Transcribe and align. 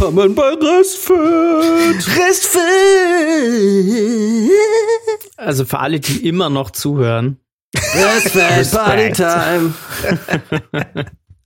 Willkommen 0.00 0.34
bei 0.34 0.54
Restfit. 0.54 2.08
Restfit. 2.18 2.62
Also 5.36 5.66
für 5.66 5.78
alle, 5.78 6.00
die 6.00 6.26
immer 6.26 6.48
noch 6.48 6.70
zuhören. 6.70 7.36
Restfit, 7.76 8.72
Party 8.72 9.12
Time. 9.12 9.74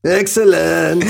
Excellent. 0.05 1.05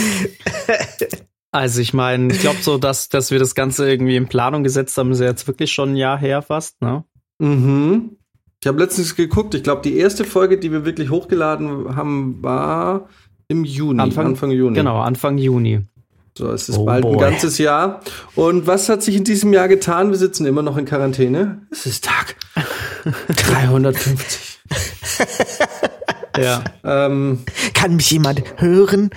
Also 1.50 1.82
ich 1.82 1.92
meine, 1.92 2.32
ich 2.32 2.40
glaube 2.40 2.62
so, 2.62 2.78
dass, 2.78 3.10
dass 3.10 3.30
wir 3.30 3.38
das 3.38 3.54
Ganze 3.54 3.90
irgendwie 3.90 4.16
in 4.16 4.26
Planung 4.26 4.64
gesetzt 4.64 4.96
haben, 4.96 5.12
ist 5.12 5.20
ja 5.20 5.26
jetzt 5.26 5.46
wirklich 5.46 5.70
schon 5.70 5.92
ein 5.92 5.96
Jahr 5.96 6.16
her 6.16 6.40
fast, 6.40 6.80
ne? 6.80 7.04
Mhm. 7.40 8.16
Ich 8.62 8.66
habe 8.66 8.78
letztens 8.78 9.16
geguckt, 9.16 9.54
ich 9.54 9.62
glaube, 9.62 9.82
die 9.82 9.98
erste 9.98 10.24
Folge, 10.24 10.56
die 10.58 10.72
wir 10.72 10.86
wirklich 10.86 11.10
hochgeladen 11.10 11.94
haben, 11.94 12.42
war 12.42 13.10
im 13.48 13.64
Juni, 13.64 14.00
Anfang, 14.00 14.28
Anfang 14.28 14.50
Juni. 14.50 14.76
Genau, 14.76 14.98
Anfang 15.02 15.36
Juni. 15.36 15.82
So, 16.36 16.50
es 16.50 16.68
ist 16.68 16.78
Oh 16.78 16.84
bald 16.84 17.04
ein 17.04 17.12
boy. 17.12 17.20
ganzes 17.20 17.58
Jahr. 17.58 18.00
Und 18.34 18.66
was 18.66 18.88
hat 18.88 19.02
sich 19.04 19.14
in 19.16 19.22
diesem 19.24 19.52
Jahr 19.52 19.68
getan? 19.68 20.10
Wir 20.10 20.18
sitzen 20.18 20.46
immer 20.46 20.62
noch 20.62 20.76
in 20.76 20.84
Quarantäne. 20.84 21.62
Es 21.70 21.86
ist 21.86 22.04
Tag 22.04 22.34
350. 23.28 24.60
Ja. 26.36 26.64
ähm, 26.82 27.44
Kann 27.74 27.96
mich 27.96 28.10
jemand 28.10 28.42
hören? 28.56 29.10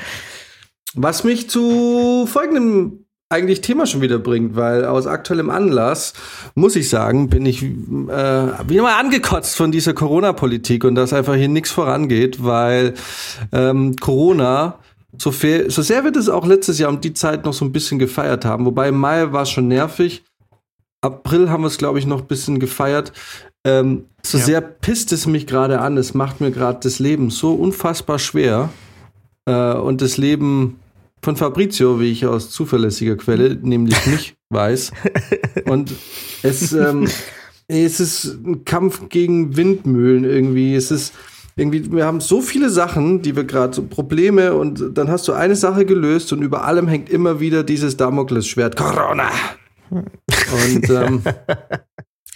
was 1.00 1.24
mich 1.24 1.48
zu 1.50 2.28
folgendem 2.32 3.06
eigentlich 3.30 3.62
Thema 3.62 3.86
schon 3.86 4.02
wieder 4.02 4.18
bringt, 4.20 4.56
weil 4.56 4.86
aus 4.86 5.06
aktuellem 5.06 5.50
Anlass, 5.52 6.14
muss 6.56 6.76
ich 6.76 6.90
sagen, 6.90 7.30
bin 7.30 7.46
ich 7.46 7.62
äh, 7.62 7.68
wieder 7.68 8.82
mal 8.84 9.00
angekotzt 9.00 9.56
von 9.58 9.72
dieser 9.72 9.94
Corona-Politik 9.94 10.84
und 10.86 10.96
dass 10.96 11.14
einfach 11.14 11.36
hier 11.36 11.50
nichts 11.50 11.70
vorangeht, 11.72 12.44
weil 12.44 12.94
ähm, 13.52 13.96
Corona, 13.98 14.80
so, 15.18 15.32
fair, 15.32 15.70
so 15.70 15.82
sehr 15.82 16.04
wir 16.04 16.12
das 16.12 16.30
auch 16.30 16.46
letztes 16.46 16.80
Jahr 16.80 16.90
um 16.90 17.02
die 17.02 17.14
Zeit 17.14 17.46
noch 17.46 17.54
so 17.54 17.64
ein 17.66 17.72
bisschen 17.72 18.00
gefeiert 18.00 18.46
haben, 18.46 18.66
wobei 18.66 18.92
Mai 18.92 19.32
war 19.32 19.44
es 19.44 19.50
schon 19.50 19.68
nervig, 19.68 20.24
April 21.02 21.50
haben 21.50 21.62
wir 21.64 21.68
es, 21.68 21.78
glaube 21.78 22.00
ich, 22.00 22.06
noch 22.06 22.22
ein 22.22 22.28
bisschen 22.28 22.60
gefeiert. 22.60 23.14
Ähm, 23.66 24.06
so 24.26 24.38
Ja. 24.38 24.44
sehr 24.44 24.62
pisst 24.62 25.12
es 25.12 25.28
mich 25.28 25.46
gerade 25.48 25.80
an. 25.80 25.98
Es 25.98 26.14
macht 26.14 26.42
mir 26.42 26.52
gerade 26.52 26.80
das 26.82 27.00
Leben 27.00 27.30
so 27.30 27.54
unfassbar 27.54 28.20
schwer. 28.20 28.70
Äh, 29.46 29.74
und 29.74 30.02
das 30.02 30.18
Leben 30.18 30.80
von 31.22 31.36
Fabrizio, 31.36 32.00
wie 32.00 32.12
ich 32.12 32.26
aus 32.26 32.50
zuverlässiger 32.50 33.16
Quelle, 33.16 33.56
nämlich 33.62 34.06
mich, 34.08 34.36
weiß. 34.50 34.92
Und 35.66 35.94
es, 36.44 36.74
ähm, 36.74 37.08
es 37.68 38.00
ist 38.00 38.26
ein 38.46 38.66
Kampf 38.66 39.10
gegen 39.10 39.56
Windmühlen 39.56 40.24
irgendwie. 40.24 40.76
Es 40.76 40.92
ist 40.92 41.14
irgendwie, 41.58 41.92
wir 41.92 42.06
haben 42.06 42.22
so 42.22 42.40
viele 42.40 42.70
Sachen, 42.70 43.24
die 43.24 43.36
wir 43.36 43.44
gerade 43.44 43.74
so 43.74 43.82
Probleme 43.82 44.54
und 44.54 44.96
dann 44.96 45.10
hast 45.10 45.28
du 45.28 45.34
eine 45.34 45.56
Sache 45.56 45.86
gelöst 45.86 46.32
und 46.32 46.44
über 46.44 46.64
allem 46.64 46.88
hängt 46.88 47.10
immer 47.10 47.40
wieder 47.40 47.64
dieses 47.64 47.98
Damoklesschwert 47.98 48.78
Corona. 48.78 49.30
Und, 49.90 50.90
ähm, 50.90 51.24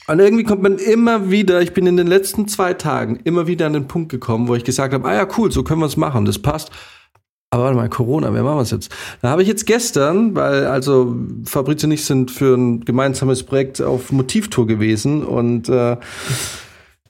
und 0.07 0.19
irgendwie 0.19 0.43
kommt 0.43 0.63
man 0.63 0.79
immer 0.79 1.29
wieder, 1.29 1.61
ich 1.61 1.73
bin 1.73 1.85
in 1.85 1.97
den 1.97 2.07
letzten 2.07 2.47
zwei 2.47 2.73
Tagen 2.73 3.19
immer 3.23 3.45
wieder 3.45 3.67
an 3.67 3.73
den 3.73 3.87
Punkt 3.87 4.09
gekommen, 4.09 4.47
wo 4.47 4.55
ich 4.55 4.63
gesagt 4.63 4.91
habe, 4.91 5.07
ah 5.07 5.13
ja, 5.13 5.27
cool, 5.37 5.51
so 5.51 5.63
können 5.63 5.81
wir 5.81 5.85
es 5.85 5.97
machen, 5.97 6.25
das 6.25 6.39
passt. 6.39 6.71
Aber 7.51 7.65
warte 7.65 7.75
mal, 7.75 7.89
Corona, 7.89 8.33
wer 8.33 8.43
machen 8.43 8.57
wir 8.57 8.61
es 8.61 8.71
jetzt? 8.71 8.91
Da 9.21 9.29
habe 9.29 9.43
ich 9.43 9.47
jetzt 9.47 9.67
gestern, 9.67 10.35
weil 10.35 10.65
also 10.65 11.15
Fabrizio 11.45 11.85
und 11.87 11.91
ich 11.91 12.05
sind 12.05 12.31
für 12.31 12.55
ein 12.55 12.85
gemeinsames 12.85 13.43
Projekt 13.43 13.81
auf 13.81 14.11
Motivtour 14.11 14.65
gewesen 14.65 15.23
und 15.23 15.69
äh, 15.69 15.97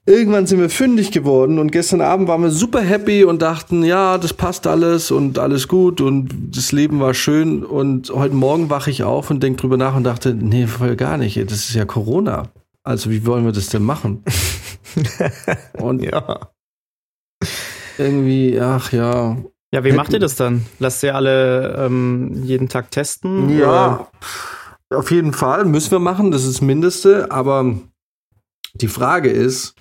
irgendwann 0.06 0.48
sind 0.48 0.60
wir 0.60 0.70
fündig 0.70 1.12
geworden 1.12 1.60
und 1.60 1.72
gestern 1.72 2.02
Abend 2.02 2.28
waren 2.28 2.42
wir 2.42 2.52
super 2.52 2.82
happy 2.82 3.24
und 3.24 3.42
dachten, 3.42 3.84
ja, 3.84 4.18
das 4.18 4.34
passt 4.34 4.66
alles 4.68 5.12
und 5.12 5.38
alles 5.40 5.68
gut 5.68 6.02
und 6.02 6.30
das 6.56 6.72
Leben 6.72 7.00
war 7.00 7.14
schön 7.14 7.64
und 7.64 8.10
heute 8.10 8.36
Morgen 8.36 8.70
wache 8.70 8.90
ich 8.90 9.04
auf 9.04 9.30
und 9.30 9.42
denke 9.44 9.62
drüber 9.62 9.78
nach 9.78 9.96
und 9.96 10.04
dachte, 10.04 10.34
nee, 10.34 10.68
voll 10.68 10.96
gar 10.96 11.18
nicht, 11.18 11.38
das 11.38 11.70
ist 11.70 11.76
ja 11.76 11.86
Corona. 11.86 12.50
Also 12.84 13.12
wie 13.12 13.26
wollen 13.28 13.46
wir 13.46 13.52
das 13.52 13.70
denn 13.70 13.84
machen? 13.84 14.24
und 15.78 16.04
Ja. 16.04 16.50
irgendwie, 17.98 18.60
ach 18.60 18.92
ja, 18.92 19.38
Ja, 19.72 19.84
wie 19.84 19.92
macht 19.92 20.14
ihr 20.14 20.20
das 20.20 20.36
dann? 20.36 20.66
Lasst 20.80 21.04
ihr 21.04 21.16
alle 21.16 21.76
ähm, 21.78 22.42
jeden 22.44 22.70
Tag 22.70 22.90
testen? 22.90 23.56
Ja, 23.56 24.08
auf 24.90 25.12
jeden 25.12 25.32
Fall 25.32 25.66
müssen 25.66 25.92
wir 25.92 26.00
machen, 26.00 26.32
das 26.32 26.44
ist 26.44 26.56
das 26.56 26.62
Mindeste. 26.62 27.32
Aber 27.32 27.76
die 28.74 28.88
Frage 28.88 29.30
ist, 29.30 29.76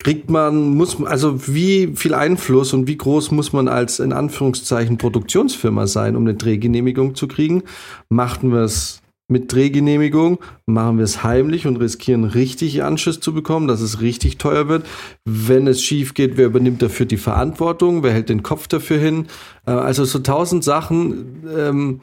kriegt 0.00 0.30
man, 0.30 0.70
muss, 0.70 1.00
also 1.04 1.46
wie 1.46 1.92
viel 1.94 2.14
Einfluss 2.14 2.72
und 2.72 2.88
wie 2.88 2.96
groß 2.96 3.30
muss 3.32 3.52
man 3.52 3.68
als 3.68 4.00
in 4.00 4.12
Anführungszeichen 4.12 4.96
Produktionsfirma 4.96 5.86
sein, 5.86 6.16
um 6.16 6.22
eine 6.22 6.34
Drehgenehmigung 6.34 7.14
zu 7.14 7.28
kriegen? 7.28 7.62
Machten 8.08 8.50
wir 8.50 8.62
es 8.62 9.02
mit 9.28 9.52
Drehgenehmigung, 9.52 10.40
machen 10.66 10.96
wir 10.96 11.04
es 11.04 11.22
heimlich 11.22 11.66
und 11.66 11.76
riskieren 11.76 12.24
richtig 12.24 12.82
Anschiss 12.82 13.20
zu 13.20 13.32
bekommen, 13.32 13.68
dass 13.68 13.80
es 13.80 14.00
richtig 14.00 14.38
teuer 14.38 14.68
wird. 14.68 14.86
Wenn 15.24 15.68
es 15.68 15.82
schief 15.82 16.14
geht, 16.14 16.36
wer 16.36 16.46
übernimmt 16.46 16.82
dafür 16.82 17.06
die 17.06 17.18
Verantwortung? 17.18 18.02
Wer 18.02 18.12
hält 18.12 18.30
den 18.30 18.42
Kopf 18.42 18.68
dafür 18.68 18.98
hin? 18.98 19.26
Äh, 19.66 19.72
Also 19.72 20.04
so 20.04 20.18
tausend 20.18 20.64
Sachen. 20.64 21.44
Ähm, 21.56 22.00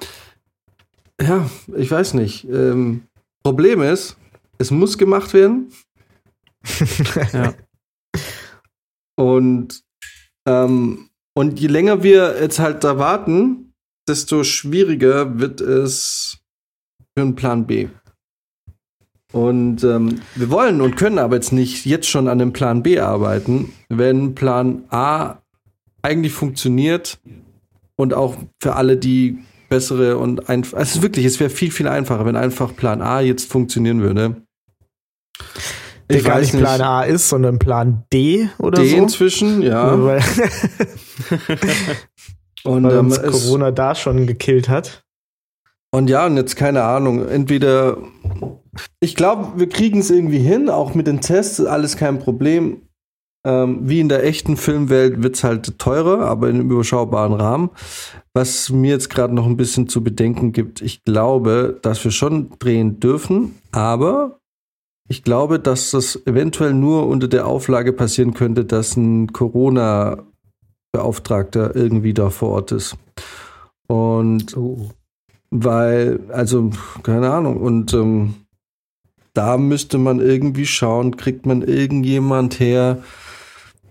ja, 1.19 1.49
ich 1.75 1.89
weiß 1.89 2.13
nicht. 2.13 2.47
Ähm, 2.47 3.01
Problem 3.43 3.81
ist, 3.81 4.17
es 4.59 4.71
muss 4.71 4.97
gemacht 4.97 5.33
werden. 5.33 5.71
Ja. 7.33 7.53
Und, 9.15 9.81
ähm, 10.47 11.09
und 11.35 11.59
je 11.59 11.67
länger 11.67 12.03
wir 12.03 12.39
jetzt 12.41 12.59
halt 12.59 12.83
da 12.83 12.97
warten, 12.97 13.73
desto 14.07 14.43
schwieriger 14.43 15.39
wird 15.39 15.61
es 15.61 16.37
für 17.15 17.23
einen 17.23 17.35
Plan 17.35 17.67
B. 17.67 17.89
Und 19.33 19.83
ähm, 19.83 20.21
wir 20.35 20.49
wollen 20.49 20.81
und 20.81 20.95
können 20.95 21.19
aber 21.19 21.35
jetzt 21.35 21.51
nicht 21.51 21.85
jetzt 21.85 22.07
schon 22.07 22.27
an 22.27 22.39
dem 22.39 22.53
Plan 22.53 22.81
B 22.81 22.99
arbeiten, 22.99 23.73
wenn 23.89 24.35
Plan 24.35 24.85
A 24.89 25.41
eigentlich 26.01 26.31
funktioniert 26.31 27.19
und 27.97 28.13
auch 28.13 28.37
für 28.61 28.75
alle 28.75 28.95
die 28.95 29.39
bessere 29.69 30.17
und 30.17 30.49
einfach. 30.49 30.77
Also 30.77 31.01
wirklich, 31.01 31.25
es 31.25 31.39
wäre 31.39 31.49
viel, 31.49 31.71
viel 31.71 31.87
einfacher, 31.87 32.25
wenn 32.25 32.37
einfach 32.37 32.75
Plan 32.75 33.01
A 33.01 33.19
jetzt 33.19 33.51
funktionieren 33.51 34.01
würde. 34.01 34.41
Der 36.09 36.21
gar 36.21 36.39
nicht 36.39 36.57
Plan 36.57 36.81
A 36.81 37.03
ist, 37.03 37.27
sondern 37.27 37.59
Plan 37.59 38.05
D 38.13 38.49
oder 38.59 38.81
D 38.81 38.89
so. 38.89 38.97
inzwischen, 38.97 39.61
ja. 39.61 40.01
Weil, 40.03 40.21
Und, 42.63 42.83
weil 42.83 42.97
ähm, 42.97 43.05
uns 43.07 43.21
Corona 43.21 43.71
da 43.71 43.95
schon 43.95 44.27
gekillt 44.27 44.69
hat. 44.69 45.03
und 45.91 46.09
ja, 46.09 46.25
und 46.25 46.35
jetzt 46.37 46.55
keine 46.55 46.83
Ahnung. 46.83 47.27
Entweder, 47.27 47.97
ich 48.99 49.15
glaube, 49.15 49.59
wir 49.59 49.69
kriegen 49.69 49.99
es 49.99 50.11
irgendwie 50.11 50.39
hin, 50.39 50.69
auch 50.69 50.93
mit 50.93 51.07
den 51.07 51.21
Tests, 51.21 51.61
alles 51.61 51.97
kein 51.97 52.19
Problem. 52.19 52.81
Ähm, 53.45 53.79
wie 53.83 54.01
in 54.01 54.09
der 54.09 54.25
echten 54.25 54.57
Filmwelt 54.57 55.23
wird 55.23 55.35
es 55.35 55.43
halt 55.43 55.79
teurer, 55.79 56.25
aber 56.25 56.49
in 56.49 56.55
einem 56.55 56.71
überschaubaren 56.71 57.33
Rahmen. 57.33 57.69
Was 58.33 58.69
mir 58.69 58.91
jetzt 58.91 59.09
gerade 59.09 59.33
noch 59.33 59.45
ein 59.45 59.55
bisschen 59.55 59.87
zu 59.87 60.03
bedenken 60.03 60.51
gibt, 60.51 60.81
ich 60.81 61.05
glaube, 61.05 61.79
dass 61.81 62.03
wir 62.03 62.11
schon 62.11 62.49
drehen 62.59 62.99
dürfen, 62.99 63.55
aber 63.71 64.36
ich 65.07 65.23
glaube, 65.23 65.59
dass 65.59 65.91
das 65.91 66.19
eventuell 66.25 66.73
nur 66.73 67.07
unter 67.07 67.27
der 67.27 67.47
Auflage 67.47 67.93
passieren 67.93 68.33
könnte, 68.33 68.65
dass 68.65 68.97
ein 68.97 69.31
Corona-Beauftragter 69.31 71.75
irgendwie 71.75 72.13
da 72.13 72.29
vor 72.29 72.49
Ort 72.49 72.71
ist. 72.71 72.97
Und 73.87 74.55
Oh. 74.57 74.89
weil, 75.49 76.19
also, 76.29 76.71
keine 77.03 77.31
Ahnung, 77.31 77.57
und 77.57 77.93
ähm, 77.93 78.35
da 79.33 79.57
müsste 79.57 79.97
man 79.97 80.19
irgendwie 80.19 80.65
schauen, 80.65 81.15
kriegt 81.15 81.45
man 81.45 81.61
irgendjemand 81.61 82.59
her, 82.59 83.01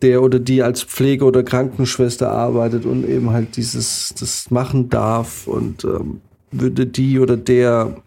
der 0.03 0.23
oder 0.23 0.39
die 0.39 0.63
als 0.63 0.83
Pflege- 0.83 1.25
oder 1.25 1.43
Krankenschwester 1.43 2.31
arbeitet 2.31 2.85
und 2.85 3.09
eben 3.09 3.31
halt 3.31 3.57
dieses, 3.57 4.13
das 4.19 4.51
machen 4.51 4.91
darf 4.91 5.47
und 5.47 5.85
ähm, 5.85 6.21
würde 6.51 6.87
die 6.87 7.19
oder 7.19 7.39
der 7.39 8.03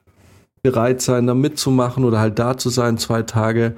bereit 0.62 1.02
sein, 1.02 1.28
da 1.28 1.34
mitzumachen 1.34 2.04
oder 2.04 2.20
halt 2.20 2.40
da 2.40 2.58
zu 2.58 2.70
sein, 2.70 2.98
zwei 2.98 3.24
Tage. 3.24 3.76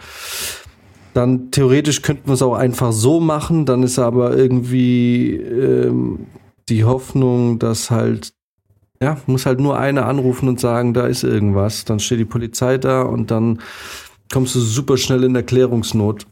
Dann 1.14 1.52
theoretisch 1.52 2.02
könnten 2.02 2.28
wir 2.28 2.34
es 2.34 2.42
auch 2.42 2.56
einfach 2.56 2.92
so 2.94 3.20
machen, 3.20 3.66
dann 3.66 3.84
ist 3.84 4.00
aber 4.00 4.36
irgendwie 4.36 5.36
ähm, 5.36 6.28
die 6.70 6.86
Hoffnung, 6.86 7.60
dass 7.60 7.92
halt 7.92 8.34
ja, 9.02 9.18
muss 9.26 9.48
halt 9.48 9.60
nur 9.60 9.80
einer 9.80 10.06
anrufen 10.06 10.48
und 10.48 10.60
sagen, 10.60 10.94
da 10.94 11.08
ist 11.08 11.24
irgendwas. 11.24 11.86
Dann 11.86 12.00
steht 12.00 12.20
die 12.20 12.26
Polizei 12.26 12.78
da 12.78 13.02
und 13.02 13.32
dann 13.32 13.60
kommst 14.32 14.54
du 14.54 14.60
super 14.60 14.96
schnell 14.96 15.24
in 15.24 15.36
Erklärungsnot. 15.36 16.28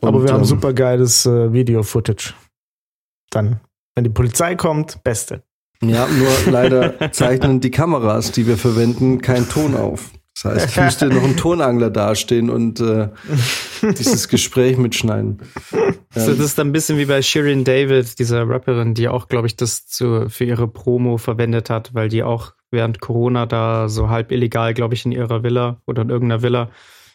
Aber 0.00 0.18
Und, 0.18 0.24
wir 0.24 0.32
haben 0.32 0.40
ähm, 0.40 0.46
super 0.46 0.72
geiles 0.72 1.26
äh, 1.26 1.52
Video-Footage. 1.52 2.32
Dann, 3.30 3.60
wenn 3.94 4.04
die 4.04 4.10
Polizei 4.10 4.56
kommt, 4.56 5.04
beste. 5.04 5.42
Ja, 5.82 6.06
nur 6.06 6.52
leider 6.52 7.12
zeichnen 7.12 7.60
die 7.60 7.70
Kameras, 7.70 8.32
die 8.32 8.46
wir 8.46 8.56
verwenden, 8.56 9.20
keinen 9.20 9.48
Ton 9.48 9.76
auf. 9.76 10.10
Das 10.34 10.52
heißt, 10.52 10.70
ich 10.70 10.82
müsste 10.82 11.06
noch 11.06 11.22
ein 11.22 11.36
Tonangler 11.36 11.90
dastehen 11.90 12.50
und 12.50 12.80
äh, 12.80 13.08
dieses 13.82 14.28
Gespräch 14.28 14.76
mitschneiden. 14.76 15.42
So, 15.70 16.30
das 16.30 16.38
ist 16.38 16.58
dann 16.58 16.68
ein 16.68 16.72
bisschen 16.72 16.98
wie 16.98 17.04
bei 17.04 17.22
Shirin 17.22 17.64
David, 17.64 18.18
dieser 18.18 18.48
Rapperin, 18.48 18.94
die 18.94 19.08
auch, 19.08 19.28
glaube 19.28 19.46
ich, 19.46 19.56
das 19.56 19.86
zu, 19.86 20.28
für 20.28 20.44
ihre 20.44 20.66
Promo 20.66 21.18
verwendet 21.18 21.70
hat, 21.70 21.94
weil 21.94 22.08
die 22.08 22.24
auch 22.24 22.52
während 22.72 23.00
Corona 23.00 23.46
da 23.46 23.88
so 23.88 24.08
halb 24.08 24.32
illegal, 24.32 24.74
glaube 24.74 24.94
ich, 24.94 25.06
in 25.06 25.12
ihrer 25.12 25.44
Villa 25.44 25.80
oder 25.86 26.02
in 26.02 26.10
irgendeiner 26.10 26.42
Villa 26.42 26.70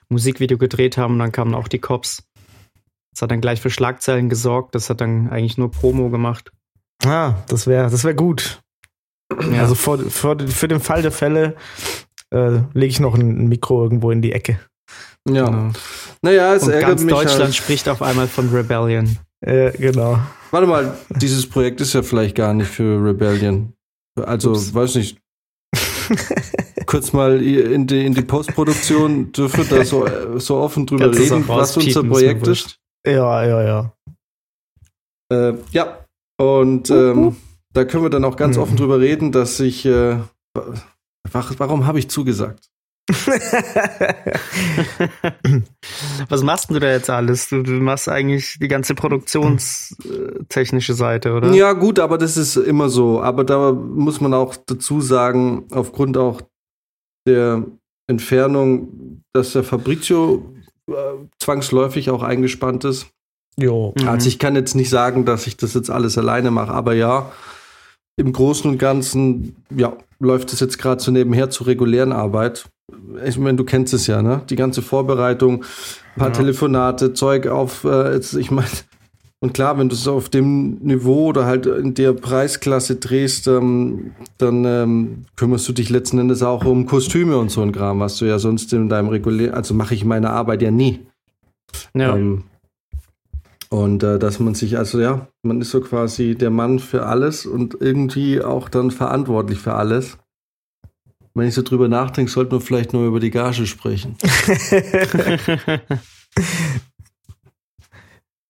Musikvideo 0.08 0.58
gedreht 0.58 0.98
haben 0.98 1.14
und 1.14 1.20
dann 1.20 1.32
kamen 1.32 1.54
auch 1.56 1.68
die 1.68 1.80
Cops. 1.80 2.24
Das 3.12 3.22
hat 3.22 3.32
dann 3.32 3.42
gleich 3.42 3.60
für 3.60 3.70
Schlagzeilen 3.70 4.30
gesorgt, 4.30 4.76
das 4.76 4.90
hat 4.90 5.02
dann 5.02 5.30
eigentlich 5.30 5.58
nur 5.58 5.72
Promo 5.72 6.10
gemacht. 6.10 6.52
Ah, 7.06 7.36
das 7.48 7.68
wäre 7.68 7.90
das 7.90 8.04
wär 8.04 8.14
gut. 8.14 8.62
Ja. 9.52 9.62
Also 9.62 9.76
vor, 9.76 10.00
vor, 10.00 10.38
für 10.40 10.68
den 10.68 10.80
Fall 10.80 11.02
der 11.02 11.12
Fälle 11.12 11.56
äh, 12.34 12.60
lege 12.74 12.88
ich 12.88 13.00
noch 13.00 13.16
ein 13.16 13.48
Mikro 13.48 13.84
irgendwo 13.84 14.12
in 14.12 14.22
die 14.22 14.34
Ecke. 14.34 14.60
Ja. 15.28 15.46
Genau. 15.46 15.72
Naja, 16.22 16.56
es 16.56 16.64
Und 16.64 16.72
ärgert 16.72 16.90
ganz 16.90 17.04
mich 17.04 17.14
Deutschland 17.14 17.42
halt. 17.42 17.56
spricht 17.56 17.88
auf 17.90 18.02
einmal 18.02 18.28
von 18.28 18.50
Rebellion. 18.50 19.18
Äh, 19.42 19.72
genau. 19.78 20.20
Warte 20.52 20.68
mal, 20.68 20.98
dieses 21.10 21.48
Projekt 21.48 21.80
ist 21.82 21.94
ja 21.94 22.02
vielleicht 22.02 22.36
gar 22.36 22.54
nicht 22.54 22.70
für 22.70 23.04
Rebellion. 23.04 23.74
Also, 24.16 24.52
Ups. 24.52 24.74
weiß 24.74 24.96
nicht. 24.96 25.20
Kurz 26.88 27.14
mal 27.14 27.42
in 27.42 27.86
die, 27.86 28.06
in 28.06 28.16
die 28.16 28.24
Postproduktion 28.24 29.32
dürfen 29.32 29.70
wir 29.70 29.78
da 29.78 29.86
so, 29.86 30.08
so 30.40 30.58
offen 30.58 30.88
drüber 30.88 31.16
reden, 31.16 31.48
was 31.48 31.78
unser 31.78 32.04
Projekt 32.04 32.48
ist. 32.48 32.80
Ja, 33.06 33.46
ja, 33.46 33.64
ja. 33.64 33.94
Äh, 35.32 35.54
ja, 35.72 36.00
und 36.40 36.90
ähm, 36.90 37.36
da 37.74 37.86
können 37.86 38.04
wir 38.04 38.10
dann 38.10 38.26
auch 38.26 38.36
ganz 38.38 38.56
Mhm. 38.58 38.64
offen 38.64 38.78
drüber 38.78 39.00
reden, 39.00 39.32
dass 39.32 39.60
ich. 39.60 39.86
Äh, 39.86 40.18
wa- 40.56 40.74
warum 41.32 41.86
habe 41.86 42.00
ich 42.00 42.10
zugesagt? 42.10 42.70
Was 46.30 46.44
machst 46.44 46.70
du 46.70 46.80
da 46.80 46.92
jetzt 46.92 47.10
alles? 47.10 47.50
Du, 47.50 47.64
du 47.64 47.72
machst 47.74 48.08
eigentlich 48.08 48.58
die 48.62 48.68
ganze 48.68 48.94
produktionstechnische 48.96 50.94
Seite, 50.94 51.34
oder? 51.34 51.52
Ja, 51.54 51.74
gut, 51.74 52.00
aber 52.00 52.18
das 52.18 52.38
ist 52.38 52.56
immer 52.56 52.90
so. 52.90 53.22
Aber 53.22 53.44
da 53.44 53.72
muss 53.72 54.22
man 54.22 54.34
auch 54.34 54.56
dazu 54.56 55.02
sagen, 55.02 55.66
aufgrund 55.72 56.18
auch 56.18 56.42
der 57.28 57.66
Entfernung, 58.08 59.24
dass 59.34 59.54
der 59.54 59.64
Fabrizio 59.64 60.54
äh, 60.88 60.94
zwangsläufig 61.42 62.10
auch 62.12 62.24
eingespannt 62.24 62.84
ist. 62.86 63.08
Jo. 63.58 63.94
Also 64.06 64.28
ich 64.28 64.40
kann 64.40 64.56
jetzt 64.56 64.76
nicht 64.76 64.90
sagen, 64.90 65.26
dass 65.26 65.48
ich 65.48 65.58
das 65.58 65.74
jetzt 65.74 65.90
alles 65.90 66.18
alleine 66.18 66.52
mache, 66.52 66.74
aber 66.74 66.94
ja, 66.94 67.32
im 68.18 68.34
Großen 68.34 68.70
und 68.70 68.78
Ganzen, 68.78 69.56
ja, 69.76 69.94
läuft 70.20 70.52
es 70.54 70.60
jetzt 70.60 70.78
gerade 70.78 71.02
so 71.02 71.12
nebenher 71.12 71.50
zur 71.50 71.68
regulären 71.68 72.12
Arbeit. 72.12 72.66
Ich 73.26 73.38
meine, 73.38 73.58
du 73.58 73.64
kennst 73.64 73.94
es 73.94 74.08
ja, 74.08 74.22
ne? 74.22 74.42
Die 74.50 74.56
ganze 74.56 74.82
Vorbereitung, 74.82 75.64
ein 75.64 76.20
paar 76.20 76.28
Ja. 76.30 76.34
Telefonate, 76.34 77.14
Zeug 77.14 77.48
auf, 77.48 77.84
äh, 77.84 78.14
jetzt, 78.14 78.34
ich 78.34 78.52
meine, 78.52 78.68
und 79.42 79.54
klar, 79.54 79.78
wenn 79.78 79.88
du 79.88 79.96
es 79.96 80.06
auf 80.08 80.28
dem 80.28 80.80
Niveau 80.80 81.28
oder 81.28 81.46
halt 81.46 81.66
in 81.66 81.94
der 81.94 82.12
Preisklasse 82.12 82.98
drehst, 82.98 83.48
ähm, 83.48 84.12
dann 84.38 84.66
ähm, 84.66 85.26
kümmerst 85.38 85.68
du 85.70 85.72
dich 85.72 85.90
letzten 85.90 86.20
Endes 86.20 86.44
auch 86.44 86.66
um 86.66 86.86
Kostüme 86.86 87.38
und 87.38 87.50
so 87.50 87.62
ein 87.62 87.72
Kram, 87.72 88.02
was 88.02 88.18
du 88.18 88.26
ja 88.26 88.38
sonst 88.38 88.74
in 88.74 88.90
deinem 88.90 89.08
regulären, 89.08 89.54
also 89.54 89.74
mache 89.74 89.94
ich 89.94 90.04
meine 90.04 90.32
Arbeit 90.32 90.62
ja 90.62 90.72
nie. 90.72 91.00
ja. 91.94 92.16
Ähm, 92.18 92.44
und 93.70 94.04
äh, 94.04 94.20
dass 94.20 94.40
man 94.40 94.56
sich, 94.56 94.78
also 94.78 95.00
ja, 95.00 95.28
man 95.44 95.62
ist 95.62 95.72
so 95.72 95.82
quasi 95.82 96.36
der 96.36 96.50
Mann 96.50 96.80
für 96.80 97.06
alles 97.06 97.46
und 97.46 97.78
irgendwie 97.80 98.42
auch 98.42 98.70
dann 98.70 98.92
verantwortlich 98.92 99.60
für 99.60 99.76
alles. 99.76 100.18
Wenn 101.36 101.48
ich 101.48 101.54
so 101.54 101.62
drüber 101.62 101.88
nachdenke, 101.88 102.32
sollten 102.32 102.52
wir 102.52 102.62
vielleicht 102.62 102.94
nur 102.94 103.08
über 103.08 103.20
die 103.20 103.32
Gage 103.32 103.66
sprechen. 103.66 104.18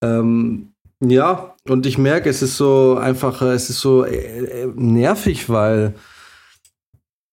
Ähm, 0.01 0.73
ja, 1.01 1.55
und 1.67 1.85
ich 1.85 1.97
merke, 1.97 2.29
es 2.29 2.41
ist 2.41 2.57
so 2.57 2.97
einfach, 2.97 3.41
es 3.41 3.69
ist 3.69 3.79
so 3.79 4.05
äh, 4.05 4.63
äh, 4.63 4.73
nervig, 4.75 5.49
weil 5.49 5.95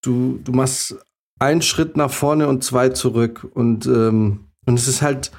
du, 0.03 0.41
du 0.45 0.53
machst 0.53 0.97
einen 1.39 1.63
Schritt 1.63 1.97
nach 1.97 2.11
vorne 2.11 2.49
und 2.49 2.65
zwei 2.65 2.91
zurück. 2.91 3.47
Und, 3.55 3.87
ähm, 3.87 4.47
und 4.67 4.75
es 4.75 4.89
ist 4.89 5.03
halt 5.03 5.33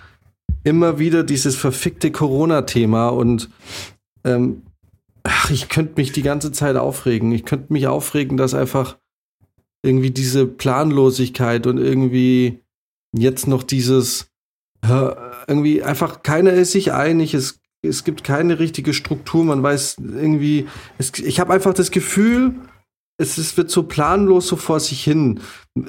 immer 0.68 1.00
wieder 1.00 1.24
dieses 1.24 1.56
verfickte 1.56 2.12
Corona-Thema 2.12 3.10
und 3.10 3.50
ähm, 4.24 4.64
ach, 5.24 5.50
ich 5.50 5.70
könnte 5.70 5.94
mich 5.96 6.12
die 6.12 6.22
ganze 6.22 6.52
Zeit 6.52 6.76
aufregen. 6.76 7.32
Ich 7.32 7.46
könnte 7.46 7.72
mich 7.72 7.88
aufregen, 7.88 8.38
dass 8.38 8.54
einfach 8.54 8.98
irgendwie 9.82 10.12
diese 10.12 10.46
Planlosigkeit 10.46 11.68
und 11.68 11.78
irgendwie 11.78 12.60
jetzt 13.14 13.48
noch 13.48 13.64
dieses 13.64 14.30
ja, 14.86 15.16
irgendwie 15.48 15.84
einfach 15.84 16.22
keiner 16.22 16.52
ist 16.54 16.74
sich 16.74 16.92
einig, 16.92 17.34
es, 17.34 17.60
es 17.82 18.04
gibt 18.04 18.24
keine 18.24 18.60
richtige 18.60 18.94
Struktur, 18.94 19.44
man 19.44 19.64
weiß 19.64 19.98
irgendwie, 20.00 20.68
es, 20.98 21.12
ich 21.18 21.40
habe 21.40 21.54
einfach 21.54 21.74
das 21.74 21.92
Gefühl, 21.92 22.56
es, 23.18 23.38
es 23.38 23.58
wird 23.58 23.72
so 23.72 23.84
planlos 23.84 24.48
so 24.48 24.56
vor 24.56 24.80
sich 24.80 25.04
hin 25.04 25.40
äh, 25.78 25.82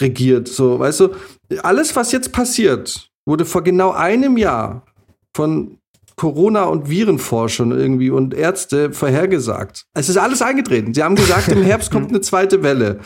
regiert, 0.00 0.48
so, 0.48 0.78
weißt 0.78 1.00
du, 1.00 1.08
alles, 1.62 1.94
was 1.96 2.12
jetzt 2.12 2.32
passiert, 2.32 3.09
wurde 3.30 3.44
vor 3.44 3.62
genau 3.62 3.92
einem 3.92 4.36
Jahr 4.36 4.82
von 5.34 5.78
Corona- 6.16 6.64
und 6.64 6.90
Virenforschern 6.90 7.70
irgendwie 7.70 8.10
und 8.10 8.34
Ärzte 8.34 8.92
vorhergesagt. 8.92 9.86
Es 9.94 10.08
ist 10.08 10.18
alles 10.18 10.42
eingetreten. 10.42 10.92
Sie 10.92 11.02
haben 11.02 11.14
gesagt, 11.14 11.48
im 11.48 11.62
Herbst 11.62 11.90
kommt 11.90 12.10
eine 12.10 12.20
zweite 12.20 12.62
Welle. 12.62 12.98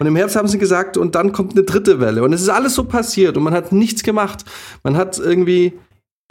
Und 0.00 0.06
im 0.06 0.16
Herbst 0.16 0.34
haben 0.34 0.48
sie 0.48 0.58
gesagt, 0.58 0.96
und 0.96 1.14
dann 1.14 1.32
kommt 1.32 1.52
eine 1.52 1.62
dritte 1.62 2.00
Welle. 2.00 2.24
Und 2.24 2.32
es 2.32 2.40
ist 2.42 2.48
alles 2.48 2.74
so 2.74 2.84
passiert 2.84 3.36
und 3.36 3.44
man 3.44 3.54
hat 3.54 3.70
nichts 3.70 4.02
gemacht. 4.02 4.44
Man 4.82 4.96
hat 4.96 5.18
irgendwie, 5.18 5.74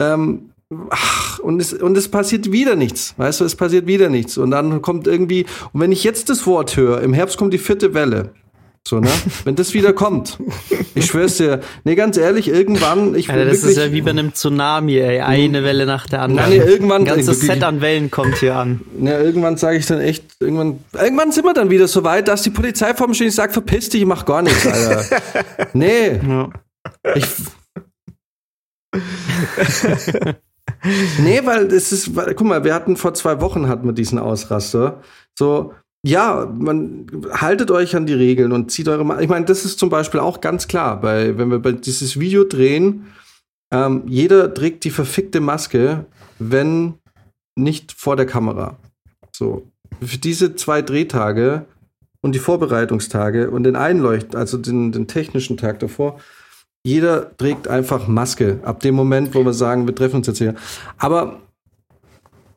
ähm, 0.02 0.50
ach, 0.90 1.38
und 1.38 1.60
es, 1.60 1.72
und 1.72 1.96
es 1.96 2.10
passiert 2.10 2.52
wieder 2.52 2.74
nichts. 2.74 3.14
Weißt 3.16 3.40
du, 3.40 3.44
es 3.44 3.54
passiert 3.54 3.86
wieder 3.86 4.10
nichts. 4.10 4.36
Und 4.36 4.50
dann 4.50 4.82
kommt 4.82 5.06
irgendwie, 5.06 5.46
und 5.72 5.80
wenn 5.80 5.92
ich 5.92 6.04
jetzt 6.04 6.28
das 6.28 6.46
Wort 6.46 6.76
höre, 6.76 7.00
im 7.00 7.14
Herbst 7.14 7.38
kommt 7.38 7.54
die 7.54 7.58
vierte 7.58 7.94
Welle. 7.94 8.32
So, 8.86 9.00
ne? 9.00 9.08
Wenn 9.42 9.56
das 9.56 9.74
wieder 9.74 9.92
kommt. 9.92 10.38
Ich 10.94 11.06
schwör's 11.06 11.38
dir. 11.38 11.58
Nee, 11.82 11.96
ganz 11.96 12.16
ehrlich, 12.16 12.46
irgendwann, 12.46 13.16
ich 13.16 13.28
Alter, 13.28 13.40
will 13.40 13.48
das 13.48 13.62
wirklich, 13.62 13.76
ist 13.78 13.82
ja 13.84 13.90
wie 13.92 14.00
bei 14.00 14.10
einem 14.10 14.32
Tsunami, 14.32 14.96
ey. 14.96 15.20
Eine 15.22 15.64
Welle 15.64 15.86
nach 15.86 16.06
der 16.06 16.22
anderen. 16.22 16.50
Nein, 16.50 16.60
nee, 16.60 16.64
irgendwann- 16.64 17.02
Ein 17.02 17.06
ganzes 17.16 17.40
Set 17.40 17.64
an 17.64 17.80
Wellen 17.80 18.12
kommt 18.12 18.36
hier 18.36 18.54
an. 18.54 18.82
Ja, 19.00 19.18
irgendwann 19.18 19.56
sage 19.56 19.78
ich 19.78 19.86
dann 19.86 20.00
echt, 20.00 20.22
irgendwann, 20.38 20.78
irgendwann 20.92 21.32
sind 21.32 21.44
wir 21.44 21.52
dann 21.52 21.68
wieder 21.68 21.88
so 21.88 22.04
weit, 22.04 22.28
dass 22.28 22.42
die 22.42 22.50
Polizei 22.50 22.94
vor 22.94 23.08
mir 23.08 23.14
steht 23.16 23.26
und 23.26 23.32
sagt, 23.32 23.54
verpiss 23.54 23.88
dich, 23.88 24.02
ich 24.02 24.06
mach 24.06 24.24
gar 24.24 24.42
nichts, 24.42 24.64
Alter. 24.64 25.04
nee, 25.72 26.20
Ja. 26.24 26.48
ich. 27.16 27.26
nee, 31.18 31.40
weil 31.44 31.66
es 31.72 31.90
ist, 31.92 32.14
weil, 32.14 32.34
guck 32.34 32.46
mal, 32.46 32.62
wir 32.62 32.72
hatten 32.74 32.96
vor 32.96 33.14
zwei 33.14 33.40
Wochen 33.40 33.68
hatten 33.68 33.86
wir 33.86 33.92
diesen 33.94 34.18
Ausraster. 34.20 35.00
So, 35.36 35.74
ja, 36.06 36.48
man 36.56 37.08
haltet 37.32 37.72
euch 37.72 37.96
an 37.96 38.06
die 38.06 38.14
Regeln 38.14 38.52
und 38.52 38.70
zieht 38.70 38.86
eure. 38.86 39.04
Ma 39.04 39.20
ich 39.20 39.28
meine, 39.28 39.44
das 39.44 39.64
ist 39.64 39.80
zum 39.80 39.90
Beispiel 39.90 40.20
auch 40.20 40.40
ganz 40.40 40.68
klar, 40.68 41.00
bei, 41.00 41.36
wenn 41.36 41.50
wir 41.50 41.58
bei 41.58 41.72
dieses 41.72 42.20
Video 42.20 42.44
drehen, 42.44 43.06
ähm, 43.72 44.04
jeder 44.06 44.54
trägt 44.54 44.84
die 44.84 44.90
verfickte 44.90 45.40
Maske, 45.40 46.06
wenn 46.38 46.94
nicht 47.56 47.90
vor 47.90 48.14
der 48.14 48.26
Kamera. 48.26 48.76
So. 49.34 49.66
Für 50.00 50.18
diese 50.18 50.54
zwei 50.54 50.80
Drehtage 50.80 51.66
und 52.20 52.36
die 52.36 52.38
Vorbereitungstage 52.38 53.50
und 53.50 53.64
den 53.64 53.74
Einleucht, 53.74 54.36
also 54.36 54.58
den, 54.58 54.92
den 54.92 55.08
technischen 55.08 55.56
Tag 55.56 55.80
davor, 55.80 56.20
jeder 56.84 57.36
trägt 57.36 57.66
einfach 57.66 58.06
Maske. 58.06 58.60
Ab 58.62 58.78
dem 58.78 58.94
Moment, 58.94 59.34
wo 59.34 59.44
wir 59.44 59.52
sagen, 59.52 59.88
wir 59.88 59.94
treffen 59.94 60.18
uns 60.18 60.28
jetzt 60.28 60.38
hier. 60.38 60.54
Aber, 60.98 61.40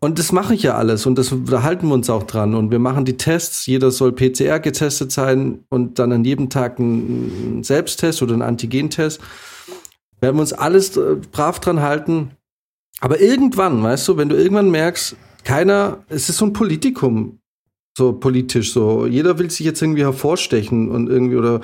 und 0.01 0.17
das 0.17 0.31
mache 0.31 0.53
ich 0.53 0.63
ja 0.63 0.75
alles 0.75 1.05
und 1.05 1.17
das, 1.17 1.33
da 1.45 1.63
halten 1.63 1.87
wir 1.87 1.93
uns 1.93 2.09
auch 2.09 2.23
dran 2.23 2.55
und 2.55 2.71
wir 2.71 2.79
machen 2.79 3.03
die 3.03 3.17
Tests. 3.17 3.65
Jeder 3.65 3.91
soll 3.91 4.13
PCR 4.13 4.59
getestet 4.59 5.11
sein 5.11 5.65
und 5.69 5.99
dann 5.99 6.13
an 6.13 6.23
jedem 6.23 6.49
Tag 6.49 6.79
ein, 6.79 7.59
ein 7.59 7.63
Selbsttest 7.63 8.21
oder 8.21 8.33
ein 8.33 8.41
Antigentest. 8.41 9.19
Werden 10.21 10.37
wir 10.37 10.41
uns 10.41 10.53
alles 10.53 10.95
äh, 10.95 11.17
brav 11.31 11.59
dran 11.59 11.81
halten. 11.81 12.31
Aber 13.01 13.19
irgendwann, 13.19 13.83
weißt 13.83 14.07
du, 14.07 14.17
wenn 14.17 14.29
du 14.29 14.37
irgendwann 14.37 14.71
merkst, 14.71 15.15
keiner, 15.43 16.03
es 16.07 16.29
ist 16.29 16.37
so 16.37 16.45
ein 16.45 16.53
Politikum, 16.53 17.39
so 17.97 18.13
politisch, 18.13 18.71
so 18.73 19.05
jeder 19.05 19.37
will 19.39 19.49
sich 19.49 19.65
jetzt 19.65 19.81
irgendwie 19.81 20.03
hervorstechen 20.03 20.89
und 20.89 21.09
irgendwie 21.09 21.35
oder 21.35 21.61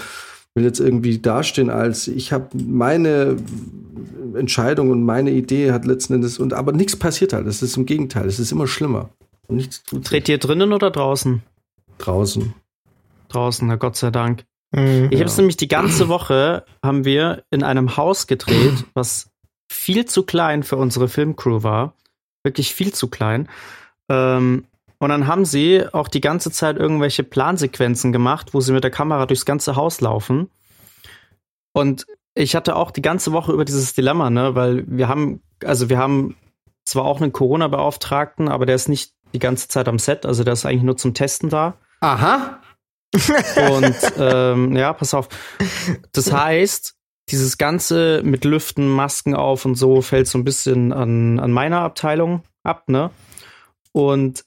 will 0.55 0.63
jetzt 0.63 0.79
irgendwie 0.79 1.19
dastehen 1.19 1.69
als 1.69 2.07
ich 2.07 2.31
habe 2.31 2.49
meine 2.57 3.37
Entscheidung 4.35 4.89
und 4.89 5.03
meine 5.03 5.31
Idee 5.31 5.71
hat 5.71 5.85
letzten 5.85 6.13
Endes 6.15 6.39
und 6.39 6.53
aber 6.53 6.71
nichts 6.71 6.95
passiert 6.95 7.33
halt. 7.33 7.47
Es 7.47 7.61
ist 7.61 7.77
im 7.77 7.85
Gegenteil, 7.85 8.25
es 8.27 8.39
ist 8.39 8.51
immer 8.51 8.67
schlimmer. 8.67 9.09
Und 9.47 9.57
nichts 9.57 9.83
tut 9.83 10.09
Dreht 10.09 10.27
ihr 10.29 10.37
drinnen 10.37 10.73
oder 10.73 10.91
draußen? 10.91 11.43
draußen. 11.97 12.53
Draußen, 13.29 13.67
na 13.67 13.75
Gott 13.75 13.95
sei 13.95 14.11
Dank. 14.11 14.43
Mhm. 14.71 15.09
Ich 15.11 15.19
habe 15.19 15.29
es 15.29 15.37
nämlich 15.37 15.57
die 15.57 15.67
ganze 15.67 16.09
Woche 16.09 16.65
haben 16.83 17.05
wir 17.05 17.43
in 17.51 17.63
einem 17.63 17.97
Haus 17.97 18.27
gedreht, 18.27 18.85
was 18.93 19.29
viel 19.71 20.05
zu 20.05 20.23
klein 20.23 20.63
für 20.63 20.77
unsere 20.77 21.07
Filmcrew 21.07 21.63
war. 21.63 21.93
Wirklich 22.43 22.73
viel 22.73 22.93
zu 22.93 23.07
klein. 23.07 23.49
Ähm, 24.09 24.65
und 25.05 25.09
dann 25.09 25.27
haben 25.27 25.45
sie 25.45 25.85
auch 25.93 26.07
die 26.07 26.19
ganze 26.19 26.49
Zeit 26.49 26.77
irgendwelche 26.77 27.23
Plansequenzen 27.23 28.11
gemacht, 28.11 28.55
wo 28.55 28.59
sie 28.59 28.73
mit 28.73 28.83
der 28.83 28.89
Kamera 28.89 29.27
durchs 29.27 29.45
ganze 29.45 29.75
Haus 29.75 30.01
laufen. 30.01 30.49
Und 31.73 32.07
ich 32.33 32.55
hatte 32.55 32.75
auch 32.75 32.89
die 32.89 33.03
ganze 33.03 33.31
Woche 33.31 33.51
über 33.51 33.65
dieses 33.65 33.93
Dilemma, 33.93 34.31
ne, 34.31 34.55
weil 34.55 34.83
wir 34.87 35.07
haben, 35.07 35.43
also 35.63 35.89
wir 35.89 35.99
haben 35.99 36.35
zwar 36.85 37.05
auch 37.05 37.21
einen 37.21 37.33
Corona-Beauftragten, 37.33 38.49
aber 38.49 38.65
der 38.65 38.73
ist 38.73 38.89
nicht 38.89 39.13
die 39.31 39.37
ganze 39.37 39.67
Zeit 39.67 39.87
am 39.87 39.99
Set, 39.99 40.25
also 40.25 40.43
der 40.43 40.53
ist 40.53 40.65
eigentlich 40.65 40.81
nur 40.81 40.97
zum 40.97 41.13
Testen 41.13 41.51
da. 41.51 41.75
Aha. 41.99 42.59
Und 43.69 43.95
ähm, 44.17 44.75
ja, 44.75 44.91
pass 44.91 45.13
auf. 45.13 45.29
Das 46.13 46.33
heißt, 46.33 46.95
dieses 47.29 47.59
Ganze 47.59 48.23
mit 48.23 48.43
Lüften, 48.43 48.89
Masken 48.89 49.35
auf 49.35 49.65
und 49.65 49.75
so 49.75 50.01
fällt 50.01 50.27
so 50.27 50.39
ein 50.39 50.45
bisschen 50.45 50.91
an, 50.91 51.37
an 51.37 51.51
meiner 51.51 51.81
Abteilung 51.81 52.41
ab, 52.63 52.89
ne? 52.89 53.11
Und 53.91 54.43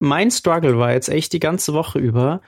mein 0.00 0.30
Struggle 0.30 0.78
war 0.78 0.92
jetzt 0.92 1.08
echt 1.08 1.32
die 1.32 1.40
ganze 1.40 1.72
Woche 1.72 1.98
über, 1.98 2.40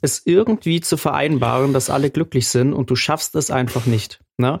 es 0.00 0.22
irgendwie 0.26 0.80
zu 0.80 0.96
vereinbaren, 0.96 1.72
dass 1.72 1.88
alle 1.88 2.10
glücklich 2.10 2.48
sind 2.48 2.72
und 2.72 2.90
du 2.90 2.96
schaffst 2.96 3.36
es 3.36 3.50
einfach 3.50 3.86
nicht. 3.86 4.20
Ne? 4.36 4.60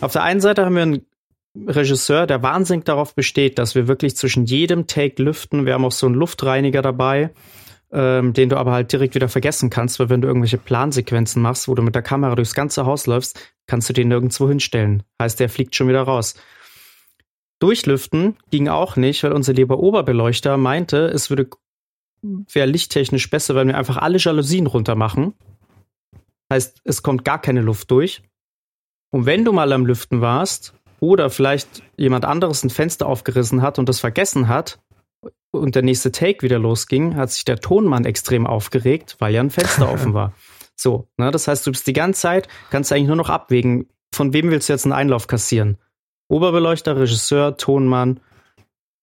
Auf 0.00 0.12
der 0.12 0.24
einen 0.24 0.40
Seite 0.40 0.64
haben 0.64 0.74
wir 0.74 0.82
einen 0.82 1.06
Regisseur, 1.54 2.26
der 2.26 2.42
wahnsinnig 2.42 2.84
darauf 2.84 3.14
besteht, 3.14 3.58
dass 3.58 3.74
wir 3.74 3.86
wirklich 3.86 4.16
zwischen 4.16 4.44
jedem 4.46 4.86
Take 4.86 5.22
lüften. 5.22 5.66
Wir 5.66 5.74
haben 5.74 5.84
auch 5.84 5.92
so 5.92 6.06
einen 6.06 6.16
Luftreiniger 6.16 6.82
dabei, 6.82 7.30
ähm, 7.92 8.32
den 8.32 8.48
du 8.48 8.56
aber 8.56 8.72
halt 8.72 8.90
direkt 8.90 9.14
wieder 9.14 9.28
vergessen 9.28 9.70
kannst, 9.70 10.00
weil 10.00 10.08
wenn 10.08 10.22
du 10.22 10.28
irgendwelche 10.28 10.58
Plansequenzen 10.58 11.42
machst, 11.42 11.68
wo 11.68 11.74
du 11.74 11.82
mit 11.82 11.94
der 11.94 12.02
Kamera 12.02 12.34
durchs 12.34 12.54
ganze 12.54 12.86
Haus 12.86 13.06
läufst, 13.06 13.38
kannst 13.66 13.88
du 13.88 13.92
den 13.92 14.08
nirgendwo 14.08 14.48
hinstellen. 14.48 15.02
Heißt, 15.20 15.38
der 15.38 15.50
fliegt 15.50 15.76
schon 15.76 15.88
wieder 15.88 16.02
raus. 16.02 16.34
Durchlüften 17.62 18.36
ging 18.50 18.66
auch 18.66 18.96
nicht, 18.96 19.22
weil 19.22 19.32
unser 19.32 19.52
lieber 19.52 19.78
Oberbeleuchter 19.78 20.56
meinte, 20.56 21.06
es 21.06 21.30
würde 21.30 21.48
wäre 22.22 22.66
lichttechnisch 22.66 23.30
besser, 23.30 23.54
wenn 23.54 23.68
wir 23.68 23.78
einfach 23.78 23.98
alle 23.98 24.18
Jalousien 24.18 24.66
runter 24.66 24.96
machen. 24.96 25.34
Heißt, 26.52 26.80
es 26.84 27.02
kommt 27.02 27.24
gar 27.24 27.40
keine 27.40 27.60
Luft 27.60 27.90
durch. 27.90 28.22
Und 29.10 29.26
wenn 29.26 29.44
du 29.44 29.52
mal 29.52 29.72
am 29.72 29.86
Lüften 29.86 30.20
warst 30.20 30.74
oder 31.00 31.30
vielleicht 31.30 31.82
jemand 31.96 32.24
anderes 32.24 32.64
ein 32.64 32.70
Fenster 32.70 33.06
aufgerissen 33.06 33.62
hat 33.62 33.78
und 33.78 33.88
das 33.88 34.00
vergessen 34.00 34.48
hat 34.48 34.80
und 35.52 35.74
der 35.74 35.82
nächste 35.82 36.10
Take 36.10 36.42
wieder 36.42 36.58
losging, 36.58 37.16
hat 37.16 37.30
sich 37.30 37.44
der 37.44 37.60
Tonmann 37.60 38.04
extrem 38.04 38.46
aufgeregt, 38.46 39.16
weil 39.18 39.34
ja 39.34 39.40
ein 39.40 39.50
Fenster 39.50 39.92
offen 39.92 40.14
war. 40.14 40.32
So, 40.74 41.08
ne, 41.16 41.30
das 41.30 41.46
heißt, 41.46 41.64
du 41.66 41.70
bist 41.70 41.86
die 41.86 41.92
ganze 41.92 42.22
Zeit, 42.22 42.48
kannst 42.70 42.92
eigentlich 42.92 43.06
nur 43.06 43.16
noch 43.16 43.30
abwägen, 43.30 43.88
von 44.12 44.32
wem 44.32 44.50
willst 44.50 44.68
du 44.68 44.72
jetzt 44.72 44.84
einen 44.84 44.92
Einlauf 44.92 45.26
kassieren? 45.26 45.78
Oberbeleuchter, 46.32 46.96
Regisseur, 46.96 47.58
Tonmann, 47.58 48.20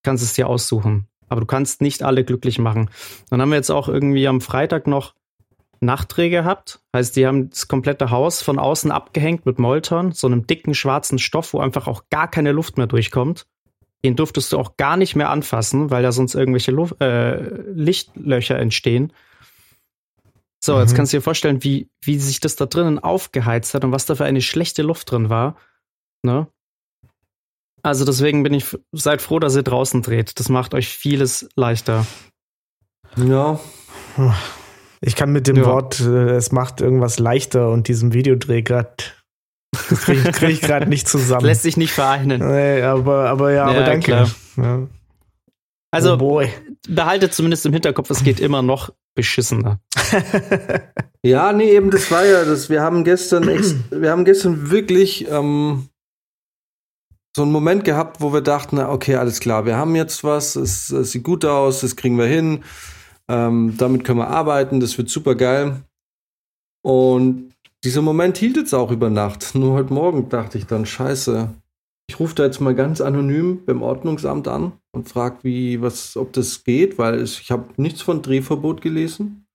kannst 0.04 0.24
es 0.24 0.34
dir 0.34 0.48
aussuchen. 0.48 1.08
Aber 1.28 1.42
du 1.42 1.46
kannst 1.46 1.80
nicht 1.82 2.02
alle 2.02 2.24
glücklich 2.24 2.58
machen. 2.58 2.90
Dann 3.30 3.40
haben 3.40 3.50
wir 3.50 3.56
jetzt 3.56 3.70
auch 3.70 3.88
irgendwie 3.88 4.28
am 4.28 4.42
Freitag 4.42 4.88
noch 4.88 5.14
Nachträge 5.80 6.38
gehabt. 6.38 6.80
Heißt, 6.94 7.16
die 7.16 7.28
haben 7.28 7.52
das 7.52 7.68
komplette 7.68 8.10
Haus 8.10 8.42
von 8.42 8.58
außen 8.58 8.90
abgehängt 8.90 9.46
mit 9.46 9.60
Molton, 9.60 10.12
so 10.12 10.26
einem 10.26 10.48
dicken 10.48 10.74
schwarzen 10.74 11.20
Stoff, 11.20 11.54
wo 11.54 11.60
einfach 11.60 11.88
auch 11.88 12.06
gar 12.10 12.28
keine 12.28 12.52
Luft 12.52 12.78
mehr 12.78 12.88
durchkommt. 12.88 13.46
Den 14.04 14.16
durftest 14.16 14.52
du 14.52 14.58
auch 14.58 14.76
gar 14.78 14.98
nicht 14.98 15.16
mehr 15.16 15.30
anfassen, 15.30 15.92
weil 15.92 16.02
da 16.02 16.12
sonst 16.12 16.34
irgendwelche 16.34 16.72
Luft, 16.72 17.00
äh, 17.00 17.62
Lichtlöcher 17.72 18.58
entstehen. 18.58 19.14
So, 20.60 20.74
mhm. 20.74 20.82
jetzt 20.82 20.96
kannst 20.96 21.14
du 21.14 21.18
dir 21.18 21.22
vorstellen, 21.22 21.64
wie, 21.64 21.90
wie 22.02 22.18
sich 22.18 22.40
das 22.40 22.56
da 22.56 22.66
drinnen 22.66 22.98
aufgeheizt 22.98 23.76
hat 23.76 23.84
und 23.84 23.92
was 23.92 24.08
da 24.08 24.16
für 24.16 24.26
eine 24.26 24.42
schlechte 24.42 24.82
Luft 24.82 25.12
drin 25.12 25.30
war. 25.30 25.58
Ne? 26.24 26.48
Also 27.84 28.06
deswegen 28.06 28.44
bin 28.44 28.54
ich, 28.54 28.78
seid 28.92 29.22
froh, 29.22 29.40
dass 29.40 29.56
ihr 29.56 29.64
draußen 29.64 30.02
dreht. 30.02 30.40
Das 30.40 30.50
macht 30.50 30.74
euch 30.74 30.90
vieles 30.90 31.50
leichter. 31.56 32.06
Ja. 33.16 33.60
Ich 35.02 35.16
kann 35.16 35.32
mit 35.32 35.48
dem 35.48 35.58
ja. 35.58 35.66
Wort, 35.66 36.00
äh, 36.00 36.36
es 36.36 36.52
macht 36.52 36.82
irgendwas 36.82 37.20
leichter 37.20 37.70
und 37.70 37.88
diesem 37.88 38.14
Videodreh 38.14 38.62
gerade 38.62 38.94
kriege 39.76 40.32
krieg 40.32 40.50
ich 40.50 40.62
gerade 40.62 40.88
nicht 40.88 41.08
zusammen. 41.08 41.46
Lässt 41.46 41.64
sich 41.64 41.78
nicht 41.78 41.94
vereinen. 41.94 42.46
Nee, 42.46 42.82
aber, 42.82 43.30
aber 43.30 43.52
ja, 43.52 43.72
ja 43.72 43.78
aber 43.78 43.86
danke. 43.86 44.28
Ja. 44.58 44.88
Also 45.92 46.18
oh 46.20 46.44
behaltet 46.88 47.34
zumindest 47.34 47.66
im 47.66 47.74
Hinterkopf, 47.74 48.10
es 48.12 48.24
geht 48.24 48.40
immer 48.40 48.62
noch 48.62 48.94
beschissener. 49.16 49.80
ja, 51.24 51.52
nee, 51.52 51.72
eben 51.72 51.90
das 51.90 52.12
war 52.12 52.26
ja 52.26 52.46
das. 52.46 52.70
Wir 52.70 52.82
haben 52.82 53.04
gestern, 53.04 53.48
wir 53.90 54.12
haben 54.12 54.24
gestern 54.24 54.70
wirklich 54.70 55.28
ähm, 55.30 55.89
so 57.40 57.44
einen 57.44 57.54
Moment 57.54 57.86
gehabt, 57.86 58.20
wo 58.20 58.34
wir 58.34 58.42
dachten, 58.42 58.80
okay, 58.80 59.16
alles 59.16 59.40
klar, 59.40 59.66
wir 59.66 59.78
haben 59.78 59.96
jetzt 59.96 60.26
was, 60.26 60.58
es, 60.58 60.90
es 60.90 61.12
sieht 61.12 61.24
gut 61.24 61.46
aus, 61.46 61.80
das 61.80 61.96
kriegen 61.96 62.18
wir 62.18 62.26
hin, 62.26 62.66
ähm, 63.30 63.76
damit 63.78 64.04
können 64.04 64.20
wir 64.20 64.28
arbeiten, 64.28 64.82
das 64.82 64.98
wird 64.98 65.08
super 65.08 65.36
geil. 65.36 65.78
Und 66.84 67.54
dieser 67.86 68.02
Moment 68.02 68.38
hielt 68.38 68.58
jetzt 68.58 68.74
auch 68.74 68.92
über 68.92 69.10
Nacht. 69.10 69.56
Nur 69.56 69.76
heute 69.76 69.94
Morgen 69.94 70.28
dachte 70.28 70.58
ich 70.58 70.66
dann, 70.66 70.86
scheiße, 70.86 71.48
ich 72.10 72.20
rufe 72.20 72.36
da 72.36 72.44
jetzt 72.44 72.60
mal 72.60 72.76
ganz 72.76 73.00
anonym 73.00 73.64
beim 73.66 73.84
Ordnungsamt 73.84 74.50
an 74.50 74.74
und 74.92 75.08
frage, 75.08 75.38
wie, 75.44 75.82
was, 75.82 76.18
ob 76.18 76.34
das 76.34 76.66
geht, 76.66 76.98
weil 76.98 77.20
es, 77.20 77.40
ich 77.40 77.52
habe 77.52 77.70
nichts 77.78 78.02
von 78.02 78.22
Drehverbot 78.22 78.82
gelesen. 78.82 79.46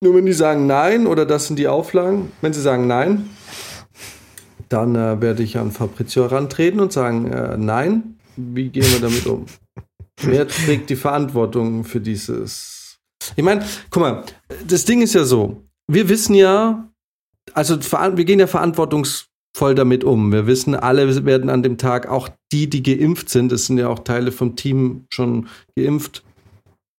Nur 0.00 0.14
wenn 0.14 0.26
die 0.26 0.32
sagen 0.32 0.68
nein 0.68 1.08
oder 1.08 1.26
das 1.26 1.48
sind 1.48 1.58
die 1.58 1.66
Auflagen, 1.66 2.30
wenn 2.42 2.52
sie 2.52 2.60
sagen 2.60 2.86
nein, 2.86 3.28
dann 4.68 4.94
äh, 4.94 5.20
werde 5.20 5.42
ich 5.42 5.58
an 5.58 5.72
Fabrizio 5.72 6.24
herantreten 6.24 6.80
und 6.80 6.92
sagen, 6.92 7.30
äh, 7.30 7.56
nein, 7.56 8.18
wie 8.36 8.68
gehen 8.68 8.84
wir 8.84 9.00
damit 9.00 9.26
um? 9.26 9.46
Wer 10.20 10.46
trägt 10.48 10.90
die 10.90 10.96
Verantwortung 10.96 11.84
für 11.84 12.00
dieses? 12.00 12.98
Ich 13.36 13.44
meine, 13.44 13.64
guck 13.90 14.02
mal, 14.02 14.24
das 14.66 14.84
Ding 14.84 15.02
ist 15.02 15.14
ja 15.14 15.24
so, 15.24 15.64
wir 15.86 16.08
wissen 16.08 16.34
ja, 16.34 16.88
also 17.52 17.78
wir 17.80 18.24
gehen 18.24 18.40
ja 18.40 18.46
verantwortungsvoll 18.46 19.74
damit 19.74 20.04
um. 20.04 20.32
Wir 20.32 20.46
wissen, 20.46 20.74
alle 20.74 21.24
werden 21.24 21.50
an 21.50 21.62
dem 21.62 21.78
Tag, 21.78 22.08
auch 22.08 22.28
die, 22.52 22.68
die 22.68 22.82
geimpft 22.82 23.28
sind, 23.28 23.52
es 23.52 23.66
sind 23.66 23.78
ja 23.78 23.88
auch 23.88 24.00
Teile 24.00 24.32
vom 24.32 24.56
Team 24.56 25.06
schon 25.10 25.48
geimpft, 25.76 26.22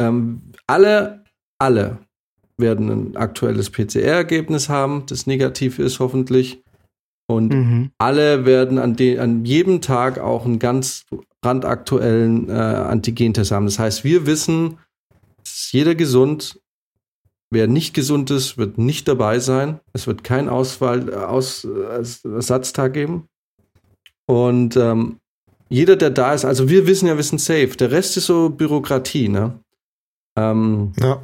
ähm, 0.01 0.41
alle, 0.67 1.23
alle 1.59 1.99
werden 2.57 2.89
ein 2.89 3.17
aktuelles 3.17 3.69
PCR-Ergebnis 3.69 4.69
haben, 4.69 5.05
das 5.07 5.27
negativ 5.27 5.79
ist 5.79 5.99
hoffentlich. 5.99 6.61
Und 7.27 7.53
mhm. 7.53 7.91
alle 7.97 8.45
werden 8.45 8.77
an, 8.77 8.95
de, 8.95 9.17
an 9.17 9.45
jedem 9.45 9.81
Tag 9.81 10.19
auch 10.19 10.45
einen 10.45 10.59
ganz 10.59 11.05
brandaktuellen 11.41 12.49
äh, 12.49 12.53
Antigentest 12.53 13.51
haben. 13.51 13.65
Das 13.65 13.79
heißt, 13.79 14.03
wir 14.03 14.25
wissen, 14.25 14.77
ist 15.43 15.71
jeder 15.73 15.95
gesund. 15.95 16.59
Wer 17.51 17.67
nicht 17.67 17.93
gesund 17.93 18.31
ist, 18.31 18.57
wird 18.57 18.77
nicht 18.77 19.07
dabei 19.07 19.39
sein. 19.39 19.79
Es 19.93 20.07
wird 20.07 20.23
keinen 20.23 20.49
Auswahl, 20.49 21.09
äh, 21.09 21.15
Aus, 21.15 21.65
Ersatztag 21.65 22.93
geben. 22.93 23.27
Und 24.27 24.75
ähm, 24.75 25.19
jeder, 25.69 25.95
der 25.95 26.09
da 26.09 26.33
ist, 26.33 26.45
also 26.45 26.69
wir 26.69 26.87
wissen 26.87 27.07
ja, 27.07 27.15
wir 27.15 27.23
sind 27.23 27.39
safe. 27.39 27.75
Der 27.77 27.91
Rest 27.91 28.17
ist 28.17 28.25
so 28.25 28.49
Bürokratie, 28.49 29.29
ne? 29.29 29.59
Ähm, 30.37 30.93
ja. 30.99 31.21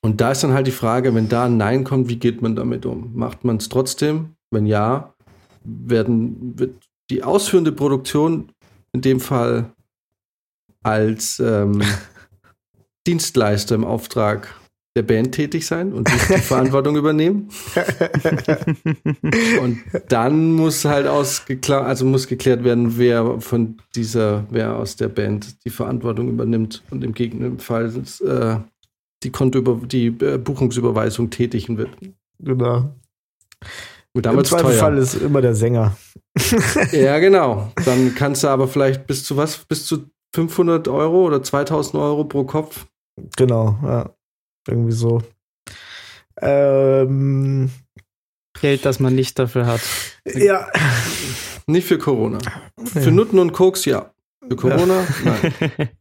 Und 0.00 0.20
da 0.20 0.32
ist 0.32 0.44
dann 0.44 0.52
halt 0.52 0.66
die 0.66 0.72
Frage, 0.72 1.14
wenn 1.14 1.28
da 1.28 1.46
ein 1.46 1.56
Nein 1.56 1.84
kommt, 1.84 2.08
wie 2.08 2.18
geht 2.18 2.40
man 2.40 2.56
damit 2.56 2.86
um? 2.86 3.14
Macht 3.14 3.44
man 3.44 3.56
es 3.56 3.68
trotzdem? 3.68 4.36
Wenn 4.50 4.66
ja, 4.66 5.14
werden, 5.64 6.58
wird 6.58 6.74
die 7.10 7.22
ausführende 7.22 7.72
Produktion 7.72 8.52
in 8.92 9.00
dem 9.00 9.20
Fall 9.20 9.72
als 10.82 11.38
ähm, 11.40 11.82
Dienstleister 13.06 13.74
im 13.74 13.84
Auftrag 13.84 14.54
der 14.96 15.02
Band 15.02 15.32
tätig 15.32 15.64
sein 15.64 15.92
und 15.92 16.08
die 16.08 16.12
Verantwortung 16.40 16.96
übernehmen. 16.96 17.50
und 19.62 19.78
dann 20.08 20.52
muss 20.52 20.84
halt 20.84 21.06
ausgeklärt, 21.06 21.84
also 21.84 22.04
muss 22.04 22.26
geklärt 22.26 22.64
werden, 22.64 22.98
wer 22.98 23.40
von 23.40 23.76
dieser, 23.94 24.44
wer 24.50 24.76
aus 24.76 24.96
der 24.96 25.08
Band 25.08 25.64
die 25.64 25.70
Verantwortung 25.70 26.28
übernimmt 26.28 26.82
und 26.90 27.04
im 27.04 27.14
Gegenfall 27.14 27.92
äh, 28.24 28.56
die 29.22 29.30
Konto 29.30 29.60
die 29.86 30.06
äh, 30.06 30.38
Buchungsüberweisung 30.38 31.30
tätigen 31.30 31.78
wird. 31.78 31.90
Genau. 32.40 32.92
Gut, 34.14 34.26
Im 34.26 34.44
Zweifelsfall 34.44 34.94
teuer. 34.94 35.02
ist 35.02 35.14
immer 35.14 35.40
der 35.40 35.54
Sänger. 35.54 35.96
ja, 36.92 37.18
genau. 37.18 37.72
Dann 37.84 38.14
kannst 38.16 38.42
du 38.42 38.48
aber 38.48 38.68
vielleicht 38.68 39.06
bis 39.06 39.24
zu 39.24 39.36
was? 39.36 39.58
Bis 39.58 39.86
zu 39.86 40.10
500 40.34 40.88
Euro 40.88 41.26
oder 41.26 41.42
2000 41.42 41.94
Euro 41.96 42.24
pro 42.24 42.44
Kopf. 42.44 42.86
Genau, 43.36 43.78
ja. 43.82 44.10
Irgendwie 44.66 44.92
so. 44.92 45.22
Ähm, 46.40 47.70
Geld, 48.60 48.84
das 48.84 49.00
man 49.00 49.14
nicht 49.14 49.38
dafür 49.38 49.66
hat. 49.66 49.80
Ja. 50.24 50.68
Nicht 51.66 51.86
für 51.86 51.98
Corona. 51.98 52.38
Ja. 52.44 53.00
Für 53.02 53.10
Nutten 53.10 53.38
und 53.38 53.52
Koks, 53.52 53.84
ja. 53.84 54.12
Für 54.48 54.56
Corona, 54.56 55.00
ja. 55.00 55.06
nein. 55.24 55.88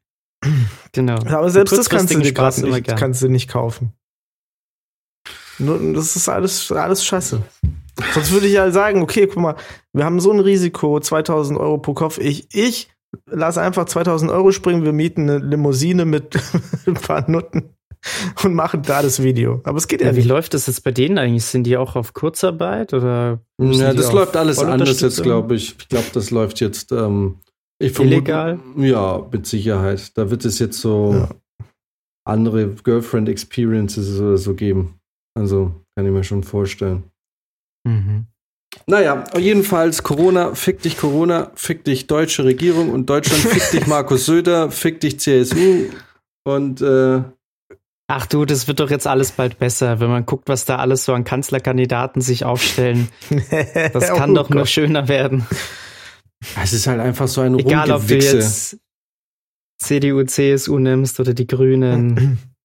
Genau. 0.91 1.15
Aber 1.15 1.49
selbst 1.49 1.75
das 1.75 1.89
kannst 1.89 2.13
du, 2.13 2.19
nicht, 2.19 2.35
kannst 2.35 3.21
du 3.21 3.27
nicht 3.27 3.49
kaufen. 3.49 3.93
Das 5.59 6.15
ist 6.15 6.29
alles, 6.29 6.71
alles 6.71 7.03
scheiße. 7.03 7.41
Sonst 8.13 8.31
würde 8.31 8.47
ich 8.47 8.53
ja 8.53 8.69
sagen, 8.71 9.01
okay, 9.01 9.27
guck 9.27 9.41
mal, 9.41 9.55
wir 9.93 10.05
haben 10.05 10.19
so 10.19 10.31
ein 10.31 10.39
Risiko, 10.39 10.99
2000 10.99 11.59
Euro 11.59 11.79
pro 11.79 11.93
Kopf. 11.93 12.19
Ich, 12.19 12.47
ich 12.53 12.89
lasse 13.29 13.61
einfach 13.61 13.85
2000 13.85 14.29
Euro 14.31 14.51
springen, 14.51 14.83
wir 14.83 14.93
mieten 14.93 15.29
eine 15.29 15.39
Limousine 15.39 16.05
mit 16.05 16.37
ein 16.85 16.93
paar 16.93 17.29
Nutten 17.29 17.69
und 18.43 18.53
machen 18.53 18.83
da 18.83 19.01
das 19.01 19.23
Video. 19.23 19.61
Aber 19.63 19.77
es 19.77 19.87
geht 19.87 20.01
ja, 20.01 20.07
ja 20.07 20.13
nicht. 20.13 20.23
Wie 20.23 20.27
läuft 20.27 20.53
das 20.53 20.67
jetzt 20.67 20.83
bei 20.83 20.91
denen 20.91 21.17
eigentlich? 21.17 21.45
Sind 21.45 21.63
die 21.63 21.77
auch 21.77 21.95
auf 21.95 22.13
Kurzarbeit 22.13 22.93
oder? 22.93 23.39
Ja, 23.59 23.93
das 23.93 24.11
läuft 24.11 24.35
alles 24.35 24.59
anders 24.59 25.01
jetzt, 25.01 25.23
glaube 25.23 25.55
ich. 25.55 25.75
Ich 25.79 25.89
glaube, 25.89 26.07
das 26.13 26.29
läuft 26.29 26.59
jetzt 26.59 26.91
ähm, 26.91 27.39
Ich 27.79 27.93
vermute, 27.93 28.15
Illegal? 28.17 28.59
Ja, 28.77 29.25
mit 29.31 29.47
Sicherheit. 29.47 30.15
Da 30.15 30.29
wird 30.29 30.45
es 30.45 30.59
jetzt 30.59 30.79
so 30.79 31.13
Ja. 31.13 31.29
andere 32.25 32.67
Girlfriend-Experiences 32.83 34.19
oder 34.19 34.37
so 34.37 34.53
geben. 34.53 34.97
Also 35.38 35.74
kann 35.96 36.06
ich 36.06 36.12
mir 36.12 36.24
schon 36.24 36.44
vorstellen. 36.44 37.03
Mhm. 37.88 38.25
Naja, 38.86 39.24
jedenfalls 39.38 40.03
Corona, 40.03 40.53
fick 40.53 40.82
dich 40.82 40.98
Corona, 40.98 41.51
fick 41.56 41.84
dich 41.84 42.08
deutsche 42.08 42.44
Regierung 42.44 42.89
und 42.91 43.10
Deutschland, 43.10 43.41
fick 43.44 43.72
dich 43.72 43.88
Markus 43.96 44.25
Söder, 44.25 44.72
fick 44.72 45.00
dich 45.00 45.20
CSU 45.20 45.86
und 46.46 46.82
äh, 46.82 47.24
Ach 48.10 48.25
du, 48.25 48.46
das 48.46 48.70
wird 48.70 48.79
doch 48.79 48.89
jetzt 48.89 49.06
alles 49.06 49.34
bald 49.34 49.60
besser, 49.60 50.00
wenn 50.00 50.10
man 50.10 50.25
guckt, 50.25 50.48
was 50.48 50.63
da 50.63 50.77
alles 50.77 51.03
so 51.03 51.13
an 51.13 51.25
Kanzlerkandidaten 51.25 52.22
sich 52.22 52.46
aufstellen. 52.46 53.10
Das 53.94 54.08
kann 54.13 54.32
Oh 54.32 54.36
doch 54.36 54.50
nur 54.50 54.60
Gott. 54.62 54.70
schöner 54.70 55.08
werden. 55.10 55.46
es 56.62 56.72
ist 56.72 56.88
halt 56.88 57.01
einfach 57.01 57.27
so 57.27 57.41
ein 57.41 57.60
Egal, 57.60 57.91
ob 57.91 58.08
du 58.08 58.15
jetzt 58.15 58.77
CDU, 59.79 60.24
CSU 60.24 60.79
nimmst 60.79 61.20
oder 61.20 61.34
die 61.34 61.48
Grünen. 61.48 62.38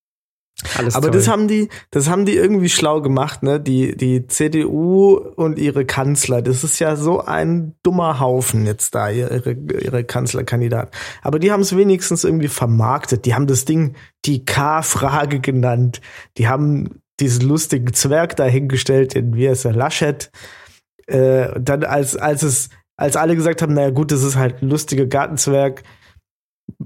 Alles 0.76 0.94
Aber 0.94 1.11
toll. 1.11 1.18
das 1.18 1.28
haben 1.28 1.49
die, 1.49 1.68
das 1.90 2.09
haben 2.09 2.25
die 2.25 2.37
irgendwie 2.37 2.68
schlau 2.68 3.00
gemacht, 3.00 3.42
ne? 3.42 3.59
Die, 3.61 3.97
die 3.97 4.26
CDU 4.26 5.14
und 5.14 5.59
ihre 5.59 5.85
Kanzler. 5.85 6.40
Das 6.40 6.62
ist 6.62 6.78
ja 6.78 6.97
so 6.97 7.21
ein 7.21 7.75
dummer 7.82 8.21
Haufen 8.21 8.64
jetzt 8.66 8.94
da, 8.94 9.11
ihre, 9.11 9.52
ihre 9.52 10.04
Kanzlerkandidaten. 10.04 10.90
Aber 11.23 11.38
die 11.38 11.50
haben 11.50 11.62
es 11.62 11.76
wenigstens 11.76 12.25
irgendwie 12.25 12.49
vermarktet. 12.49 13.25
Die 13.25 13.35
haben 13.35 13.47
das 13.47 13.64
Ding 13.64 13.94
die 14.25 14.44
K-Frage 14.44 15.40
genannt. 15.40 16.00
Die 16.38 16.49
haben 16.49 17.00
diesen 17.18 17.49
lustigen 17.49 17.92
Zwerg 17.92 18.37
dahingestellt, 18.37 19.14
in 19.14 19.35
wie 19.35 19.49
heißt 19.49 19.64
er, 19.64 19.73
Laschet. 19.73 20.30
Äh, 21.06 21.61
dann 21.61 21.85
als, 21.85 22.16
als 22.16 22.42
es, 22.42 22.68
als 22.97 23.16
alle 23.16 23.35
gesagt 23.35 23.62
haben, 23.62 23.75
naja 23.75 23.90
gut, 23.90 24.12
das 24.12 24.23
ist 24.23 24.37
halt 24.37 24.62
ein 24.62 24.68
lustiger 24.68 25.06
Gartenzwerg, 25.06 25.82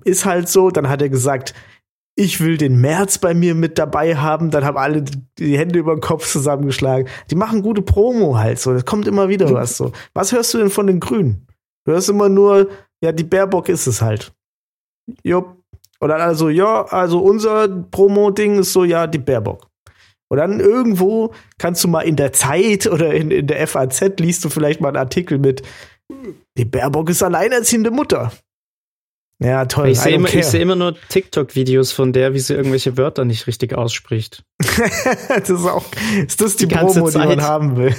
ist 0.04 0.24
halt 0.24 0.48
so, 0.48 0.70
dann 0.70 0.88
hat 0.88 1.02
er 1.02 1.10
gesagt, 1.10 1.54
ich 2.18 2.40
will 2.40 2.56
den 2.56 2.80
März 2.80 3.18
bei 3.18 3.34
mir 3.34 3.54
mit 3.54 3.78
dabei 3.78 4.16
haben, 4.16 4.50
dann 4.50 4.64
haben 4.64 4.78
alle 4.78 5.04
die 5.38 5.58
Hände 5.58 5.78
über 5.78 5.94
den 5.94 6.00
Kopf 6.00 6.26
zusammengeschlagen. 6.26 7.08
Die 7.30 7.34
machen 7.34 7.62
gute 7.62 7.82
Promo 7.82 8.38
halt 8.38 8.58
so, 8.58 8.72
das 8.72 8.86
kommt 8.86 9.06
immer 9.06 9.28
wieder 9.28 9.52
was 9.52 9.76
so. 9.76 9.92
Was 10.14 10.32
hörst 10.32 10.54
du 10.54 10.58
denn 10.58 10.70
von 10.70 10.86
den 10.86 10.98
Grünen? 10.98 11.46
Du 11.84 11.92
hörst 11.92 12.08
immer 12.08 12.30
nur, 12.30 12.70
ja, 13.02 13.12
die 13.12 13.24
Baerbock 13.24 13.68
ist 13.68 13.86
es 13.86 14.00
halt. 14.00 14.32
Jupp. 15.22 15.56
Und 16.00 16.08
dann 16.08 16.20
also, 16.20 16.48
ja, 16.48 16.84
also 16.86 17.20
unser 17.20 17.68
Promo-Ding 17.68 18.58
ist 18.58 18.72
so, 18.72 18.84
ja, 18.84 19.06
die 19.06 19.18
Baerbock. 19.18 19.68
Und 20.28 20.38
dann 20.38 20.58
irgendwo 20.58 21.32
kannst 21.58 21.84
du 21.84 21.88
mal 21.88 22.00
in 22.00 22.16
der 22.16 22.32
Zeit 22.32 22.86
oder 22.86 23.14
in, 23.14 23.30
in 23.30 23.46
der 23.46 23.66
FAZ 23.66 24.18
liest 24.18 24.44
du 24.44 24.48
vielleicht 24.48 24.80
mal 24.80 24.88
einen 24.88 24.96
Artikel 24.96 25.38
mit, 25.38 25.62
die 26.56 26.64
Baerbock 26.64 27.10
ist 27.10 27.22
alleinerziehende 27.22 27.90
Mutter. 27.90 28.32
Ja, 29.38 29.66
toll. 29.66 29.88
Ich 29.88 30.00
sehe 30.00 30.14
immer, 30.14 30.32
ich 30.32 30.46
seh 30.46 30.62
immer 30.62 30.76
nur 30.76 30.94
TikTok-Videos 31.10 31.92
von 31.92 32.14
der, 32.14 32.32
wie 32.32 32.38
sie 32.38 32.54
irgendwelche 32.54 32.96
Wörter 32.96 33.26
nicht 33.26 33.46
richtig 33.46 33.74
ausspricht. 33.74 34.44
das 35.28 35.50
ist 35.50 35.66
auch, 35.66 35.84
ist 36.26 36.40
das 36.40 36.56
die, 36.56 36.66
Die 36.66 36.74
ganze 36.74 37.00
Promo, 37.00 37.10
die 37.10 37.18
man 37.18 37.28
Zeit. 37.38 37.42
haben 37.42 37.76
will? 37.76 37.94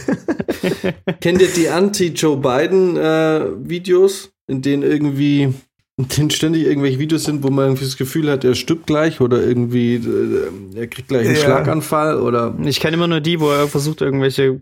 Kennt 1.21 1.41
ihr 1.41 1.49
die 1.49 1.69
Anti-Joe 1.69 2.37
Biden-Videos, 2.37 4.31
in 4.47 4.61
denen 4.61 4.83
irgendwie, 4.83 5.53
in 5.97 6.07
denen 6.07 6.29
ständig 6.31 6.63
irgendwelche 6.65 6.99
Videos 6.99 7.25
sind, 7.25 7.43
wo 7.43 7.49
man 7.49 7.65
irgendwie 7.65 7.85
das 7.85 7.97
Gefühl 7.97 8.31
hat, 8.31 8.43
er 8.43 8.55
stirbt 8.55 8.87
gleich 8.87 9.21
oder 9.21 9.41
irgendwie, 9.43 9.95
äh, 9.95 10.49
er 10.79 10.87
kriegt 10.87 11.09
gleich 11.09 11.27
einen 11.27 11.35
Ja. 11.35 11.41
Schlaganfall 11.43 12.19
oder. 12.19 12.55
Ich 12.65 12.79
kenne 12.79 12.95
immer 12.95 13.07
nur 13.07 13.21
die, 13.21 13.39
wo 13.39 13.51
er 13.51 13.67
versucht, 13.67 14.01
irgendwelche 14.01 14.61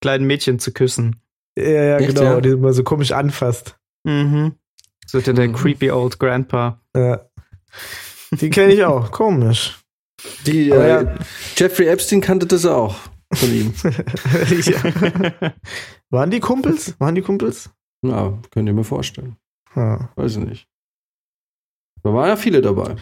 kleinen 0.00 0.26
Mädchen 0.26 0.58
zu 0.58 0.72
küssen. 0.72 1.16
Ja, 1.58 1.64
ja, 1.68 1.96
Echt, 1.98 2.08
genau, 2.14 2.22
ja? 2.34 2.40
die 2.40 2.56
man 2.56 2.72
so 2.72 2.82
komisch 2.82 3.12
anfasst. 3.12 3.76
Mhm. 4.04 4.52
So 5.06 5.20
der, 5.20 5.34
der 5.34 5.48
Mhm. 5.48 5.52
creepy 5.54 5.90
old 5.90 6.18
Grandpa. 6.18 6.80
Ja. 6.96 7.26
Die 8.32 8.50
kenne 8.50 8.72
ich 8.72 8.84
auch. 8.84 9.10
Komisch. 9.10 9.78
Die, 10.46 10.70
äh, 10.70 10.88
ja. 10.88 11.14
Jeffrey 11.56 11.86
Epstein 11.88 12.20
kannte 12.20 12.46
das 12.46 12.64
auch 12.64 12.96
von 13.34 13.52
ihm. 13.52 13.74
ja. 14.62 15.52
Waren 16.10 16.30
die 16.30 16.40
Kumpels? 16.40 16.94
Waren 17.00 17.14
die 17.14 17.22
Kumpels? 17.22 17.70
Ja, 18.04 18.38
könnt 18.50 18.68
ihr 18.68 18.72
mir 18.74 18.84
vorstellen. 18.84 19.36
Ja. 19.74 20.10
Weiß 20.16 20.32
ich 20.32 20.38
nicht. 20.44 20.68
Da 22.02 22.12
waren 22.12 22.28
ja 22.28 22.36
viele 22.36 22.60
dabei. 22.62 22.96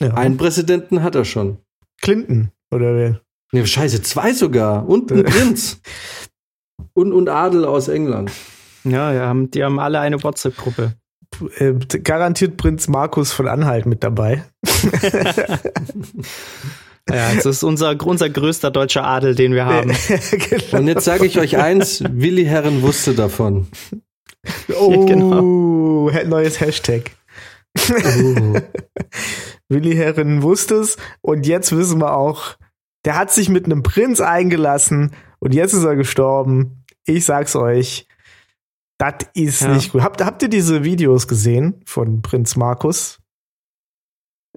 ja. 0.00 0.14
Einen 0.14 0.36
Präsidenten 0.36 1.02
hat 1.02 1.14
er 1.14 1.24
schon. 1.24 1.58
Clinton, 2.00 2.50
oder 2.70 2.94
wer? 2.96 3.20
Ne, 3.52 3.66
scheiße, 3.66 4.02
zwei 4.02 4.32
sogar. 4.32 4.88
Und 4.88 5.10
ein 5.12 5.24
Prinz. 5.24 5.80
Und, 6.92 7.12
und 7.12 7.28
Adel 7.28 7.64
aus 7.64 7.88
England. 7.88 8.30
Ja, 8.84 9.12
ja, 9.12 9.26
haben- 9.26 9.50
die 9.50 9.64
haben 9.64 9.78
alle 9.78 10.00
eine 10.00 10.22
WhatsApp-Gruppe. 10.22 10.94
Äh, 11.58 11.72
garantiert 12.02 12.56
Prinz 12.56 12.86
Markus 12.86 13.32
von 13.32 13.48
Anhalt 13.48 13.86
mit 13.86 14.04
dabei. 14.04 14.44
Ja, 17.10 17.34
das 17.34 17.44
ist 17.44 17.62
unser, 17.62 18.00
unser 18.06 18.30
größter 18.30 18.70
deutscher 18.70 19.04
Adel, 19.04 19.34
den 19.34 19.52
wir 19.52 19.66
haben. 19.66 19.90
genau. 20.30 20.78
Und 20.78 20.88
jetzt 20.88 21.04
sage 21.04 21.26
ich 21.26 21.38
euch 21.38 21.58
eins, 21.58 22.02
Willi 22.10 22.44
Herren 22.46 22.80
wusste 22.82 23.12
davon. 23.14 23.66
Oh, 24.74 25.04
genau. 25.06 26.10
neues 26.26 26.60
Hashtag. 26.60 27.10
Uh. 27.90 28.58
Willi 29.68 29.94
Herren 29.96 30.42
wusste 30.42 30.76
es 30.76 30.96
und 31.20 31.46
jetzt 31.46 31.76
wissen 31.76 32.00
wir 32.00 32.16
auch, 32.16 32.56
der 33.04 33.16
hat 33.18 33.30
sich 33.32 33.48
mit 33.50 33.66
einem 33.66 33.82
Prinz 33.82 34.20
eingelassen 34.20 35.10
und 35.40 35.52
jetzt 35.52 35.74
ist 35.74 35.84
er 35.84 35.96
gestorben. 35.96 36.84
Ich 37.04 37.26
sag's 37.26 37.54
euch, 37.54 38.06
das 39.12 39.28
ist 39.34 39.62
Ja. 39.62 39.74
nicht 39.74 39.92
gut. 39.92 40.02
Habt, 40.02 40.24
habt 40.24 40.42
ihr 40.42 40.48
diese 40.48 40.84
Videos 40.84 41.28
gesehen 41.28 41.82
von 41.86 42.22
Prinz 42.22 42.56
Markus? 42.56 43.18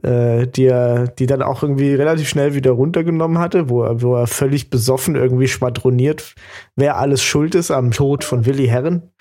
Äh, 0.03 0.47
die, 0.47 0.65
er, 0.65 1.07
die 1.07 1.25
dann 1.25 1.41
auch 1.41 1.63
irgendwie 1.63 1.95
relativ 1.95 2.29
schnell 2.29 2.53
wieder 2.53 2.71
runtergenommen 2.71 3.39
hatte, 3.39 3.67
wo 3.69 3.83
er, 3.83 4.01
wo 4.03 4.15
er 4.15 4.27
völlig 4.27 4.69
besoffen 4.69 5.15
irgendwie 5.15 5.47
schwadroniert, 5.47 6.35
wer 6.75 6.97
alles 6.97 7.23
schuld 7.23 7.55
ist 7.55 7.71
am 7.71 7.89
Tod 7.89 8.23
von 8.23 8.45
Willi 8.45 8.67
Herren. 8.67 9.11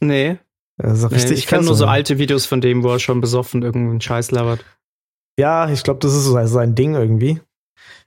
Nee, 0.00 0.38
Also 0.82 1.06
nee 1.06 1.14
richtig 1.14 1.38
ich 1.38 1.46
kenne 1.46 1.64
nur 1.64 1.76
so 1.76 1.86
alte 1.86 2.18
Videos 2.18 2.44
von 2.44 2.60
dem, 2.60 2.82
wo 2.82 2.90
er 2.90 2.98
schon 2.98 3.20
besoffen 3.20 3.62
irgendeinen 3.62 4.00
Scheiß 4.00 4.32
labert. 4.32 4.64
Ja, 5.38 5.70
ich 5.70 5.84
glaube, 5.84 6.00
das 6.00 6.12
ist 6.14 6.24
so 6.24 6.44
sein 6.46 6.74
Ding 6.74 6.94
irgendwie. 6.94 7.40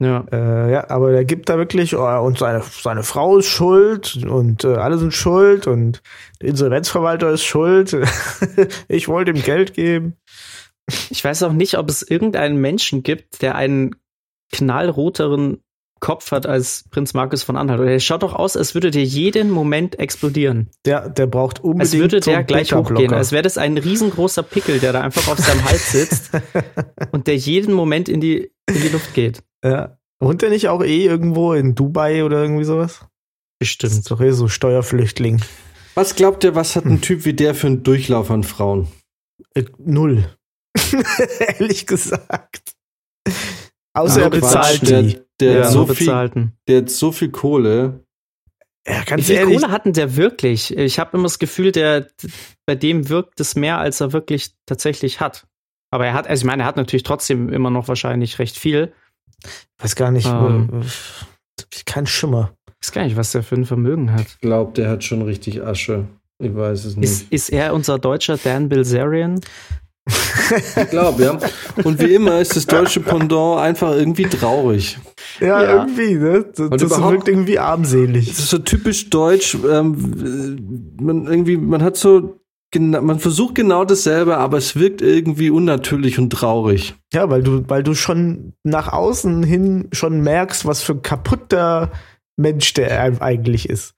Ja. 0.00 0.24
Äh, 0.32 0.72
ja, 0.72 0.90
aber 0.90 1.12
der 1.12 1.26
gibt 1.26 1.50
da 1.50 1.58
wirklich, 1.58 1.94
oh, 1.94 2.20
und 2.24 2.38
seine, 2.38 2.62
seine 2.62 3.02
Frau 3.02 3.36
ist 3.36 3.48
schuld 3.48 4.16
und 4.24 4.64
äh, 4.64 4.74
alle 4.74 4.96
sind 4.96 5.12
schuld 5.12 5.66
und 5.66 6.02
der 6.40 6.48
Insolvenzverwalter 6.48 7.30
ist 7.30 7.44
schuld. 7.44 7.94
ich 8.88 9.08
wollte 9.08 9.32
ihm 9.32 9.42
Geld 9.42 9.74
geben. 9.74 10.16
Ich 11.10 11.22
weiß 11.22 11.42
auch 11.42 11.52
nicht, 11.52 11.76
ob 11.76 11.88
es 11.90 12.02
irgendeinen 12.02 12.56
Menschen 12.56 13.02
gibt, 13.02 13.42
der 13.42 13.56
einen 13.56 13.94
knallroteren 14.50 15.62
Kopf 16.00 16.32
hat 16.32 16.46
als 16.46 16.84
Prinz 16.90 17.12
Markus 17.12 17.42
von 17.42 17.58
Anhalt. 17.58 17.80
Oder 17.80 17.90
der 17.90 18.00
schaut 18.00 18.22
doch 18.22 18.32
aus, 18.32 18.56
als 18.56 18.72
würde 18.72 18.90
der 18.90 19.04
jeden 19.04 19.50
Moment 19.50 19.98
explodieren. 19.98 20.70
Der, 20.86 21.10
der 21.10 21.26
braucht 21.26 21.60
unbedingt. 21.60 21.82
Als 21.82 21.92
würde 21.92 22.20
der 22.20 22.42
gleich 22.42 22.72
hochgehen. 22.72 23.12
Als 23.12 23.32
wäre 23.32 23.42
das 23.42 23.58
ein 23.58 23.76
riesengroßer 23.76 24.42
Pickel, 24.42 24.80
der 24.80 24.94
da 24.94 25.02
einfach 25.02 25.28
auf 25.28 25.38
seinem 25.38 25.62
Hals 25.66 25.92
sitzt 25.92 26.30
und 27.12 27.26
der 27.26 27.36
jeden 27.36 27.74
Moment 27.74 28.08
in 28.08 28.22
die, 28.22 28.50
in 28.66 28.80
die 28.80 28.88
Luft 28.88 29.12
geht. 29.12 29.42
Ja. 29.64 29.96
Wohnt 30.22 30.42
der 30.42 30.50
nicht 30.50 30.68
auch 30.68 30.82
eh 30.82 31.04
irgendwo 31.06 31.54
in 31.54 31.74
Dubai 31.74 32.24
oder 32.24 32.42
irgendwie 32.42 32.64
sowas? 32.64 32.98
Das 33.00 33.08
Bestimmt. 33.60 33.92
ist 33.92 34.10
doch 34.10 34.20
eh 34.20 34.32
so 34.32 34.48
Steuerflüchtling. 34.48 35.40
Was 35.94 36.14
glaubt 36.14 36.44
ihr, 36.44 36.54
was 36.54 36.76
hat 36.76 36.84
ein 36.84 37.00
Typ 37.00 37.24
wie 37.24 37.32
der 37.32 37.54
für 37.54 37.66
einen 37.68 37.82
Durchlauf 37.82 38.30
an 38.30 38.42
Frauen? 38.44 38.88
Äh, 39.54 39.64
null. 39.78 40.24
Ehrlich 41.58 41.86
gesagt. 41.86 42.74
Außer 43.94 44.22
er 44.22 44.30
bezahlt 44.30 44.88
der, 44.88 45.02
die. 45.02 45.20
der, 45.40 45.52
Ja, 45.52 45.64
hat 45.64 45.72
so 45.72 45.86
viel, 45.86 46.06
bezahlten. 46.06 46.52
der 46.68 46.78
hat 46.82 46.90
so 46.90 47.12
viel 47.12 47.30
Kohle. 47.30 48.04
Ja, 48.86 49.00
Wie 49.00 49.04
ganz 49.04 49.26
viel 49.26 49.34
ehrlich. 49.36 49.60
Kohle 49.60 49.72
hatten 49.72 49.92
der 49.92 50.16
wirklich? 50.16 50.76
Ich 50.76 50.98
habe 50.98 51.16
immer 51.16 51.24
das 51.24 51.38
Gefühl, 51.38 51.72
der, 51.72 52.06
bei 52.66 52.74
dem 52.74 53.08
wirkt 53.08 53.40
es 53.40 53.56
mehr, 53.56 53.78
als 53.78 54.00
er 54.00 54.12
wirklich 54.12 54.52
tatsächlich 54.66 55.20
hat. 55.20 55.46
Aber 55.90 56.06
er 56.06 56.14
hat, 56.14 56.28
also 56.28 56.42
ich 56.42 56.46
meine, 56.46 56.62
er 56.62 56.66
hat 56.66 56.76
natürlich 56.76 57.02
trotzdem 57.02 57.48
immer 57.50 57.70
noch 57.70 57.88
wahrscheinlich 57.88 58.38
recht 58.38 58.56
viel. 58.56 58.92
Weiß 59.78 59.94
gar 59.96 60.10
nicht. 60.10 60.26
Ähm. 60.26 60.68
äh, 60.82 61.64
kein 61.86 62.06
Schimmer. 62.06 62.52
Ich 62.80 62.88
weiß 62.88 62.92
gar 62.92 63.04
nicht, 63.04 63.16
was 63.16 63.32
der 63.32 63.42
für 63.42 63.56
ein 63.56 63.66
Vermögen 63.66 64.12
hat. 64.12 64.26
Ich 64.26 64.40
glaube, 64.40 64.72
der 64.72 64.88
hat 64.90 65.04
schon 65.04 65.22
richtig 65.22 65.62
Asche. 65.62 66.04
Ich 66.42 66.54
weiß 66.54 66.84
es 66.86 66.96
nicht. 66.96 67.10
Ist, 67.10 67.30
ist 67.32 67.48
er 67.50 67.74
unser 67.74 67.98
deutscher 67.98 68.38
Dan 68.38 68.68
Bilzerian? 68.68 69.40
Ich 70.76 70.90
glaube, 70.90 71.22
ja. 71.22 71.38
Und 71.84 72.00
wie 72.00 72.14
immer 72.14 72.40
ist 72.40 72.56
das 72.56 72.66
deutsche 72.66 73.00
Pendant 73.00 73.60
einfach 73.60 73.92
irgendwie 73.92 74.24
traurig. 74.24 74.98
Ja, 75.38 75.62
Ja. 75.62 75.70
irgendwie, 75.84 76.14
ne? 76.14 76.44
Das, 76.54 76.70
Und 76.70 76.82
das 76.82 76.98
wirkt 77.02 77.28
irgendwie 77.28 77.58
armselig. 77.58 78.30
Es 78.30 78.38
ist 78.40 78.50
so 78.50 78.58
typisch 78.58 79.10
deutsch. 79.10 79.56
Ähm, 79.70 80.96
man 81.00 81.26
irgendwie, 81.26 81.56
man 81.56 81.82
hat 81.82 81.96
so, 81.96 82.39
gena- 82.72 83.00
man 83.00 83.18
versucht 83.18 83.54
genau 83.54 83.84
dasselbe, 83.84 84.36
aber 84.38 84.58
es 84.58 84.76
wirkt 84.76 85.02
irgendwie 85.02 85.50
unnatürlich 85.50 86.18
und 86.18 86.30
traurig. 86.30 86.94
Ja, 87.12 87.30
weil 87.30 87.42
du, 87.42 87.68
weil 87.68 87.82
du 87.82 87.94
schon 87.94 88.52
nach 88.64 88.92
außen 88.92 89.42
hin 89.42 89.88
schon 89.92 90.20
merkst, 90.20 90.66
was 90.66 90.82
für 90.82 90.92
ein 90.92 91.02
kaputter 91.02 91.90
Mensch 92.36 92.72
der 92.74 93.20
eigentlich 93.22 93.68
ist. 93.68 93.94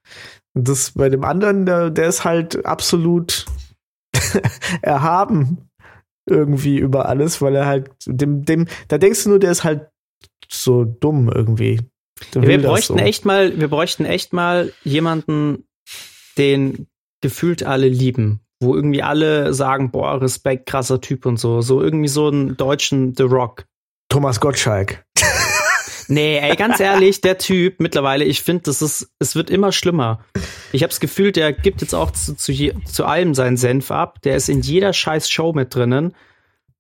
Und 0.55 0.69
das 0.69 0.93
bei 0.93 1.09
dem 1.09 1.25
anderen, 1.25 1.67
der, 1.67 1.91
der 1.91 2.09
ist 2.09 2.25
halt 2.25 2.67
absolut 2.67 3.47
erhaben 4.83 5.69
irgendwie 6.29 6.79
über 6.79 7.09
alles, 7.09 7.41
weil 7.41 7.57
er 7.57 7.67
halt 7.67 7.91
dem, 8.07 8.45
dem, 8.45 8.67
da 8.89 8.99
denkst 8.99 9.25
du 9.25 9.31
nur, 9.31 9.39
der 9.39 9.51
ist 9.51 9.65
halt 9.65 9.89
so 10.49 10.85
dumm 10.85 11.29
irgendwie. 11.29 11.81
Der 12.35 12.43
wir 12.43 12.63
bräuchten 12.63 12.99
so. 12.99 13.05
echt 13.05 13.25
mal, 13.25 13.59
wir 13.59 13.69
bräuchten 13.69 14.05
echt 14.05 14.33
mal 14.33 14.73
jemanden, 14.85 15.65
den 16.39 16.87
gefühlt 17.23 17.63
alle 17.65 17.89
lieben, 17.89 18.41
wo 18.63 18.75
irgendwie 18.75 19.03
alle 19.03 19.53
sagen, 19.53 19.91
boah, 19.91 20.21
Respekt, 20.21 20.67
krasser 20.67 21.01
Typ 21.01 21.27
und 21.27 21.39
so, 21.39 21.61
so 21.61 21.83
irgendwie 21.83 22.09
so 22.09 22.29
einen 22.29 22.57
deutschen 22.57 23.15
The 23.15 23.25
Rock. 23.25 23.67
Thomas 24.09 24.41
Gottschalk. 24.41 25.05
Nee, 26.09 26.39
ey, 26.39 26.57
ganz 26.57 26.81
ehrlich, 26.81 27.21
der 27.21 27.39
Typ 27.39 27.81
mittlerweile, 27.81 28.25
ich 28.25 28.43
finde, 28.43 28.65
das 28.65 28.83
ist, 28.83 29.11
es 29.19 29.35
wird 29.35 29.51
immer 29.51 29.73
schlimmer. 29.73 30.25
Ich 30.73 30.83
habe 30.83 30.91
das 30.91 31.01
Gefühl, 31.01 31.33
der 31.33 31.53
gibt 31.53 31.81
jetzt 31.81 31.95
auch 31.95 32.11
zu, 32.11 32.37
zu, 32.37 32.53
zu 32.85 33.05
allem 33.07 33.35
seinen 33.35 33.57
Senf 33.57 33.91
ab. 33.91 34.21
Der 34.23 34.37
ist 34.37 34.49
in 34.49 34.61
jeder 34.61 34.93
scheiß 34.93 35.31
Show 35.31 35.53
mit 35.53 35.75
drinnen. 35.75 36.15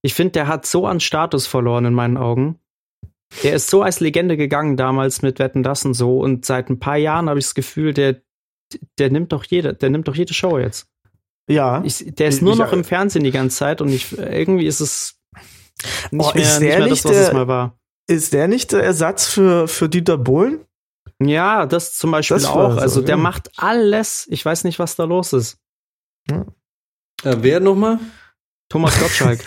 Ich 0.03 0.15
finde, 0.15 0.33
der 0.33 0.49
hat 0.49 0.67
so 0.67 0.87
an 0.87 1.01
Status 1.01 1.47
verloren 1.47 1.87
in 1.87 1.95
meinen 1.95 2.17
Augen. 2.17 2.59
Der 3.43 3.55
ist 3.55 3.71
so 3.71 3.83
als 3.83 4.01
Legende 4.01 4.37
gegangen 4.37 4.77
damals 4.77 5.23
mit 5.23 5.39
Wetten 5.39 5.63
das 5.63 5.85
und 5.85 5.95
so. 5.95 6.19
Und 6.19 6.45
seit 6.45 6.69
ein 6.69 6.79
paar 6.79 6.99
Jahren 6.99 7.29
habe 7.29 7.39
ich 7.39 7.47
das 7.47 7.55
Gefühl, 7.55 7.95
der, 7.95 8.21
der 8.99 9.11
nimmt 9.11 9.33
doch 9.33 9.45
jede, 9.45 9.73
der 9.73 9.89
nimmt 9.89 10.09
doch 10.09 10.15
jede 10.15 10.35
Show 10.35 10.59
jetzt. 10.59 10.92
Ja. 11.53 11.83
Ich, 11.85 12.05
der 12.15 12.29
ist 12.29 12.37
Ich- 12.37 12.43
nur 12.43 12.53
ich- 12.55 12.59
noch 12.59 12.73
im 12.73 12.85
Fernsehen 12.85 13.25
die 13.25 13.31
ganze 13.31 13.57
Zeit 13.59 13.81
und 13.81 13.89
ich, 13.91 14.17
irgendwie 14.17 14.67
ist 14.67 14.81
es 14.81 15.17
nicht, 16.11 16.27
Oh, 16.27 16.33
mehr, 16.35 16.43
ist 16.43 16.61
nicht 16.61 16.71
der 16.73 16.79
mehr 16.81 16.89
das, 16.89 17.05
was 17.05 17.13
es 17.17 17.25
der- 17.27 17.35
mal 17.35 17.49
war. 17.49 17.79
Ist 18.09 18.33
der 18.33 18.49
nicht 18.49 18.73
der 18.73 18.83
Ersatz 18.83 19.27
für, 19.27 19.69
für 19.69 19.89
Dieter 19.89 20.19
Bohlen? 20.19 20.61
Ja, 21.23 21.67
das 21.67 21.97
zum 21.97 22.11
Beispiel 22.11 22.37
Das 22.37 22.47
auch. 22.47 22.73
so, 22.73 22.79
also 22.81 23.01
der 23.01 23.11
ja. 23.17 23.23
macht 23.23 23.51
alles. 23.57 24.27
Ich 24.29 24.45
weiß 24.45 24.65
nicht, 24.65 24.79
was 24.81 24.97
da 24.97 25.05
los 25.05 25.33
ist. 25.33 25.59
Äh, 26.31 27.37
wer 27.41 27.61
nochmal? 27.61 27.99
Thomas 28.69 28.99
Gottschalk. 28.99 29.41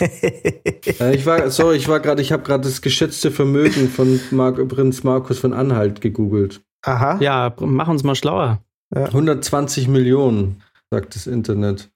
Äh, 1.00 1.16
ich 1.16 1.26
war, 1.26 1.50
sorry, 1.50 1.76
ich 1.76 1.88
war 1.88 1.98
gerade, 2.00 2.22
ich 2.22 2.30
habe 2.32 2.44
gerade 2.44 2.62
das 2.62 2.80
geschätzte 2.80 3.30
Vermögen 3.32 3.88
von 3.90 4.20
Mark, 4.30 4.66
Prinz 4.68 5.02
Markus 5.02 5.38
von 5.40 5.52
Anhalt 5.52 6.00
gegoogelt. 6.00 6.62
Aha. 6.82 7.18
ja, 7.20 7.52
mach 7.60 7.88
uns 7.88 8.04
mal 8.04 8.14
schlauer. 8.14 8.62
120 8.94 9.88
Millionen, 9.88 10.62
sagt 10.90 11.16
das 11.16 11.26
Internet. 11.26 11.90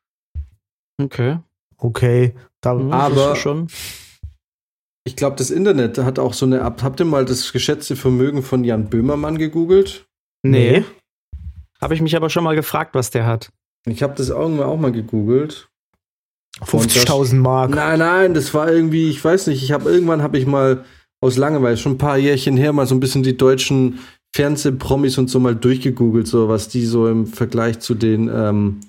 Okay. 1.00 1.38
Okay. 1.78 2.34
Da, 2.60 2.78
Ja, 2.78 2.90
Aber- 2.90 3.36
schon. 3.36 3.68
Ich 5.04 5.16
glaube, 5.16 5.36
das 5.36 5.50
Internet 5.50 5.96
hat 5.98 6.18
auch 6.18 6.34
so 6.34 6.44
eine. 6.46 6.62
Ab- 6.62 6.82
Habt 6.82 7.00
ihr 7.00 7.06
mal 7.06 7.24
das 7.24 7.52
geschätzte 7.52 7.96
Vermögen 7.96 8.42
von 8.42 8.64
Jan 8.64 8.90
Böhmermann 8.90 9.38
gegoogelt? 9.38 10.06
Nee. 10.42 10.84
Habe 11.80 11.94
ich 11.94 12.02
mich 12.02 12.14
aber 12.16 12.28
schon 12.28 12.44
mal 12.44 12.54
gefragt, 12.54 12.94
was 12.94 13.10
der 13.10 13.24
hat. 13.26 13.50
Ich 13.86 14.02
habe 14.02 14.14
das 14.14 14.28
irgendwann 14.28 14.66
auch 14.68 14.78
mal 14.78 14.92
gegoogelt. 14.92 15.68
50.000 16.62 17.36
Mark. 17.40 17.70
Nein, 17.70 17.98
nein, 18.00 18.34
das 18.34 18.52
war 18.52 18.70
irgendwie, 18.70 19.08
ich 19.08 19.24
weiß 19.24 19.46
nicht, 19.46 19.62
ich 19.62 19.72
habe 19.72 19.90
irgendwann 19.90 20.20
habe 20.22 20.36
ich 20.36 20.46
mal 20.46 20.84
aus 21.22 21.38
Langeweile, 21.38 21.76
schon 21.78 21.92
ein 21.92 21.98
paar 21.98 22.18
Jährchen 22.18 22.56
her, 22.58 22.72
mal 22.74 22.86
so 22.86 22.94
ein 22.94 23.00
bisschen 23.00 23.22
die 23.22 23.36
deutschen 23.36 24.00
Fernsehpromis 24.34 25.16
und 25.16 25.28
so 25.30 25.40
mal 25.40 25.56
durchgegoogelt, 25.56 26.26
so 26.26 26.48
was 26.48 26.68
die 26.68 26.84
so 26.84 27.08
im 27.08 27.26
Vergleich 27.26 27.78
zu 27.80 27.94
den 27.94 28.28
ähm, 28.32 28.80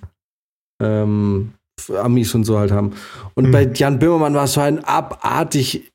ähm, 0.81 1.53
Amis 1.89 2.33
und 2.35 2.43
so 2.43 2.59
halt 2.59 2.71
haben. 2.71 2.93
Und 3.33 3.47
Mhm. 3.47 3.51
bei 3.51 3.71
Jan 3.73 3.99
Böhmermann 3.99 4.33
war 4.33 4.45
es 4.45 4.53
so 4.53 4.61
ein 4.61 4.83
abartig, 4.83 5.91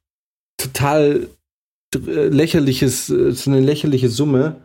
total 0.58 1.28
äh, 1.94 2.28
lächerliches, 2.28 3.08
äh, 3.10 3.32
so 3.32 3.50
eine 3.50 3.60
lächerliche 3.60 4.08
Summe. 4.08 4.62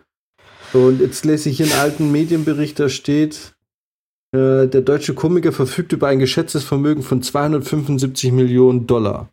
Und 0.73 1.01
jetzt 1.01 1.25
lese 1.25 1.49
ich 1.49 1.57
hier 1.57 1.65
einen 1.67 1.79
alten 1.79 2.11
Medienbericht, 2.11 2.79
da 2.79 2.89
steht, 2.89 3.53
äh, 4.33 4.67
der 4.67 4.81
deutsche 4.81 5.13
Komiker 5.13 5.51
verfügt 5.51 5.91
über 5.93 6.07
ein 6.07 6.19
geschätztes 6.19 6.63
Vermögen 6.63 7.03
von 7.03 7.21
275 7.21 8.31
Millionen 8.31 8.87
Dollar. 8.87 9.29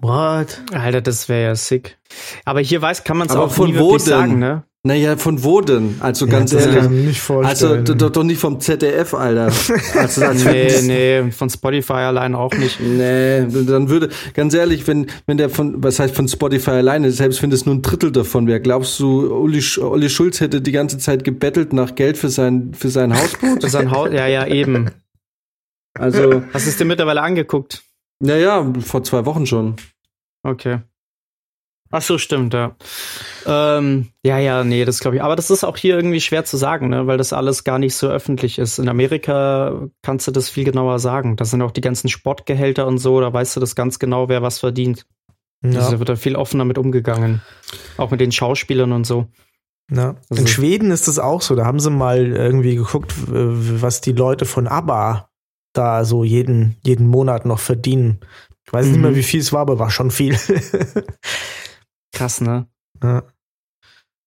What? 0.00 0.62
Alter, 0.72 1.00
das 1.00 1.28
wäre 1.28 1.42
ja 1.48 1.54
sick. 1.54 1.98
Aber 2.44 2.60
hier 2.60 2.82
weiß, 2.82 3.04
kann 3.04 3.16
man 3.16 3.28
es 3.28 3.34
auch 3.34 3.50
von 3.50 3.70
nie 3.70 3.78
wo 3.78 3.92
denn? 3.92 4.00
sagen, 4.00 4.38
ne? 4.38 4.64
Naja, 4.82 5.16
von 5.16 5.42
wo 5.42 5.60
denn? 5.62 5.96
Also 5.98 6.26
Ja, 6.26 6.32
ganz 6.32 6.52
das 6.52 6.64
ehrlich. 6.66 6.88
nicht 6.90 7.30
Also 7.30 7.66
vorstellen. 7.66 7.98
doch 7.98 8.10
doch 8.10 8.22
nicht 8.22 8.38
vom 8.38 8.60
ZDF, 8.60 9.14
Alter. 9.14 9.50
Also, 9.96 10.24
als 10.24 10.44
Nee, 10.44 10.70
nee, 10.82 11.30
von 11.32 11.50
Spotify 11.50 11.94
allein 11.94 12.36
auch 12.36 12.52
nicht. 12.52 12.78
Nee, 12.80 13.46
dann 13.66 13.88
würde, 13.88 14.10
ganz 14.34 14.54
ehrlich, 14.54 14.86
wenn, 14.86 15.08
wenn 15.26 15.38
der 15.38 15.50
von, 15.50 15.82
was 15.82 15.98
heißt 15.98 16.14
von 16.14 16.28
Spotify 16.28 16.70
alleine, 16.72 17.10
selbst 17.10 17.42
wenn 17.42 17.50
das 17.50 17.66
nur 17.66 17.74
ein 17.74 17.82
Drittel 17.82 18.12
davon 18.12 18.46
wäre, 18.46 18.60
glaubst 18.60 19.00
du, 19.00 19.26
Uli, 19.34 19.60
Uli 19.80 20.08
Schulz 20.08 20.40
hätte 20.40 20.60
die 20.60 20.72
ganze 20.72 20.98
Zeit 20.98 21.24
gebettelt 21.24 21.72
nach 21.72 21.96
Geld 21.96 22.16
für 22.16 22.28
sein, 22.28 22.72
für 22.72 22.88
sein 22.90 23.12
Hausboot? 23.12 23.62
Für 23.64 23.70
sein 23.70 23.90
Haus, 23.90 24.10
ja, 24.12 24.28
ja, 24.28 24.46
eben. 24.46 24.90
Also, 25.98 26.44
Hast 26.52 26.66
du 26.66 26.70
es 26.70 26.76
dir 26.76 26.84
mittlerweile 26.84 27.22
angeguckt? 27.22 27.82
Naja, 28.20 28.72
vor 28.80 29.02
zwei 29.04 29.24
Wochen 29.26 29.46
schon. 29.46 29.76
Okay. 30.42 30.80
Ach 31.92 32.02
so, 32.02 32.18
stimmt, 32.18 32.52
ja. 32.52 32.74
Ähm, 33.46 34.08
ja, 34.24 34.38
ja, 34.38 34.64
nee, 34.64 34.84
das 34.84 34.98
glaube 34.98 35.16
ich. 35.16 35.22
Aber 35.22 35.36
das 35.36 35.50
ist 35.50 35.62
auch 35.62 35.76
hier 35.76 35.94
irgendwie 35.96 36.20
schwer 36.20 36.44
zu 36.44 36.56
sagen, 36.56 36.88
ne, 36.88 37.06
weil 37.06 37.16
das 37.16 37.32
alles 37.32 37.62
gar 37.62 37.78
nicht 37.78 37.94
so 37.94 38.08
öffentlich 38.08 38.58
ist. 38.58 38.78
In 38.80 38.88
Amerika 38.88 39.88
kannst 40.02 40.26
du 40.26 40.32
das 40.32 40.50
viel 40.50 40.64
genauer 40.64 40.98
sagen. 40.98 41.36
Da 41.36 41.44
sind 41.44 41.62
auch 41.62 41.70
die 41.70 41.80
ganzen 41.80 42.08
Sportgehälter 42.08 42.86
und 42.88 42.98
so, 42.98 43.20
da 43.20 43.32
weißt 43.32 43.54
du 43.54 43.60
das 43.60 43.76
ganz 43.76 44.00
genau, 44.00 44.28
wer 44.28 44.42
was 44.42 44.58
verdient. 44.58 45.06
ja. 45.62 45.78
Also 45.78 45.92
da 45.92 45.98
wird 46.00 46.08
da 46.08 46.16
viel 46.16 46.34
offener 46.34 46.64
mit 46.64 46.76
umgegangen. 46.76 47.40
Auch 47.98 48.10
mit 48.10 48.20
den 48.20 48.32
Schauspielern 48.32 48.90
und 48.92 49.06
so. 49.06 49.28
Ja. 49.90 50.16
Also- 50.28 50.42
In 50.42 50.48
Schweden 50.48 50.90
ist 50.90 51.06
das 51.06 51.20
auch 51.20 51.40
so. 51.40 51.54
Da 51.54 51.64
haben 51.66 51.78
sie 51.78 51.90
mal 51.90 52.26
irgendwie 52.26 52.74
geguckt, 52.74 53.14
was 53.28 54.00
die 54.00 54.12
Leute 54.12 54.44
von 54.44 54.66
ABBA 54.66 55.30
da 55.78 56.04
so 56.04 56.24
jeden, 56.24 56.76
jeden 56.84 57.06
Monat 57.06 57.46
noch 57.46 57.58
verdienen. 57.60 58.20
Ich 58.66 58.72
weiß 58.72 58.86
nicht 58.86 58.96
Mhm. 58.96 59.02
mehr, 59.02 59.16
wie 59.16 59.22
viel 59.22 59.40
es 59.40 59.52
war, 59.52 59.60
aber 59.60 59.78
war 59.78 59.90
schon 59.90 60.10
viel. 60.10 60.36
Krass, 62.12 62.40
ne? 62.40 62.66
ja. 63.02 63.22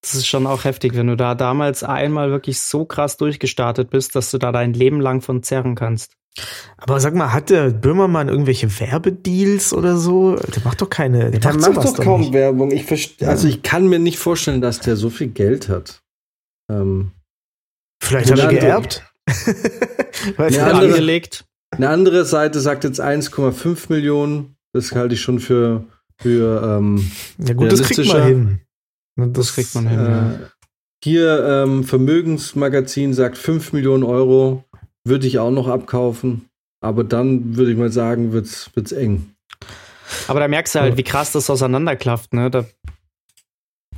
Das 0.02 0.16
ist 0.16 0.28
schon 0.28 0.48
auch 0.48 0.64
heftig, 0.64 0.96
wenn 0.96 1.08
du 1.08 1.18
da 1.18 1.36
damals 1.36 1.84
einmal 1.84 2.32
wirklich 2.32 2.62
so 2.62 2.86
krass 2.86 3.18
durchgestartet 3.18 3.90
bist, 3.90 4.16
dass 4.16 4.32
du 4.32 4.38
da 4.38 4.54
dein 4.54 4.72
Leben 4.74 5.02
lang 5.02 5.20
von 5.20 5.44
zerren 5.44 5.76
kannst. 5.76 6.14
Aber 6.78 7.02
sag 7.02 7.16
mal, 7.16 7.34
hat 7.34 7.50
der 7.50 7.70
Böhmermann 7.72 8.30
irgendwelche 8.30 8.80
Werbedeals 8.80 9.74
oder 9.74 9.98
so? 9.98 10.38
Der 10.38 10.64
macht 10.64 10.82
doch 10.82 10.90
keine. 10.90 11.32
Der, 11.32 11.42
Der 11.42 11.54
macht, 11.56 11.76
macht 11.76 11.86
doch 12.00 12.04
kaum 12.06 12.22
nicht. 12.22 12.32
Werbung. 12.32 12.72
Ich 12.72 13.18
Ja. 13.20 13.28
Also 13.28 13.50
ich 13.50 13.62
kann 13.62 13.88
mir 13.88 14.00
nicht 14.00 14.20
vorstellen, 14.20 14.62
dass 14.62 14.80
der 14.80 14.96
so 14.96 15.10
viel 15.10 15.28
Geld 15.28 15.68
hat. 15.68 16.02
Ähm, 16.72 17.12
Vielleicht 18.02 18.32
hat 18.32 18.40
er 18.40 18.48
geerbt. 18.48 19.09
Weiß 20.38 20.58
Eine 20.58 20.64
andere- 20.74 20.88
angelegt. 20.94 21.46
Eine 21.72 21.90
andere 21.90 22.26
Seite 22.26 22.60
sagt 22.60 22.84
jetzt 22.84 23.00
1,5 23.00 23.86
Millionen. 23.90 24.56
Das 24.74 24.92
halte 24.94 25.14
ich 25.16 25.22
schon 25.22 25.40
für, 25.40 25.86
für 26.20 26.64
ähm, 26.64 27.10
ja 27.38 27.54
gut, 27.54 27.72
das 27.72 27.82
kriegt 27.84 28.08
man 28.08 28.24
hin. 28.24 28.60
Das 29.16 29.54
kriegt 29.54 29.76
man 29.76 29.88
hin, 29.88 30.00
ja. 30.00 30.32
äh, 30.32 30.40
hier 31.04 31.46
ähm, 31.46 31.84
Vermögensmagazin 31.84 33.14
sagt 33.14 33.38
5 33.38 33.74
Millionen 33.74 34.04
Euro. 34.04 34.64
Würde 35.06 35.28
ich 35.28 35.40
auch 35.40 35.52
noch 35.52 35.68
abkaufen. 35.68 36.50
Aber 36.82 37.04
dann 37.04 37.56
würde 37.56 37.72
ich 37.72 37.78
mal 37.78 37.92
sagen, 37.92 38.32
wird's, 38.32 38.70
wird's 38.74 38.92
eng. 38.92 39.34
Aber 40.28 40.40
da 40.40 40.48
merkst 40.48 40.76
du 40.76 40.80
halt, 40.80 40.98
wie 40.98 41.04
krass 41.04 41.32
das 41.32 41.50
auseinanderklafft, 41.50 42.34
ne? 42.34 42.50
Da, 42.50 42.66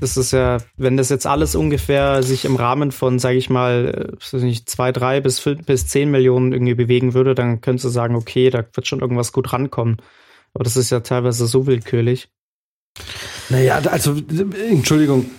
das 0.02 0.18
ist 0.18 0.32
ja, 0.32 0.58
wenn 0.78 0.98
das 0.98 1.10
jetzt 1.10 1.28
alles 1.28 1.54
ungefähr 1.54 2.24
sich 2.24 2.44
im 2.46 2.56
Rahmen 2.56 2.92
von, 2.92 3.20
sage 3.20 3.38
ich 3.38 3.52
mal, 3.52 4.10
äh, 4.10 4.34
weiß 4.34 4.42
nicht, 4.42 4.68
zwei, 4.68 4.92
drei 4.92 5.22
bis 5.22 5.38
fünf 5.40 5.64
bis 5.68 5.86
zehn 5.86 6.10
Millionen 6.10 6.54
irgendwie 6.54 6.74
bewegen 6.74 7.14
würde, 7.14 7.36
dann 7.36 7.62
könntest 7.62 7.86
du 7.86 7.90
sagen, 7.90 8.16
okay, 8.16 8.50
da 8.50 8.66
wird 8.74 8.88
schon 8.88 9.02
irgendwas 9.02 9.32
gut 9.32 9.54
rankommen. 9.54 9.98
Aber 10.56 10.64
das 10.64 10.76
ist 10.76 10.90
ja 10.90 11.02
teilweise 11.02 11.46
so 11.46 11.68
willkürlich. 11.68 12.30
Naja, 13.50 13.80
also, 13.92 14.16
Entschuldigung. 14.72 15.30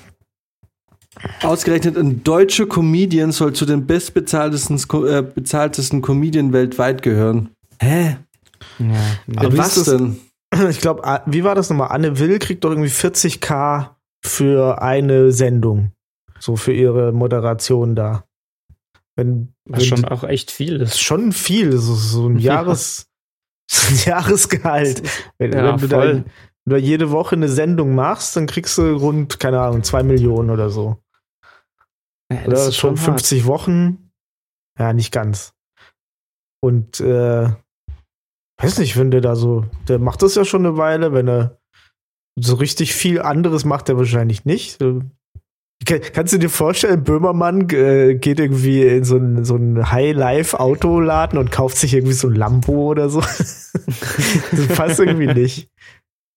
Ausgerechnet 1.43 1.99
ein 1.99 2.23
deutscher 2.23 2.67
Comedian 2.67 3.33
soll 3.33 3.55
zu 3.55 3.67
den 3.67 3.87
bestbezahltesten 3.87 4.79
äh, 5.07 5.23
bezahltesten 5.23 6.03
Comedian 6.03 6.53
weltweit 6.53 7.03
gehören. 7.03 7.51
Hä? 7.81 8.17
Ja, 8.79 8.95
Aber 9.37 9.59
was 9.59 9.83
denn? 9.85 10.19
Ich 10.71 10.81
glaube, 10.81 11.03
wie 11.27 11.45
war 11.45 11.55
das 11.55 11.69
nochmal? 11.69 11.89
Anne 11.89 12.19
Will 12.19 12.39
kriegt 12.39 12.63
doch 12.63 12.71
irgendwie 12.71 12.91
40k 12.91 13.92
für 14.25 14.81
eine 14.83 15.33
Sendung. 15.33 15.93
So 16.39 16.57
für 16.57 16.73
ihre 16.73 17.13
Moderation 17.13 17.95
da. 17.95 18.25
Wenn, 19.17 19.55
was 19.65 19.81
wenn 19.81 19.87
schon 19.99 20.05
auch 20.07 20.25
echt 20.25 20.51
viel 20.51 20.79
das 20.79 20.93
ist 20.93 21.01
schon 21.01 21.33
viel, 21.33 21.77
so, 21.77 21.95
so 21.95 22.29
ein 22.29 22.39
Ja. 22.39 22.55
Jahres, 22.63 23.09
so 23.71 23.93
ein 23.93 23.99
Jahresgehalt. 24.07 25.03
Wenn, 25.39 25.53
Ja, 25.53 25.65
wenn, 25.73 25.79
du 25.79 25.89
da, 25.89 25.97
voll. 26.01 26.25
da 26.65 26.77
jede 26.77 27.11
Woche 27.11 27.37
eine 27.37 27.49
Sendung 27.49 27.95
machst, 27.95 28.37
dann 28.37 28.47
kriegst 28.47 28.77
du 28.79 28.95
rund, 28.97 29.39
keine 29.39 29.61
Ahnung, 29.61 29.83
zwei 29.83 30.03
Millionen 30.03 30.51
oder 30.51 30.71
so. 30.71 30.97
Ja, 32.33 32.41
Oder 32.43 32.51
das 32.51 32.69
ist 32.69 32.77
schon 32.77 32.97
schon 32.97 33.07
hart. 33.07 33.21
50 33.21 33.47
Wochen. 33.47 34.11
Ja, 34.79 34.93
nicht 34.93 35.13
ganz. 35.13 35.53
Und 36.61 37.01
äh, 37.01 37.51
weiß 38.59 38.79
nicht, 38.79 38.97
wenn 38.97 39.11
der 39.11 39.21
da 39.21 39.37
so, 39.37 39.67
der 39.89 39.99
macht 39.99 40.23
das 40.23 40.35
ja 40.35 40.45
schon 40.45 40.65
eine 40.65 40.77
Weile, 40.77 41.13
wenn 41.13 41.29
er 41.29 41.61
so 42.37 42.57
richtig 42.57 42.95
viel 42.95 43.21
anderes 43.21 43.65
macht 43.65 43.89
er 43.89 43.97
wahrscheinlich 43.97 44.45
nicht. 44.45 44.81
Äh, 44.83 45.01
Kannst 45.85 46.33
du 46.33 46.39
dir 46.39 46.49
vorstellen, 46.49 47.03
Böhmermann 47.03 47.69
äh, 47.71 48.15
geht 48.15 48.39
irgendwie 48.39 48.83
in 48.83 49.05
so 49.05 49.17
ein, 49.17 49.45
so 49.45 49.59
High-Life-Autoladen 49.59 51.39
und 51.39 51.51
kauft 51.51 51.77
sich 51.77 51.95
irgendwie 51.95 52.13
so 52.13 52.29
ein 52.29 52.35
Lambo 52.35 52.91
oder 52.91 53.09
so? 53.09 53.21
das 54.53 54.67
passt 54.77 55.01
irgendwie 55.01 55.27
nicht. 55.35 55.71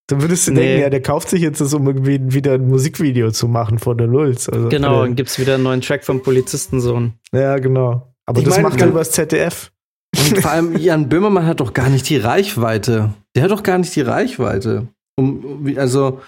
Dann 0.08 0.22
würdest 0.22 0.48
du 0.48 0.52
nee. 0.52 0.62
denken, 0.62 0.82
ja, 0.82 0.90
der 0.90 1.02
kauft 1.02 1.30
sich 1.30 1.42
jetzt 1.42 1.62
das, 1.62 1.74
um 1.74 1.88
irgendwie 1.88 2.20
wieder 2.28 2.54
ein 2.54 2.68
Musikvideo 2.68 3.32
zu 3.32 3.48
machen 3.48 3.80
von 3.80 3.98
der 3.98 4.08
Lulz. 4.08 4.50
Also 4.50 4.70
genau, 4.70 5.02
dann 5.02 5.16
gibt's 5.16 5.40
wieder 5.40 5.56
einen 5.56 5.64
neuen 5.64 5.82
Track 5.82 6.06
vom 6.06 6.22
Polizistensohn. 6.22 7.14
Ja, 7.32 7.58
genau. 7.58 8.14
Aber 8.26 8.40
ich 8.40 8.46
das 8.46 8.56
mein, 8.56 8.64
macht 8.64 8.82
er 8.82 8.88
übers 8.88 9.12
ZDF. 9.12 9.72
Und 10.18 10.42
vor 10.42 10.52
allem, 10.52 10.78
Jan 10.80 11.10
Böhmermann 11.10 11.46
hat 11.46 11.60
doch 11.60 11.74
gar 11.74 11.90
nicht 11.90 12.08
die 12.10 12.18
Reichweite. 12.18 13.14
Der 13.36 13.44
hat 13.44 13.52
doch 13.52 13.64
gar 13.64 13.78
nicht 13.78 13.96
die 13.96 14.02
Reichweite. 14.02 14.88
Um, 15.16 15.74
also, 15.78 16.20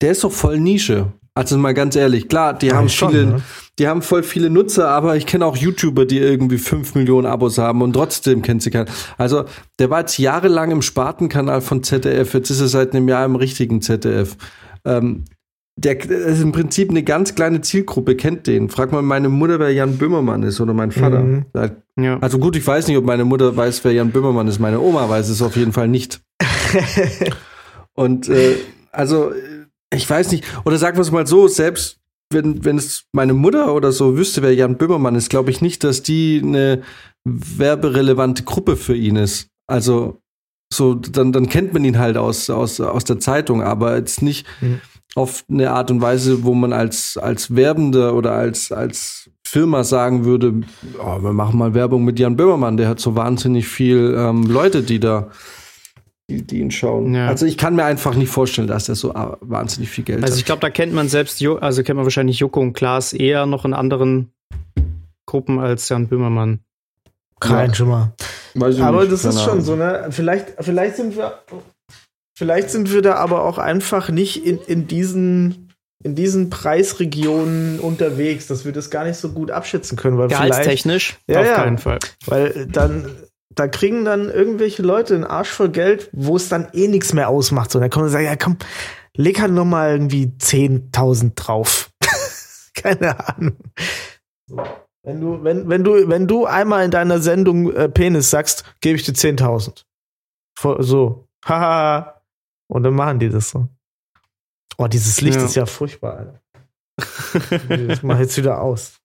der 0.00 0.12
ist 0.12 0.24
doch 0.24 0.32
voll 0.32 0.58
Nische. 0.58 1.12
Also 1.38 1.56
mal 1.56 1.72
ganz 1.72 1.94
ehrlich, 1.94 2.26
klar, 2.26 2.52
die 2.52 2.66
ja, 2.66 2.74
haben 2.74 2.88
schon, 2.88 3.10
viele, 3.10 3.26
ne? 3.26 3.42
die 3.78 3.86
haben 3.86 4.02
voll 4.02 4.24
viele 4.24 4.50
Nutzer, 4.50 4.88
aber 4.88 5.14
ich 5.16 5.24
kenne 5.24 5.46
auch 5.46 5.56
YouTuber, 5.56 6.04
die 6.04 6.18
irgendwie 6.18 6.58
fünf 6.58 6.96
Millionen 6.96 7.28
Abos 7.28 7.58
haben 7.58 7.80
und 7.80 7.92
trotzdem 7.92 8.42
kennt 8.42 8.60
sie 8.60 8.70
keinen. 8.70 8.88
Also 9.18 9.44
der 9.78 9.88
war 9.88 10.00
jetzt 10.00 10.18
jahrelang 10.18 10.72
im 10.72 10.82
Spartenkanal 10.82 11.60
von 11.60 11.84
ZDF, 11.84 12.34
jetzt 12.34 12.50
ist 12.50 12.60
er 12.60 12.66
seit 12.66 12.92
einem 12.92 13.06
Jahr 13.06 13.24
im 13.24 13.36
richtigen 13.36 13.80
ZDF. 13.82 14.36
Ähm, 14.84 15.26
der 15.76 16.10
ist 16.10 16.42
im 16.42 16.50
Prinzip 16.50 16.90
eine 16.90 17.04
ganz 17.04 17.36
kleine 17.36 17.60
Zielgruppe, 17.60 18.16
kennt 18.16 18.48
den. 18.48 18.68
Frag 18.68 18.90
mal 18.90 19.02
meine 19.02 19.28
Mutter, 19.28 19.60
wer 19.60 19.72
Jan 19.72 19.96
Böhmermann 19.96 20.42
ist 20.42 20.60
oder 20.60 20.74
mein 20.74 20.90
Vater. 20.90 21.20
Mhm. 21.20 21.44
Ja. 22.00 22.18
Also 22.18 22.40
gut, 22.40 22.56
ich 22.56 22.66
weiß 22.66 22.88
nicht, 22.88 22.96
ob 22.96 23.04
meine 23.04 23.24
Mutter 23.24 23.56
weiß, 23.56 23.84
wer 23.84 23.92
Jan 23.92 24.10
Böhmermann 24.10 24.48
ist. 24.48 24.58
Meine 24.58 24.80
Oma 24.80 25.08
weiß 25.08 25.28
es 25.28 25.40
auf 25.40 25.54
jeden 25.54 25.72
Fall 25.72 25.86
nicht. 25.86 26.20
und 27.98 28.28
äh, 28.28 28.54
also 28.92 29.32
ich 29.92 30.08
weiß 30.08 30.30
nicht, 30.30 30.44
oder 30.64 30.78
sagen 30.78 30.96
wir 30.96 31.02
es 31.02 31.10
mal 31.10 31.26
so, 31.26 31.48
selbst 31.48 31.98
wenn, 32.30 32.64
wenn 32.64 32.78
es 32.78 33.06
meine 33.10 33.34
Mutter 33.34 33.74
oder 33.74 33.90
so 33.90 34.16
wüsste, 34.16 34.40
wer 34.40 34.54
Jan 34.54 34.76
Böhmermann 34.76 35.16
ist, 35.16 35.30
glaube 35.30 35.50
ich 35.50 35.62
nicht, 35.62 35.82
dass 35.82 36.04
die 36.04 36.40
eine 36.44 36.82
werberelevante 37.24 38.44
Gruppe 38.44 38.76
für 38.76 38.94
ihn 38.94 39.16
ist. 39.16 39.48
Also, 39.66 40.20
so, 40.72 40.94
dann, 40.94 41.32
dann 41.32 41.48
kennt 41.48 41.72
man 41.72 41.84
ihn 41.84 41.98
halt 41.98 42.16
aus, 42.16 42.50
aus, 42.50 42.80
aus 42.80 43.02
der 43.02 43.18
Zeitung, 43.18 43.62
aber 43.62 43.96
jetzt 43.96 44.22
nicht 44.22 44.46
mhm. 44.60 44.80
auf 45.16 45.44
eine 45.50 45.72
Art 45.72 45.90
und 45.90 46.00
Weise, 46.00 46.44
wo 46.44 46.54
man 46.54 46.72
als, 46.72 47.16
als 47.16 47.56
Werbender 47.56 48.14
oder 48.14 48.32
als, 48.32 48.70
als 48.70 49.28
Firma 49.44 49.82
sagen 49.82 50.24
würde, 50.24 50.60
oh, 51.02 51.22
wir 51.22 51.32
machen 51.32 51.58
mal 51.58 51.74
Werbung 51.74 52.04
mit 52.04 52.20
Jan 52.20 52.36
Böhmermann, 52.36 52.76
der 52.76 52.88
hat 52.88 53.00
so 53.00 53.16
wahnsinnig 53.16 53.66
viel 53.66 54.14
ähm, 54.16 54.44
Leute, 54.44 54.82
die 54.82 55.00
da 55.00 55.30
die, 56.30 56.42
die 56.42 56.60
ihn 56.60 56.70
schauen. 56.70 57.14
Ja. 57.14 57.28
Also 57.28 57.46
ich 57.46 57.56
kann 57.56 57.74
mir 57.74 57.84
einfach 57.84 58.14
nicht 58.14 58.30
vorstellen, 58.30 58.68
dass 58.68 58.88
er 58.88 58.94
so 58.94 59.14
ah, 59.14 59.38
wahnsinnig 59.40 59.90
viel 59.90 60.04
Geld 60.04 60.18
also 60.18 60.24
hat. 60.24 60.30
Also 60.30 60.40
ich 60.40 60.44
glaube, 60.44 60.60
da 60.60 60.70
kennt 60.70 60.92
man 60.92 61.08
selbst, 61.08 61.42
also 61.42 61.82
kennt 61.82 61.96
man 61.96 62.04
wahrscheinlich 62.04 62.38
Joko 62.38 62.60
und 62.60 62.74
Klaas 62.74 63.12
eher 63.12 63.46
noch 63.46 63.64
in 63.64 63.72
anderen 63.72 64.30
Gruppen 65.26 65.58
als 65.58 65.88
Jan 65.88 66.08
Böhmermann. 66.08 66.60
Kein 67.40 67.70
ja. 67.70 67.74
Schimmer. 67.74 68.12
aber 68.80 69.06
das 69.06 69.24
ist 69.24 69.42
schon 69.42 69.62
so, 69.62 69.76
ne? 69.76 70.08
Vielleicht, 70.10 70.54
vielleicht 70.60 70.96
sind 70.96 71.16
wir, 71.16 71.38
vielleicht 72.36 72.70
sind 72.70 72.92
wir 72.92 73.00
da 73.00 73.14
aber 73.14 73.44
auch 73.44 73.58
einfach 73.58 74.10
nicht 74.10 74.44
in, 74.44 74.58
in 74.66 74.86
diesen, 74.86 75.68
in 76.02 76.14
diesen 76.14 76.50
Preisregionen 76.50 77.78
unterwegs, 77.78 78.48
dass 78.48 78.64
wir 78.64 78.72
das 78.72 78.90
gar 78.90 79.04
nicht 79.04 79.16
so 79.16 79.30
gut 79.30 79.50
abschätzen 79.50 79.96
können. 79.96 80.18
Weil 80.18 80.28
Gehaltstechnisch? 80.28 81.18
Ja, 81.26 81.40
auf 81.40 81.46
ja, 81.46 81.54
keinen 81.54 81.78
Fall. 81.78 81.98
Weil 82.26 82.66
dann, 82.66 83.14
da 83.54 83.68
kriegen 83.68 84.04
dann 84.04 84.30
irgendwelche 84.30 84.82
Leute 84.82 85.14
einen 85.14 85.24
Arsch 85.24 85.50
voll 85.50 85.70
Geld, 85.70 86.10
wo 86.12 86.36
es 86.36 86.48
dann 86.48 86.68
eh 86.72 86.88
nichts 86.88 87.12
mehr 87.12 87.28
ausmacht. 87.28 87.70
So, 87.70 87.80
dann 87.80 87.90
kommen 87.90 88.06
und 88.06 88.10
sagen, 88.10 88.24
ja 88.24 88.36
komm, 88.36 88.58
leg 89.14 89.40
halt 89.40 89.52
noch 89.52 89.64
mal 89.64 89.90
irgendwie 89.90 90.32
10.000 90.38 91.34
drauf. 91.34 91.90
Keine 92.74 93.28
Ahnung. 93.28 93.56
Wenn 95.02 95.20
du, 95.20 95.42
wenn, 95.42 95.68
wenn 95.68 95.84
du, 95.84 96.08
wenn 96.08 96.26
du 96.26 96.46
einmal 96.46 96.84
in 96.84 96.90
deiner 96.90 97.20
Sendung 97.20 97.72
äh, 97.72 97.88
Penis 97.88 98.30
sagst, 98.30 98.64
gebe 98.80 98.96
ich 98.96 99.04
dir 99.04 99.12
10.000. 99.12 99.84
So, 100.82 101.28
haha. 101.44 102.22
Und 102.68 102.82
dann 102.82 102.94
machen 102.94 103.18
die 103.18 103.28
das 103.28 103.50
so. 103.50 103.68
Oh, 104.76 104.86
dieses 104.86 105.20
Licht 105.20 105.38
ja. 105.38 105.44
ist 105.44 105.56
ja 105.56 105.66
furchtbar, 105.66 106.18
Alter. 106.18 106.40
das 107.86 108.02
mach 108.02 108.18
jetzt 108.18 108.36
wieder 108.36 108.60
aus. 108.60 108.97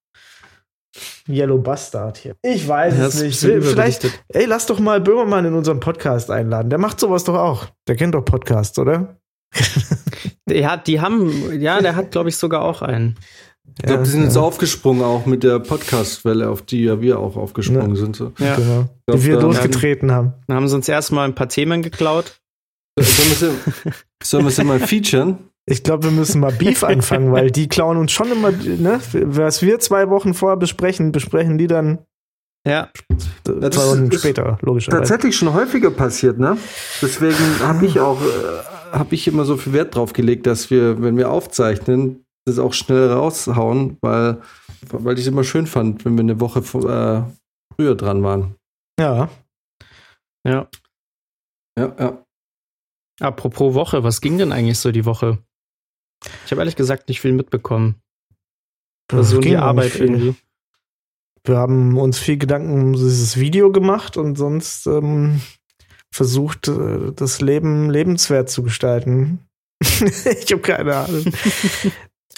Yellow 1.27 1.57
Bastard 1.57 2.17
hier. 2.17 2.35
Ich 2.41 2.67
weiß 2.67 2.97
ja, 2.97 3.07
es 3.07 3.21
nicht. 3.21 3.39
Vielleicht, 3.39 4.07
ey, 4.29 4.45
lass 4.45 4.65
doch 4.65 4.79
mal 4.79 5.01
Böhmermann 5.01 5.45
in 5.45 5.53
unseren 5.53 5.79
Podcast 5.79 6.29
einladen. 6.29 6.69
Der 6.69 6.79
macht 6.79 6.99
sowas 6.99 7.23
doch 7.23 7.35
auch. 7.35 7.67
Der 7.87 7.95
kennt 7.95 8.15
doch 8.15 8.25
Podcasts, 8.25 8.77
oder? 8.77 9.17
ja, 10.49 10.77
die 10.77 11.01
haben, 11.01 11.59
ja, 11.59 11.81
der 11.81 11.95
hat, 11.95 12.11
glaube 12.11 12.29
ich, 12.29 12.37
sogar 12.37 12.63
auch 12.63 12.81
einen. 12.81 13.17
Ich 13.77 13.85
glaube, 13.85 14.03
die 14.03 14.09
sind 14.09 14.21
ja. 14.21 14.27
jetzt 14.27 14.37
aufgesprungen, 14.37 15.03
auch 15.03 15.25
mit 15.25 15.43
der 15.43 15.59
Podcast-Welle, 15.59 16.49
auf 16.49 16.61
die 16.61 16.83
ja 16.83 17.01
wir 17.01 17.19
auch 17.19 17.37
aufgesprungen 17.37 17.95
ja. 17.95 18.01
sind. 18.01 18.15
So. 18.15 18.31
Ja, 18.37 18.55
genau. 18.55 18.89
Glaub, 19.07 19.19
die 19.19 19.25
wir 19.25 19.39
losgetreten 19.39 20.11
haben. 20.11 20.33
Dann 20.47 20.57
haben 20.57 20.67
sie 20.67 20.75
uns 20.75 20.87
erstmal 20.87 21.27
ein 21.27 21.33
paar 21.33 21.49
Themen 21.49 21.81
geklaut. 21.81 22.39
Sollen 22.99 24.45
wir 24.45 24.51
sie 24.51 24.63
mal 24.63 24.79
featuren? 24.87 25.49
Ich 25.65 25.83
glaube, 25.83 26.03
wir 26.05 26.11
müssen 26.11 26.41
mal 26.41 26.51
Beef 26.51 26.83
anfangen, 26.83 27.31
weil 27.31 27.51
die 27.51 27.67
klauen 27.67 27.97
uns 27.97 28.11
schon 28.11 28.31
immer, 28.31 28.51
ne? 28.51 28.99
Was 29.13 29.61
wir 29.61 29.79
zwei 29.79 30.09
Wochen 30.09 30.33
vorher 30.33 30.57
besprechen, 30.57 31.11
besprechen 31.11 31.57
die 31.57 31.67
dann 31.67 31.99
ja. 32.65 32.89
Zwei 33.43 33.59
Wochen 33.59 34.11
später, 34.11 34.57
logischerweise. 34.61 35.01
Tatsächlich 35.01 35.35
schon 35.35 35.53
häufiger 35.53 35.91
passiert, 35.91 36.39
ne? 36.39 36.57
Deswegen 37.01 37.59
habe 37.59 37.85
ich 37.85 37.99
auch, 37.99 38.21
äh, 38.21 38.93
habe 38.93 39.15
ich 39.15 39.27
immer 39.27 39.43
so 39.43 39.57
viel 39.57 39.73
Wert 39.73 39.95
drauf 39.95 40.13
gelegt, 40.13 40.47
dass 40.47 40.69
wir, 40.69 41.01
wenn 41.01 41.17
wir 41.17 41.29
aufzeichnen, 41.29 42.23
das 42.45 42.59
auch 42.59 42.73
schnell 42.73 43.11
raushauen, 43.11 43.97
weil, 44.01 44.41
weil 44.91 45.15
ich 45.15 45.21
es 45.21 45.27
immer 45.27 45.43
schön 45.43 45.67
fand, 45.67 46.05
wenn 46.05 46.15
wir 46.15 46.21
eine 46.21 46.39
Woche 46.39 46.59
äh, 46.59 47.23
früher 47.75 47.95
dran 47.95 48.23
waren. 48.23 48.55
Ja. 48.99 49.29
Ja. 50.47 50.67
Ja, 51.77 51.95
ja. 51.99 52.23
Apropos 53.19 53.73
Woche, 53.73 54.03
was 54.03 54.21
ging 54.21 54.37
denn 54.37 54.51
eigentlich 54.51 54.79
so 54.79 54.91
die 54.91 55.05
Woche? 55.05 55.39
Ich 56.45 56.51
habe 56.51 56.61
ehrlich 56.61 56.75
gesagt 56.75 57.09
nicht 57.09 57.21
viel 57.21 57.33
mitbekommen. 57.33 57.95
Also 59.11 59.39
die 59.39 59.57
Arbeit 59.57 59.95
irgendwie. 59.95 60.35
Wir 61.45 61.57
haben 61.57 61.97
uns 61.97 62.19
viel 62.19 62.37
Gedanken 62.37 62.71
um 62.71 62.93
dieses 62.93 63.37
Video 63.37 63.71
gemacht 63.71 64.15
und 64.15 64.37
sonst 64.37 64.87
ähm, 64.87 65.41
versucht, 66.09 66.69
äh, 66.69 67.11
das 67.13 67.41
Leben 67.41 67.89
lebenswert 67.89 68.49
zu 68.49 68.63
gestalten. 68.63 69.45
ich 69.81 70.51
habe 70.51 70.61
keine 70.61 70.95
Ahnung. 70.95 71.25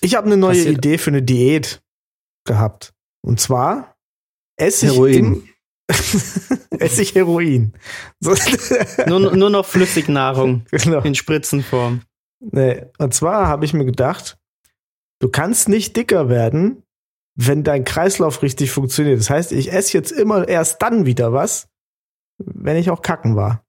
Ich 0.01 0.15
habe 0.15 0.25
eine 0.25 0.37
neue 0.37 0.57
Passiert. 0.57 0.77
Idee 0.77 0.97
für 0.97 1.11
eine 1.11 1.21
Diät 1.21 1.83
gehabt. 2.45 2.93
Und 3.21 3.39
zwar 3.39 3.95
esse 4.57 4.87
ich 4.87 4.93
Heroin. 4.93 5.49
esse 6.79 7.01
ich 7.01 7.13
Heroin. 7.13 7.73
nur, 9.07 9.35
nur 9.35 9.49
noch 9.49 9.65
Flüssignahrung 9.65 10.65
genau. 10.71 11.01
in 11.01 11.13
Spritzenform. 11.15 12.01
Nee. 12.39 12.85
Und 12.97 13.13
zwar 13.13 13.47
habe 13.47 13.65
ich 13.65 13.73
mir 13.73 13.85
gedacht, 13.85 14.37
du 15.19 15.29
kannst 15.29 15.69
nicht 15.69 15.95
dicker 15.95 16.29
werden, 16.29 16.83
wenn 17.35 17.63
dein 17.63 17.83
Kreislauf 17.83 18.41
richtig 18.41 18.71
funktioniert. 18.71 19.19
Das 19.19 19.29
heißt, 19.29 19.51
ich 19.51 19.71
esse 19.71 19.97
jetzt 19.97 20.11
immer 20.11 20.47
erst 20.47 20.81
dann 20.81 21.05
wieder 21.05 21.33
was, 21.33 21.67
wenn 22.37 22.77
ich 22.77 22.89
auch 22.89 23.01
kacken 23.01 23.35
war. 23.35 23.65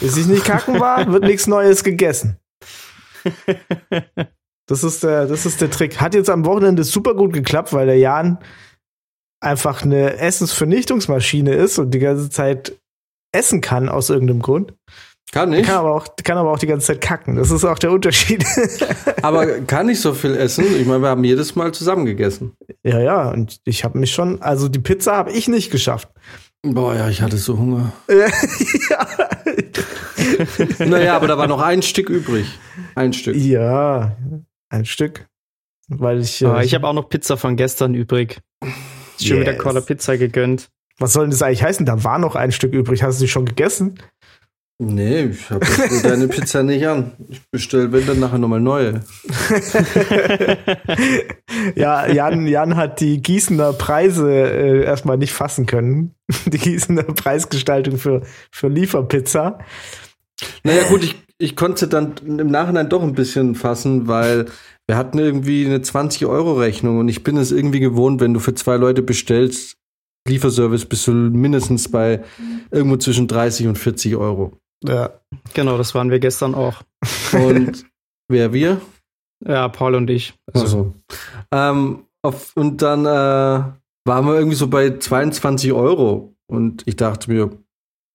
Bis 0.00 0.16
ich 0.16 0.26
nicht 0.26 0.44
kacken 0.44 0.80
war, 0.80 1.06
wird 1.12 1.24
nichts 1.24 1.46
Neues 1.46 1.84
gegessen. 1.84 2.38
Das 4.66 4.84
ist 4.84 5.02
der, 5.02 5.26
das 5.26 5.46
ist 5.46 5.60
der 5.60 5.70
Trick. 5.70 6.00
Hat 6.00 6.14
jetzt 6.14 6.30
am 6.30 6.44
Wochenende 6.44 6.84
super 6.84 7.14
gut 7.14 7.32
geklappt, 7.32 7.72
weil 7.72 7.86
der 7.86 7.98
Jan 7.98 8.38
einfach 9.40 9.82
eine 9.82 10.18
Essensvernichtungsmaschine 10.18 11.54
ist 11.54 11.78
und 11.78 11.92
die 11.92 12.00
ganze 12.00 12.30
Zeit 12.30 12.76
essen 13.32 13.60
kann 13.60 13.88
aus 13.88 14.10
irgendeinem 14.10 14.42
Grund. 14.42 14.74
Kann 15.32 15.50
nicht. 15.50 15.66
Kann 15.66 15.76
aber, 15.76 15.94
auch, 15.94 16.06
kann 16.24 16.38
aber 16.38 16.50
auch 16.50 16.58
die 16.58 16.66
ganze 16.66 16.86
Zeit 16.86 17.00
kacken. 17.02 17.36
Das 17.36 17.50
ist 17.50 17.64
auch 17.64 17.78
der 17.78 17.92
Unterschied. 17.92 18.44
aber 19.22 19.60
kann 19.60 19.86
nicht 19.86 20.00
so 20.00 20.14
viel 20.14 20.34
essen. 20.34 20.64
Ich 20.78 20.86
meine, 20.86 21.02
wir 21.02 21.08
haben 21.10 21.24
jedes 21.24 21.54
Mal 21.54 21.72
zusammen 21.72 22.06
gegessen. 22.06 22.52
Ja, 22.82 22.98
ja. 23.00 23.30
Und 23.30 23.60
ich 23.64 23.84
habe 23.84 23.98
mich 23.98 24.12
schon, 24.12 24.40
also 24.40 24.68
die 24.68 24.78
Pizza 24.78 25.16
habe 25.16 25.32
ich 25.32 25.48
nicht 25.48 25.70
geschafft. 25.70 26.08
Boah, 26.62 26.94
ja, 26.94 27.08
ich 27.08 27.20
hatte 27.22 27.36
so 27.36 27.58
Hunger. 27.58 27.92
ja. 28.08 29.06
naja, 30.86 31.14
aber 31.14 31.28
da 31.28 31.38
war 31.38 31.46
noch 31.46 31.60
ein 31.60 31.82
Stück 31.82 32.08
übrig. 32.08 32.46
Ein 32.94 33.12
Stück. 33.12 33.36
Ja, 33.36 34.16
ein 34.70 34.86
Stück. 34.86 35.28
Weil 35.88 36.20
ich. 36.20 36.42
Äh, 36.42 36.64
ich 36.64 36.74
habe 36.74 36.86
auch 36.86 36.94
noch 36.94 37.08
Pizza 37.08 37.36
von 37.36 37.56
gestern 37.56 37.94
übrig. 37.94 38.40
Schon 39.20 39.38
yes. 39.38 39.40
wieder 39.40 39.54
Cola 39.54 39.80
Pizza 39.80 40.16
gegönnt. 40.16 40.68
Was 40.98 41.12
soll 41.12 41.24
denn 41.24 41.30
das 41.30 41.42
eigentlich 41.42 41.62
heißen? 41.62 41.86
Da 41.86 42.02
war 42.02 42.18
noch 42.18 42.34
ein 42.34 42.50
Stück 42.50 42.72
übrig. 42.72 43.02
Hast 43.02 43.20
du 43.20 43.24
die 43.24 43.28
schon 43.28 43.44
gegessen? 43.44 44.00
Nee, 44.80 45.24
ich 45.24 45.50
habe 45.50 45.66
deine 46.04 46.28
Pizza 46.28 46.62
nicht 46.62 46.86
an. 46.86 47.10
Ich 47.28 47.40
bestelle, 47.50 47.90
wenn 47.90 48.06
dann 48.06 48.20
nachher 48.20 48.38
nochmal 48.38 48.60
neue. 48.60 49.00
ja, 51.74 52.06
Jan, 52.06 52.46
Jan 52.46 52.76
hat 52.76 53.00
die 53.00 53.20
Gießener 53.20 53.72
Preise 53.72 54.30
äh, 54.30 54.84
erstmal 54.84 55.18
nicht 55.18 55.32
fassen 55.32 55.66
können. 55.66 56.14
Die 56.46 56.58
Gießener 56.58 57.02
Preisgestaltung 57.02 57.98
für, 57.98 58.22
für 58.52 58.68
Lieferpizza. 58.68 59.58
Naja, 60.62 60.84
gut, 60.88 61.02
ich, 61.02 61.16
ich 61.38 61.56
konnte 61.56 61.88
dann 61.88 62.14
im 62.24 62.48
Nachhinein 62.48 62.88
doch 62.88 63.02
ein 63.02 63.14
bisschen 63.14 63.56
fassen, 63.56 64.06
weil 64.06 64.46
wir 64.86 64.96
hatten 64.96 65.18
irgendwie 65.18 65.66
eine 65.66 65.78
20-Euro-Rechnung 65.78 66.98
und 66.98 67.08
ich 67.08 67.24
bin 67.24 67.36
es 67.36 67.50
irgendwie 67.50 67.80
gewohnt, 67.80 68.20
wenn 68.20 68.32
du 68.32 68.38
für 68.40 68.54
zwei 68.54 68.76
Leute 68.76 69.02
bestellst, 69.02 69.76
Lieferservice 70.28 70.84
bist 70.84 71.06
du 71.08 71.12
mindestens 71.12 71.90
bei 71.90 72.22
irgendwo 72.70 72.96
zwischen 72.96 73.26
30 73.26 73.66
und 73.66 73.78
40 73.78 74.16
Euro. 74.16 74.58
Ja. 74.84 75.10
Genau, 75.54 75.76
das 75.76 75.94
waren 75.94 76.10
wir 76.10 76.18
gestern 76.18 76.54
auch. 76.54 76.82
Und 77.32 77.86
wer 78.28 78.52
wir? 78.52 78.80
Ja, 79.46 79.68
Paul 79.68 79.94
und 79.94 80.10
ich. 80.10 80.34
Also. 80.52 80.64
also. 80.64 80.94
Ähm, 81.52 82.04
auf, 82.22 82.56
und 82.56 82.82
dann 82.82 83.06
äh, 83.06 83.62
waren 84.04 84.26
wir 84.26 84.34
irgendwie 84.34 84.56
so 84.56 84.66
bei 84.66 84.98
22 84.98 85.72
Euro. 85.72 86.34
Und 86.50 86.82
ich 86.86 86.96
dachte 86.96 87.30
mir, 87.30 87.50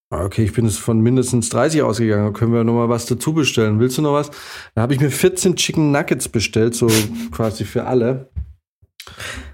ah, 0.09 0.25
okay, 0.25 0.43
ich 0.43 0.53
bin 0.53 0.65
jetzt 0.65 0.79
von 0.79 0.99
mindestens 0.99 1.49
30 1.49 1.81
ausgegangen, 1.83 2.25
da 2.25 2.37
können 2.37 2.53
wir 2.53 2.63
noch 2.63 2.73
mal 2.73 2.89
was 2.89 3.05
dazu 3.05 3.33
bestellen. 3.33 3.79
Willst 3.79 3.97
du 3.97 4.01
noch 4.01 4.13
was? 4.13 4.31
Da 4.75 4.81
habe 4.81 4.93
ich 4.93 4.99
mir 4.99 5.11
14 5.11 5.55
Chicken 5.55 5.91
Nuggets 5.91 6.27
bestellt, 6.27 6.75
so 6.75 6.87
quasi 7.31 7.63
für 7.63 7.85
alle. 7.85 8.29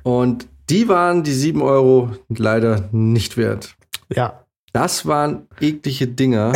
Und 0.04 0.48
die 0.70 0.88
waren 0.88 1.24
die 1.24 1.34
7 1.34 1.62
Euro 1.62 2.12
leider 2.30 2.90
nicht 2.92 3.38
wert. 3.38 3.76
Ja. 4.10 4.39
Das 4.74 5.06
waren 5.06 5.48
eklige 5.60 6.08
Dinger. 6.08 6.54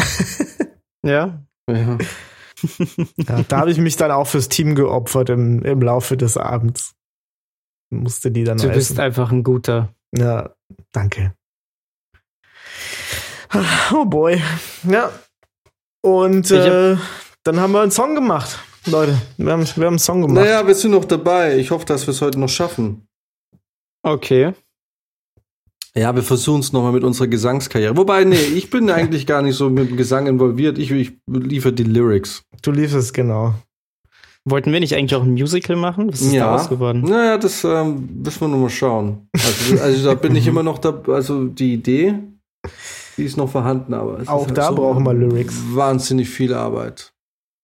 ja. 1.06 1.41
ja. 1.69 1.97
ja 3.17 3.43
da 3.47 3.58
habe 3.58 3.71
ich 3.71 3.78
mich 3.78 3.95
dann 3.97 4.12
auch 4.12 4.28
fürs 4.28 4.49
Team 4.49 4.76
geopfert 4.76 5.30
im, 5.30 5.63
im 5.63 5.82
Laufe 5.82 6.17
des 6.17 6.38
Abends. 6.38 6.95
Musste 7.89 8.32
die 8.32 8.43
dann 8.43 8.58
Du 8.58 8.67
essen. 8.67 8.76
bist 8.76 8.99
einfach 8.99 9.32
ein 9.32 9.43
guter. 9.43 9.93
Ja, 10.15 10.54
danke. 10.91 11.34
Oh 13.91 14.06
boy. 14.06 14.41
Ja. 14.84 15.12
Und 16.02 16.52
äh, 16.52 16.97
dann 17.43 17.60
haben 17.60 17.71
wir 17.71 17.82
einen 17.82 17.91
Song 17.91 18.15
gemacht, 18.15 18.60
Leute. 18.86 19.21
Wir 19.38 19.52
haben, 19.52 19.65
wir 19.65 19.86
haben 19.86 19.93
einen 19.93 19.99
Song 19.99 20.21
gemacht. 20.21 20.43
Naja, 20.43 20.65
wir 20.65 20.76
sind 20.76 20.91
noch 20.91 21.06
dabei. 21.06 21.58
Ich 21.58 21.71
hoffe, 21.71 21.86
dass 21.86 22.08
wir 22.08 22.12
es 22.12 22.21
heute 22.21 22.39
noch 22.39 22.49
schaffen. 22.49 23.08
Okay. 24.02 24.54
Ja, 25.95 26.15
wir 26.15 26.23
versuchen 26.23 26.62
es 26.62 26.73
nochmal 26.73 26.91
mit 26.91 27.03
unserer 27.03 27.27
Gesangskarriere. 27.27 27.95
Wobei, 27.95 28.23
nee, 28.23 28.36
ich 28.36 28.69
bin 28.69 28.89
eigentlich 28.89 29.27
gar 29.27 29.41
nicht 29.41 29.56
so 29.56 29.69
mit 29.69 29.89
dem 29.89 29.97
Gesang 29.97 30.27
involviert. 30.27 30.77
Ich, 30.77 30.91
ich 30.91 31.13
liefere 31.27 31.73
die 31.73 31.84
Lyrics. 31.84 32.43
Du 32.62 32.71
lieferst, 32.71 33.13
genau. 33.13 33.53
Wollten 34.45 34.73
wir 34.73 34.79
nicht 34.82 34.95
eigentlich 34.95 35.15
auch 35.15 35.23
ein 35.23 35.32
Musical 35.32 35.77
machen? 35.77 36.12
Was 36.12 36.21
ist 36.21 36.34
ja. 36.34 36.45
daraus 36.45 36.67
geworden? 36.67 37.03
Naja, 37.08 37.38
das 37.38 37.63
ähm, 37.63 38.10
müssen 38.23 38.41
wir 38.41 38.47
nochmal 38.49 38.69
schauen. 38.69 39.29
Also, 39.34 39.82
also 39.82 40.10
da 40.10 40.15
bin 40.15 40.36
ich 40.36 40.47
immer 40.47 40.63
noch 40.63 40.79
da, 40.79 41.01
also 41.08 41.45
die 41.45 41.75
Idee, 41.75 42.15
die 43.15 43.23
ist 43.23 43.38
noch 43.38 43.49
vorhanden, 43.49 43.93
aber 43.93 44.21
auch 44.25 44.47
halt 44.47 44.58
da 44.58 44.69
so 44.69 44.75
brauchen 44.75 45.06
wir 45.06 45.13
Lyrics. 45.13 45.56
Wahnsinnig 45.69 46.27
viel 46.29 46.53
Arbeit. 46.53 47.13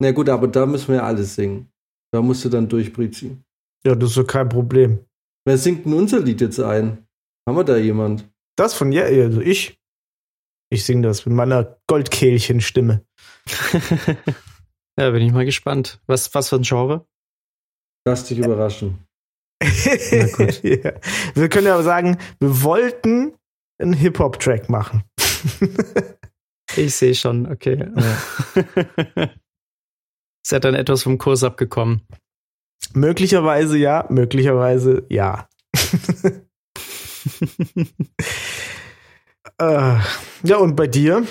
Na 0.02 0.12
gut, 0.12 0.30
aber 0.30 0.48
da 0.48 0.66
müssen 0.66 0.90
wir 0.90 0.96
ja 0.98 1.04
alles 1.04 1.36
singen. 1.36 1.68
Da 2.14 2.22
musst 2.22 2.46
du 2.46 2.50
dann 2.50 2.70
durchbriziehen. 2.70 3.44
Ja, 3.86 3.94
das 3.96 4.12
ist 4.12 4.16
so 4.16 4.24
kein 4.24 4.48
Problem. 4.48 5.00
Wer 5.46 5.58
singt 5.58 5.86
denn 5.86 5.94
unser 5.94 6.22
Lied 6.22 6.40
jetzt 6.40 6.62
ein? 6.62 7.09
Haben 7.50 7.58
wir 7.58 7.64
da 7.64 7.78
jemand? 7.78 8.30
Das 8.56 8.76
von 8.76 8.92
ja, 8.92 9.06
also 9.06 9.42
ich. 9.42 9.80
Ich 10.72 10.86
singe 10.86 11.08
das 11.08 11.26
mit 11.26 11.34
meiner 11.34 11.80
Goldkehlchen-Stimme. 11.88 13.04
ja, 15.00 15.10
bin 15.10 15.24
ich 15.24 15.32
mal 15.32 15.46
gespannt. 15.46 16.00
Was, 16.06 16.32
was 16.36 16.50
für 16.50 16.58
ein 16.58 16.62
Genre? 16.62 17.08
Lass 18.06 18.26
dich 18.26 18.38
überraschen. 18.38 19.04
ja. 19.64 20.94
Wir 21.34 21.50
können 21.50 21.66
ja 21.66 21.74
aber 21.74 21.82
sagen, 21.82 22.20
wir 22.40 22.62
wollten 22.62 23.34
einen 23.80 23.94
Hip-Hop-Track 23.94 24.70
machen. 24.70 25.02
ich 26.76 26.94
sehe 26.94 27.16
schon, 27.16 27.52
okay. 27.52 27.84
Ja. 27.96 29.24
Ist 30.44 30.52
ja 30.52 30.60
dann 30.60 30.76
etwas 30.76 31.02
vom 31.02 31.18
Kurs 31.18 31.44
abgekommen. 31.44 32.06
Möglicherweise 32.94 33.76
ja, 33.76 34.06
möglicherweise 34.08 35.08
ja. 35.10 35.50
Äh, 39.58 39.98
ja, 40.44 40.58
und 40.58 40.76
bei 40.76 40.88
dir, 40.88 41.26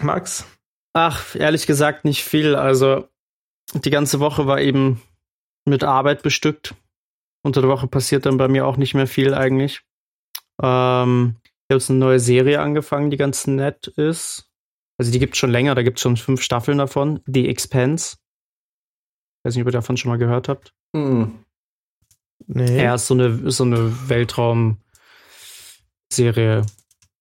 Max? 0.00 0.46
Ach, 0.92 1.34
ehrlich 1.34 1.66
gesagt 1.66 2.04
nicht 2.04 2.24
viel. 2.24 2.54
Also 2.54 3.08
die 3.74 3.90
ganze 3.90 4.20
Woche 4.20 4.46
war 4.46 4.60
eben 4.60 5.02
mit 5.64 5.84
Arbeit 5.84 6.22
bestückt. 6.22 6.74
Unter 7.44 7.60
der 7.60 7.70
Woche 7.70 7.86
passiert 7.86 8.26
dann 8.26 8.38
bei 8.38 8.48
mir 8.48 8.66
auch 8.66 8.76
nicht 8.76 8.94
mehr 8.94 9.06
viel 9.06 9.34
eigentlich. 9.34 9.82
Ähm, 10.62 11.36
ich 11.44 11.74
habe 11.74 11.78
jetzt 11.80 11.90
eine 11.90 11.98
neue 11.98 12.20
Serie 12.20 12.60
angefangen, 12.60 13.10
die 13.10 13.16
ganz 13.16 13.46
nett 13.46 13.88
ist. 13.88 14.50
Also 14.98 15.12
die 15.12 15.18
gibt 15.18 15.34
es 15.34 15.38
schon 15.38 15.50
länger, 15.50 15.74
da 15.74 15.82
gibt 15.82 15.98
es 15.98 16.02
schon 16.02 16.16
fünf 16.16 16.42
Staffeln 16.42 16.78
davon. 16.78 17.20
The 17.26 17.48
Expanse. 17.48 18.16
Ich 18.16 19.48
weiß 19.48 19.54
nicht, 19.54 19.62
ob 19.62 19.68
ihr 19.68 19.72
davon 19.72 19.96
schon 19.96 20.10
mal 20.10 20.18
gehört 20.18 20.48
habt. 20.48 20.74
Mhm. 20.92 21.44
Nee. 22.46 22.82
Ja, 22.82 22.94
ist 22.94 23.06
so 23.06 23.14
eine, 23.14 23.50
so 23.50 23.64
eine 23.64 24.08
Weltraum-Serie, 24.08 26.62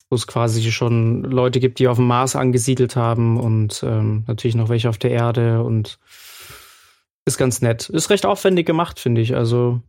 wo 0.10 0.15
es 0.15 0.28
quasi 0.28 0.71
schon 0.71 1.23
Leute 1.23 1.60
gibt, 1.60 1.80
die 1.80 1.88
auf 1.88 1.97
dem 1.97 2.08
Mars 2.08 2.36
angesiedelt 2.36 2.95
haben 2.95 3.39
und 3.39 3.84
ähm, 3.86 4.23
natürlich 4.28 4.56
noch 4.56 4.69
welche 4.69 4.89
auf 4.89 4.97
der 4.97 5.12
Erde 5.12 5.63
und 5.63 5.99
ist 7.25 7.38
ganz 7.38 7.62
nett. 7.62 7.89
Ist 7.89 8.10
recht 8.10 8.25
aufwendig 8.25 8.67
gemacht, 8.67 8.99
finde 8.99 9.21
ich. 9.21 9.36
Also 9.36 9.82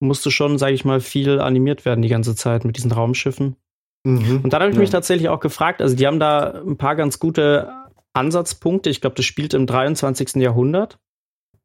musste 0.00 0.30
schon, 0.30 0.58
sage 0.58 0.74
ich 0.74 0.84
mal, 0.84 1.00
viel 1.00 1.40
animiert 1.40 1.84
werden 1.84 2.02
die 2.02 2.08
ganze 2.08 2.36
Zeit 2.36 2.64
mit 2.64 2.76
diesen 2.76 2.92
Raumschiffen. 2.92 3.56
Mhm. 4.04 4.40
Und 4.42 4.52
dann 4.52 4.60
habe 4.60 4.70
ich 4.70 4.76
ja. 4.76 4.80
mich 4.80 4.90
tatsächlich 4.90 5.28
auch 5.28 5.40
gefragt, 5.40 5.82
also 5.82 5.96
die 5.96 6.06
haben 6.06 6.20
da 6.20 6.62
ein 6.62 6.76
paar 6.76 6.94
ganz 6.94 7.18
gute 7.18 7.72
Ansatzpunkte. 8.12 8.90
Ich 8.90 9.00
glaube, 9.00 9.16
das 9.16 9.24
spielt 9.24 9.54
im 9.54 9.66
23. 9.66 10.36
Jahrhundert. 10.36 10.98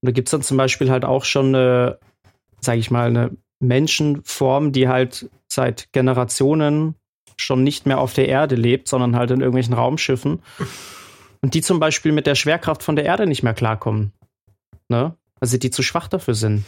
Und 0.01 0.07
da 0.07 0.11
gibt 0.11 0.29
es 0.29 0.31
dann 0.31 0.41
zum 0.41 0.57
Beispiel 0.57 0.89
halt 0.89 1.05
auch 1.05 1.25
schon 1.25 1.53
eine 1.53 1.99
sage 2.61 2.79
ich 2.79 2.91
mal, 2.91 3.07
eine 3.07 3.31
Menschenform, 3.59 4.71
die 4.71 4.87
halt 4.87 5.29
seit 5.47 5.91
Generationen 5.91 6.95
schon 7.37 7.63
nicht 7.63 7.85
mehr 7.85 7.99
auf 7.99 8.13
der 8.13 8.27
Erde 8.27 8.55
lebt, 8.55 8.87
sondern 8.87 9.15
halt 9.15 9.31
in 9.31 9.39
irgendwelchen 9.39 9.73
Raumschiffen. 9.73 10.41
Und 11.41 11.53
die 11.53 11.61
zum 11.61 11.79
Beispiel 11.79 12.11
mit 12.11 12.27
der 12.27 12.35
Schwerkraft 12.35 12.83
von 12.83 12.95
der 12.95 13.05
Erde 13.05 13.25
nicht 13.25 13.43
mehr 13.43 13.53
klarkommen. 13.53 14.11
Ne? 14.89 15.15
Also 15.39 15.57
die 15.57 15.71
zu 15.71 15.83
schwach 15.83 16.07
dafür 16.07 16.33
sind. 16.33 16.65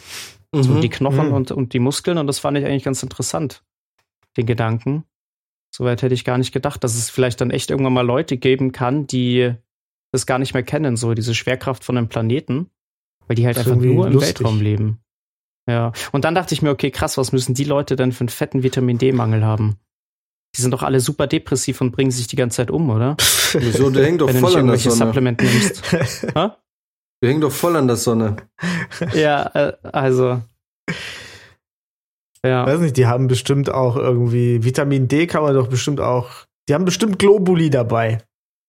Mhm. 0.52 0.62
So 0.62 0.80
die 0.80 0.88
Knochen 0.88 1.28
mhm. 1.28 1.34
und, 1.34 1.50
und 1.50 1.72
die 1.74 1.78
Muskeln. 1.78 2.18
Und 2.18 2.26
das 2.26 2.38
fand 2.38 2.56
ich 2.56 2.64
eigentlich 2.64 2.84
ganz 2.84 3.02
interessant, 3.02 3.62
den 4.36 4.46
Gedanken. 4.46 5.04
Soweit 5.74 6.02
hätte 6.02 6.14
ich 6.14 6.24
gar 6.24 6.38
nicht 6.38 6.52
gedacht, 6.52 6.84
dass 6.84 6.96
es 6.96 7.10
vielleicht 7.10 7.40
dann 7.40 7.50
echt 7.50 7.70
irgendwann 7.70 7.94
mal 7.94 8.06
Leute 8.06 8.36
geben 8.36 8.72
kann, 8.72 9.06
die 9.06 9.54
das 10.10 10.26
gar 10.26 10.38
nicht 10.38 10.52
mehr 10.52 10.62
kennen, 10.62 10.96
so 10.96 11.14
diese 11.14 11.34
Schwerkraft 11.34 11.84
von 11.84 11.96
einem 11.96 12.08
Planeten, 12.08 12.70
weil 13.26 13.36
die 13.36 13.46
halt 13.46 13.56
einfach 13.56 13.76
nur 13.76 14.06
im 14.06 14.12
lustig. 14.12 14.40
Weltraum 14.40 14.60
leben. 14.60 14.98
Ja, 15.68 15.92
und 16.10 16.24
dann 16.24 16.34
dachte 16.34 16.54
ich 16.54 16.62
mir, 16.62 16.70
okay, 16.70 16.90
krass, 16.90 17.16
was 17.18 17.32
müssen 17.32 17.54
die 17.54 17.64
Leute 17.64 17.94
denn 17.94 18.12
für 18.12 18.22
einen 18.22 18.28
fetten 18.28 18.62
Vitamin 18.62 18.98
D-Mangel 18.98 19.44
haben? 19.44 19.76
Die 20.56 20.60
sind 20.60 20.72
doch 20.72 20.82
alle 20.82 21.00
super 21.00 21.26
depressiv 21.26 21.80
und 21.80 21.92
bringen 21.92 22.10
sich 22.10 22.26
die 22.26 22.36
ganze 22.36 22.56
Zeit 22.56 22.70
um, 22.70 22.90
oder? 22.90 23.16
Wieso? 23.52 23.90
Der 23.90 24.04
hängt 24.04 24.20
doch 24.20 24.28
Wenn 24.28 24.40
voll 24.40 24.56
an 24.56 24.66
der 24.66 24.76
Sonne. 24.76 24.96
Supplement 24.96 25.40
nimmst. 25.40 25.82
ha? 26.34 26.58
Der 27.22 27.30
hängt 27.30 27.42
doch 27.42 27.52
voll 27.52 27.76
an 27.76 27.86
der 27.86 27.96
Sonne. 27.96 28.36
ja, 29.14 29.46
äh, 29.54 29.72
also. 29.82 30.42
Ja. 32.44 32.66
Weiß 32.66 32.80
nicht, 32.80 32.96
die 32.96 33.06
haben 33.06 33.28
bestimmt 33.28 33.70
auch 33.70 33.96
irgendwie 33.96 34.64
Vitamin 34.64 35.06
D 35.06 35.26
kann 35.26 35.42
man 35.42 35.54
doch 35.54 35.68
bestimmt 35.68 36.00
auch. 36.00 36.28
Die 36.68 36.74
haben 36.74 36.84
bestimmt 36.84 37.18
Globuli 37.18 37.70
dabei. 37.70 38.18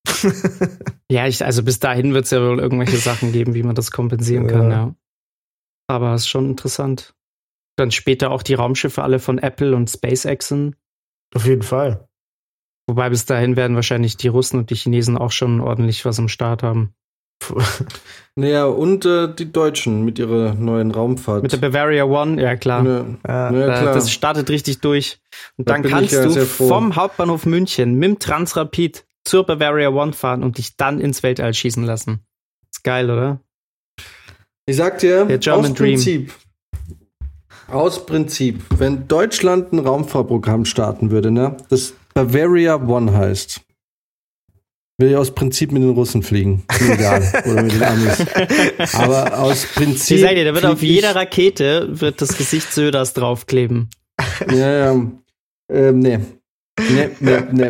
ja, 1.09 1.27
ich, 1.27 1.43
also 1.43 1.63
bis 1.63 1.79
dahin 1.79 2.13
wird 2.13 2.25
es 2.25 2.31
ja 2.31 2.39
wohl 2.39 2.59
irgendwelche 2.59 2.97
Sachen 2.97 3.31
geben, 3.31 3.55
wie 3.55 3.63
man 3.63 3.75
das 3.75 3.91
kompensieren 3.91 4.45
ja. 4.45 4.51
kann, 4.51 4.71
ja. 4.71 4.95
Aber 5.87 6.13
ist 6.15 6.27
schon 6.27 6.49
interessant. 6.49 7.13
Dann 7.75 7.91
später 7.91 8.31
auch 8.31 8.43
die 8.43 8.53
Raumschiffe 8.53 9.03
alle 9.03 9.19
von 9.19 9.37
Apple 9.37 9.75
und 9.75 9.89
SpaceXen. 9.89 10.75
Auf 11.33 11.45
jeden 11.45 11.63
Fall. 11.63 12.07
Wobei 12.87 13.09
bis 13.09 13.25
dahin 13.25 13.55
werden 13.55 13.75
wahrscheinlich 13.75 14.17
die 14.17 14.27
Russen 14.27 14.59
und 14.59 14.69
die 14.69 14.75
Chinesen 14.75 15.17
auch 15.17 15.31
schon 15.31 15.61
ordentlich 15.61 16.05
was 16.05 16.19
am 16.19 16.27
Start 16.27 16.63
haben. 16.63 16.93
naja, 18.35 18.65
und 18.65 19.05
äh, 19.05 19.33
die 19.33 19.51
Deutschen 19.51 20.05
mit 20.05 20.19
ihrer 20.19 20.53
neuen 20.53 20.91
Raumfahrt. 20.91 21.43
Mit 21.43 21.51
der 21.51 21.57
Bavaria 21.57 22.05
One, 22.05 22.41
ja 22.41 22.55
klar. 22.55 22.85
Ja, 22.85 23.51
ja, 23.51 23.65
klar. 23.65 23.93
Das 23.93 24.11
startet 24.11 24.49
richtig 24.49 24.79
durch. 24.79 25.19
Und 25.57 25.67
da 25.67 25.73
dann 25.73 25.83
kannst 25.83 26.13
ja 26.13 26.25
du 26.25 26.45
vom 26.45 26.95
Hauptbahnhof 26.95 27.45
München 27.45 27.95
mit 27.95 28.09
dem 28.09 28.19
Transrapid 28.19 29.05
zur 29.23 29.45
Bavaria 29.45 29.89
One 29.89 30.13
fahren 30.13 30.43
und 30.43 30.57
dich 30.57 30.77
dann 30.77 30.99
ins 30.99 31.23
Weltall 31.23 31.53
schießen 31.53 31.83
lassen. 31.83 32.25
Ist 32.71 32.83
geil, 32.83 33.09
oder? 33.09 33.39
Ich 34.65 34.77
sag 34.77 34.99
dir, 34.99 35.27
aus 35.49 35.73
Prinzip, 35.73 36.31
aus 37.67 38.05
Prinzip, 38.05 38.63
wenn 38.77 39.07
Deutschland 39.07 39.73
ein 39.73 39.79
Raumfahrprogramm 39.79 40.65
starten 40.65 41.11
würde, 41.11 41.31
ne, 41.31 41.57
das 41.69 41.93
Bavaria 42.13 42.75
One 42.75 43.11
heißt, 43.13 43.61
will 44.97 45.09
ich 45.09 45.17
aus 45.17 45.31
Prinzip 45.31 45.71
mit 45.71 45.83
den 45.83 45.89
Russen 45.89 46.23
fliegen. 46.23 46.63
Egal. 46.79 47.23
oder 47.45 47.63
mit 47.63 47.73
den 47.73 47.83
Amis. 47.83 48.25
Aber 48.93 49.39
aus 49.39 49.65
Prinzip. 49.65 50.17
Ich 50.17 50.23
sag 50.23 50.35
dir, 50.35 50.45
da 50.45 50.53
wird 50.53 50.65
auf 50.65 50.81
jeder 50.81 51.15
Rakete 51.15 51.99
wird 51.99 52.21
das 52.21 52.37
Gesicht 52.37 52.71
Söders 52.71 53.13
draufkleben. 53.13 53.89
Ja, 54.49 54.71
ja. 54.71 55.11
Ähm, 55.71 55.99
nee. 55.99 56.19
Nee, 56.79 57.09
nee, 57.19 57.41
nee. 57.51 57.69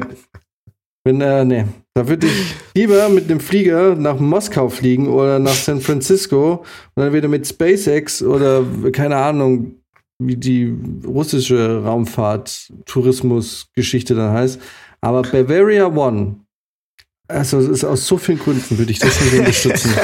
Wenn, 1.05 1.21
äh, 1.21 1.43
nee. 1.43 1.65
Da 1.95 2.07
würde 2.07 2.27
ich 2.27 2.55
lieber 2.75 3.09
mit 3.09 3.29
dem 3.29 3.39
Flieger 3.39 3.93
nach 3.95 4.19
Moskau 4.19 4.69
fliegen 4.69 5.07
oder 5.07 5.37
nach 5.37 5.53
San 5.53 5.79
Francisco 5.79 6.65
und 6.95 7.03
dann 7.03 7.13
wieder 7.13 7.27
mit 7.27 7.45
SpaceX 7.45 8.23
oder 8.23 8.65
keine 8.91 9.17
Ahnung, 9.17 9.75
wie 10.19 10.37
die 10.37 10.75
russische 11.05 11.83
Raumfahrt-Tourismus-Geschichte 11.83 14.15
dann 14.15 14.33
heißt. 14.33 14.59
Aber 15.01 15.21
Bavaria 15.23 15.87
One, 15.87 16.37
also 17.27 17.59
ist 17.59 17.83
aus 17.83 18.07
so 18.07 18.17
vielen 18.17 18.39
Gründen 18.39 18.77
würde 18.77 18.91
ich 18.91 18.99
das 18.99 19.19
nicht 19.21 19.39
unterstützen. 19.39 19.91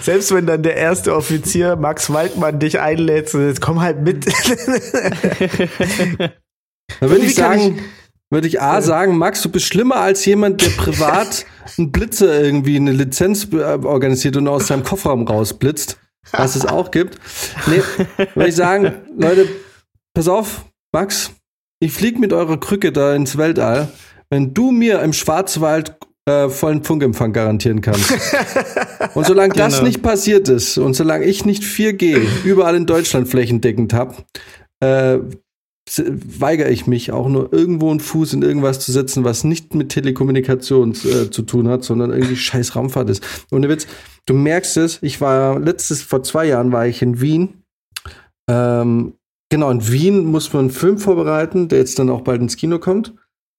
Selbst 0.00 0.34
wenn 0.34 0.46
dann 0.46 0.62
der 0.62 0.76
erste 0.76 1.14
Offizier 1.14 1.76
Max 1.76 2.10
Waldmann 2.12 2.58
dich 2.58 2.80
einlädt, 2.80 3.32
jetzt 3.32 3.60
komm 3.60 3.80
halt 3.80 4.02
mit. 4.02 4.26
Da 7.00 7.08
würde 7.08 7.24
ich 7.24 7.34
sagen, 7.34 7.78
würde 8.32 8.48
ich 8.48 8.60
A 8.60 8.80
sagen, 8.80 9.16
Max, 9.18 9.42
du 9.42 9.50
bist 9.50 9.66
schlimmer 9.66 9.96
als 9.96 10.24
jemand, 10.24 10.62
der 10.62 10.70
privat 10.70 11.44
einen 11.78 11.92
Blitzer 11.92 12.42
irgendwie 12.42 12.76
eine 12.76 12.92
Lizenz 12.92 13.46
äh, 13.52 13.56
organisiert 13.56 14.36
und 14.36 14.48
aus 14.48 14.66
seinem 14.68 14.82
Kofferraum 14.82 15.26
rausblitzt, 15.28 15.98
was 16.32 16.56
es 16.56 16.64
auch 16.66 16.90
gibt. 16.90 17.18
Nee, 17.66 17.82
würde 18.34 18.48
ich 18.48 18.56
sagen, 18.56 18.94
Leute, 19.16 19.46
pass 20.14 20.28
auf, 20.28 20.64
Max, 20.92 21.32
ich 21.80 21.92
flieg 21.92 22.18
mit 22.18 22.32
eurer 22.32 22.58
Krücke 22.58 22.90
da 22.90 23.14
ins 23.14 23.36
Weltall, 23.36 23.88
wenn 24.30 24.54
du 24.54 24.70
mir 24.70 25.02
im 25.02 25.12
Schwarzwald 25.12 25.94
äh, 26.24 26.48
vollen 26.48 26.84
Funkempfang 26.84 27.32
garantieren 27.32 27.80
kannst. 27.82 28.12
Und 29.14 29.26
solange 29.26 29.52
das 29.54 29.74
Genau. 29.74 29.86
nicht 29.88 30.02
passiert 30.02 30.48
ist 30.48 30.78
und 30.78 30.94
solange 30.94 31.24
ich 31.24 31.44
nicht 31.44 31.64
4G 31.64 32.22
überall 32.44 32.76
in 32.76 32.86
Deutschland 32.86 33.28
flächendeckend 33.28 33.92
habe, 33.92 34.14
äh, 34.80 35.18
weigere 35.98 36.70
ich 36.70 36.86
mich 36.86 37.12
auch 37.12 37.28
nur 37.28 37.52
irgendwo 37.52 37.90
einen 37.90 38.00
Fuß 38.00 38.34
in 38.34 38.42
irgendwas 38.42 38.80
zu 38.80 38.92
setzen, 38.92 39.24
was 39.24 39.44
nicht 39.44 39.74
mit 39.74 39.90
Telekommunikation 39.90 40.92
äh, 40.92 41.30
zu 41.30 41.42
tun 41.42 41.68
hat, 41.68 41.84
sondern 41.84 42.12
irgendwie 42.12 42.36
scheiß 42.36 42.76
Raumfahrt 42.76 43.10
ist. 43.10 43.22
Ohne 43.50 43.68
Witz, 43.68 43.86
du 44.26 44.34
merkst 44.34 44.76
es, 44.76 45.02
ich 45.02 45.20
war 45.20 45.58
letztes, 45.58 46.02
vor 46.02 46.22
zwei 46.22 46.46
Jahren 46.46 46.72
war 46.72 46.86
ich 46.86 47.02
in 47.02 47.20
Wien. 47.20 47.62
Ähm, 48.48 49.14
genau, 49.50 49.70
in 49.70 49.90
Wien 49.90 50.24
muss 50.24 50.52
man 50.52 50.60
einen 50.60 50.70
Film 50.70 50.98
vorbereiten, 50.98 51.68
der 51.68 51.80
jetzt 51.80 51.98
dann 51.98 52.10
auch 52.10 52.22
bald 52.22 52.40
ins 52.40 52.56
Kino 52.56 52.78
kommt. 52.78 53.14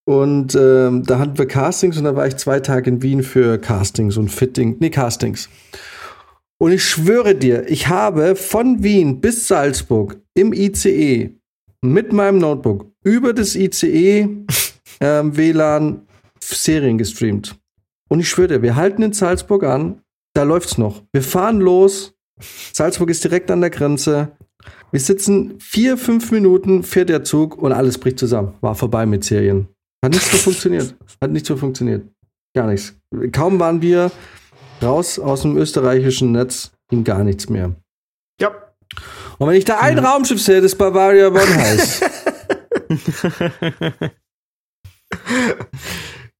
Und 0.06 0.56
ähm, 0.56 1.04
da 1.04 1.20
hatten 1.20 1.38
wir 1.38 1.48
Castings 1.48 1.98
und 1.98 2.04
da 2.04 2.16
war 2.16 2.28
ich 2.28 2.36
zwei 2.36 2.60
Tage 2.60 2.90
in 2.90 3.02
Wien 3.02 3.24
für 3.24 3.58
Castings 3.58 4.18
und 4.18 4.30
Fitting, 4.30 4.78
nee, 4.80 4.90
Castings. 4.90 5.50
Und 6.58 6.72
ich 6.72 6.84
schwöre 6.84 7.36
dir, 7.36 7.70
ich 7.70 7.88
habe 7.88 8.36
von 8.36 8.84
Wien 8.84 9.22
bis 9.22 9.48
Salzburg 9.48 10.18
im 10.34 10.54
ICE 10.54 11.38
mit 11.84 12.14
meinem 12.14 12.38
Notebook 12.38 12.92
über 13.04 13.34
das 13.34 13.56
ICE 13.56 14.46
ähm, 15.02 15.38
WLAN 15.38 16.08
Serien 16.40 16.98
gestreamt. 16.98 17.56
Und 18.10 18.20
ich 18.20 18.30
schwöre 18.30 18.48
dir, 18.48 18.62
wir 18.62 18.76
halten 18.76 19.04
in 19.04 19.14
Salzburg 19.14 19.64
an, 19.64 20.02
da 20.34 20.44
läuft's 20.44 20.78
noch. 20.78 21.04
Wir 21.12 21.22
fahren 21.22 21.60
los. 21.60 22.16
Salzburg 22.72 23.10
ist 23.10 23.24
direkt 23.24 23.52
an 23.52 23.62
der 23.62 23.70
Grenze. 23.70 24.32
Wir 24.92 25.00
sitzen 25.00 25.56
vier, 25.60 25.98
fünf 25.98 26.32
Minuten, 26.32 26.84
fährt 26.84 27.10
der 27.10 27.24
Zug 27.24 27.58
und 27.58 27.72
alles 27.72 27.98
bricht 27.98 28.20
zusammen. 28.20 28.54
War 28.62 28.76
vorbei 28.76 29.06
mit 29.06 29.24
Serien. 29.24 29.68
Hat 30.04 30.14
nicht 30.14 30.26
so 30.26 30.38
funktioniert. 30.38 30.96
Hat 31.22 31.32
nicht 31.32 31.46
so 31.46 31.58
funktioniert. 31.58 32.08
Gar 32.56 32.68
nichts. 32.68 32.96
Kaum 33.32 33.60
waren 33.60 33.82
wir 33.82 34.12
raus 34.82 35.20
aus 35.20 35.42
dem 35.42 35.58
österreichischen 35.58 36.32
Netz, 36.32 36.72
ging 36.90 37.04
gar 37.04 37.24
nichts 37.24 37.50
mehr. 37.50 37.76
Ja. 38.98 39.36
Und 39.40 39.48
wenn 39.50 39.56
ich 39.56 39.66
da 39.66 39.80
ein 39.80 39.98
Raumschiff 40.00 40.42
sehe, 40.42 40.62
das 40.62 40.76
Bavaria 40.76 41.28
One 41.28 41.56
heißt, 41.56 42.04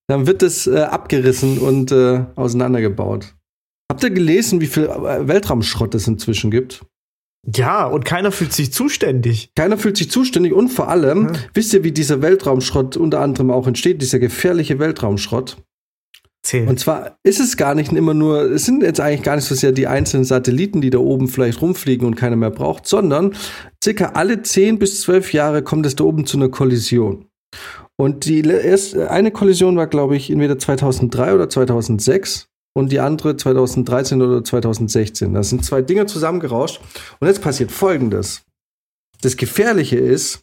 dann 0.08 0.28
wird 0.28 0.44
es 0.44 0.68
äh, 0.68 0.80
abgerissen 0.80 1.58
und 1.60 1.92
äh, 1.92 2.26
auseinandergebaut. 2.36 3.34
Habt 3.92 4.04
ihr 4.04 4.12
gelesen, 4.12 4.62
wie 4.62 4.68
viel 4.68 4.86
äh, 4.86 5.28
Weltraumschrott 5.28 5.96
es 5.96 6.08
inzwischen 6.08 6.52
gibt? 6.52 6.86
Ja, 7.46 7.86
und 7.86 8.06
keiner 8.06 8.32
fühlt 8.32 8.54
sich 8.54 8.72
zuständig. 8.72 9.52
Keiner 9.56 9.78
fühlt 9.78 9.98
sich 9.98 10.10
zuständig 10.10 10.54
und 10.54 10.70
vor 10.70 10.88
allem, 10.88 11.28
Ja. 11.28 11.40
wisst 11.54 11.74
ihr, 11.74 11.84
wie 11.84 11.92
dieser 11.92 12.22
Weltraumschrott 12.22 12.96
unter 12.96 13.20
anderem 13.20 13.52
auch 13.52 13.68
entsteht, 13.68 14.02
dieser 14.02 14.20
gefährliche 14.20 14.80
Weltraumschrott? 14.80 15.58
Zähl. 16.44 16.68
Und 16.68 16.80
zwar 16.80 17.18
ist 17.24 17.40
es 17.40 17.56
gar 17.56 17.74
nicht 17.74 17.92
immer 17.94 18.14
nur, 18.14 18.52
es 18.52 18.66
sind 18.66 18.84
jetzt 18.84 19.00
eigentlich 19.00 19.24
gar 19.24 19.36
nicht 19.38 19.46
so 19.46 19.56
sehr 19.56 19.72
die 19.72 19.88
einzelnen 19.88 20.26
Satelliten, 20.26 20.82
die 20.82 20.90
da 20.90 20.98
oben 21.00 21.30
vielleicht 21.30 21.62
rumfliegen 21.62 22.06
und 22.06 22.16
keiner 22.16 22.36
mehr 22.36 22.52
braucht, 22.52 22.86
sondern 22.86 23.34
circa 23.82 24.12
alle 24.14 24.42
10 24.42 24.78
bis 24.78 25.02
12 25.02 25.32
Jahre 25.34 25.64
kommt 25.64 25.86
es 25.86 25.96
da 25.96 26.04
oben 26.04 26.26
zu 26.26 26.38
einer 26.38 26.50
Kollision. 26.50 27.26
Und 27.96 28.26
die 28.26 28.42
le- 28.42 28.60
erst, 28.60 28.98
eine 28.98 29.32
Kollision 29.32 29.78
war, 29.78 29.88
glaube 29.88 30.18
ich, 30.18 30.30
entweder 30.30 30.60
2003 30.60 31.34
oder 31.34 31.50
2006 31.50 32.48
und 32.76 32.92
die 32.92 33.00
andere 33.00 33.38
2013 33.38 34.22
oder 34.22 34.44
2016. 34.44 35.34
Das 35.34 35.50
sind 35.50 35.64
zwei 35.64 35.82
Dinge 35.82 36.08
zusammengerauscht. 36.08 36.82
Und 37.20 37.28
jetzt 37.28 37.42
passiert 37.42 37.72
Folgendes. 37.72 38.42
Das 39.22 39.38
Gefährliche 39.38 39.98
ist, 39.98 40.42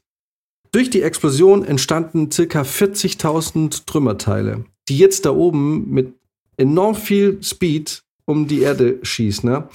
durch 0.72 0.88
die 0.88 1.02
Explosion 1.02 1.64
entstanden 1.64 2.30
circa 2.30 2.62
40.000 2.62 3.84
Trümmerteile, 3.84 4.64
die 4.90 4.98
jetzt 4.98 5.24
da 5.24 5.30
oben 5.30 5.88
mit 5.88 6.14
enorm 6.56 6.94
viel 6.94 7.42
Speed 7.42 8.02
um 8.26 8.46
die 8.46 8.60
Erde 8.60 8.98
schießen. 9.02 9.48
Ne? 9.48 9.68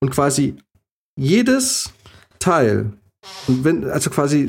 Und 0.00 0.10
quasi 0.10 0.54
jedes 1.18 1.92
Teil, 2.38 2.92
wenn, 3.48 3.84
also 3.84 4.10
quasi 4.10 4.46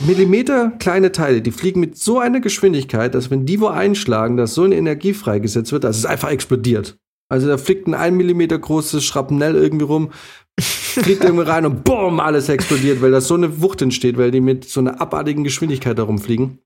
Millimeter 0.00 0.72
kleine 0.78 1.12
Teile, 1.12 1.40
die 1.40 1.52
fliegen 1.52 1.78
mit 1.78 1.96
so 1.96 2.18
einer 2.18 2.40
Geschwindigkeit, 2.40 3.14
dass 3.14 3.30
wenn 3.30 3.46
die 3.46 3.60
wo 3.60 3.68
einschlagen, 3.68 4.36
dass 4.36 4.54
so 4.54 4.64
eine 4.64 4.74
Energie 4.74 5.14
freigesetzt 5.14 5.70
wird, 5.70 5.84
dass 5.84 5.96
es 5.96 6.04
einfach 6.04 6.30
explodiert. 6.30 6.96
Also 7.28 7.46
da 7.46 7.56
fliegt 7.58 7.86
ein 7.86 7.94
1 7.94 8.16
Millimeter 8.16 8.58
großes 8.58 9.04
Schrapnell 9.04 9.54
irgendwie 9.54 9.84
rum, 9.84 10.10
fliegt 10.60 11.24
irgendwie 11.24 11.48
rein 11.48 11.64
und 11.64 11.84
boom, 11.84 12.18
alles 12.18 12.48
explodiert, 12.48 13.02
weil 13.02 13.12
da 13.12 13.20
so 13.20 13.34
eine 13.34 13.62
Wucht 13.62 13.82
entsteht, 13.82 14.18
weil 14.18 14.30
die 14.30 14.40
mit 14.40 14.68
so 14.68 14.80
einer 14.80 15.00
abartigen 15.00 15.44
Geschwindigkeit 15.44 15.98
da 15.98 16.02
rumfliegen. 16.02 16.58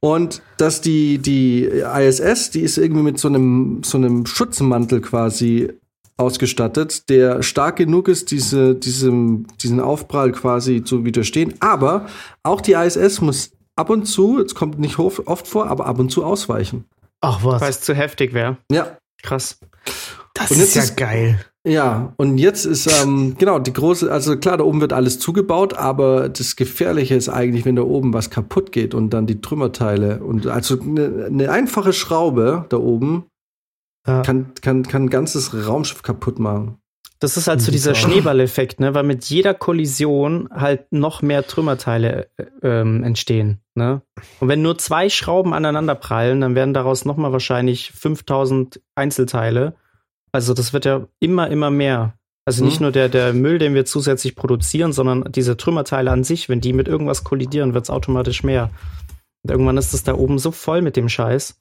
Und 0.00 0.40
dass 0.56 0.80
die, 0.80 1.18
die 1.18 1.64
ISS, 1.66 2.50
die 2.50 2.60
ist 2.62 2.78
irgendwie 2.78 3.02
mit 3.02 3.18
so 3.18 3.28
einem, 3.28 3.82
so 3.84 3.98
einem 3.98 4.24
Schutzmantel 4.26 5.00
quasi 5.02 5.72
ausgestattet, 6.16 7.08
der 7.08 7.42
stark 7.42 7.76
genug 7.76 8.08
ist, 8.08 8.30
diese, 8.30 8.74
diesem, 8.74 9.46
diesen 9.62 9.80
Aufprall 9.80 10.32
quasi 10.32 10.82
zu 10.84 11.04
widerstehen. 11.04 11.54
Aber 11.60 12.06
auch 12.42 12.60
die 12.60 12.72
ISS 12.72 13.20
muss 13.20 13.52
ab 13.76 13.90
und 13.90 14.04
zu, 14.06 14.38
es 14.38 14.54
kommt 14.54 14.78
nicht 14.78 14.98
oft 14.98 15.46
vor, 15.46 15.66
aber 15.68 15.86
ab 15.86 15.98
und 15.98 16.10
zu 16.10 16.24
ausweichen. 16.24 16.84
Ach 17.22 17.44
was. 17.44 17.60
Weil 17.60 17.70
es 17.70 17.80
zu 17.82 17.94
heftig 17.94 18.32
wäre. 18.32 18.56
Ja, 18.70 18.96
Krass. 19.22 19.58
das 20.34 20.50
und 20.50 20.56
ist 20.58 20.62
jetzt 20.62 20.74
ja 20.76 20.82
ist- 20.82 20.96
geil. 20.96 21.44
Ja, 21.66 22.14
und 22.16 22.38
jetzt 22.38 22.64
ist, 22.64 22.86
ähm, 23.02 23.36
genau, 23.38 23.58
die 23.58 23.72
große, 23.72 24.10
also 24.10 24.38
klar, 24.38 24.56
da 24.56 24.64
oben 24.64 24.80
wird 24.80 24.94
alles 24.94 25.18
zugebaut, 25.18 25.74
aber 25.74 26.30
das 26.30 26.56
Gefährliche 26.56 27.14
ist 27.14 27.28
eigentlich, 27.28 27.66
wenn 27.66 27.76
da 27.76 27.82
oben 27.82 28.14
was 28.14 28.30
kaputt 28.30 28.72
geht 28.72 28.94
und 28.94 29.10
dann 29.10 29.26
die 29.26 29.42
Trümmerteile 29.42 30.22
und 30.24 30.46
also 30.46 30.80
eine, 30.80 31.26
eine 31.26 31.50
einfache 31.50 31.92
Schraube 31.92 32.64
da 32.70 32.78
oben 32.78 33.26
Ja. 34.06 34.22
kann, 34.22 34.54
kann, 34.62 34.84
kann 34.84 35.04
ein 35.04 35.10
ganzes 35.10 35.52
Raumschiff 35.66 36.02
kaputt 36.02 36.38
machen. 36.38 36.78
Das 37.18 37.36
ist 37.36 37.48
halt 37.48 37.60
so 37.60 37.70
dieser 37.70 37.94
Super. 37.94 38.12
Schneeballeffekt, 38.12 38.80
ne? 38.80 38.94
weil 38.94 39.02
mit 39.02 39.26
jeder 39.26 39.52
Kollision 39.52 40.48
halt 40.50 40.90
noch 40.90 41.20
mehr 41.20 41.46
Trümmerteile 41.46 42.28
äh, 42.38 42.44
ähm, 42.62 43.04
entstehen. 43.04 43.60
Ne? 43.74 44.00
Und 44.40 44.48
wenn 44.48 44.62
nur 44.62 44.78
zwei 44.78 45.10
Schrauben 45.10 45.52
aneinander 45.52 45.94
prallen, 45.94 46.40
dann 46.40 46.54
werden 46.54 46.72
daraus 46.72 47.04
nochmal 47.04 47.32
wahrscheinlich 47.32 47.92
5000 47.92 48.80
Einzelteile. 48.94 49.74
Also 50.32 50.54
das 50.54 50.72
wird 50.72 50.84
ja 50.84 51.06
immer, 51.18 51.48
immer 51.48 51.70
mehr. 51.70 52.14
Also 52.44 52.64
nicht 52.64 52.80
Mhm. 52.80 52.84
nur 52.84 52.92
der, 52.92 53.08
der 53.08 53.32
Müll, 53.32 53.58
den 53.58 53.74
wir 53.74 53.84
zusätzlich 53.84 54.34
produzieren, 54.34 54.92
sondern 54.92 55.30
diese 55.30 55.56
Trümmerteile 55.56 56.10
an 56.10 56.24
sich, 56.24 56.48
wenn 56.48 56.60
die 56.60 56.72
mit 56.72 56.88
irgendwas 56.88 57.22
kollidieren, 57.24 57.74
wird 57.74 57.84
es 57.84 57.90
automatisch 57.90 58.42
mehr. 58.42 58.70
Und 59.42 59.50
irgendwann 59.50 59.76
ist 59.76 59.94
es 59.94 60.02
da 60.02 60.14
oben 60.14 60.38
so 60.38 60.50
voll 60.50 60.82
mit 60.82 60.96
dem 60.96 61.08
Scheiß. 61.08 61.56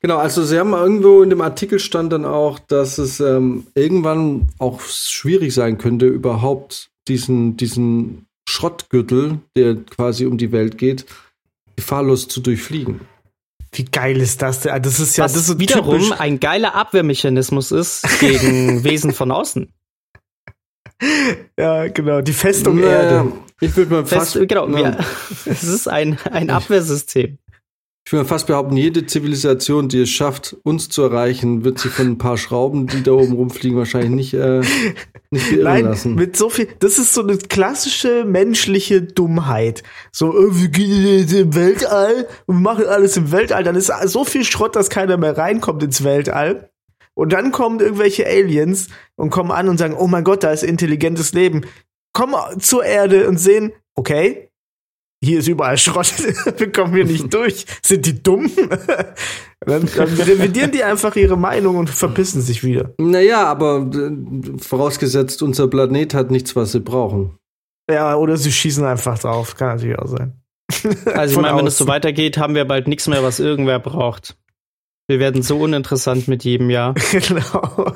Genau, 0.00 0.18
also 0.18 0.44
sie 0.44 0.58
haben 0.58 0.72
irgendwo 0.72 1.22
in 1.22 1.30
dem 1.30 1.40
Artikel 1.40 1.78
stand 1.78 2.12
dann 2.12 2.24
auch, 2.24 2.58
dass 2.58 2.98
es 2.98 3.20
ähm, 3.20 3.66
irgendwann 3.74 4.48
auch 4.58 4.80
schwierig 4.80 5.54
sein 5.54 5.78
könnte, 5.78 6.06
überhaupt 6.06 6.90
diesen, 7.08 7.56
diesen 7.56 8.26
Schrottgürtel, 8.48 9.38
der 9.56 9.76
quasi 9.76 10.26
um 10.26 10.38
die 10.38 10.52
Welt 10.52 10.78
geht, 10.78 11.06
gefahrlos 11.76 12.28
zu 12.28 12.40
durchfliegen. 12.40 13.00
Wie 13.72 13.84
geil 13.84 14.20
ist 14.20 14.42
das 14.42 14.60
denn? 14.60 14.72
Ah, 14.72 14.78
Das 14.78 15.00
ist 15.00 15.16
ja, 15.16 15.24
Was 15.24 15.32
das 15.32 15.42
ist 15.42 15.48
so 15.48 15.58
wiederum 15.58 16.00
typisch. 16.00 16.20
ein 16.20 16.40
geiler 16.40 16.74
Abwehrmechanismus 16.74 17.72
ist 17.72 18.04
gegen 18.20 18.84
Wesen 18.84 19.12
von 19.12 19.30
außen. 19.30 19.72
Ja, 21.58 21.88
genau. 21.88 22.22
Die 22.22 22.32
Festung 22.32 22.76
Naja, 22.80 23.02
Erde. 23.02 23.32
Ich 23.60 23.76
würde 23.76 23.90
mal 23.92 24.06
fast. 24.06 24.32
Fest, 24.34 24.48
genau, 24.48 24.66
na, 24.66 24.80
ja. 24.80 24.96
es 25.46 25.62
ist 25.64 25.88
ein, 25.88 26.18
ein 26.30 26.50
Abwehrsystem. 26.50 27.38
Ich 28.06 28.12
will 28.12 28.24
fast 28.24 28.46
behaupten, 28.46 28.76
jede 28.76 29.04
Zivilisation, 29.04 29.88
die 29.88 30.02
es 30.02 30.10
schafft, 30.10 30.56
uns 30.62 30.88
zu 30.88 31.02
erreichen, 31.02 31.64
wird 31.64 31.80
sich 31.80 31.90
von 31.90 32.06
ein 32.06 32.18
paar 32.18 32.38
Schrauben, 32.38 32.86
die 32.86 33.02
da 33.02 33.10
oben 33.10 33.32
rumfliegen, 33.32 33.76
wahrscheinlich 33.76 34.12
nicht, 34.12 34.34
äh, 34.34 34.60
nicht 35.32 35.50
beirren 35.50 35.64
Nein, 35.64 35.84
lassen. 35.86 36.14
mit 36.14 36.36
so 36.36 36.48
viel, 36.48 36.68
das 36.78 36.98
ist 36.98 37.14
so 37.14 37.22
eine 37.22 37.36
klassische 37.36 38.24
menschliche 38.24 39.02
Dummheit. 39.02 39.82
So, 40.12 40.38
äh, 40.38 40.54
wir 40.54 40.68
gehen 40.68 41.28
im 41.36 41.54
Weltall 41.56 42.28
und 42.46 42.62
machen 42.62 42.84
alles 42.86 43.16
im 43.16 43.32
Weltall. 43.32 43.64
Dann 43.64 43.74
ist 43.74 43.92
so 44.04 44.24
viel 44.24 44.44
Schrott, 44.44 44.76
dass 44.76 44.88
keiner 44.88 45.16
mehr 45.16 45.36
reinkommt 45.36 45.82
ins 45.82 46.04
Weltall. 46.04 46.70
Und 47.14 47.32
dann 47.32 47.50
kommen 47.50 47.80
irgendwelche 47.80 48.24
Aliens 48.24 48.86
und 49.16 49.30
kommen 49.30 49.50
an 49.50 49.68
und 49.68 49.78
sagen, 49.78 49.96
oh 49.98 50.06
mein 50.06 50.22
Gott, 50.22 50.44
da 50.44 50.52
ist 50.52 50.62
intelligentes 50.62 51.32
Leben. 51.32 51.62
Kommen 52.12 52.36
zur 52.60 52.84
Erde 52.84 53.28
und 53.28 53.38
sehen, 53.38 53.72
okay, 53.96 54.45
hier 55.22 55.38
ist 55.38 55.48
überall 55.48 55.78
Schrott, 55.78 56.12
wir 56.58 56.72
kommen 56.72 56.94
hier 56.94 57.04
nicht 57.04 57.32
durch. 57.34 57.66
Sind 57.82 58.06
die 58.06 58.22
dumm? 58.22 58.50
dann, 59.60 59.88
dann 59.96 60.08
revidieren 60.08 60.70
die 60.70 60.84
einfach 60.84 61.16
ihre 61.16 61.36
Meinung 61.36 61.76
und 61.76 61.90
verpissen 61.90 62.42
sich 62.42 62.62
wieder. 62.62 62.92
Naja, 62.98 63.44
aber 63.44 63.90
äh, 63.94 64.58
vorausgesetzt, 64.58 65.42
unser 65.42 65.68
Planet 65.68 66.14
hat 66.14 66.30
nichts, 66.30 66.54
was 66.56 66.72
sie 66.72 66.80
brauchen. 66.80 67.36
Ja, 67.90 68.16
oder 68.16 68.36
sie 68.36 68.52
schießen 68.52 68.84
einfach 68.84 69.18
drauf. 69.18 69.56
Kann 69.56 69.76
natürlich 69.76 69.98
auch 69.98 70.08
sein. 70.08 70.40
Also 71.14 71.36
ich 71.36 71.40
meine, 71.40 71.56
wenn 71.56 71.66
es 71.66 71.78
so 71.78 71.86
weitergeht, 71.86 72.38
haben 72.38 72.56
wir 72.56 72.64
bald 72.64 72.88
nichts 72.88 73.06
mehr, 73.06 73.22
was 73.22 73.38
irgendwer 73.38 73.78
braucht. 73.78 74.36
Wir 75.08 75.20
werden 75.20 75.42
so 75.42 75.58
uninteressant 75.58 76.26
mit 76.26 76.42
jedem 76.44 76.68
Jahr. 76.70 76.94
Genau. 77.12 77.92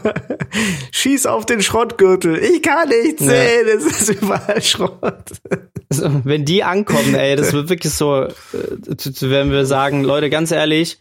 Schieß 0.92 1.26
auf 1.26 1.46
den 1.46 1.62
Schrottgürtel. 1.62 2.38
Ich 2.38 2.62
kann 2.62 2.88
nicht 2.88 3.20
Ja. 3.20 3.26
sehen, 3.28 3.66
es 3.76 3.86
ist 3.86 4.22
überall 4.22 4.62
Schrott. 4.62 5.24
Also, 5.90 6.20
wenn 6.24 6.44
die 6.44 6.62
ankommen, 6.62 7.14
ey, 7.14 7.36
das 7.36 7.52
wird 7.52 7.68
wirklich 7.68 7.92
so, 7.92 8.24
äh, 8.24 8.32
wenn 9.20 9.50
wir 9.50 9.66
sagen, 9.66 10.04
Leute, 10.04 10.30
ganz 10.30 10.50
ehrlich, 10.50 11.00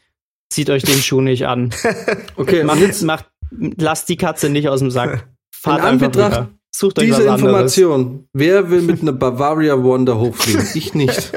zieht 0.50 0.70
euch 0.70 0.84
den 0.84 1.00
Schuh 1.02 1.22
nicht 1.22 1.46
an. 1.48 1.72
Okay, 2.36 2.64
Macht, 2.64 3.02
macht, 3.04 3.26
lasst 3.52 4.10
die 4.10 4.18
Katze 4.18 4.50
nicht 4.50 4.68
aus 4.70 4.80
dem 4.80 4.92
Sack. 4.92 5.28
Fahrt 5.52 5.80
In 5.80 5.86
einfach 5.86 6.06
Anbetracht 6.08 6.38
rüber. 6.38 6.50
Sucht 6.80 6.98
euch 6.98 7.08
diese 7.08 7.26
was 7.26 7.42
anderes. 7.42 7.76
Information. 7.78 8.30
Wer 8.32 8.70
will 8.72 8.82
mit 8.84 9.02
einer 9.02 9.12
Bavaria 9.12 9.76
da 9.76 10.16
hochfliegen? 10.16 10.66
Ich 10.76 10.94
nicht. 10.94 11.34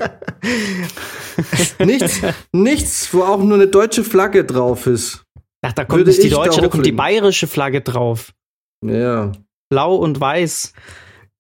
nichts, 1.85 2.21
nichts, 2.53 3.13
wo 3.13 3.23
auch 3.25 3.43
nur 3.43 3.57
eine 3.57 3.67
deutsche 3.67 4.05
Flagge 4.05 4.45
drauf 4.45 4.87
ist. 4.87 5.25
Ach, 5.63 5.73
da 5.73 5.85
kommt 5.85 5.99
Würde 5.99 6.11
nicht 6.11 6.23
die 6.23 6.29
ich 6.29 6.33
da 6.33 6.45
deutsche, 6.45 6.61
da 6.61 6.69
kommt 6.69 6.87
die 6.87 6.93
bayerische 6.93 7.49
Flagge 7.49 7.81
drauf. 7.81 8.33
Ja. 8.85 9.33
Blau 9.69 9.97
und 9.97 10.21
weiß. 10.21 10.75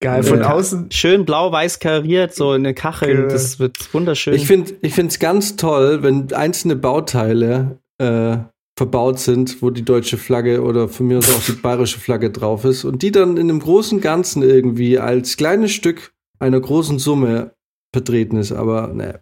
Geil, 0.00 0.24
von 0.24 0.40
Ja. 0.40 0.52
außen. 0.52 0.90
Schön 0.90 1.24
blau-weiß 1.24 1.78
kariert, 1.78 2.34
so 2.34 2.50
eine 2.50 2.74
Kachel. 2.74 3.28
Das 3.28 3.60
wird 3.60 3.94
wunderschön. 3.94 4.34
Ich 4.34 4.48
finde 4.48 4.72
ich 4.82 4.94
finde 4.94 5.12
es 5.12 5.20
ganz 5.20 5.54
toll, 5.54 6.02
wenn 6.02 6.32
einzelne 6.32 6.74
Bauteile 6.74 7.78
äh, 7.98 8.38
verbaut 8.82 9.20
sind, 9.20 9.62
wo 9.62 9.70
die 9.70 9.84
deutsche 9.84 10.18
Flagge 10.18 10.60
oder 10.60 10.88
von 10.88 11.06
mir 11.06 11.18
aus 11.18 11.32
auch 11.32 11.44
die 11.44 11.52
bayerische 11.52 12.00
Flagge 12.00 12.30
drauf 12.32 12.64
ist 12.64 12.84
und 12.84 13.02
die 13.02 13.12
dann 13.12 13.36
in 13.36 13.48
einem 13.48 13.60
großen 13.60 14.00
Ganzen 14.00 14.42
irgendwie 14.42 14.98
als 14.98 15.36
kleines 15.36 15.70
Stück 15.70 16.12
einer 16.40 16.60
großen 16.60 16.98
Summe 16.98 17.54
vertreten 17.94 18.36
ist. 18.36 18.50
Aber 18.50 18.88
ne. 18.88 19.20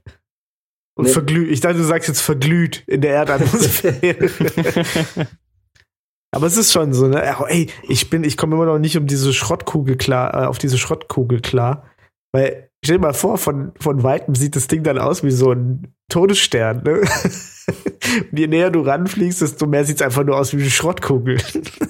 Und 0.97 1.05
Nee. 1.09 1.13
verglüht. 1.13 1.51
Ich 1.51 1.61
dachte, 1.61 1.77
du 1.77 1.85
sagst 1.85 2.09
jetzt 2.09 2.23
verglüht 2.23 2.85
in 2.87 3.03
der 3.03 3.13
Erdatmosphäre. 3.13 4.31
Aber 6.35 6.47
es 6.47 6.57
ist 6.57 6.73
schon 6.73 6.95
so, 6.95 7.07
ne? 7.07 7.37
Oh, 7.39 7.45
ey, 7.47 7.69
ich 7.87 8.09
bin, 8.09 8.25
ich 8.25 8.39
komme 8.39 8.55
immer 8.57 8.65
noch 8.65 8.79
nicht 8.79 8.97
um 8.97 9.07
diese 9.07 9.35
Schrottkugel 9.35 9.97
klar, 9.97 10.33
äh, 10.33 10.47
auf 10.47 10.57
diese 10.57 10.79
Schrottkugel 10.79 11.43
klar. 11.43 11.85
Weil, 12.33 12.70
stell 12.85 12.97
dir 12.97 13.03
mal 13.03 13.15
vor, 13.15 13.39
von, 13.39 13.73
von 13.79 14.03
Weitem 14.03 14.35
sieht 14.35 14.57
das 14.57 14.67
Ding 14.69 14.83
dann 14.83 14.99
aus 14.99 15.23
wie 15.23 15.31
so 15.31 15.53
ein 15.53 15.95
Todesstern, 16.11 16.83
ne? 16.83 17.01
Und 17.01 18.39
je 18.39 18.47
näher 18.47 18.71
du 18.71 18.81
ranfliegst, 18.81 19.43
desto 19.43 19.67
mehr 19.67 19.85
sieht 19.85 19.97
es 19.97 20.03
einfach 20.03 20.25
nur 20.25 20.37
aus 20.39 20.53
wie 20.55 20.61
eine 20.61 20.71
Schrottkugel. 20.71 21.39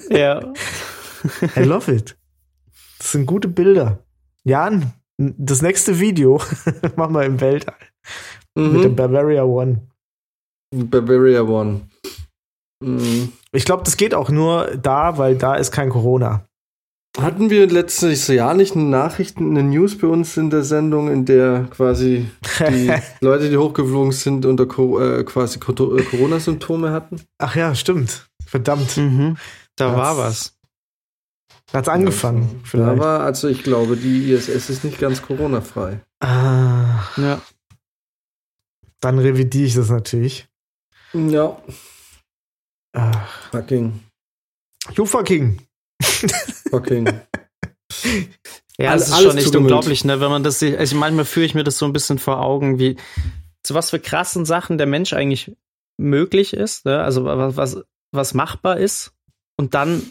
ja. 0.09 0.41
I 1.55 1.61
love 1.61 1.91
it. 1.93 2.17
Das 2.97 3.11
sind 3.11 3.25
gute 3.25 3.47
Bilder. 3.47 3.99
Jan, 4.43 4.93
das 5.17 5.61
nächste 5.61 5.99
Video 5.99 6.41
machen 6.95 7.13
wir 7.13 7.23
im 7.23 7.39
Weltall. 7.41 7.75
Mit 8.55 8.83
dem 8.83 8.91
Mhm. 8.91 8.95
Bavaria 8.95 9.43
One. 9.43 9.87
Bavaria 10.75 11.41
One. 11.41 11.81
Mhm. 12.83 13.31
Ich 13.53 13.65
glaube, 13.65 13.83
das 13.83 13.97
geht 13.97 14.13
auch 14.13 14.29
nur 14.29 14.75
da, 14.77 15.17
weil 15.17 15.35
da 15.37 15.55
ist 15.55 15.71
kein 15.71 15.89
Corona. 15.89 16.45
Hatten 17.17 17.49
wir 17.49 17.67
letztes 17.67 18.27
Jahr 18.27 18.53
nicht 18.53 18.73
eine 18.75 18.85
Nachricht, 18.85 19.37
eine 19.37 19.63
News 19.63 19.97
bei 19.97 20.07
uns 20.07 20.37
in 20.37 20.49
der 20.49 20.63
Sendung, 20.63 21.11
in 21.11 21.25
der 21.25 21.67
quasi 21.69 22.29
die 22.69 22.89
Leute, 23.19 23.49
die 23.49 23.57
hochgeflogen 23.57 24.13
sind, 24.13 24.45
unter 24.45 24.65
Co 24.65 24.99
äh, 24.99 25.23
quasi 25.25 25.59
Koto- 25.59 25.97
äh, 25.97 26.03
Corona-Symptome 26.03 26.91
hatten? 26.91 27.21
Ach 27.37 27.53
ja, 27.55 27.75
stimmt. 27.75 28.27
Verdammt. 28.45 28.95
Mhm. 28.95 29.35
Da 29.75 29.89
Das- 29.89 29.97
war 29.97 30.17
was. 30.17 30.57
Hat's 31.73 31.87
angefangen, 31.89 32.59
Da 32.63 32.69
vielleicht. 32.69 32.99
war, 32.99 33.21
also 33.21 33.47
ich 33.47 33.63
glaube, 33.63 33.95
die 33.95 34.31
ISS 34.31 34.69
ist 34.69 34.83
nicht 34.83 34.99
ganz 34.99 35.21
Corona-frei. 35.21 36.01
Ah, 36.21 37.03
Ja. 37.17 37.41
dann 38.99 39.19
revidiere 39.19 39.65
ich 39.67 39.73
das 39.75 39.89
natürlich. 39.89 40.47
Ja, 41.13 41.61
Ah. 42.93 43.25
fucking, 43.51 43.99
You 44.95 45.05
fucking. 45.05 45.61
fucking. 46.71 47.07
Ja, 48.79 48.95
es 48.95 49.09
ist 49.09 49.21
schon 49.21 49.37
echt 49.37 49.55
unglaublich, 49.55 50.05
ne? 50.05 50.19
Wenn 50.21 50.31
man 50.31 50.43
das 50.43 50.57
sich, 50.57 50.75
also 50.79 50.95
manchmal 50.95 51.25
führe 51.25 51.45
ich 51.45 51.53
mir 51.53 51.63
das 51.63 51.77
so 51.77 51.85
ein 51.85 51.93
bisschen 51.93 52.17
vor 52.17 52.41
Augen, 52.41 52.79
wie 52.79 52.95
zu 53.63 53.75
was 53.75 53.91
für 53.91 53.99
krassen 53.99 54.43
Sachen 54.45 54.79
der 54.79 54.87
Mensch 54.87 55.13
eigentlich 55.13 55.55
möglich 55.97 56.53
ist, 56.53 56.85
ne? 56.85 56.99
Also 57.03 57.25
was, 57.25 57.57
was, 57.57 57.77
was 58.11 58.33
machbar 58.33 58.77
ist 58.77 59.13
und 59.59 59.75
dann 59.75 60.01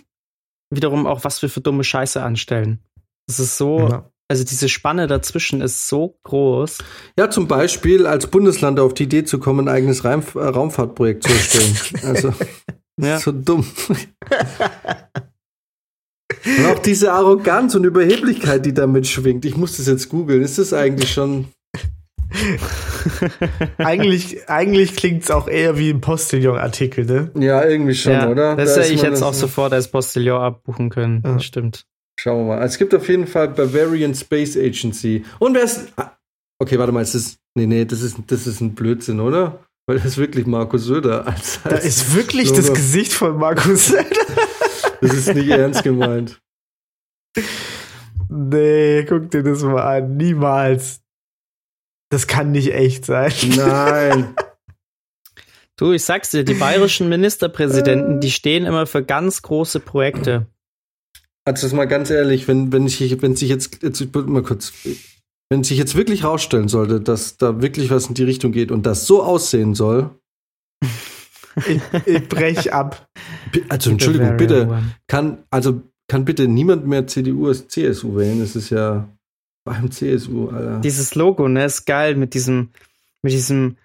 wiederum 0.73 1.07
auch, 1.09 1.25
was 1.25 1.43
wir 1.43 1.49
für 1.49 1.61
dumme 1.61 1.83
Scheiße 1.83 2.23
anstellen. 2.23 2.79
Das 3.27 3.41
ist 3.41 3.57
so, 3.59 3.81
Ja. 3.89 4.11
also 4.29 4.45
diese 4.45 4.69
Spanne 4.69 5.09
dazwischen 5.09 5.63
ist 5.63 5.89
so 5.89 6.19
groß. 6.23 6.79
Ja, 7.19 7.29
zum 7.29 7.49
Beispiel 7.49 8.07
als 8.07 8.29
Bundesland 8.29 8.79
auf 8.79 8.95
die 8.95 9.05
Idee 9.05 9.25
zu 9.25 9.41
kommen, 9.41 9.67
ein 9.69 9.75
eigenes 9.75 10.05
Raum 10.05 10.23
Raumfahrtprojekt 10.35 11.25
zu 11.25 11.33
erstellen. 11.33 11.77
Also, 12.05 12.35
Ja. 13.01 13.19
so 13.19 13.33
dumm. 13.33 13.67
Diese 16.85 17.13
Arroganz 17.13 17.75
und 17.75 17.85
Überheblichkeit, 17.85 18.65
die 18.67 18.75
damit 18.75 19.07
schwingt. 19.07 19.45
Ich 19.45 19.57
muss 19.57 19.77
das 19.77 19.87
jetzt 19.87 20.09
googeln. 20.09 20.43
Ist 20.43 20.59
das 20.59 20.73
eigentlich 20.73 21.13
schon. 21.13 21.49
eigentlich 23.79 24.49
eigentlich 24.49 24.95
klingt 24.97 25.25
es 25.25 25.31
auch 25.31 25.49
eher 25.49 25.77
wie 25.79 25.91
ein 25.91 26.01
Postillon-Artikel, 26.01 27.05
ne? 27.05 27.31
Ja, 27.35 27.65
irgendwie 27.65 27.95
schon, 27.95 28.13
ja, 28.13 28.29
oder? 28.29 28.57
Das 28.57 28.75
Da 28.75 28.81
hätte 28.83 28.93
ist 28.93 28.95
ich 28.95 29.03
jetzt 29.03 29.23
auch 29.23 29.35
sofort 29.35 29.73
als 29.73 29.89
Postillon 29.89 30.41
abbuchen 30.41 30.91
können. 30.91 31.23
Ja. 31.25 31.35
Das 31.35 31.45
stimmt. 31.45 31.87
Schauen 32.19 32.47
wir 32.47 32.57
mal. 32.57 32.65
Es 32.65 32.79
gibt 32.79 32.95
auf 32.95 33.09
jeden 33.09 33.27
Fall 33.27 33.49
Bavarian 33.49 34.15
Space 34.15 34.57
Agency. 34.57 35.25
Und 35.39 35.55
wer 35.55 35.65
ist. 35.65 35.93
ah, 35.97 36.13
Okay, 36.63 36.79
warte 36.79 36.93
mal, 36.93 37.01
ist 37.03 37.15
das. 37.15 37.37
Nee, 37.57 37.67
nee, 37.67 37.85
das 37.85 38.03
ist, 38.03 38.19
das 38.27 38.47
ist 38.47 38.61
ein 38.61 38.75
Blödsinn, 38.75 39.19
oder? 39.21 39.65
Weil 39.87 39.97
das 39.97 40.05
ist 40.05 40.19
wirklich 40.19 40.47
Markus 40.47 40.85
Söder. 40.85 41.27
Als, 41.27 41.61
Da 41.65 41.71
als 41.71 41.85
ist 41.85 42.15
wirklich 42.15 42.49
so 42.51 42.57
das 42.57 42.73
Gesicht 42.73 43.13
von 43.13 43.39
Markus 43.39 43.87
Söder. 43.89 44.05
Das 45.01 45.15
ist 45.15 45.35
nicht 45.35 45.49
ernst 45.49 45.83
gemeint. 45.83 46.39
Nee, 48.29 49.05
guck 49.09 49.31
dir 49.31 49.43
das 49.43 49.63
mal 49.63 49.99
an. 49.99 50.17
Niemals. 50.17 51.03
Das 52.11 52.27
kann 52.27 52.53
nicht 52.53 52.73
echt 52.73 53.05
sein. 53.07 53.33
Nein. 53.57 54.35
Du, 55.77 55.93
ich 55.93 56.05
sag's 56.05 56.31
dir, 56.31 56.45
die 56.45 56.53
bayerischen 56.53 57.09
Ministerpräsidenten, 57.09 58.21
die 58.21 58.31
stehen 58.31 58.67
immer 58.67 58.87
für 58.87 59.03
ganz 59.03 59.41
große 59.41 59.81
Projekte. 59.81 60.47
Also 61.47 61.67
das 61.67 61.73
mal 61.73 61.87
ganz 61.87 62.11
ehrlich, 62.11 62.47
wenn, 62.49 62.71
wenn 62.71 62.85
ich 62.85 63.23
wenn 63.23 63.35
sich 63.35 63.49
jetzt, 63.49 63.83
jetzt 63.83 63.99
ich 63.99 64.13
mal 64.13 64.43
kurz, 64.43 64.75
wenn 65.49 65.65
sich 65.65 65.79
jetzt 65.79 65.95
wirklich 65.95 66.23
rausstellen 66.23 66.69
sollte, 66.69 67.01
dass 67.01 67.39
da 67.39 67.63
wirklich 67.63 67.89
was 67.89 68.09
in 68.09 68.15
die 68.15 68.25
Richtung 68.25 68.53
geht 68.53 68.71
und 68.71 68.85
das 68.85 69.07
so 69.07 69.23
aussehen 69.23 69.75
soll, 69.75 70.11
Ich, 71.67 71.81
ich 72.07 72.29
brech 72.29 72.73
ab. 72.73 73.09
also 73.69 73.91
Entschuldigung, 73.91 74.37
bitte, 74.37 74.83
kann, 75.09 75.45
also 75.51 75.83
kann 76.11 76.25
bitte 76.25 76.49
niemand 76.49 76.87
mehr 76.89 77.07
CDU 77.07 77.47
als 77.47 77.69
CSU 77.69 78.17
wählen. 78.17 78.41
Das 78.41 78.57
ist 78.57 78.71
ja 78.71 79.09
beim 79.65 79.91
CSU, 79.93 80.49
Alter. 80.49 80.81
Dieses 80.81 81.15
Logo, 81.15 81.47
ne, 81.49 81.65
ist 81.67 81.87
geil 81.87 82.17
mit 82.17 82.35
diesem, 82.35 82.71
mit 83.23 83.33
diesem 83.33 83.77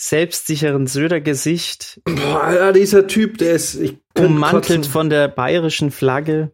selbstsicheren 0.00 0.86
Söder-Gesicht, 0.86 2.00
Boah, 2.04 2.42
Alter, 2.44 2.72
dieser 2.74 3.06
Typ, 3.06 3.38
der 3.38 3.52
ist, 3.54 3.78
ummantelt 4.18 4.66
kotzen. 4.78 4.84
von 4.84 5.08
der 5.08 5.28
bayerischen 5.28 5.90
Flagge. 5.90 6.50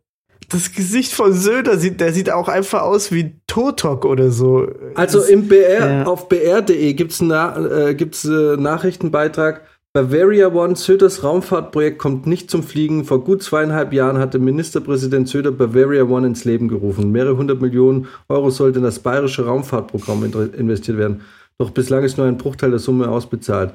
Das 0.49 0.73
Gesicht 0.73 1.13
von 1.13 1.33
Söder 1.33 1.77
sieht, 1.79 2.01
der 2.01 2.13
sieht 2.13 2.31
auch 2.31 2.49
einfach 2.49 2.83
aus 2.83 3.13
wie 3.13 3.41
Totok 3.47 4.05
oder 4.05 4.31
so. 4.31 4.69
Also 4.95 5.19
Das- 5.21 5.29
im 5.29 5.49
BR, 5.49 5.91
Ja. 5.91 6.05
auf 6.05 6.29
br.de 6.29 6.93
gibt's 6.95 7.21
na, 7.21 7.89
äh, 7.89 7.95
gibt's 7.95 8.25
äh, 8.25 8.57
Nachrichtenbeitrag. 8.57 9.63
Bavaria 9.93 10.47
One, 10.53 10.77
Söders 10.77 11.25
Raumfahrtprojekt 11.25 11.99
kommt 11.99 12.25
nicht 12.25 12.49
zum 12.49 12.63
Fliegen. 12.63 13.05
Vor 13.05 13.25
gut 13.25 13.43
zweieinhalb 13.43 13.93
Jahren 13.93 14.19
hatte 14.19 14.39
Ministerpräsident 14.39 15.29
Söder 15.29 15.51
Bavaria 15.51 16.05
One 16.05 16.29
ins 16.29 16.45
Leben 16.45 16.69
gerufen. 16.69 17.11
Mehrere 17.11 17.37
hundert 17.37 17.61
Millionen 17.61 18.07
Euro 18.29 18.51
sollten 18.51 18.79
in 18.79 18.85
das 18.85 19.01
bayerische 19.01 19.47
Raumfahrtprogramm 19.47 20.25
in- 20.25 20.55
investiert 20.55 20.97
werden. 20.97 21.23
Doch 21.59 21.71
bislang 21.71 22.05
ist 22.05 22.19
nur 22.19 22.27
ein 22.27 22.39
Bruchteil 22.39 22.71
der 22.71 22.79
Summe 22.79 23.09
ausbezahlt. 23.09 23.75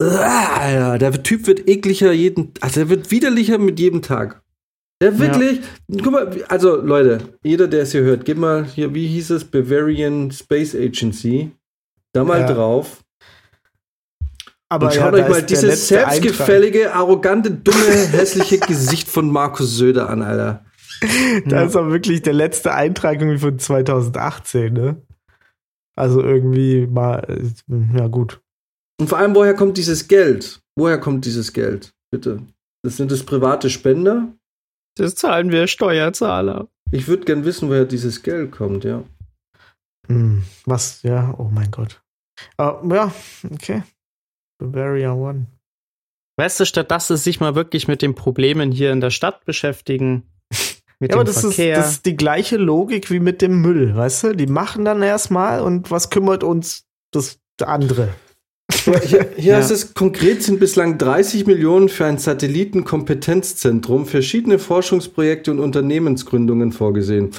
Ah, 0.00 0.96
der 0.96 1.22
Typ 1.22 1.46
wird 1.46 1.68
ekliger 1.68 2.12
jeden, 2.12 2.52
also 2.60 2.80
er 2.80 2.88
wird 2.88 3.10
widerlicher 3.10 3.58
mit 3.58 3.78
jedem 3.80 4.00
Tag. 4.00 4.42
Der 5.02 5.18
wirklich, 5.18 5.60
ja. 5.88 6.02
guck 6.02 6.12
mal, 6.12 6.44
also 6.48 6.76
Leute, 6.76 7.18
jeder, 7.42 7.68
der 7.68 7.82
es 7.82 7.92
hier 7.92 8.02
hört, 8.02 8.24
gib 8.24 8.38
mal 8.38 8.64
hier, 8.64 8.94
wie 8.94 9.06
hieß 9.06 9.30
es, 9.30 9.44
Bavarian 9.44 10.30
Space 10.30 10.74
Agency, 10.74 11.50
da 12.12 12.24
mal 12.24 12.40
ja. 12.40 12.52
drauf. 12.52 13.04
Aber 14.70 14.86
und 14.86 14.94
schaut 14.94 15.16
ja, 15.16 15.24
euch 15.24 15.30
mal 15.30 15.42
dieses 15.42 15.88
selbstgefällige, 15.88 16.86
Eintrag. 16.86 16.96
arrogante, 16.96 17.50
dumme, 17.50 17.78
hässliche 18.12 18.58
Gesicht 18.58 19.08
von 19.08 19.30
Markus 19.30 19.76
Söder 19.76 20.10
an, 20.10 20.22
Alter. 20.22 20.64
Da 21.46 21.62
ist 21.62 21.76
aber 21.76 21.92
wirklich 21.92 22.22
der 22.22 22.32
letzte 22.32 22.74
Eintrag 22.74 23.20
irgendwie 23.20 23.38
von 23.38 23.58
2018, 23.58 24.72
ne? 24.72 25.02
Also 25.96 26.22
irgendwie 26.22 26.86
mal, 26.86 27.50
ja 27.94 28.08
gut. 28.08 28.40
Und 29.00 29.08
vor 29.08 29.18
allem, 29.18 29.34
woher 29.34 29.54
kommt 29.54 29.76
dieses 29.76 30.08
Geld? 30.08 30.60
Woher 30.76 30.98
kommt 30.98 31.24
dieses 31.24 31.52
Geld? 31.52 31.92
Bitte. 32.10 32.42
Das 32.84 32.96
sind 32.96 33.10
das 33.10 33.24
private 33.24 33.70
Spender? 33.70 34.32
Das 34.96 35.14
zahlen 35.14 35.52
wir 35.52 35.66
Steuerzahler. 35.66 36.68
Ich 36.90 37.06
würde 37.06 37.24
gern 37.24 37.44
wissen, 37.44 37.68
woher 37.68 37.84
dieses 37.84 38.22
Geld 38.22 38.52
kommt, 38.52 38.84
ja. 38.84 39.04
Hm, 40.08 40.42
was, 40.64 41.02
ja, 41.02 41.34
oh 41.38 41.50
mein 41.52 41.70
Gott. 41.70 42.00
Uh, 42.60 42.92
ja, 42.92 43.12
okay. 43.52 43.82
Bavaria 44.58 45.12
One. 45.12 45.46
Weißt 46.36 46.60
du, 46.60 46.66
statt 46.66 46.90
dass 46.90 47.08
sie 47.08 47.16
sich 47.16 47.40
mal 47.40 47.54
wirklich 47.54 47.88
mit 47.88 48.02
den 48.02 48.14
Problemen 48.14 48.70
hier 48.70 48.92
in 48.92 49.00
der 49.00 49.10
Stadt 49.10 49.44
beschäftigen, 49.44 50.24
mit 51.00 51.10
ja, 51.10 51.16
dem 51.16 51.20
aber 51.20 51.24
das 51.24 51.40
Verkehr. 51.40 51.78
Ist, 51.78 51.84
das 51.84 51.90
ist 51.92 52.06
die 52.06 52.16
gleiche 52.16 52.56
Logik 52.56 53.10
wie 53.10 53.20
mit 53.20 53.42
dem 53.42 53.60
Müll, 53.60 53.96
weißt 53.96 54.24
du? 54.24 54.36
Die 54.36 54.46
machen 54.46 54.84
dann 54.84 55.02
erstmal 55.02 55.60
und 55.62 55.90
was 55.90 56.10
kümmert 56.10 56.44
uns 56.44 56.84
das 57.12 57.40
andere? 57.62 58.10
Hier, 58.84 59.30
hier 59.36 59.36
ja. 59.36 59.56
heißt 59.56 59.70
es, 59.70 59.94
konkret 59.94 60.42
sind 60.42 60.60
bislang 60.60 60.98
30 60.98 61.46
Millionen 61.46 61.88
für 61.88 62.04
ein 62.06 62.18
Satellitenkompetenzzentrum, 62.18 64.06
verschiedene 64.06 64.58
Forschungsprojekte 64.58 65.50
und 65.50 65.58
Unternehmensgründungen 65.58 66.72
vorgesehen. 66.72 67.30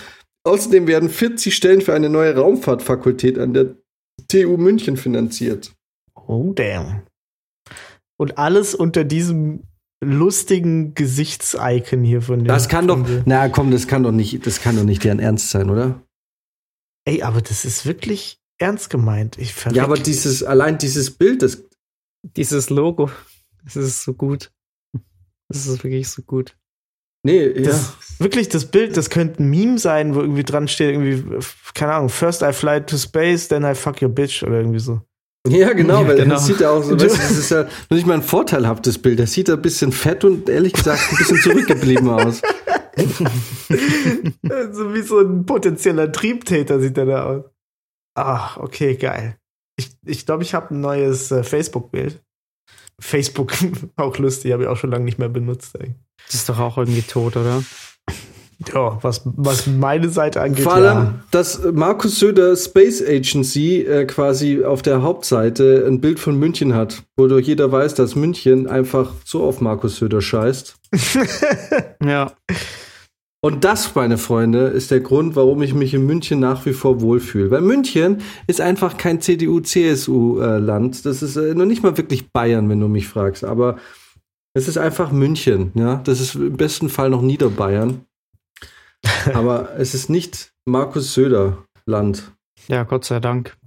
Außerdem 0.44 0.88
werden 0.88 1.10
40 1.10 1.56
Stellen 1.56 1.82
für 1.82 1.94
eine 1.94 2.10
neue 2.10 2.36
Raumfahrtfakultät 2.36 3.38
an 3.38 3.54
der 3.54 3.76
TU 4.28 4.58
München 4.58 4.98
finanziert. 4.98 5.72
Oh, 6.16 6.54
damn. 6.54 7.04
Und 8.20 8.38
alles 8.38 8.76
unter 8.76 9.04
diesem 9.04 9.64
lustigen 10.04 10.94
Gesichtsicon 10.94 12.04
hier 12.04 12.22
von 12.22 12.44
der. 12.44 12.54
Das 12.54 12.68
kann 12.68 12.88
doch, 12.88 13.06
na 13.26 13.50
komm, 13.50 13.72
das 13.72 13.88
kann 13.88 14.04
doch 14.04 14.12
nicht, 14.12 14.46
das 14.46 14.62
kann 14.62 14.76
doch 14.76 14.84
nicht 14.84 15.04
deren 15.04 15.20
Ernst 15.20 15.50
sein, 15.50 15.70
oder? 15.70 16.02
Ey, 17.06 17.22
aber 17.24 17.42
das 17.42 17.66
ist 17.66 17.86
wirklich 17.86 18.40
ernst 18.60 18.90
gemeint. 18.90 19.38
Ich 19.38 19.56
ja, 19.72 19.84
aber 19.84 19.96
dieses, 19.96 20.44
allein 20.44 20.78
dieses 20.78 21.12
Bild, 21.12 21.42
das. 21.42 21.64
Dieses 22.36 22.70
Logo, 22.70 23.10
das 23.64 23.78
ist 23.78 24.04
so 24.04 24.14
gut. 24.14 24.52
Das 25.48 25.66
ist 25.66 25.84
wirklich 25.86 26.10
so 26.10 26.22
gut. 26.22 26.58
Nee, 27.24 27.54
das, 27.54 27.96
ja. 28.20 28.24
Wirklich, 28.24 28.50
das 28.50 28.66
Bild, 28.66 28.98
das 28.98 29.10
könnte 29.10 29.42
ein 29.42 29.50
Meme 29.50 29.78
sein, 29.78 30.16
wo 30.16 30.22
irgendwie 30.22 30.44
dran 30.44 30.68
steht, 30.68 30.92
irgendwie, 30.92 31.24
keine 31.74 31.94
Ahnung, 31.94 32.10
first 32.10 32.42
I 32.42 32.52
fly 32.52 32.86
to 32.86 32.98
space, 32.98 33.48
then 33.48 33.64
I 33.64 33.74
fuck 33.74 34.02
your 34.02 34.10
bitch 34.10 34.44
oder 34.44 34.58
irgendwie 34.58 34.80
so. 34.80 35.02
Ja, 35.48 35.74
genau, 35.74 36.02
ja, 36.02 36.08
weil 36.08 36.18
genau. 36.18 36.36
das 36.36 36.48
sieht 36.48 36.60
ja 36.60 36.70
auch 36.72 36.84
so, 36.84 36.92
weißt 37.00 37.18
das 37.18 37.32
ist 37.32 37.52
ja 37.52 37.68
nicht 37.90 38.06
mal 38.06 38.16
ein 38.16 38.24
vorteilhaftes 38.24 39.02
Bild. 39.02 39.20
Das 39.20 39.34
sieht 39.34 39.48
ja 39.48 39.56
ein 39.56 39.62
bisschen 39.62 39.92
fett 39.92 40.24
und 40.24 40.50
ehrlich 40.50 40.74
gesagt 40.74 41.02
ein 41.12 41.18
bisschen 41.18 41.38
zurückgeblieben 41.38 42.10
aus. 42.10 42.42
so 44.72 44.94
wie 44.94 45.02
so 45.02 45.20
ein 45.20 45.46
potenzieller 45.46 46.12
Triebtäter 46.12 46.80
sieht 46.80 46.98
er 46.98 47.06
da 47.06 47.24
aus. 47.24 47.44
Ach, 48.16 48.58
okay, 48.58 48.96
geil. 48.96 49.38
Ich 49.78 49.88
glaube, 49.88 50.12
ich, 50.12 50.26
glaub, 50.26 50.42
ich 50.42 50.54
habe 50.54 50.76
ein 50.76 50.82
neues 50.82 51.32
äh, 51.32 51.44
Facebook-Bild. 51.44 52.22
Facebook, 53.00 53.54
auch 53.96 54.18
lustig, 54.18 54.52
habe 54.52 54.64
ich 54.64 54.70
auch 54.70 54.76
schon 54.76 54.92
lange 54.92 55.06
nicht 55.06 55.20
mehr 55.20 55.30
benutzt. 55.30 55.78
Ey. 55.80 55.96
Das 56.26 56.36
ist 56.36 56.50
doch 56.50 56.60
auch 56.60 56.78
irgendwie 56.78 57.02
tot, 57.02 57.38
oder? 57.38 57.64
Ja, 58.68 58.98
was, 59.02 59.22
was 59.26 59.68
meine 59.68 60.10
Seite 60.10 60.42
angeht. 60.42 60.64
Vor 60.64 60.74
allem, 60.74 60.98
ja. 60.98 61.14
dass 61.32 61.62
Markus 61.72 62.20
Söder 62.20 62.56
Space 62.58 63.02
Agency 63.02 63.82
äh, 63.84 64.06
quasi 64.06 64.64
auf 64.66 64.82
der 64.82 65.02
Hauptseite 65.02 65.86
ein 65.88 66.02
Bild 66.02 66.20
von 66.20 66.38
München 66.38 66.76
hat, 66.76 67.04
wodurch 67.16 67.48
jeder 67.48 67.72
weiß, 67.72 67.96
dass 67.96 68.16
München 68.16 68.68
einfach 68.68 69.14
so 69.24 69.44
auf 69.44 69.62
Markus 69.62 69.98
Söder 69.98 70.22
scheißt. 70.22 70.76
ja. 72.04 72.34
Und 73.42 73.64
das, 73.64 73.96
meine 73.96 74.18
Freunde, 74.18 74.68
ist 74.68 74.92
der 74.92 75.00
Grund, 75.00 75.38
warum 75.38 75.62
ich 75.62 75.74
mich 75.74 75.94
in 75.94 76.06
München 76.06 76.42
nach 76.42 76.66
wie 76.66 76.74
vor 76.74 77.00
wohlfühle. 77.00 77.52
Weil 77.52 77.62
München 77.62 78.18
ist 78.48 78.60
einfach 78.60 78.98
kein 78.98 79.22
CDU-CSU-Land. 79.22 81.06
Das 81.06 81.22
ist 81.22 81.38
äh, 81.38 81.56
noch 81.56 81.66
nicht 81.66 81.82
mal 81.82 81.96
wirklich 81.96 82.32
Bayern, 82.34 82.68
wenn 82.68 82.82
du 82.82 82.90
mich 82.90 83.08
fragst. 83.08 83.46
Aber 83.46 83.78
es 84.54 84.68
ist 84.68 84.78
einfach 84.78 85.14
München. 85.14 85.72
Ja, 85.76 86.02
das 86.04 86.20
ist 86.20 86.36
im 86.36 86.58
besten 86.58 86.90
Fall 86.90 87.10
noch 87.10 87.22
Niederbayern. 87.22 88.02
Aber 89.34 89.78
es 89.78 89.94
ist 89.94 90.10
nicht 90.10 90.52
Markus 90.66 91.14
Söder 91.14 91.66
Land. 91.86 92.32
Ja, 92.68 92.84
Gott 92.84 93.06
sei 93.06 93.20
Dank. 93.20 93.58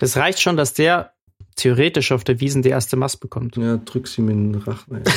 Es 0.00 0.16
reicht 0.16 0.40
schon, 0.40 0.56
dass 0.56 0.74
der 0.74 1.12
theoretisch 1.56 2.12
auf 2.12 2.24
der 2.24 2.40
Wiesen 2.40 2.62
die 2.62 2.68
erste 2.68 2.96
Mast 2.96 3.20
bekommt. 3.20 3.56
Ja, 3.56 3.76
drück 3.78 4.08
sie 4.08 4.22
mir 4.22 4.32
in 4.32 4.52
den 4.52 4.62
Rachen. 4.62 5.02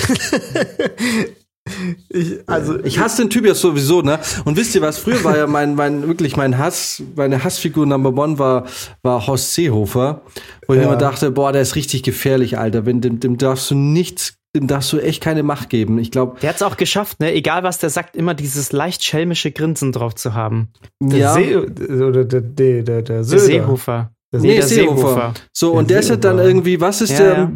Ich, 2.10 2.40
also, 2.48 2.84
ich 2.84 3.00
hasse 3.00 3.22
den 3.22 3.30
Typ 3.30 3.46
ja 3.46 3.54
sowieso, 3.54 4.02
ne? 4.02 4.20
Und 4.46 4.58
wisst 4.58 4.74
ihr 4.76 4.82
was? 4.82 4.98
Früher 4.98 5.24
war 5.24 5.38
ja 5.38 5.48
mein, 5.48 5.76
mein, 5.76 6.08
wirklich 6.08 6.36
mein 6.36 6.58
Hass, 6.58 7.04
meine 7.16 7.44
Hassfigur 7.44 7.86
Number 7.86 8.12
One 8.22 8.40
war, 8.40 8.66
war 9.04 9.28
Horst 9.28 9.54
Seehofer, 9.54 10.22
wo 10.68 10.74
ja. 10.74 10.80
ich 10.80 10.86
immer 10.88 10.96
dachte, 10.96 11.32
boah, 11.32 11.52
der 11.52 11.62
ist 11.62 11.76
richtig 11.76 12.04
gefährlich, 12.04 12.58
Alter. 12.58 12.86
Wenn, 12.86 13.02
dem, 13.02 13.20
dem 13.20 13.38
darfst 13.38 13.70
du 13.70 13.76
nichts 13.76 14.39
dem 14.56 14.68
darfst 14.68 14.92
du 14.94 15.00
echt 15.00 15.22
keine 15.22 15.44
Macht 15.44 15.70
geben. 15.70 16.00
Ich 16.00 16.12
glaube. 16.12 16.40
Der 16.42 16.50
hat 16.50 16.56
es 16.56 16.64
auch 16.64 16.78
geschafft, 16.78 17.20
ne? 17.20 17.34
Egal 17.34 17.64
was 17.64 17.78
der 17.78 17.90
sagt, 17.90 18.16
immer 18.16 18.34
dieses 18.34 18.72
leicht 18.72 19.04
schelmische 19.04 19.52
Grinsen 19.52 19.92
drauf 19.92 20.16
zu 20.16 20.34
haben. 20.34 20.70
Der 21.00 21.20
ja. 21.20 21.34
See 21.34 21.56
oder 21.56 22.26
der, 22.26 22.42
der, 22.42 22.84
der, 22.84 23.02
der, 23.04 23.24
Seehofer. 23.24 24.12
Der 24.32 24.40
nee, 24.42 24.56
der 24.56 24.64
Seehofer. 24.64 24.98
Seehofer. 24.98 25.34
So, 25.54 25.74
und 25.74 25.90
der 25.90 26.00
ist 26.00 26.10
ja 26.10 26.16
dann 26.16 26.40
irgendwie, 26.40 26.82
was 26.82 27.02
ist 27.02 27.12
ja, 27.12 27.18
der 27.18 27.34
ja. 27.34 27.52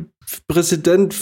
Präsident, 0.48 1.16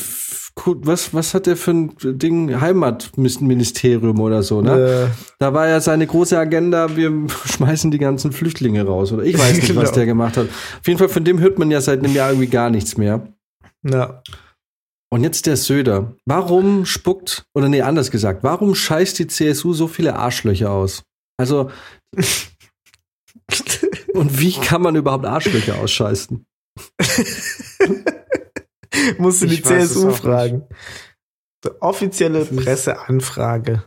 was, 0.65 1.13
was 1.13 1.33
hat 1.33 1.45
der 1.45 1.55
für 1.55 1.71
ein 1.71 1.95
Ding, 2.01 2.59
Heimatministerium 2.59 4.19
oder 4.19 4.43
so, 4.43 4.61
ne? 4.61 5.07
Äh. 5.09 5.15
Da 5.39 5.53
war 5.53 5.69
ja 5.69 5.79
seine 5.79 6.05
große 6.05 6.37
Agenda, 6.37 6.97
wir 6.97 7.11
schmeißen 7.45 7.91
die 7.91 7.97
ganzen 7.97 8.33
Flüchtlinge 8.33 8.85
raus, 8.85 9.13
oder 9.13 9.23
ich 9.23 9.39
weiß 9.39 9.55
nicht, 9.55 9.67
genau. 9.67 9.81
was 9.81 9.93
der 9.93 10.05
gemacht 10.05 10.35
hat. 10.35 10.47
Auf 10.47 10.87
jeden 10.87 10.99
Fall, 10.99 11.09
von 11.09 11.23
dem 11.23 11.39
hört 11.39 11.59
man 11.59 11.71
ja 11.71 11.79
seit 11.79 11.99
einem 11.99 12.13
Jahr 12.13 12.31
irgendwie 12.31 12.49
gar 12.49 12.69
nichts 12.69 12.97
mehr. 12.97 13.27
Ja. 13.83 14.21
Und 15.13 15.23
jetzt 15.23 15.45
der 15.45 15.57
Söder. 15.57 16.15
Warum 16.25 16.85
spuckt, 16.85 17.45
oder 17.53 17.67
nee, 17.67 17.81
anders 17.81 18.11
gesagt, 18.11 18.43
warum 18.43 18.75
scheißt 18.75 19.19
die 19.19 19.27
CSU 19.27 19.73
so 19.73 19.87
viele 19.87 20.15
Arschlöcher 20.15 20.71
aus? 20.71 21.03
Also, 21.37 21.69
und 24.13 24.39
wie 24.39 24.53
kann 24.53 24.81
man 24.81 24.95
überhaupt 24.95 25.25
Arschlöcher 25.25 25.79
ausscheißen? 25.79 26.45
Musst 29.17 29.41
du 29.41 29.47
die 29.47 29.61
CSU 29.61 30.11
fragen. 30.11 30.63
Offizielle 31.79 32.45
Presseanfrage. 32.45 33.83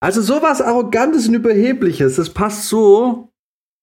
Also 0.00 0.22
sowas 0.22 0.60
Arrogantes 0.60 1.28
und 1.28 1.34
Überhebliches, 1.34 2.16
das 2.16 2.30
passt 2.30 2.68
so, 2.68 3.32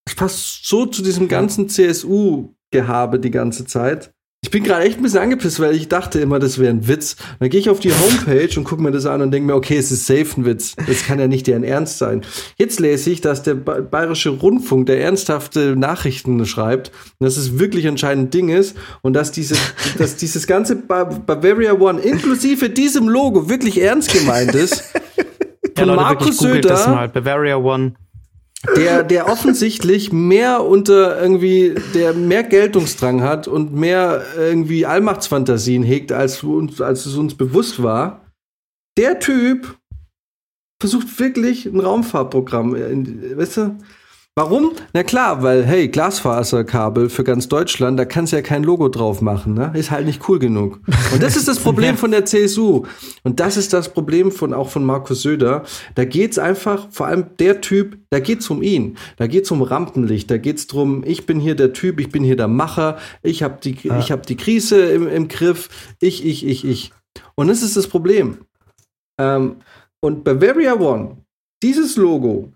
das 0.05 0.15
passt 0.15 0.65
so 0.65 0.85
zu 0.85 1.03
diesem 1.03 1.27
ganzen 1.27 1.67
CSU-Gehabe 1.67 3.19
die 3.19 3.31
ganze 3.31 3.65
Zeit. 3.65 4.14
Ich 4.45 4.51
bin 4.51 4.63
gerade 4.63 4.83
echt 4.83 4.97
ein 4.97 5.01
bisschen 5.01 5.21
angepisst, 5.21 5.59
weil 5.59 5.75
ich 5.75 5.87
dachte 5.87 6.19
immer, 6.19 6.37
das 6.37 6.59
wäre 6.59 6.69
ein 6.69 6.87
Witz. 6.87 7.15
dann 7.39 7.49
gehe 7.49 7.59
ich 7.59 7.67
auf 7.67 7.79
die 7.79 7.91
Homepage 7.91 8.47
und 8.57 8.63
gucke 8.63 8.79
mir 8.79 8.91
das 8.91 9.07
an 9.07 9.23
und 9.23 9.31
denke 9.31 9.47
mir, 9.47 9.55
okay, 9.55 9.75
es 9.75 9.91
ist 9.91 10.05
safe 10.05 10.39
ein 10.39 10.45
Witz. 10.45 10.75
Das 10.87 11.03
kann 11.03 11.19
ja 11.19 11.27
nicht 11.27 11.47
deren 11.47 11.63
Ernst 11.63 11.97
sein. 11.97 12.21
Jetzt 12.55 12.79
lese 12.79 13.09
ich, 13.09 13.21
dass 13.21 13.41
der 13.41 13.55
Bayerische 13.55 14.29
Rundfunk, 14.29 14.85
der 14.85 15.01
ernsthafte 15.01 15.75
Nachrichten 15.75 16.45
schreibt, 16.45 16.91
dass 17.19 17.37
es 17.37 17.57
wirklich 17.57 17.87
anscheinend 17.87 18.27
ein 18.27 18.29
Ding 18.29 18.49
ist 18.49 18.77
und 19.01 19.13
dass, 19.13 19.31
diese, 19.31 19.55
dass 19.97 20.15
dieses 20.15 20.45
ganze 20.45 20.75
Bavaria 20.75 21.73
One 21.73 21.99
inklusive 21.99 22.69
diesem 22.69 23.09
Logo 23.09 23.49
wirklich 23.49 23.81
ernst 23.81 24.13
gemeint 24.13 24.53
ist. 24.53 24.83
Von 25.75 25.87
ja, 25.87 25.93
Leute, 25.95 26.01
Markus 26.01 26.37
Söder. 26.37 26.69
Das 26.69 26.85
mal. 26.85 27.09
Bavaria 27.09 27.57
One 27.57 27.95
der, 28.75 29.03
der 29.03 29.27
offensichtlich 29.27 30.11
mehr 30.11 30.63
unter 30.63 31.21
irgendwie, 31.21 31.75
der 31.93 32.13
mehr 32.13 32.43
Geltungsdrang 32.43 33.21
hat 33.21 33.47
und 33.47 33.73
mehr 33.73 34.23
irgendwie 34.37 34.85
Allmachtsfantasien 34.85 35.83
hegt, 35.83 36.11
als, 36.11 36.43
uns, 36.43 36.81
als 36.81 37.05
es 37.05 37.15
uns 37.15 37.35
bewusst 37.35 37.81
war. 37.81 38.25
Der 38.97 39.19
Typ 39.19 39.77
versucht 40.79 41.19
wirklich 41.19 41.65
ein 41.65 41.79
Raumfahrtprogramm, 41.79 42.73
weißt 42.73 43.57
du? 43.57 43.77
Warum? 44.37 44.73
Na 44.91 45.01
klar, 45.03 45.43
weil, 45.43 45.63
hey, 45.65 45.87
Glasfaserkabel 45.87 47.07
für 47.09 47.23
ganz 47.23 47.47
Deutschland, 47.47 47.97
da 47.97 48.03
kannst 48.03 48.33
du 48.33 48.35
ja 48.35 48.41
kein 48.41 48.63
Logo 48.63 48.89
drauf 48.89 49.21
machen, 49.21 49.53
ne? 49.53 49.71
Ist 49.75 49.91
halt 49.91 50.05
nicht 50.05 50.27
cool 50.27 50.39
genug. 50.39 50.81
Und 51.13 51.23
das 51.23 51.37
ist 51.37 51.47
das 51.47 51.57
Problem 51.63 51.95
von 51.95 52.11
der 52.11 52.25
CSU. 52.25 52.83
Und 53.23 53.39
das 53.39 53.55
ist 53.55 53.71
das 53.71 53.93
Problem 53.93 54.33
von, 54.33 54.53
auch 54.53 54.67
von 54.67 54.83
Markus 54.83 55.21
Söder. 55.21 55.63
Da 55.95 56.03
geht's 56.03 56.37
einfach, 56.37 56.89
vor 56.91 57.07
allem 57.07 57.27
der 57.39 57.61
Typ, 57.61 57.97
da 58.09 58.19
geht's 58.19 58.49
um 58.49 58.61
ihn. 58.61 58.97
Da 59.15 59.27
geht's 59.27 59.51
um 59.51 59.61
Rampenlicht. 59.61 60.29
Da 60.29 60.35
geht's 60.37 60.67
drum, 60.67 61.05
ich 61.05 61.25
bin 61.25 61.39
hier 61.39 61.55
der 61.55 61.71
Typ, 61.71 62.01
ich 62.01 62.09
bin 62.09 62.25
hier 62.25 62.35
der 62.35 62.49
Macher, 62.49 62.97
ich 63.23 63.41
habe 63.41 63.59
die, 63.63 63.77
Ja. 63.83 63.99
ich 63.99 64.11
hab 64.11 64.25
die 64.25 64.35
Krise 64.35 64.81
im, 64.81 65.07
im 65.07 65.29
Griff, 65.29 65.69
ich, 66.01 66.25
ich, 66.25 66.45
ich, 66.45 66.65
ich. 66.65 66.91
Und 67.35 67.47
das 67.47 67.63
ist 67.63 67.77
das 67.77 67.87
Problem. 67.87 68.39
Ähm, 69.17 69.55
und 70.01 70.25
Bavaria 70.25 70.77
One, 70.77 71.19
dieses 71.63 71.95
Logo, 71.95 72.51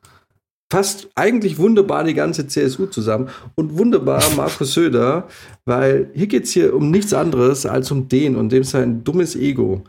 fasst 0.71 1.09
eigentlich 1.15 1.57
wunderbar 1.57 2.03
die 2.03 2.13
ganze 2.13 2.47
CSU 2.47 2.85
zusammen 2.87 3.29
und 3.55 3.77
wunderbar 3.77 4.23
Markus 4.35 4.73
Söder, 4.73 5.27
weil 5.65 6.11
hier 6.13 6.27
geht 6.27 6.43
es 6.43 6.51
hier 6.51 6.75
um 6.75 6.91
nichts 6.91 7.13
anderes 7.13 7.65
als 7.65 7.91
um 7.91 8.07
den 8.07 8.35
und 8.35 8.51
dem 8.51 8.63
sein 8.63 9.03
dummes 9.03 9.35
Ego. 9.35 9.83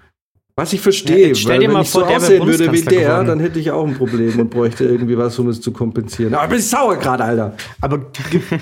Was 0.57 0.73
ich 0.73 0.81
Ja, 0.81 0.83
verstehe, 0.83 1.29
jetzt 1.29 1.41
stell 1.41 1.53
weil 1.53 1.61
dir 1.61 1.67
wenn 1.69 1.73
mal 1.75 1.83
ich 1.83 1.91
vor, 1.91 2.03
so 2.03 2.07
aussehen 2.09 2.47
würde 2.47 2.71
wie 2.73 2.83
der, 2.83 3.01
geworden. 3.09 3.27
dann 3.29 3.41
hätte 3.41 3.59
ich 3.59 3.71
auch 3.71 3.87
ein 3.87 3.95
Problem 3.95 4.39
und 4.41 4.51
bräuchte 4.51 4.85
irgendwie 4.85 5.17
was, 5.17 5.39
um 5.39 5.49
es 5.49 5.61
zu 5.61 5.73
kompensieren. 5.73 6.35
Aber 6.35 6.45
ich 6.45 6.51
bin 6.51 6.61
sauer 6.61 6.97
gerade, 6.97 7.25
Alter. 7.25 7.57
Aber 7.81 7.99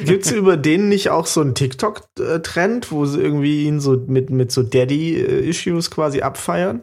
gibt 0.04 0.26
es 0.26 0.30
über 0.30 0.56
den 0.56 0.88
nicht 0.88 1.10
auch 1.10 1.26
so 1.26 1.40
einen 1.40 1.54
TikTok-Trend, 1.56 2.92
wo 2.92 3.04
sie 3.06 3.20
irgendwie 3.20 3.64
ihn 3.64 3.80
so 3.80 3.96
mit, 4.06 4.30
mit 4.30 4.52
so 4.52 4.62
Daddy-Issues 4.62 5.90
quasi 5.90 6.20
abfeiern? 6.20 6.82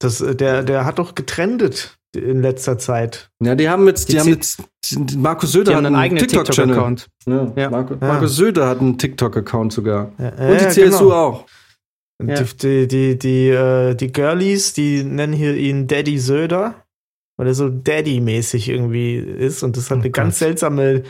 Das, 0.00 0.20
äh, 0.20 0.34
der, 0.34 0.64
der 0.64 0.84
hat 0.86 0.98
doch 0.98 1.14
getrendet 1.14 1.98
in 2.16 2.42
letzter 2.42 2.78
Zeit. 2.78 3.30
Ja, 3.42 3.54
die 3.54 3.68
haben 3.68 3.86
jetzt, 3.86 4.08
die, 4.08 4.12
Die 4.14 4.20
haben 4.20 4.28
jetzt, 4.28 4.62
Markus 5.16 5.52
Söder 5.52 5.72
hat 5.72 5.78
einen 5.78 5.86
einen 5.86 5.96
eigenen. 5.96 6.26
TikTok-Account. 6.28 7.08
ja, 7.26 7.52
Ja. 7.56 7.70
Markus, 7.70 7.96
Ja. 8.00 8.06
Markus 8.08 8.36
Söder 8.36 8.68
hat 8.68 8.80
einen 8.80 8.98
TikTok-Account 8.98 9.72
sogar. 9.72 10.12
Ja, 10.18 10.28
Und 10.50 10.60
die 10.60 10.68
CSU 10.68 11.04
genau. 11.04 11.10
auch. 11.12 11.46
Die, 12.22 12.44
die, 12.60 12.86
die, 12.88 13.18
die, 13.18 13.48
äh, 13.48 13.94
die 13.94 14.12
Girlies, 14.12 14.74
die 14.74 15.02
nennen 15.02 15.32
hier 15.32 15.56
ihn 15.56 15.88
Daddy 15.88 16.18
Söder, 16.18 16.74
weil 17.36 17.48
er 17.48 17.54
so 17.54 17.68
Daddy-mäßig 17.68 18.68
irgendwie 18.68 19.16
ist. 19.16 19.62
Und 19.64 19.76
das 19.76 19.90
hat 19.90 19.96
Oh 19.98 20.00
eine 20.00 20.10
Gott. 20.10 20.14
ganz 20.14 20.38
seltsame 20.38 21.02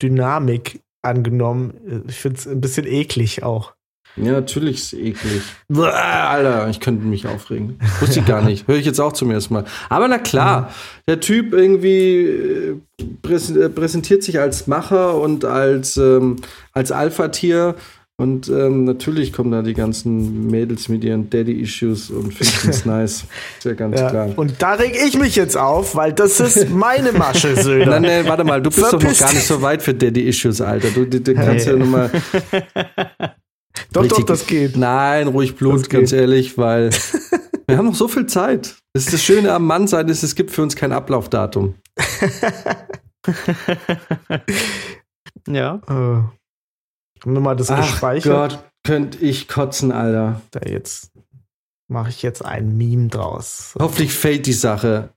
Dynamik 0.00 0.80
angenommen. 1.02 2.04
Ich 2.08 2.16
finde 2.16 2.38
es 2.38 2.46
ein 2.46 2.60
bisschen 2.60 2.86
eklig 2.86 3.42
auch. 3.42 3.74
Ja, 4.16 4.32
natürlich 4.32 4.76
ist 4.76 4.92
es 4.92 4.98
eklig. 4.98 5.42
Alter, 5.74 6.68
ich 6.68 6.80
könnte 6.80 7.06
mich 7.06 7.26
aufregen. 7.26 7.78
Wusste 8.00 8.20
ich 8.20 8.26
gar 8.26 8.42
nicht. 8.42 8.66
Höre 8.68 8.76
ich 8.76 8.84
jetzt 8.86 9.00
auch 9.00 9.12
zum 9.12 9.30
ersten 9.30 9.54
Mal. 9.54 9.64
Aber 9.88 10.08
na 10.08 10.18
klar, 10.18 10.70
der 11.06 11.20
Typ 11.20 11.52
irgendwie 11.54 12.24
äh, 12.26 12.76
äh, 13.00 13.68
präsentiert 13.68 14.22
sich 14.22 14.38
als 14.40 14.66
Macher 14.66 15.18
und 15.20 15.44
als, 15.44 15.96
ähm, 15.96 16.36
als 16.72 16.92
Alpha-Tier. 16.92 17.76
Und 18.16 18.48
ähm, 18.50 18.84
natürlich 18.84 19.32
kommen 19.32 19.50
da 19.50 19.62
die 19.62 19.72
ganzen 19.72 20.48
Mädels 20.48 20.90
mit 20.90 21.02
ihren 21.04 21.30
Daddy-Issues 21.30 22.10
und 22.10 22.34
finden 22.34 22.68
es 22.68 22.84
nice. 22.84 23.24
Ist 23.56 23.64
ja 23.64 23.72
ganz 23.72 23.98
Ja. 23.98 24.10
klar. 24.10 24.28
Und 24.36 24.60
da 24.60 24.74
reg 24.74 24.94
ich 25.06 25.18
mich 25.18 25.36
jetzt 25.36 25.56
auf, 25.56 25.94
weil 25.96 26.12
das 26.12 26.38
ist 26.38 26.68
meine 26.68 27.12
Masche, 27.12 27.56
Söder. 27.62 27.86
Nein, 27.92 28.02
nein, 28.02 28.24
warte 28.26 28.44
mal, 28.44 28.60
du 28.60 28.68
bist 28.68 28.82
doch 28.82 28.92
noch 28.92 29.00
Verpiss 29.00 29.20
gar 29.20 29.32
nicht 29.32 29.46
so 29.46 29.62
weit 29.62 29.80
für 29.82 29.94
Daddy-Issues, 29.94 30.60
Alter. 30.60 30.88
Du, 30.90 31.06
du, 31.06 31.18
du 31.18 31.32
kannst 31.32 31.64
Hey. 31.66 31.72
ja 31.72 31.78
nochmal. 31.78 32.10
doch, 33.74 33.82
doch, 33.92 34.02
richtig- 34.02 34.26
das 34.26 34.46
geht. 34.46 34.76
Nein, 34.76 35.28
ruhig 35.28 35.56
Blut, 35.56 35.88
ganz 35.90 36.12
ehrlich, 36.12 36.58
weil 36.58 36.90
wir 37.66 37.76
haben 37.76 37.86
noch 37.86 37.94
so 37.94 38.08
viel 38.08 38.26
Zeit. 38.26 38.76
Das 38.92 39.04
ist 39.04 39.12
das 39.12 39.22
Schöne 39.22 39.52
am 39.52 39.66
Mannsein, 39.66 40.08
ist, 40.08 40.22
es 40.22 40.34
gibt 40.34 40.50
für 40.50 40.62
uns 40.62 40.76
kein 40.76 40.92
Ablaufdatum. 40.92 41.74
Ja. 45.46 45.80
Äh, 45.86 45.92
haben 45.92 47.34
wir 47.34 47.40
mal 47.40 47.56
das 47.56 47.68
gespeichert? 47.68 48.52
Gott, 48.52 48.64
könnte 48.86 49.18
ich 49.18 49.48
kotzen, 49.48 49.92
Alter. 49.92 50.40
Da 50.50 50.60
jetzt 50.68 51.10
mache 51.88 52.10
ich 52.10 52.22
jetzt 52.22 52.44
ein 52.44 52.76
Meme 52.76 53.08
draus. 53.08 53.74
Hoffentlich 53.78 54.12
fällt 54.12 54.46
die 54.46 54.52
Sache. 54.52 55.10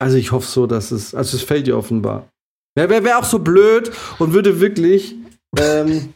Also 0.00 0.16
ich 0.16 0.32
hoffe 0.32 0.46
so, 0.46 0.66
dass 0.66 0.90
es, 0.90 1.14
also 1.14 1.36
es 1.36 1.42
fällt 1.42 1.66
ihr 1.68 1.76
offenbar. 1.76 2.28
Wer 2.76 2.90
wäre 2.90 3.04
wär 3.04 3.18
auch 3.18 3.24
so 3.24 3.38
blöd 3.38 3.92
und 4.18 4.32
würde 4.32 4.60
wirklich, 4.60 5.14
ähm, 5.58 6.14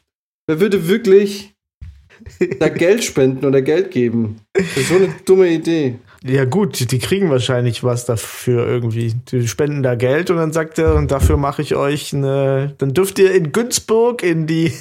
wer 0.49 0.61
würde 0.61 0.89
wirklich 0.89 1.55
da 2.59 2.69
Geld 2.69 3.05
spenden 3.05 3.47
oder 3.47 3.63
Geld 3.63 3.93
geben? 3.93 4.41
Das 4.53 4.77
ist 4.77 4.89
so 4.89 4.97
eine 4.97 5.15
dumme 5.25 5.49
Idee. 5.49 5.99
Ja 6.25 6.45
gut, 6.47 6.91
die, 6.91 6.99
kriegen 6.99 7.31
wahrscheinlich 7.31 7.85
was 7.85 8.05
dafür 8.05 8.67
irgendwie. 8.67 9.15
Die 9.31 9.47
spenden 9.47 9.85
da 9.85 9.95
Geld 9.95 10.31
und 10.31 10.39
dann 10.39 10.53
sagt 10.53 10.81
er, 10.81 10.97
und 10.97 11.13
dafür 11.13 11.37
mache 11.37 11.63
ich 11.63 11.77
euch 11.77 12.13
eine, 12.13 12.75
dann 12.79 12.93
dürft 12.93 13.21
ihr 13.21 13.33
in 13.33 13.53
Günzburg 13.53 14.25
in 14.25 14.49
die, 14.49 14.73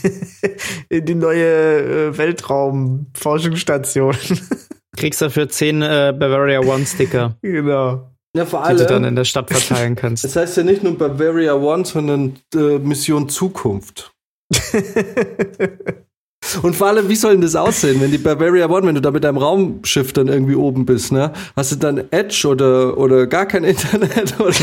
in 0.89 1.05
die 1.05 1.13
neue 1.13 2.07
äh, 2.07 2.17
Weltraumforschungsstation. 2.17 4.15
Kriegst 4.97 5.21
dafür 5.21 5.47
10 5.47 5.83
äh, 5.83 6.15
Bavaria 6.17 6.61
One 6.61 6.87
Sticker, 6.87 7.37
genau. 7.43 8.09
Ja, 8.35 8.45
vor 8.45 8.67
die 8.67 8.77
du 8.77 8.85
dann 8.85 9.03
allem. 9.03 9.05
in 9.05 9.15
der 9.15 9.25
Stadt 9.25 9.51
verteilen 9.51 9.95
kannst. 9.95 10.23
Das 10.23 10.35
heißt 10.35 10.57
ja 10.57 10.63
nicht 10.63 10.81
nur 10.81 10.97
Bavaria 10.97 11.53
One, 11.53 11.85
sondern 11.85 12.37
äh, 12.55 12.79
Mission 12.79 13.29
Zukunft. 13.29 14.11
Und 16.61 16.75
vor 16.75 16.87
allem, 16.87 17.09
wie 17.09 17.15
soll 17.15 17.33
denn 17.33 17.41
das 17.41 17.55
aussehen, 17.55 17.99
wenn 17.99 18.11
die 18.11 18.17
Bavaria 18.17 18.69
One, 18.69 18.87
wenn 18.87 18.95
du 18.95 19.01
da 19.01 19.11
mit 19.11 19.23
deinem 19.23 19.37
Raumschiff 19.37 20.13
dann 20.13 20.27
irgendwie 20.27 20.55
oben 20.55 20.85
bist, 20.85 21.11
ne? 21.11 21.33
Hast 21.55 21.73
du 21.73 21.75
dann 21.75 22.05
Edge 22.11 22.47
oder, 22.47 22.97
oder 22.97 23.27
gar 23.27 23.45
kein 23.47 23.63
Internet? 23.65 24.39
Oder 24.39 24.53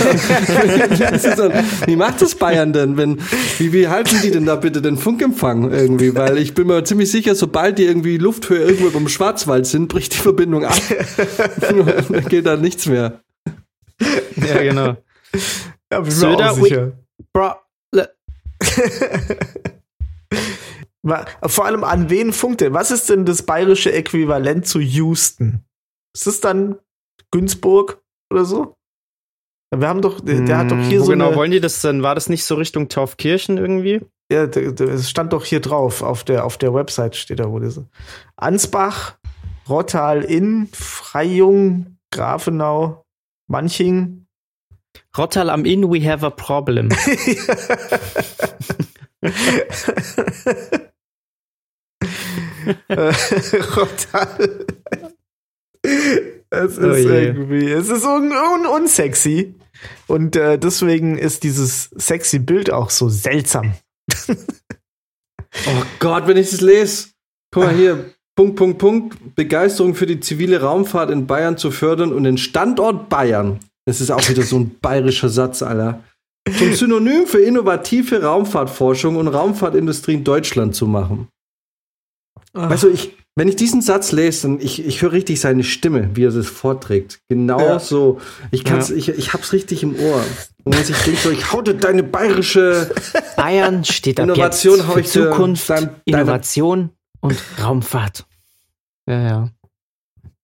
dann, 1.36 1.64
wie 1.86 1.96
macht 1.96 2.22
das 2.22 2.36
Bayern 2.36 2.72
denn? 2.72 2.96
Wenn, 2.96 3.20
wie, 3.58 3.72
wie 3.72 3.88
halten 3.88 4.16
die 4.22 4.30
denn 4.30 4.46
da 4.46 4.56
bitte 4.56 4.80
den 4.80 4.96
Funkempfang 4.96 5.70
irgendwie? 5.72 6.14
Weil 6.14 6.38
ich 6.38 6.54
bin 6.54 6.68
mir 6.68 6.84
ziemlich 6.84 7.10
sicher, 7.10 7.34
sobald 7.34 7.78
die 7.78 7.84
irgendwie 7.84 8.16
Lufthöhe 8.18 8.60
irgendwo 8.60 8.90
beim 8.90 9.08
Schwarzwald 9.08 9.66
sind, 9.66 9.88
bricht 9.88 10.14
die 10.14 10.18
Verbindung 10.18 10.64
ab. 10.64 10.80
da 11.60 12.20
geht 12.20 12.46
dann 12.46 12.60
nichts 12.62 12.86
mehr. 12.86 13.20
ja, 14.36 14.62
genau. 14.62 14.96
Ja, 15.92 16.00
bin 16.00 16.04
mir 16.04 16.10
Söder, 16.10 16.52
auch 16.52 16.56
sicher. 16.56 16.92
Bro, 17.32 17.54
Wa- 17.92 18.08
Vor 21.46 21.66
allem 21.66 21.84
an 21.84 22.08
wen 22.08 22.32
funkt 22.32 22.62
er? 22.62 22.72
Was 22.72 22.90
ist 22.90 23.10
denn 23.10 23.24
das 23.24 23.42
bayerische 23.42 23.92
Äquivalent 23.92 24.66
zu 24.66 24.80
Houston? 24.80 25.64
Ist 26.14 26.26
es 26.26 26.40
dann 26.40 26.76
Günzburg 27.30 28.02
oder 28.32 28.44
so? 28.44 28.76
Wir 29.74 29.88
haben 29.88 30.02
doch, 30.02 30.20
der, 30.20 30.42
der 30.42 30.58
hat 30.58 30.70
doch 30.70 30.78
hier 30.78 31.00
Wo 31.00 31.04
so 31.04 31.12
genau 31.12 31.28
eine, 31.28 31.36
wollen 31.36 31.50
die 31.50 31.60
das 31.60 31.80
denn? 31.80 32.02
War 32.02 32.14
das 32.14 32.28
nicht 32.28 32.44
so 32.44 32.54
Richtung 32.54 32.88
Taufkirchen 32.88 33.58
irgendwie? 33.58 34.00
ja, 34.30 34.44
es 34.44 35.10
stand 35.10 35.32
doch 35.32 35.44
hier 35.44 35.60
drauf, 35.60 36.02
auf 36.02 36.24
der, 36.24 36.44
auf 36.44 36.58
der 36.58 36.74
Website 36.74 37.16
steht 37.16 37.40
da, 37.40 37.50
wo 37.50 37.58
das 37.58 37.80
Ansbach, 38.36 39.16
Rottal 39.68 40.22
Inn, 40.22 40.68
Freyung, 40.72 41.98
Grafenau, 42.10 43.04
Manching. 43.48 44.26
Rottal 45.16 45.50
am 45.50 45.64
Inn, 45.64 45.90
we 45.90 46.10
have 46.10 46.24
a 46.24 46.30
problem. 46.30 46.88
Äh. 52.88 53.12
Es 56.50 56.78
ist 56.78 56.78
Oh 56.78 56.94
irgendwie, 56.94 57.70
es 57.70 57.88
ist 57.88 58.04
un, 58.04 58.32
un, 58.32 58.66
unsexy. 58.66 59.54
Und 60.06 60.36
äh, 60.36 60.58
deswegen 60.58 61.18
ist 61.18 61.42
dieses 61.42 61.90
sexy 61.96 62.38
Bild 62.38 62.70
auch 62.70 62.90
so 62.90 63.08
seltsam. 63.08 63.74
Oh 65.66 65.82
Gott, 65.98 66.26
wenn 66.26 66.36
ich 66.36 66.50
das 66.50 66.60
lese. 66.60 67.08
Guck 67.52 67.64
mal 67.64 67.74
hier. 67.74 68.12
Punkt, 68.36 68.56
Punkt, 68.56 68.78
Punkt. 68.78 69.34
Begeisterung 69.36 69.94
für 69.94 70.06
die 70.06 70.20
zivile 70.20 70.60
Raumfahrt 70.60 71.10
in 71.10 71.26
Bayern 71.26 71.56
zu 71.56 71.70
fördern 71.70 72.12
und 72.12 72.24
den 72.24 72.38
Standort 72.38 73.08
Bayern. 73.08 73.60
Das 73.86 74.00
ist 74.00 74.10
auch 74.10 74.28
wieder 74.28 74.42
so 74.42 74.58
ein 74.58 74.78
bayerischer 74.80 75.28
Satz, 75.28 75.62
Alter. 75.62 76.02
Zum 76.58 76.74
Synonym 76.74 77.26
für 77.26 77.38
innovative 77.40 78.22
Raumfahrtforschung 78.22 79.16
und 79.16 79.28
Raumfahrtindustrie 79.28 80.14
in 80.14 80.24
Deutschland 80.24 80.74
zu 80.74 80.86
machen. 80.86 81.28
Weißt 82.52 82.82
du, 82.84 82.90
ich, 82.90 83.16
wenn 83.34 83.48
ich 83.48 83.56
diesen 83.56 83.80
Satz 83.82 84.12
lese, 84.12 84.42
dann 84.48 84.60
ich, 84.60 84.84
ich 84.84 85.00
höre 85.02 85.12
richtig 85.12 85.40
seine 85.40 85.64
Stimme, 85.64 86.10
wie 86.14 86.24
er 86.24 86.30
das 86.30 86.46
vorträgt. 86.46 87.20
Genau 87.28 87.58
Ja. 87.58 87.78
so. 87.80 88.20
Ich 88.50 88.62
kann's, 88.62 88.90
ich, 88.90 89.08
ich 89.08 89.32
hab's 89.32 89.52
richtig 89.52 89.82
im 89.82 89.96
Ohr. 89.98 90.22
Und 90.64 90.74
wenn 90.74 90.82
ich 90.82 90.96
denke 91.02 91.20
so, 91.20 91.30
ich 91.30 91.50
hau 91.52 91.62
dir 91.62 91.74
deine 91.74 92.02
bayerische 92.02 92.90
Bayern 93.36 93.84
steht 93.84 94.20
ab 94.20 94.24
Innovation 94.24 94.76
jetzt 94.78 94.92
für 94.92 95.02
Zukunft, 95.04 95.68
dein- 95.70 95.90
Innovation 96.04 96.90
und 97.20 97.42
Raumfahrt. 97.62 98.24
Ja, 99.08 99.20
ja. 99.20 99.48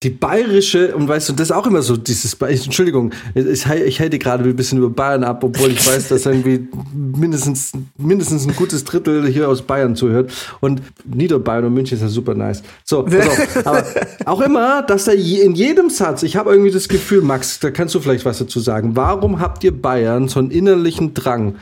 Die 0.03 0.09
bayerische, 0.09 0.97
und 0.97 1.09
weißt 1.09 1.29
du, 1.29 1.33
das 1.35 1.51
ist 1.51 1.53
auch 1.53 1.67
immer 1.67 1.83
so, 1.83 1.95
dieses, 1.95 2.33
Entschuldigung, 2.33 3.13
ich, 3.35 3.67
ich 3.67 4.01
halte 4.01 4.19
gerade 4.19 4.45
ein 4.45 4.57
bisschen 4.57 4.79
über 4.79 4.89
Bayern 4.89 5.25
ab, 5.25 5.45
obwohl 5.45 5.73
ich 5.73 5.87
weiß, 5.87 6.09
dass 6.09 6.25
irgendwie 6.25 6.69
mindestens, 6.95 7.73
mindestens 7.99 8.47
ein 8.47 8.57
gutes 8.57 8.85
Drittel 8.85 9.27
hier 9.27 9.47
aus 9.47 9.61
Bayern 9.61 9.95
zuhört. 9.97 10.33
Und 10.61 10.81
Niederbayern 11.05 11.67
und 11.67 11.75
München 11.75 11.99
ist 11.99 12.03
ja 12.03 12.09
super 12.09 12.35
nice. 12.35 12.63
So, 12.83 13.01
auf. 13.01 13.67
Aber 13.67 13.85
auch 14.25 14.41
immer, 14.41 14.81
dass 14.81 15.05
da 15.05 15.13
in 15.13 15.55
jedem 15.55 15.91
Satz, 15.91 16.23
ich 16.23 16.35
habe 16.35 16.51
irgendwie 16.51 16.71
das 16.71 16.89
Gefühl, 16.89 17.21
Max, 17.21 17.61
da 17.61 17.71
kannst 17.71 17.95
du 17.95 18.01
vielleicht 18.01 18.25
was 18.25 18.39
dazu 18.39 18.59
sagen. 18.59 18.97
Warum 18.97 19.39
habt 19.39 19.63
ihr 19.65 19.73
Bayern 19.73 20.29
so 20.29 20.39
einen 20.39 20.51
innerlichen 20.51 21.13
Drang, 21.13 21.57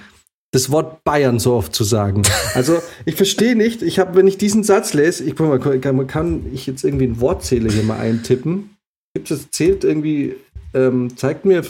das 0.51 0.71
Wort 0.71 1.05
Bayern 1.05 1.39
so 1.39 1.55
oft 1.55 1.75
zu 1.75 1.85
sagen. 1.85 2.23
Also 2.55 2.79
ich 3.05 3.17
verstehe 3.17 3.55
nicht, 3.55 3.83
ich 3.83 3.99
habe, 3.99 4.17
wenn 4.17 4.27
ich 4.27 4.39
diesen 4.39 4.65
Satz 4.65 4.95
lese, 4.95 5.25
ich 5.25 5.39
mal, 5.39 5.59
kann, 5.59 6.07
kann 6.07 6.47
ich 6.53 6.67
jetzt 6.67 6.85
irgendwie 6.85 7.05
einen 7.05 7.21
Wortzähler 7.21 7.71
hier 7.71 7.83
mal 7.83 7.99
eintippen? 7.99 8.71
Gibt 9.15 9.31
es, 9.31 9.51
zählt 9.51 9.85
irgendwie, 9.85 10.37
ähm, 10.75 11.17
zeigt 11.17 11.45
mir 11.45 11.63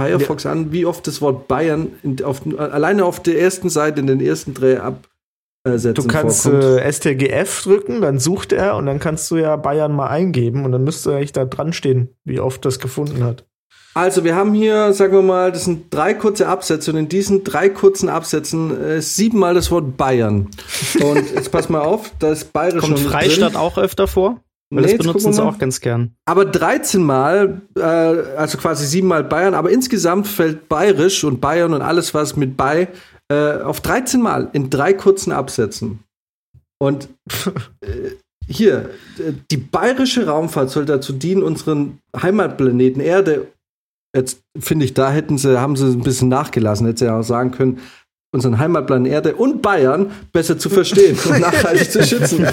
Firefox 0.00 0.44
ja. 0.44 0.52
an, 0.52 0.72
wie 0.72 0.86
oft 0.86 1.06
das 1.06 1.20
Wort 1.20 1.46
Bayern 1.46 1.92
in, 2.02 2.22
auf, 2.24 2.42
alleine 2.58 3.04
auf 3.04 3.22
der 3.22 3.38
ersten 3.38 3.70
Seite 3.70 4.00
in 4.00 4.08
den 4.08 4.20
ersten 4.20 4.54
drei 4.54 4.80
Absätzen 4.80 5.94
Du 5.94 6.06
kannst 6.06 6.44
äh, 6.44 6.92
STGF 6.92 7.62
drücken, 7.62 8.02
dann 8.02 8.18
sucht 8.18 8.52
er 8.52 8.76
und 8.76 8.86
dann 8.86 8.98
kannst 8.98 9.30
du 9.30 9.36
ja 9.36 9.56
Bayern 9.56 9.92
mal 9.92 10.08
eingeben 10.08 10.64
und 10.64 10.72
dann 10.72 10.84
müsste 10.84 11.14
eigentlich 11.14 11.32
da 11.32 11.44
dran 11.44 11.72
stehen, 11.72 12.10
wie 12.24 12.40
oft 12.40 12.64
das 12.64 12.80
gefunden 12.80 13.24
hat. 13.24 13.46
Also 13.94 14.24
wir 14.24 14.34
haben 14.34 14.54
hier, 14.54 14.92
sagen 14.92 15.12
wir 15.12 15.22
mal, 15.22 15.52
das 15.52 15.64
sind 15.64 15.94
drei 15.94 16.14
kurze 16.14 16.48
Absätze 16.48 16.90
und 16.90 16.96
in 16.96 17.08
diesen 17.08 17.44
drei 17.44 17.68
kurzen 17.68 18.08
Absätzen 18.08 18.82
äh, 18.82 19.00
siebenmal 19.00 19.54
das 19.54 19.70
Wort 19.70 19.96
Bayern. 19.96 20.48
Und 21.00 21.30
jetzt 21.34 21.52
pass 21.52 21.68
mal 21.68 21.80
auf, 21.80 22.10
da 22.18 22.32
ist 22.32 22.52
Bayerisch 22.52 22.80
Kommt 22.80 22.98
Freistadt 22.98 23.52
drin. 23.52 23.60
auch 23.60 23.78
öfter 23.78 24.08
vor? 24.08 24.40
Weil 24.70 24.86
nee, 24.86 24.96
das 24.96 25.06
benutzen 25.06 25.32
sie 25.32 25.44
auch 25.44 25.58
ganz 25.58 25.80
gern. 25.80 26.10
Aber 26.24 26.44
13 26.44 27.04
Mal, 27.04 27.60
äh, 27.76 27.80
also 27.82 28.58
quasi 28.58 28.84
siebenmal 28.84 29.22
Bayern, 29.22 29.54
aber 29.54 29.70
insgesamt 29.70 30.26
fällt 30.26 30.68
Bayerisch 30.68 31.22
und 31.22 31.40
Bayern 31.40 31.72
und 31.72 31.82
alles, 31.82 32.14
was 32.14 32.34
mit 32.34 32.56
bei, 32.56 32.88
äh, 33.28 33.58
auf 33.58 33.80
13 33.80 34.20
Mal 34.20 34.50
in 34.52 34.70
drei 34.70 34.92
kurzen 34.92 35.30
Absätzen. 35.30 36.00
Und 36.78 37.08
äh, 37.80 38.16
hier, 38.48 38.90
die 39.50 39.56
bayerische 39.56 40.26
Raumfahrt 40.26 40.70
soll 40.70 40.84
dazu 40.84 41.12
dienen, 41.12 41.42
unseren 41.42 41.98
Heimatplaneten 42.20 43.00
Erde 43.00 43.46
Jetzt 44.14 44.42
finde 44.58 44.84
ich, 44.84 44.94
da 44.94 45.10
hätten 45.10 45.38
sie, 45.38 45.60
haben 45.60 45.76
sie 45.76 45.86
ein 45.86 46.00
bisschen 46.00 46.28
nachgelassen. 46.28 46.86
Hätten 46.86 46.98
sie 46.98 47.04
ja 47.06 47.18
auch 47.18 47.24
sagen 47.24 47.50
können, 47.50 47.80
unseren 48.34 48.58
Heimatplan 48.58 49.06
Erde 49.06 49.36
und 49.36 49.62
Bayern 49.62 50.10
besser 50.32 50.58
zu 50.58 50.68
verstehen 50.68 51.16
und 51.24 51.40
nachhaltig 51.40 51.90
zu 51.90 52.02
schützen. 52.04 52.46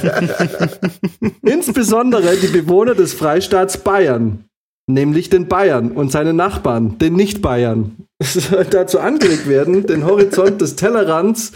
Insbesondere 1.41 2.35
die 2.37 2.47
Bewohner 2.47 2.93
des 2.93 3.13
Freistaats 3.13 3.77
Bayern, 3.79 4.45
nämlich 4.87 5.29
den 5.29 5.47
Bayern 5.47 5.91
und 5.91 6.11
seine 6.11 6.33
Nachbarn, 6.33 6.99
den 6.99 7.13
Nicht-Bayern, 7.13 7.95
dazu 8.69 8.99
angeregt 8.99 9.47
werden, 9.47 9.87
den 9.87 10.05
Horizont 10.05 10.61
des 10.61 10.75
Tellerrands 10.75 11.51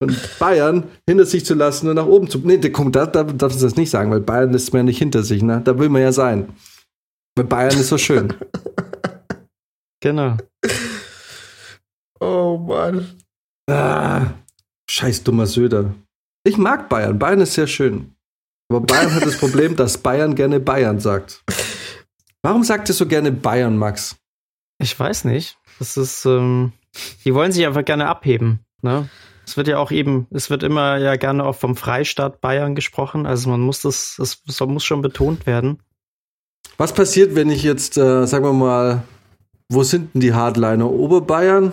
und 0.00 0.38
Bayern 0.38 0.84
hinter 1.06 1.26
sich 1.26 1.44
zu 1.44 1.54
lassen 1.54 1.88
und 1.88 1.96
nach 1.96 2.06
oben 2.06 2.28
zu. 2.28 2.38
Nee, 2.38 2.58
komm, 2.70 2.92
da, 2.92 3.06
da 3.06 3.24
darf 3.24 3.54
ich 3.54 3.60
das 3.60 3.76
nicht 3.76 3.90
sagen, 3.90 4.10
weil 4.10 4.20
Bayern 4.20 4.54
ist 4.54 4.72
mir 4.72 4.84
nicht 4.84 4.98
hinter 4.98 5.22
sich, 5.22 5.42
ne? 5.42 5.60
Da 5.64 5.78
will 5.78 5.90
man 5.90 6.02
ja 6.02 6.12
sein. 6.12 6.48
Weil 7.36 7.44
Bayern 7.44 7.78
ist 7.78 7.88
so 7.88 7.98
schön. 7.98 8.32
Genau. 10.00 10.36
Oh 12.20 12.58
Mann. 12.58 13.18
Ah, 13.68 14.26
scheiß 14.88 15.24
dummer 15.24 15.46
Söder. 15.46 15.94
Ich 16.44 16.56
mag 16.56 16.88
Bayern. 16.88 17.18
Bayern 17.18 17.40
ist 17.40 17.54
sehr 17.54 17.66
schön. 17.66 18.14
Aber 18.68 18.80
Bayern 18.80 19.14
hat 19.14 19.24
das 19.24 19.38
Problem, 19.38 19.76
dass 19.76 19.98
Bayern 19.98 20.34
gerne 20.34 20.60
Bayern 20.60 21.00
sagt. 21.00 21.44
Warum 22.42 22.62
sagt 22.62 22.88
ihr 22.88 22.94
so 22.94 23.06
gerne 23.06 23.32
Bayern, 23.32 23.76
Max? 23.76 24.16
Ich 24.78 24.98
weiß 24.98 25.24
nicht. 25.24 25.58
Das 25.78 25.96
ist, 25.96 26.24
ähm, 26.26 26.72
die 27.24 27.34
wollen 27.34 27.52
sich 27.52 27.66
einfach 27.66 27.84
gerne 27.84 28.08
abheben. 28.08 28.60
Ne? 28.82 29.08
Es 29.46 29.56
wird 29.56 29.68
ja 29.68 29.78
auch 29.78 29.90
eben, 29.90 30.26
es 30.30 30.50
wird 30.50 30.62
immer 30.62 30.96
ja 30.96 31.16
gerne 31.16 31.44
auch 31.44 31.54
vom 31.54 31.76
Freistaat 31.76 32.40
Bayern 32.40 32.74
gesprochen. 32.74 33.26
Also 33.26 33.50
man 33.50 33.60
muss 33.60 33.82
das, 33.82 34.14
das, 34.18 34.42
das 34.42 34.60
muss 34.60 34.84
schon 34.84 35.02
betont 35.02 35.46
werden. 35.46 35.82
Was 36.78 36.92
passiert, 36.92 37.34
wenn 37.34 37.50
ich 37.50 37.62
jetzt, 37.62 37.96
äh, 37.96 38.26
sagen 38.26 38.44
wir 38.44 38.52
mal, 38.52 39.02
wo 39.68 39.82
sind 39.82 40.14
denn 40.14 40.20
die 40.20 40.34
Hardliner? 40.34 40.90
Oberbayern? 40.90 41.72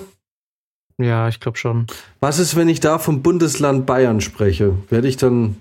Ja, 0.97 1.27
ich 1.27 1.39
glaube 1.39 1.57
schon. 1.57 1.87
Was 2.19 2.39
ist, 2.39 2.55
wenn 2.55 2.69
ich 2.69 2.79
da 2.79 2.99
vom 2.99 3.21
Bundesland 3.21 3.85
Bayern 3.85 4.21
spreche? 4.21 4.77
Werde 4.89 5.07
ich 5.07 5.17
dann. 5.17 5.57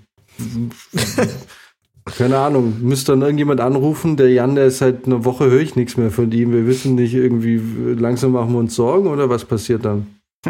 keine 2.05 2.37
Ahnung, 2.37 2.81
müsste 2.81 3.11
dann 3.13 3.21
irgendjemand 3.21 3.61
anrufen, 3.61 4.17
der 4.17 4.29
Jan, 4.31 4.55
der 4.55 4.65
ist 4.65 4.79
seit 4.79 5.05
einer 5.05 5.25
Woche, 5.25 5.45
höre 5.45 5.61
ich 5.61 5.75
nichts 5.75 5.97
mehr 5.97 6.11
von 6.11 6.31
ihm. 6.31 6.51
Wir 6.51 6.67
wissen 6.67 6.95
nicht, 6.95 7.13
irgendwie, 7.13 7.57
langsam 7.93 8.31
machen 8.31 8.51
wir 8.51 8.59
uns 8.59 8.75
Sorgen 8.75 9.07
oder 9.07 9.29
was 9.29 9.45
passiert 9.45 9.85
dann? 9.85 10.07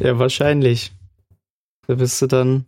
ja, 0.00 0.18
wahrscheinlich. 0.18 0.92
Da 1.86 1.94
bist 1.94 2.20
du 2.20 2.26
dann 2.26 2.66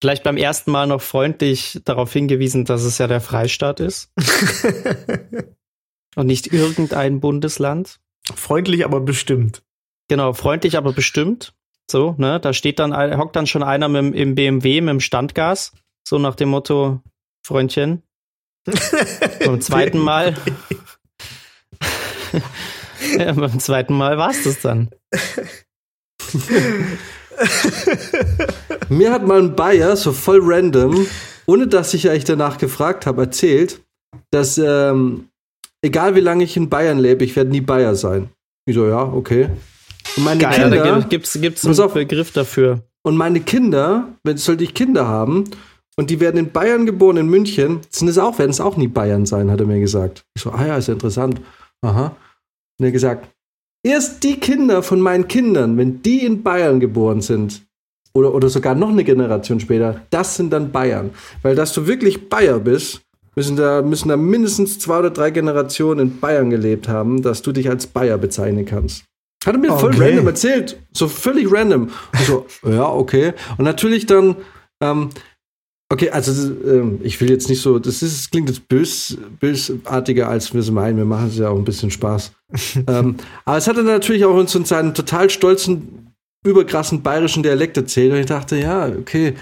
vielleicht 0.00 0.22
beim 0.22 0.36
ersten 0.36 0.70
Mal 0.70 0.86
noch 0.86 1.02
freundlich 1.02 1.80
darauf 1.84 2.12
hingewiesen, 2.12 2.64
dass 2.64 2.82
es 2.82 2.98
ja 2.98 3.06
der 3.06 3.20
Freistaat 3.20 3.80
ist. 3.80 4.12
Und 6.16 6.26
nicht 6.26 6.52
irgendein 6.52 7.20
Bundesland. 7.20 8.00
Freundlich, 8.34 8.84
aber 8.84 9.00
bestimmt. 9.00 9.62
Genau, 10.08 10.32
freundlich, 10.32 10.76
aber 10.76 10.92
bestimmt. 10.92 11.54
So, 11.90 12.14
ne, 12.18 12.40
da 12.40 12.52
steht 12.52 12.78
dann, 12.78 12.94
hockt 13.18 13.36
dann 13.36 13.46
schon 13.46 13.62
einer 13.62 13.88
mit, 13.88 14.14
im 14.14 14.34
BMW 14.34 14.80
mit 14.80 14.90
dem 14.90 15.00
Standgas. 15.00 15.72
So 16.06 16.18
nach 16.18 16.34
dem 16.34 16.48
Motto, 16.48 17.00
Freundchen. 17.44 18.02
beim 18.64 19.60
zweiten 19.60 19.98
Mal. 19.98 20.34
ja, 23.18 23.32
beim 23.32 23.60
zweiten 23.60 23.94
Mal 23.94 24.18
war 24.18 24.30
es 24.30 24.42
das 24.44 24.60
dann. 24.60 24.90
Mir 28.88 29.12
hat 29.12 29.26
mal 29.26 29.40
ein 29.40 29.56
Bayer 29.56 29.96
so 29.96 30.12
voll 30.12 30.40
random, 30.42 31.06
ohne 31.46 31.66
dass 31.66 31.94
ich 31.94 32.08
eigentlich 32.08 32.24
danach 32.24 32.58
gefragt 32.58 33.06
habe, 33.06 33.22
erzählt, 33.22 33.80
dass 34.30 34.58
ähm, 34.58 35.28
egal 35.82 36.14
wie 36.14 36.20
lange 36.20 36.44
ich 36.44 36.56
in 36.56 36.68
Bayern 36.68 36.98
lebe, 36.98 37.24
ich 37.24 37.36
werde 37.36 37.50
nie 37.50 37.60
Bayer 37.60 37.94
sein. 37.94 38.30
Ich 38.66 38.74
so, 38.74 38.86
ja, 38.86 39.02
okay. 39.02 39.50
Und 40.16 40.24
meine 40.24 40.40
Geil, 40.40 40.70
Kinder, 40.70 41.00
da 41.00 41.06
gibt 41.08 41.26
es 41.26 41.64
einen 41.64 41.92
Begriff 41.92 42.32
dafür. 42.32 42.82
Und 43.02 43.16
meine 43.16 43.40
Kinder, 43.40 44.08
wenn 44.24 44.36
sollte 44.36 44.64
ich 44.64 44.74
Kinder 44.74 45.06
haben 45.06 45.44
und 45.96 46.10
die 46.10 46.20
werden 46.20 46.38
in 46.38 46.50
Bayern 46.50 46.86
geboren, 46.86 47.16
in 47.18 47.28
München, 47.28 47.80
sind 47.88 48.08
es 48.08 48.18
auch, 48.18 48.38
werden 48.38 48.50
es 48.50 48.60
auch 48.60 48.76
nie 48.76 48.88
Bayern 48.88 49.26
sein, 49.26 49.50
hat 49.50 49.60
er 49.60 49.66
mir 49.66 49.80
gesagt. 49.80 50.24
Ich 50.34 50.42
so, 50.42 50.50
ah 50.50 50.66
ja, 50.66 50.76
ist 50.76 50.88
ja 50.88 50.94
interessant. 50.94 51.40
Aha. 51.82 52.16
Und 52.78 52.84
er 52.84 52.86
hat 52.86 52.92
gesagt, 52.92 53.28
Erst 53.86 54.24
die 54.24 54.40
Kinder 54.40 54.82
von 54.82 55.00
meinen 55.00 55.28
Kindern, 55.28 55.76
wenn 55.78 56.02
die 56.02 56.26
in 56.26 56.42
Bayern 56.42 56.80
geboren 56.80 57.20
sind, 57.20 57.62
oder, 58.14 58.34
oder 58.34 58.48
sogar 58.48 58.74
noch 58.74 58.88
eine 58.88 59.04
Generation 59.04 59.60
später, 59.60 60.00
das 60.10 60.34
sind 60.34 60.52
dann 60.52 60.72
Bayern. 60.72 61.10
Weil 61.42 61.54
dass 61.54 61.72
du 61.72 61.86
wirklich 61.86 62.28
Bayer 62.28 62.58
bist, 62.58 63.02
müssen 63.36 63.54
da, 63.54 63.82
müssen 63.82 64.08
da 64.08 64.16
mindestens 64.16 64.80
zwei 64.80 64.98
oder 64.98 65.10
drei 65.10 65.30
Generationen 65.30 66.00
in 66.00 66.18
Bayern 66.18 66.50
gelebt 66.50 66.88
haben, 66.88 67.22
dass 67.22 67.42
du 67.42 67.52
dich 67.52 67.68
als 67.68 67.86
Bayer 67.86 68.18
bezeichnen 68.18 68.64
kannst. 68.64 69.04
Hat 69.44 69.54
er 69.54 69.60
mir 69.60 69.70
okay. 69.72 69.80
voll 69.80 69.94
random 69.94 70.26
erzählt. 70.26 70.80
So 70.92 71.06
völlig 71.06 71.46
random. 71.52 71.82
Und 71.82 72.26
so, 72.26 72.46
ja, 72.68 72.88
okay. 72.90 73.34
Und 73.56 73.66
natürlich 73.66 74.06
dann, 74.06 74.34
ähm, 74.82 75.10
Okay, 75.88 76.10
also 76.10 76.52
ähm, 76.64 76.98
ich 77.04 77.20
will 77.20 77.30
jetzt 77.30 77.48
nicht 77.48 77.62
so, 77.62 77.78
das, 77.78 78.02
ist, 78.02 78.18
das 78.18 78.30
klingt 78.30 78.48
jetzt 78.48 78.66
bös, 78.66 79.16
bösartiger, 79.38 80.28
als 80.28 80.52
wir 80.52 80.60
es 80.60 80.70
meinen. 80.70 80.96
Wir 80.96 81.04
machen 81.04 81.28
es 81.28 81.38
ja 81.38 81.48
auch 81.48 81.56
ein 81.56 81.64
bisschen 81.64 81.92
Spaß. 81.92 82.32
ähm, 82.88 83.16
aber 83.44 83.56
es 83.56 83.68
hat 83.68 83.76
dann 83.76 83.86
natürlich 83.86 84.24
auch 84.24 84.34
uns 84.34 84.54
in 84.56 84.64
seinen 84.64 84.94
total 84.94 85.30
stolzen, 85.30 86.12
überkrassen 86.44 87.02
bayerischen 87.02 87.44
Dialekt 87.44 87.76
erzählt. 87.76 88.12
Und 88.12 88.18
ich 88.18 88.26
dachte, 88.26 88.56
ja, 88.56 88.88
okay, 88.88 89.34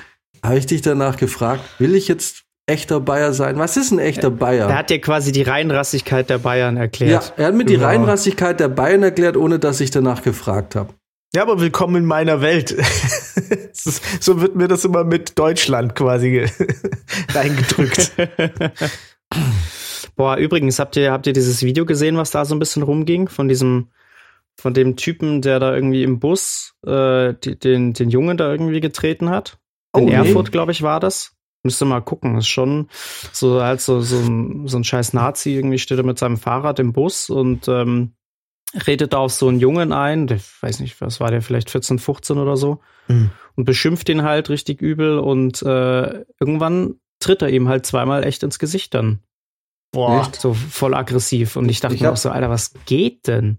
habe 0.42 0.58
ich 0.58 0.66
dich 0.66 0.82
danach 0.82 1.16
gefragt, 1.16 1.62
will 1.78 1.94
ich 1.94 2.08
jetzt 2.08 2.44
echter 2.66 3.00
Bayer 3.00 3.32
sein? 3.32 3.58
Was 3.58 3.78
ist 3.78 3.90
ein 3.90 3.98
echter 3.98 4.30
Bayer? 4.30 4.68
Er 4.68 4.78
hat 4.78 4.90
dir 4.90 5.00
quasi 5.00 5.32
die 5.32 5.42
Reinrassigkeit 5.42 6.28
der 6.28 6.38
Bayern 6.38 6.76
erklärt. 6.76 7.32
Ja, 7.38 7.42
er 7.42 7.46
hat 7.48 7.54
mir 7.54 7.64
die 7.64 7.76
Reinrassigkeit 7.76 8.60
der 8.60 8.68
Bayern 8.68 9.02
erklärt, 9.02 9.38
ohne 9.38 9.58
dass 9.58 9.80
ich 9.80 9.90
danach 9.90 10.22
gefragt 10.22 10.76
habe. 10.76 10.92
Ja, 11.34 11.42
aber 11.42 11.58
willkommen 11.58 11.96
in 11.96 12.04
meiner 12.04 12.42
Welt. 12.42 12.68
so 13.72 14.40
wird 14.40 14.54
mir 14.54 14.68
das 14.68 14.84
immer 14.84 15.02
mit 15.02 15.36
Deutschland 15.36 15.96
quasi 15.96 16.46
reingedrückt. 17.34 18.12
Boah, 20.16 20.36
übrigens, 20.36 20.78
habt 20.78 20.94
ihr, 20.94 21.10
habt 21.10 21.26
ihr 21.26 21.32
dieses 21.32 21.64
Video 21.64 21.86
gesehen, 21.86 22.16
was 22.16 22.30
da 22.30 22.44
so 22.44 22.54
ein 22.54 22.60
bisschen 22.60 22.84
rumging? 22.84 23.28
Von 23.28 23.48
diesem, 23.48 23.88
von 24.56 24.74
dem 24.74 24.94
Typen, 24.94 25.42
der 25.42 25.58
da 25.58 25.74
irgendwie 25.74 26.04
im 26.04 26.20
Bus 26.20 26.76
äh, 26.86 27.34
die, 27.42 27.58
den, 27.58 27.94
den 27.94 28.10
Jungen 28.10 28.36
da 28.36 28.52
irgendwie 28.52 28.80
getreten 28.80 29.28
hat? 29.28 29.58
In 29.96 30.04
oh, 30.04 30.12
Erfurt, 30.12 30.46
nee. 30.46 30.52
glaube 30.52 30.70
ich, 30.70 30.82
war 30.82 31.00
das. 31.00 31.32
Müsste 31.64 31.84
mal 31.84 32.00
gucken. 32.00 32.34
Das 32.34 32.44
ist 32.44 32.50
schon 32.50 32.88
so 33.32 33.60
halt 33.60 33.80
so, 33.80 34.00
so, 34.02 34.18
ein, 34.18 34.68
so 34.68 34.76
ein 34.76 34.84
scheiß 34.84 35.14
Nazi 35.14 35.54
irgendwie 35.54 35.78
steht 35.78 35.98
er 35.98 36.04
mit 36.04 36.20
seinem 36.20 36.36
Fahrrad 36.36 36.78
im 36.78 36.92
Bus 36.92 37.28
und 37.28 37.66
ähm, 37.66 38.12
redet 38.86 39.12
da 39.12 39.18
auf 39.18 39.32
so 39.32 39.48
einen 39.48 39.60
Jungen 39.60 39.92
ein, 39.92 40.26
der 40.26 40.38
weiß 40.60 40.80
nicht, 40.80 41.00
was 41.00 41.20
war 41.20 41.30
der, 41.30 41.42
vielleicht 41.42 41.70
14, 41.70 41.98
15 41.98 42.38
oder 42.38 42.56
so, 42.56 42.80
mhm. 43.08 43.30
und 43.54 43.64
beschimpft 43.64 44.08
ihn 44.08 44.22
halt 44.22 44.48
richtig 44.50 44.82
übel 44.82 45.18
und 45.18 45.62
äh, 45.62 46.24
irgendwann 46.40 46.96
tritt 47.20 47.42
er 47.42 47.50
ihm 47.50 47.68
halt 47.68 47.86
zweimal 47.86 48.24
echt 48.24 48.42
ins 48.42 48.58
Gesicht 48.58 48.94
dann. 48.94 49.20
Boah. 49.92 50.22
Echt? 50.22 50.40
So 50.40 50.54
voll 50.54 50.94
aggressiv. 50.94 51.56
Und 51.56 51.68
ich 51.68 51.80
dachte 51.80 51.94
ich 51.94 52.00
mir 52.00 52.10
auch 52.10 52.16
so, 52.16 52.30
Alter, 52.30 52.50
was 52.50 52.72
geht 52.84 53.28
denn? 53.28 53.58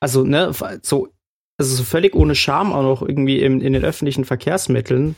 Also, 0.00 0.24
ne, 0.24 0.52
so, 0.82 1.08
also 1.56 1.76
so 1.76 1.84
völlig 1.84 2.14
ohne 2.14 2.34
Scham 2.34 2.72
auch 2.72 2.82
noch 2.82 3.02
irgendwie 3.02 3.40
in, 3.40 3.60
in 3.60 3.72
den 3.72 3.84
öffentlichen 3.84 4.24
Verkehrsmitteln 4.24 5.14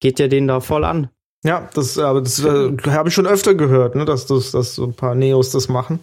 geht 0.00 0.18
der 0.18 0.28
den 0.28 0.46
da 0.46 0.60
voll 0.60 0.84
an. 0.84 1.10
Ja, 1.44 1.68
das, 1.74 1.98
aber 1.98 2.20
das 2.20 2.40
äh, 2.44 2.76
habe 2.86 3.08
ich 3.08 3.14
schon 3.14 3.26
öfter 3.26 3.54
gehört, 3.54 3.94
ne, 3.94 4.04
dass, 4.04 4.26
das, 4.26 4.50
dass 4.50 4.74
so 4.74 4.84
ein 4.84 4.94
paar 4.94 5.14
Neos 5.14 5.50
das 5.50 5.68
machen. 5.68 6.00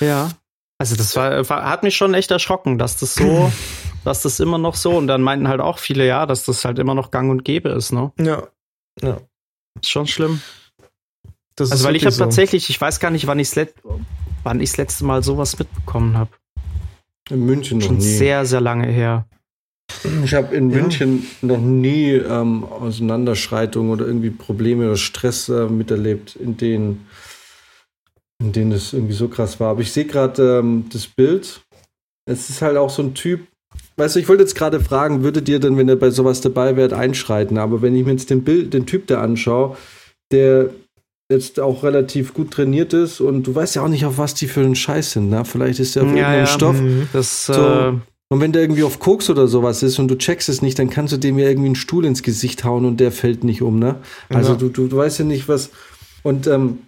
Ja. 0.00 0.30
Also 0.80 0.96
das 0.96 1.14
war, 1.14 1.46
war, 1.50 1.68
hat 1.68 1.82
mich 1.82 1.94
schon 1.94 2.14
echt 2.14 2.30
erschrocken, 2.30 2.78
dass 2.78 2.96
das 2.96 3.14
so, 3.14 3.52
dass 4.04 4.22
das 4.22 4.40
immer 4.40 4.56
noch 4.56 4.74
so 4.74 4.96
und 4.96 5.08
dann 5.08 5.20
meinten 5.20 5.46
halt 5.46 5.60
auch 5.60 5.78
viele, 5.78 6.06
ja, 6.06 6.24
dass 6.24 6.46
das 6.46 6.64
halt 6.64 6.78
immer 6.78 6.94
noch 6.94 7.10
gang 7.10 7.30
und 7.30 7.44
gäbe 7.44 7.68
ist, 7.68 7.92
ne? 7.92 8.12
Ja. 8.18 8.44
Ja. 9.02 9.18
Ist 9.82 9.90
schon 9.90 10.06
schlimm. 10.06 10.40
Das 11.54 11.70
Also 11.70 11.82
ist 11.82 11.86
weil 11.86 11.96
ich 11.96 12.06
habe 12.06 12.16
tatsächlich, 12.16 12.70
ich 12.70 12.80
weiß 12.80 12.98
gar 12.98 13.10
nicht, 13.10 13.26
wann 13.26 13.38
ich 13.38 13.50
wann 14.42 14.60
ich 14.60 14.70
das 14.70 14.78
letzte 14.78 15.04
Mal 15.04 15.22
sowas 15.22 15.58
mitbekommen 15.58 16.16
habe. 16.16 16.30
In 17.28 17.44
München 17.44 17.76
noch 17.78 17.86
Schon 17.88 17.98
nie. 17.98 18.02
sehr, 18.02 18.46
sehr 18.46 18.62
lange 18.62 18.86
her. 18.86 19.26
Ich 20.24 20.32
habe 20.32 20.56
in 20.56 20.70
Ja. 20.70 20.78
München 20.80 21.26
noch 21.42 21.58
nie 21.58 22.12
ähm, 22.12 22.64
Auseinanderschreitungen 22.64 23.92
oder 23.92 24.06
irgendwie 24.06 24.30
Probleme 24.30 24.86
oder 24.86 24.96
Stress 24.96 25.50
äh, 25.50 25.66
miterlebt, 25.66 26.36
in 26.36 26.56
denen, 26.56 27.06
in 28.40 28.52
denen 28.52 28.72
es 28.72 28.92
irgendwie 28.92 29.12
so 29.14 29.28
krass 29.28 29.60
war. 29.60 29.70
Aber 29.70 29.80
ich 29.82 29.92
sehe 29.92 30.06
gerade 30.06 30.58
ähm, 30.58 30.86
das 30.92 31.06
Bild. 31.06 31.60
Es 32.28 32.50
ist 32.50 32.62
halt 32.62 32.76
auch 32.76 32.90
so 32.90 33.02
ein 33.02 33.14
Typ. 33.14 33.40
Weißt 33.96 34.16
du, 34.16 34.20
ich 34.20 34.28
wollte 34.28 34.42
jetzt 34.42 34.54
gerade 34.54 34.80
fragen, 34.80 35.22
würdet 35.22 35.48
ihr 35.48 35.60
denn, 35.60 35.76
wenn 35.76 35.88
ihr 35.88 35.98
bei 35.98 36.10
sowas 36.10 36.40
dabei 36.40 36.76
wärt, 36.76 36.92
einschreiten? 36.92 37.58
Aber 37.58 37.82
wenn 37.82 37.94
ich 37.94 38.04
mir 38.04 38.12
jetzt 38.12 38.30
den 38.30 38.42
Bild, 38.44 38.72
den 38.74 38.86
Typ 38.86 39.06
da 39.06 39.20
anschaue, 39.20 39.76
der 40.32 40.70
jetzt 41.30 41.60
auch 41.60 41.84
relativ 41.84 42.34
gut 42.34 42.50
trainiert 42.50 42.92
ist 42.92 43.20
und 43.20 43.46
du 43.46 43.54
weißt 43.54 43.76
ja 43.76 43.82
auch 43.82 43.88
nicht, 43.88 44.04
auf 44.04 44.18
was 44.18 44.34
die 44.34 44.48
für 44.48 44.60
einen 44.60 44.74
Scheiß 44.74 45.12
sind, 45.12 45.30
ne? 45.30 45.44
Vielleicht 45.44 45.78
ist 45.78 45.94
der 45.94 46.02
auf 46.02 46.08
Ja, 46.08 46.14
irgendeinem 46.16 46.40
ja. 46.40 46.46
Stoff. 46.46 46.80
Mhm. 46.80 47.08
Das 47.12 47.46
So. 47.46 47.52
äh, 47.52 47.88
Und 48.32 48.40
wenn 48.40 48.52
der 48.52 48.62
irgendwie 48.62 48.82
auf 48.82 48.98
Koks 48.98 49.30
oder 49.30 49.46
sowas 49.46 49.82
ist 49.84 49.98
und 50.00 50.08
du 50.08 50.16
checkst 50.18 50.48
es 50.48 50.62
nicht, 50.62 50.78
dann 50.78 50.90
kannst 50.90 51.12
du 51.12 51.18
dem 51.18 51.38
ja 51.38 51.48
irgendwie 51.48 51.66
einen 51.66 51.76
Stuhl 51.76 52.04
ins 52.04 52.22
Gesicht 52.24 52.64
hauen 52.64 52.84
und 52.84 52.98
der 52.98 53.12
fällt 53.12 53.44
nicht 53.44 53.62
um, 53.62 53.78
ne? 53.78 53.96
Also 54.28 54.52
Ja. 54.52 54.56
du, 54.58 54.68
du, 54.70 54.88
du 54.88 54.96
weißt 54.96 55.20
ja 55.20 55.24
nicht, 55.24 55.46
was. 55.48 55.70
Und, 56.24 56.46
ähm, 56.48 56.78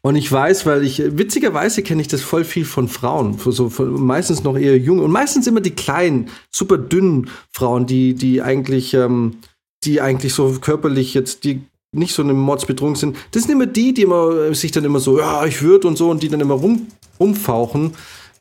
und 0.00 0.16
ich 0.16 0.30
weiß, 0.30 0.64
weil 0.64 0.84
ich, 0.84 1.02
witzigerweise 1.18 1.82
kenne 1.82 2.00
ich 2.00 2.08
das 2.08 2.22
voll 2.22 2.44
viel 2.44 2.64
von 2.64 2.88
Frauen, 2.88 3.36
so, 3.38 3.68
von, 3.68 4.00
meistens 4.00 4.44
noch 4.44 4.56
eher 4.56 4.78
jung 4.78 5.00
und 5.00 5.10
meistens 5.10 5.46
immer 5.46 5.60
die 5.60 5.72
kleinen, 5.72 6.28
super 6.50 6.78
dünnen 6.78 7.30
Frauen, 7.52 7.86
die, 7.86 8.14
die 8.14 8.40
eigentlich, 8.40 8.94
ähm, 8.94 9.38
die 9.84 10.00
eigentlich 10.00 10.34
so 10.34 10.56
körperlich 10.60 11.14
jetzt, 11.14 11.44
die 11.44 11.62
nicht 11.92 12.14
so 12.14 12.22
eine 12.22 12.34
Mordsbedrohung 12.34 12.96
sind. 12.96 13.16
Das 13.32 13.42
sind 13.42 13.52
immer 13.52 13.66
die, 13.66 13.92
die 13.94 14.02
immer 14.02 14.30
äh, 14.36 14.54
sich 14.54 14.70
dann 14.70 14.84
immer 14.84 15.00
so, 15.00 15.18
ja, 15.18 15.44
ich 15.46 15.62
würde 15.62 15.88
und 15.88 15.96
so 15.96 16.10
und 16.10 16.22
die 16.22 16.28
dann 16.28 16.40
immer 16.40 16.54
rum, 16.54 16.86
rumfauchen, 17.18 17.92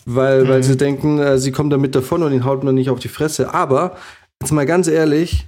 weil, 0.06 0.48
weil 0.48 0.64
sie 0.64 0.78
denken, 0.78 1.20
äh, 1.20 1.40
sie 1.40 1.52
kommen 1.52 1.70
damit 1.70 1.96
davon 1.96 2.24
und 2.24 2.34
ihn 2.34 2.46
haut 2.46 2.64
man 2.64 2.76
nicht 2.76 2.90
auf 2.90 3.00
die 3.00 3.08
Fresse. 3.08 3.54
Aber, 3.54 3.98
jetzt 4.42 4.52
mal 4.52 4.66
ganz 4.66 4.88
ehrlich, 4.88 5.46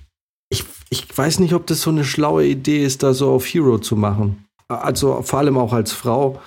ich, 0.49 0.66
ich 0.89 1.05
weiß 1.16 1.39
nicht, 1.39 1.53
ob 1.53 1.68
das 1.68 1.82
so 1.82 1.91
eine 1.91 2.03
schlaue 2.03 2.45
Idee 2.45 2.84
ist, 2.84 3.03
da 3.03 3.14
so 3.14 3.32
auf 3.32 3.45
Hero 3.45 3.78
zu 3.78 3.95
machen. 3.95 4.45
Also 4.70 5.22
vor 5.24 5.39
allem 5.39 5.57
auch 5.57 5.74
als 5.74 5.91
Frau 5.91 6.41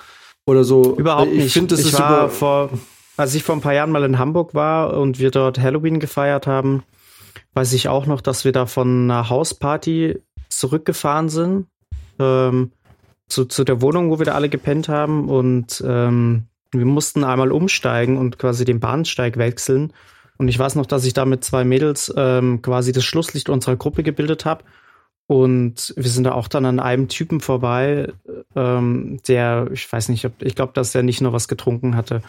oder 0.45 0.63
so. 0.63 0.95
Überhaupt 0.95 1.31
ich 1.31 1.43
nicht. 1.43 1.53
finde, 1.53 1.75
das 1.75 1.81
ich 1.81 1.93
ist 1.93 1.99
war 1.99 2.29
vor, 2.29 2.69
als 3.17 3.35
ich 3.35 3.43
vor 3.43 3.55
ein 3.55 3.61
paar 3.61 3.73
Jahren 3.73 3.91
mal 3.91 4.03
in 4.03 4.17
Hamburg 4.17 4.55
war 4.55 4.97
und 4.97 5.19
wir 5.19 5.29
dort 5.29 5.59
Halloween 5.59 5.99
gefeiert 5.99 6.47
haben, 6.47 6.83
weiß 7.53 7.73
ich 7.73 7.87
auch 7.87 8.05
noch, 8.05 8.21
dass 8.21 8.45
wir 8.45 8.51
da 8.51 8.65
von 8.65 9.03
einer 9.11 9.29
Hausparty 9.29 10.19
zurückgefahren 10.49 11.29
sind. 11.29 11.67
Ähm, 12.19 12.71
zu, 13.27 13.45
zu 13.45 13.63
der 13.63 13.81
Wohnung, 13.81 14.09
wo 14.09 14.19
wir 14.19 14.25
da 14.25 14.33
alle 14.33 14.49
gepennt 14.49 14.89
haben. 14.89 15.29
Und 15.29 15.83
ähm, 15.85 16.43
wir 16.71 16.85
mussten 16.85 17.23
einmal 17.23 17.51
umsteigen 17.51 18.17
und 18.17 18.39
quasi 18.39 18.65
den 18.65 18.79
Bahnsteig 18.79 19.37
wechseln. 19.37 19.93
Und 20.37 20.47
ich 20.47 20.57
weiß 20.57 20.75
noch, 20.75 20.85
dass 20.85 21.05
ich 21.05 21.13
da 21.13 21.25
mit 21.25 21.43
zwei 21.43 21.63
Mädels 21.63 22.13
ähm, 22.15 22.61
quasi 22.61 22.91
das 22.91 23.03
Schlusslicht 23.03 23.49
unserer 23.49 23.75
Gruppe 23.75 24.03
gebildet 24.03 24.45
habe. 24.45 24.63
Und 25.27 25.93
wir 25.95 26.09
sind 26.09 26.25
da 26.25 26.33
auch 26.33 26.47
dann 26.47 26.65
an 26.65 26.79
einem 26.79 27.07
Typen 27.07 27.39
vorbei, 27.39 28.11
ähm, 28.55 29.19
der, 29.27 29.69
ich 29.71 29.91
weiß 29.91 30.09
nicht, 30.09 30.25
ob, 30.25 30.41
ich 30.41 30.55
glaube, 30.55 30.73
dass 30.73 30.91
der 30.91 31.03
nicht 31.03 31.21
nur 31.21 31.33
was 31.33 31.47
getrunken 31.47 31.95
hatte. 31.95 32.21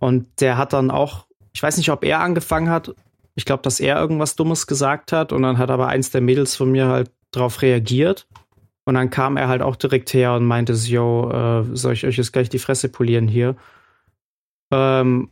Und 0.00 0.26
der 0.40 0.58
hat 0.58 0.72
dann 0.72 0.90
auch, 0.90 1.26
ich 1.52 1.62
weiß 1.62 1.76
nicht, 1.76 1.90
ob 1.90 2.04
er 2.04 2.20
angefangen 2.20 2.68
hat. 2.68 2.94
Ich 3.34 3.44
glaube, 3.44 3.62
dass 3.62 3.80
er 3.80 3.98
irgendwas 3.98 4.36
Dummes 4.36 4.66
gesagt 4.66 5.12
hat. 5.12 5.32
Und 5.32 5.42
dann 5.42 5.58
hat 5.58 5.70
aber 5.70 5.88
eins 5.88 6.10
der 6.10 6.20
Mädels 6.20 6.56
von 6.56 6.70
mir 6.70 6.88
halt 6.88 7.10
drauf 7.30 7.62
reagiert. 7.62 8.26
Und 8.84 8.94
dann 8.94 9.10
kam 9.10 9.36
er 9.36 9.48
halt 9.48 9.62
auch 9.62 9.76
direkt 9.76 10.12
her 10.14 10.34
und 10.34 10.44
meinte, 10.44 10.74
so, 10.74 10.90
yo, 10.90 11.30
äh, 11.30 11.76
soll 11.76 11.92
ich 11.92 12.06
euch 12.06 12.16
jetzt 12.16 12.32
gleich 12.32 12.48
die 12.48 12.58
Fresse 12.58 12.88
polieren 12.88 13.28
hier? 13.28 13.56
Ähm, 14.70 15.30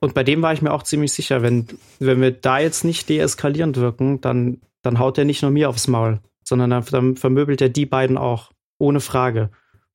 und 0.00 0.14
bei 0.14 0.24
dem 0.24 0.42
war 0.42 0.52
ich 0.52 0.62
mir 0.62 0.72
auch 0.72 0.82
ziemlich 0.82 1.12
sicher, 1.12 1.42
wenn, 1.42 1.66
wenn 1.98 2.20
wir 2.20 2.30
da 2.30 2.58
jetzt 2.58 2.84
nicht 2.84 3.08
deeskalierend 3.08 3.76
wirken, 3.76 4.20
dann, 4.20 4.60
dann 4.82 4.98
haut 4.98 5.18
er 5.18 5.24
nicht 5.24 5.42
nur 5.42 5.50
mir 5.50 5.68
aufs 5.68 5.88
Maul, 5.88 6.20
sondern 6.44 6.70
dann, 6.70 6.84
dann 6.90 7.16
vermöbelt 7.16 7.60
er 7.60 7.68
die 7.68 7.86
beiden 7.86 8.16
auch, 8.16 8.50
ohne 8.78 9.00
Frage. 9.00 9.50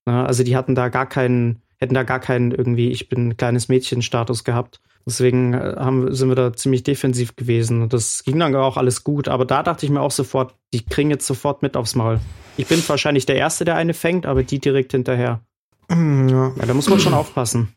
Ja, 0.07 0.25
also 0.25 0.43
die 0.43 0.55
hatten 0.55 0.75
da 0.75 0.89
gar 0.89 1.07
keinen, 1.07 1.61
hätten 1.77 1.93
da 1.93 2.03
gar 2.03 2.19
keinen 2.19 2.51
irgendwie, 2.51 2.89
ich 2.89 3.09
bin 3.09 3.29
ein 3.29 3.37
kleines 3.37 3.69
Mädchen-Status 3.69 4.43
gehabt. 4.43 4.81
Deswegen 5.05 5.53
äh, 5.53 5.75
haben, 5.77 6.13
sind 6.13 6.29
wir 6.29 6.35
da 6.35 6.53
ziemlich 6.53 6.83
defensiv 6.83 7.35
gewesen. 7.35 7.81
Und 7.81 7.93
das 7.93 8.23
ging 8.23 8.39
dann 8.39 8.55
auch 8.55 8.77
alles 8.77 9.03
gut. 9.03 9.27
Aber 9.27 9.45
da 9.45 9.63
dachte 9.63 9.85
ich 9.85 9.91
mir 9.91 10.01
auch 10.01 10.11
sofort, 10.11 10.55
die 10.73 10.85
kriegen 10.85 11.09
jetzt 11.09 11.25
sofort 11.25 11.61
mit 11.61 11.77
aufs 11.77 11.95
Maul. 11.95 12.19
Ich 12.57 12.67
bin 12.67 12.81
wahrscheinlich 12.87 13.25
der 13.25 13.35
Erste, 13.35 13.65
der 13.65 13.75
eine 13.75 13.93
fängt, 13.93 14.25
aber 14.25 14.43
die 14.43 14.59
direkt 14.59 14.91
hinterher. 14.91 15.41
Ja. 15.89 16.53
Ja, 16.57 16.65
da 16.65 16.73
muss 16.73 16.89
man 16.89 16.99
schon 16.99 17.13
aufpassen. 17.13 17.73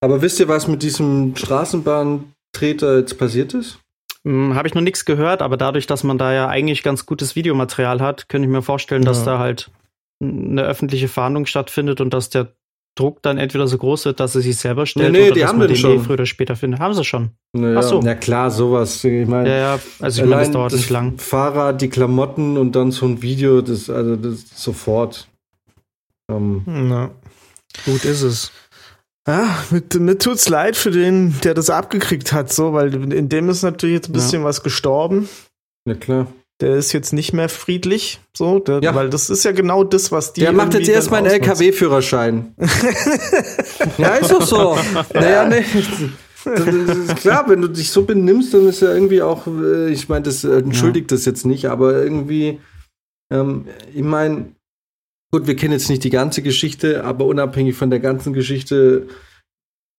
Aber 0.00 0.22
wisst 0.22 0.40
ihr, 0.40 0.48
was 0.48 0.68
mit 0.68 0.82
diesem 0.82 1.34
Straßenbahntreter 1.36 2.98
jetzt 2.98 3.18
passiert 3.18 3.54
ist? 3.54 3.80
Hm, 4.26 4.54
Habe 4.54 4.68
ich 4.68 4.74
noch 4.74 4.82
nichts 4.82 5.04
gehört, 5.04 5.40
aber 5.42 5.56
dadurch, 5.56 5.86
dass 5.86 6.04
man 6.04 6.18
da 6.18 6.32
ja 6.32 6.48
eigentlich 6.48 6.82
ganz 6.82 7.06
gutes 7.06 7.36
Videomaterial 7.36 8.00
hat, 8.00 8.28
könnte 8.28 8.46
ich 8.46 8.52
mir 8.52 8.62
vorstellen, 8.62 9.04
dass 9.04 9.20
Ja. 9.20 9.24
da 9.34 9.38
halt 9.38 9.70
eine 10.22 10.62
öffentliche 10.62 11.08
Verhandlung 11.08 11.46
stattfindet 11.46 12.00
und 12.02 12.12
dass 12.12 12.28
der 12.28 12.52
Druck 12.96 13.22
dann 13.22 13.38
entweder 13.38 13.66
so 13.66 13.78
groß 13.78 14.04
wird, 14.04 14.20
dass 14.20 14.34
er 14.34 14.42
sich 14.42 14.56
selber 14.58 14.84
stellt 14.84 15.12
Nee, 15.12 15.18
nee, 15.18 15.24
oder 15.26 15.34
die 15.34 15.40
dass 15.40 15.48
haben 15.50 15.58
man 15.58 15.68
den 15.68 15.74
den 15.76 15.80
schon. 15.80 15.96
eh 15.96 15.98
früher 16.00 16.14
oder 16.14 16.26
später 16.26 16.56
findet. 16.56 16.80
Haben 16.80 16.92
sie 16.92 17.04
schon. 17.04 17.30
Naja, 17.54 17.78
Ach 17.78 17.82
so. 17.82 18.00
Na 18.02 18.14
klar, 18.14 18.50
sowas. 18.50 19.02
Ich 19.04 19.26
meine, 19.28 19.48
Ja, 19.48 19.56
ja, 19.56 19.78
also 20.00 20.22
ich 20.22 20.28
meine, 20.28 20.42
das 20.42 20.50
dauert 20.50 20.72
nicht 20.74 20.90
lang. 20.90 21.16
Fahrrad, 21.16 21.80
die 21.80 21.88
Klamotten 21.88 22.58
und 22.58 22.72
dann 22.76 22.90
so 22.90 23.06
ein 23.06 23.22
Video, 23.22 23.62
das, 23.62 23.88
also 23.88 24.16
das 24.16 24.44
sofort. 24.54 25.28
Ähm, 26.30 26.62
Ja. 26.90 27.10
Gut 27.86 28.04
ist 28.04 28.22
es. 28.22 28.50
Ja, 29.28 29.64
mit, 29.70 29.94
mir 29.94 30.18
tut's 30.18 30.48
leid 30.48 30.76
für 30.76 30.90
den, 30.90 31.34
der 31.44 31.54
das 31.54 31.70
abgekriegt 31.70 32.32
hat, 32.32 32.52
so, 32.52 32.72
weil 32.72 33.12
in 33.12 33.28
dem 33.28 33.48
ist 33.48 33.62
natürlich 33.62 33.96
jetzt 33.96 34.08
ein 34.08 34.12
bisschen 34.14 34.44
was 34.44 34.62
gestorben. 34.62 35.28
na 35.84 35.94
klar. 35.94 36.26
Der 36.60 36.76
ist 36.76 36.92
jetzt 36.92 37.14
nicht 37.14 37.32
mehr 37.32 37.48
friedlich, 37.48 38.20
so, 38.36 38.58
der, 38.58 38.80
Ja. 38.82 38.94
weil 38.94 39.08
das 39.08 39.30
ist 39.30 39.44
ja 39.44 39.52
genau 39.52 39.82
das, 39.82 40.12
was 40.12 40.34
die. 40.34 40.42
Der 40.42 40.52
macht 40.52 40.74
jetzt 40.74 40.90
erstmal 40.90 41.20
einen. 41.20 41.30
LKW-Führerschein. 41.30 42.54
ja, 43.98 44.08
ist 44.16 44.30
doch 44.30 44.42
so. 44.42 44.76
Naja, 45.14 45.44
ist 45.44 47.16
klar, 47.16 47.44
wenn 47.48 47.62
du 47.62 47.68
dich 47.68 47.90
so 47.90 48.02
benimmst, 48.04 48.52
dann 48.52 48.66
ist 48.68 48.82
ja 48.82 48.92
irgendwie 48.92 49.22
auch, 49.22 49.46
äh, 49.46 49.90
ich 49.90 50.08
meine, 50.10 50.24
das 50.24 50.44
äh, 50.44 50.58
entschuldigt 50.58 51.10
das 51.12 51.24
jetzt 51.24 51.46
nicht, 51.46 51.66
aber 51.66 51.94
irgendwie, 52.02 52.60
ähm, 53.32 53.66
ich 53.94 54.02
meine, 54.02 54.52
gut, 55.32 55.46
wir 55.46 55.56
kennen 55.56 55.72
jetzt 55.72 55.88
nicht 55.90 56.04
die 56.04 56.10
ganze 56.10 56.42
Geschichte, 56.42 57.04
aber 57.04 57.24
unabhängig 57.26 57.76
von 57.76 57.90
der 57.90 58.00
ganzen 58.00 58.32
Geschichte 58.32 59.08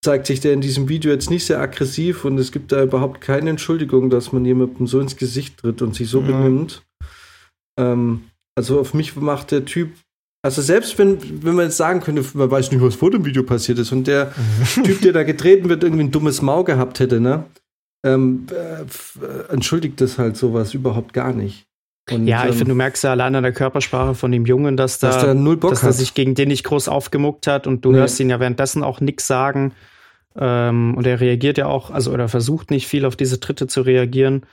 zeigt 0.03 0.25
sich 0.27 0.39
der 0.39 0.53
in 0.53 0.61
diesem 0.61 0.89
Video 0.89 1.11
jetzt 1.11 1.29
nicht 1.29 1.45
sehr 1.45 1.59
aggressiv 1.59 2.25
und 2.25 2.37
es 2.39 2.51
gibt 2.51 2.71
da 2.71 2.83
überhaupt 2.83 3.21
keine 3.21 3.51
Entschuldigung, 3.51 4.09
dass 4.09 4.31
man 4.31 4.43
jemandem 4.45 4.87
so 4.87 4.99
ins 4.99 5.15
Gesicht 5.15 5.57
tritt 5.59 5.81
und 5.81 5.95
sich 5.95 6.09
so 6.09 6.21
Ja. 6.21 6.27
benimmt. 6.27 6.81
Ähm, 7.79 8.23
also 8.57 8.79
auf 8.79 8.93
mich 8.93 9.15
macht 9.15 9.51
der 9.51 9.63
Typ, 9.65 9.91
also 10.43 10.61
selbst 10.61 10.97
wenn, 10.97 11.43
wenn 11.43 11.53
man 11.55 11.65
jetzt 11.65 11.77
sagen 11.77 12.01
könnte, 12.01 12.25
man 12.33 12.49
weiß 12.49 12.71
nicht, 12.71 12.81
was 12.81 12.95
vor 12.95 13.11
dem 13.11 13.25
Video 13.25 13.43
passiert 13.43 13.77
ist 13.77 13.91
und 13.91 14.07
der 14.07 14.33
Typ, 14.83 15.01
der 15.01 15.13
da 15.13 15.23
getreten 15.23 15.69
wird, 15.69 15.83
irgendwie 15.83 16.03
ein 16.03 16.11
dummes 16.11 16.41
Mau 16.41 16.63
gehabt 16.63 16.99
hätte, 16.99 17.19
ne? 17.19 17.45
Ähm, 18.03 18.47
äh, 18.51 18.81
äh, 18.81 19.49
entschuldigt 19.49 20.01
das 20.01 20.17
halt 20.17 20.35
sowas 20.35 20.73
überhaupt 20.73 21.13
gar 21.13 21.31
nicht. 21.33 21.67
Und, 22.09 22.27
Ja, 22.27 22.43
ich 22.43 22.51
ähm, 22.51 22.57
finde, 22.57 22.71
du 22.71 22.75
merkst 22.75 23.03
ja 23.03 23.11
allein 23.11 23.35
an 23.35 23.43
der 23.43 23.53
Körpersprache 23.53 24.15
von 24.15 24.31
dem 24.31 24.45
Jungen, 24.45 24.75
dass 24.75 24.99
da, 24.99 25.09
dass 25.11 25.23
der 25.23 25.33
null 25.33 25.57
Bock 25.57 25.71
dass 25.71 25.83
er 25.83 25.93
sich 25.93 26.13
gegen 26.13 26.35
den 26.35 26.47
nicht 26.47 26.63
groß 26.63 26.87
aufgemuckt 26.87 27.47
hat 27.47 27.67
und 27.67 27.85
du 27.85 27.91
Nee. 27.91 27.99
hörst 27.99 28.19
ihn 28.19 28.29
ja 28.29 28.39
währenddessen 28.39 28.83
auch 28.83 28.99
nichts 29.01 29.27
sagen. 29.27 29.73
Ähm, 30.35 30.95
und 30.95 31.05
er 31.05 31.19
reagiert 31.19 31.57
ja 31.57 31.67
auch, 31.67 31.91
also 31.91 32.11
oder 32.11 32.27
versucht 32.29 32.71
nicht 32.71 32.87
viel 32.87 33.05
auf 33.05 33.15
diese 33.15 33.39
Tritte 33.39 33.67
zu 33.67 33.81
reagieren. 33.81 34.43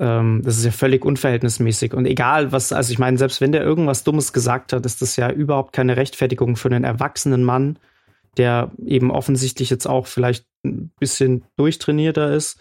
Ähm, 0.00 0.42
das 0.44 0.58
ist 0.58 0.64
ja 0.64 0.72
völlig 0.72 1.04
unverhältnismäßig. 1.04 1.94
Und 1.94 2.06
egal, 2.06 2.50
was, 2.52 2.72
also 2.72 2.92
ich 2.92 2.98
meine, 2.98 3.18
selbst 3.18 3.40
wenn 3.40 3.52
der 3.52 3.62
irgendwas 3.62 4.04
Dummes 4.04 4.32
gesagt 4.32 4.72
hat, 4.72 4.84
ist 4.84 5.00
das 5.00 5.16
ja 5.16 5.30
überhaupt 5.30 5.72
keine 5.72 5.96
Rechtfertigung 5.96 6.56
für 6.56 6.68
einen 6.68 6.84
erwachsenen 6.84 7.44
Mann, 7.44 7.78
der 8.36 8.70
eben 8.84 9.10
offensichtlich 9.10 9.70
jetzt 9.70 9.86
auch 9.86 10.06
vielleicht 10.06 10.44
ein 10.64 10.90
bisschen 10.98 11.44
durchtrainierter 11.56 12.32
ist, 12.32 12.58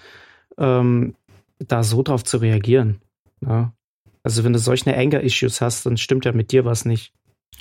ähm, 0.57 1.15
da 1.59 1.83
so 1.83 2.03
drauf 2.03 2.23
zu 2.23 2.37
reagieren. 2.37 3.01
Ja. 3.41 3.73
Also 4.23 4.43
wenn 4.43 4.53
du 4.53 4.59
solche 4.59 4.95
Anger-Issues 4.95 5.61
hast, 5.61 5.85
dann 5.85 5.97
stimmt 5.97 6.25
ja 6.25 6.31
mit 6.31 6.51
dir 6.51 6.65
was 6.65 6.85
nicht. 6.85 7.13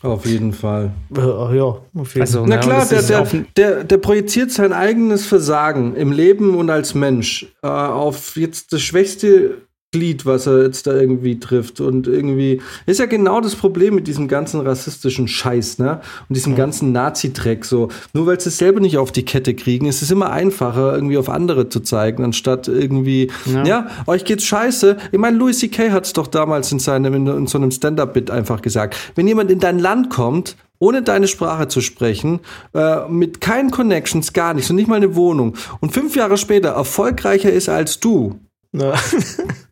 Auf 0.03 0.25
jeden 0.25 0.53
Fall. 0.53 0.93
Äh, 1.15 1.21
ja, 1.21 1.63
auf 1.63 2.15
jeden 2.15 2.21
Also, 2.21 2.47
Na 2.47 2.57
ne, 2.57 2.61
klar, 2.63 2.87
der, 2.87 3.03
der, 3.03 3.27
der, 3.57 3.85
der 3.85 3.99
projiziert 3.99 4.51
sein 4.51 4.73
eigenes 4.73 5.27
Versagen 5.27 5.95
im 5.95 6.13
Leben 6.13 6.55
und 6.57 6.71
als 6.71 6.95
Mensch 6.95 7.47
äh, 7.63 7.67
auf 7.67 8.37
jetzt 8.37 8.73
das 8.73 8.81
schwächste 8.81 9.59
Glied, 9.93 10.25
was 10.25 10.47
er 10.47 10.63
jetzt 10.63 10.87
da 10.87 10.95
irgendwie 10.95 11.41
trifft. 11.41 11.81
Und 11.81 12.07
irgendwie 12.07 12.61
ist 12.87 13.01
ja 13.01 13.07
genau 13.07 13.41
das 13.41 13.57
Problem 13.57 13.97
mit 13.97 14.07
diesem 14.07 14.29
ganzen 14.29 14.61
rassistischen 14.61 15.27
Scheiß, 15.27 15.79
ne? 15.79 16.01
Und 16.29 16.37
diesem 16.37 16.53
ja. 16.53 16.59
ganzen 16.59 16.93
Nazi-Dreck. 16.93 17.65
So, 17.65 17.89
nur 18.13 18.27
weil 18.27 18.39
sie 18.39 18.51
es 18.51 18.59
selber 18.59 18.79
nicht 18.79 18.99
auf 18.99 19.11
die 19.11 19.25
Kette 19.25 19.55
kriegen, 19.55 19.87
ist 19.87 20.03
es 20.03 20.13
immer 20.13 20.31
einfacher, 20.31 20.95
irgendwie 20.95 21.19
auf 21.19 21.29
andere 21.29 21.69
zu 21.69 21.81
zeigen, 21.81 22.23
anstatt 22.23 22.69
irgendwie, 22.69 23.33
ja, 23.47 23.65
ja 23.65 23.91
euch 24.07 24.25
geht's 24.25 24.45
scheiße. 24.45 24.97
Ich 25.11 25.19
meine, 25.19 25.37
Louis 25.37 25.59
C.K. 25.59 25.91
hat 25.91 26.07
es 26.07 26.13
doch 26.13 26.29
damals 26.29 26.71
in 26.71 26.79
seinem, 26.79 27.13
in, 27.15 27.27
in 27.27 27.47
so 27.49 27.59
einem 27.59 27.73
Stand-Up-Bit 27.73 28.31
einfach 28.31 28.63
gesagt. 28.63 28.97
Wenn 29.17 29.27
jemand 29.27 29.51
in 29.51 29.59
dein 29.59 29.81
Land 29.81 30.09
kommt, 30.09 30.57
ohne 30.79 31.03
deine 31.03 31.27
Sprache 31.27 31.67
zu 31.67 31.81
sprechen, 31.81 32.39
äh, 32.75 33.09
mit 33.09 33.41
keinen 33.41 33.73
Connections, 33.73 34.33
gar 34.33 34.55
nichts 34.55 34.71
und 34.71 34.77
nicht 34.77 34.89
mal 34.89 34.97
eine 34.97 35.17
Wohnung 35.17 35.57
und 35.81 35.93
fünf 35.93 36.15
Jahre 36.15 36.37
später 36.37 36.71
erfolgreicher 36.71 37.53
ist 37.53 37.69
als 37.69 37.99
du, 37.99 38.39
ja. 38.73 38.95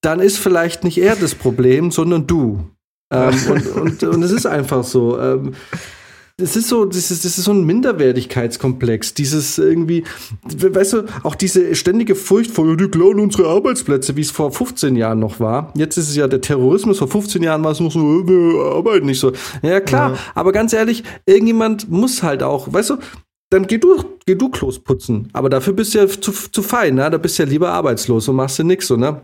dann 0.00 0.20
ist 0.20 0.38
vielleicht 0.38 0.84
nicht 0.84 0.98
er 0.98 1.16
das 1.16 1.34
Problem, 1.34 1.90
sondern 1.90 2.26
du. 2.26 2.70
Ähm, 3.12 3.34
und, 3.50 3.66
und, 3.66 4.02
und 4.02 4.22
es 4.22 4.30
ist 4.30 4.46
einfach 4.46 4.84
so. 4.84 5.18
Ähm, 5.18 5.52
das 6.40 6.56
ist 6.56 6.68
so, 6.68 6.86
das 6.86 7.10
ist, 7.10 7.24
das 7.24 7.36
ist 7.36 7.44
so 7.44 7.52
ein 7.52 7.64
Minderwertigkeitskomplex. 7.64 9.14
Dieses 9.14 9.58
irgendwie, 9.58 10.04
weißt 10.44 10.94
du, 10.94 11.04
auch 11.22 11.34
diese 11.34 11.74
ständige 11.74 12.14
Furcht 12.14 12.50
vor, 12.50 12.76
die 12.76 12.88
klauen 12.88 13.20
unsere 13.20 13.48
Arbeitsplätze, 13.48 14.16
wie 14.16 14.22
es 14.22 14.30
vor 14.30 14.50
15 14.50 14.96
Jahren 14.96 15.18
noch 15.18 15.38
war. 15.38 15.72
Jetzt 15.76 15.98
ist 15.98 16.08
es 16.08 16.16
ja 16.16 16.26
der 16.28 16.40
Terrorismus. 16.40 16.98
Vor 16.98 17.08
15 17.08 17.42
Jahren 17.42 17.62
war 17.62 17.72
es 17.72 17.80
noch 17.80 17.92
so, 17.92 18.00
wir 18.00 18.74
arbeiten 18.74 19.06
nicht 19.06 19.20
so. 19.20 19.32
Ja, 19.62 19.80
klar. 19.80 20.12
Ja. 20.12 20.18
Aber 20.34 20.52
ganz 20.52 20.72
ehrlich, 20.72 21.04
irgendjemand 21.26 21.90
muss 21.90 22.22
halt 22.22 22.42
auch, 22.42 22.72
weißt 22.72 22.90
du, 22.90 22.96
dann 23.50 23.66
geh 23.66 23.78
du, 23.78 24.02
geh 24.24 24.34
du 24.34 24.48
Klos 24.48 24.78
putzen. 24.78 25.28
Aber 25.32 25.50
dafür 25.50 25.74
bist 25.74 25.94
du 25.94 25.98
ja 25.98 26.08
zu, 26.08 26.32
zu 26.32 26.62
fein, 26.62 26.94
ne? 26.94 27.10
Da 27.10 27.18
bist 27.18 27.38
du 27.38 27.42
ja 27.42 27.48
lieber 27.48 27.70
arbeitslos 27.70 28.28
und 28.28 28.36
machst 28.36 28.58
du 28.58 28.64
nix, 28.64 28.86
so, 28.86 28.96
ne? 28.96 29.20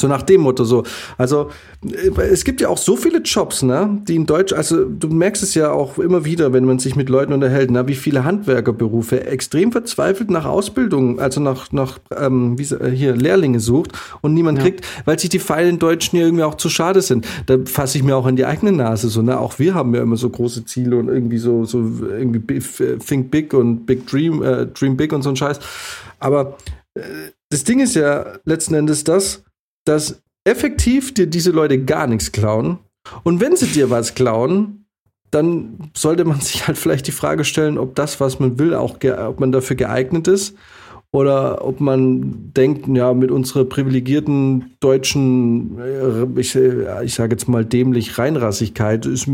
So 0.00 0.08
nach 0.08 0.22
dem 0.22 0.40
Motto 0.40 0.64
so. 0.64 0.82
Also 1.18 1.50
äh, 1.84 2.20
es 2.22 2.44
gibt 2.44 2.60
ja 2.60 2.68
auch 2.68 2.78
so 2.78 2.96
viele 2.96 3.18
Jobs, 3.18 3.62
ne, 3.62 4.02
die 4.08 4.16
in 4.16 4.26
Deutsch, 4.26 4.52
also 4.52 4.84
du 4.84 5.06
merkst 5.06 5.44
es 5.44 5.54
ja 5.54 5.70
auch 5.70 5.98
immer 5.98 6.24
wieder, 6.24 6.52
wenn 6.52 6.64
man 6.64 6.80
sich 6.80 6.96
mit 6.96 7.08
Leuten 7.08 7.32
unterhält, 7.32 7.70
ne, 7.70 7.86
wie 7.86 7.94
viele 7.94 8.24
Handwerkerberufe 8.24 9.24
extrem 9.24 9.70
verzweifelt 9.70 10.30
nach 10.30 10.46
Ausbildung, 10.46 11.20
also 11.20 11.40
nach, 11.40 11.70
nach 11.70 12.00
ähm, 12.16 12.58
wie, 12.58 12.74
äh, 12.74 12.90
hier 12.90 13.14
Lehrlinge 13.14 13.60
sucht 13.60 13.92
und 14.20 14.34
niemand 14.34 14.58
ja. 14.58 14.64
kriegt, 14.64 14.84
weil 15.04 15.16
sich 15.16 15.30
die 15.30 15.38
feilen 15.38 15.78
Deutschen 15.78 16.18
ja 16.18 16.24
irgendwie 16.24 16.42
auch 16.42 16.56
zu 16.56 16.68
schade 16.68 17.00
sind. 17.00 17.24
Da 17.46 17.58
fasse 17.64 17.96
ich 17.96 18.02
mir 18.02 18.16
auch 18.16 18.26
an 18.26 18.34
die 18.34 18.46
eigene 18.46 18.72
Nase 18.72 19.08
so, 19.08 19.22
ne, 19.22 19.38
auch 19.38 19.60
wir 19.60 19.76
haben 19.76 19.94
ja 19.94 20.02
immer 20.02 20.16
so 20.16 20.28
große 20.28 20.64
Ziele 20.64 20.96
und 20.96 21.08
irgendwie 21.08 21.38
so, 21.38 21.64
so 21.66 21.78
irgendwie 22.10 22.58
think 22.98 23.30
big 23.30 23.54
und 23.54 23.86
big 23.86 24.08
dream, 24.08 24.42
äh, 24.42 24.66
dream 24.66 24.96
big 24.96 25.12
und 25.12 25.22
so 25.22 25.28
ein 25.28 25.36
Scheiß. 25.36 25.60
Aber 26.18 26.56
äh, 26.94 27.00
das 27.48 27.62
Ding 27.62 27.78
ist 27.78 27.94
ja 27.94 28.26
letzten 28.44 28.74
Endes 28.74 29.04
das, 29.04 29.44
dass 29.84 30.22
effektiv 30.44 31.14
dir 31.14 31.26
diese 31.26 31.50
Leute 31.50 31.82
gar 31.82 32.06
nichts 32.06 32.32
klauen. 32.32 32.78
Und 33.22 33.40
wenn 33.40 33.56
sie 33.56 33.66
dir 33.66 33.90
was 33.90 34.14
klauen, 34.14 34.86
dann 35.30 35.90
sollte 35.94 36.24
man 36.24 36.40
sich 36.40 36.66
halt 36.66 36.78
vielleicht 36.78 37.06
die 37.06 37.12
Frage 37.12 37.44
stellen, 37.44 37.78
ob 37.78 37.94
das, 37.94 38.20
was 38.20 38.38
man 38.38 38.58
will, 38.58 38.74
auch 38.74 38.98
ob 39.02 39.40
man 39.40 39.52
dafür 39.52 39.76
geeignet 39.76 40.28
ist. 40.28 40.54
Oder 41.10 41.64
ob 41.64 41.80
man 41.80 42.52
denkt, 42.54 42.88
ja, 42.88 43.14
mit 43.14 43.30
unserer 43.30 43.64
privilegierten 43.64 44.74
deutschen, 44.80 45.78
äh, 45.78 46.40
ich, 46.40 46.56
äh, 46.56 47.04
ich 47.04 47.14
sage 47.14 47.34
jetzt 47.34 47.46
mal 47.46 47.64
dämlich 47.64 48.18
Reinrassigkeit, 48.18 49.06
ist 49.06 49.28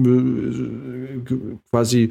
quasi 1.70 2.10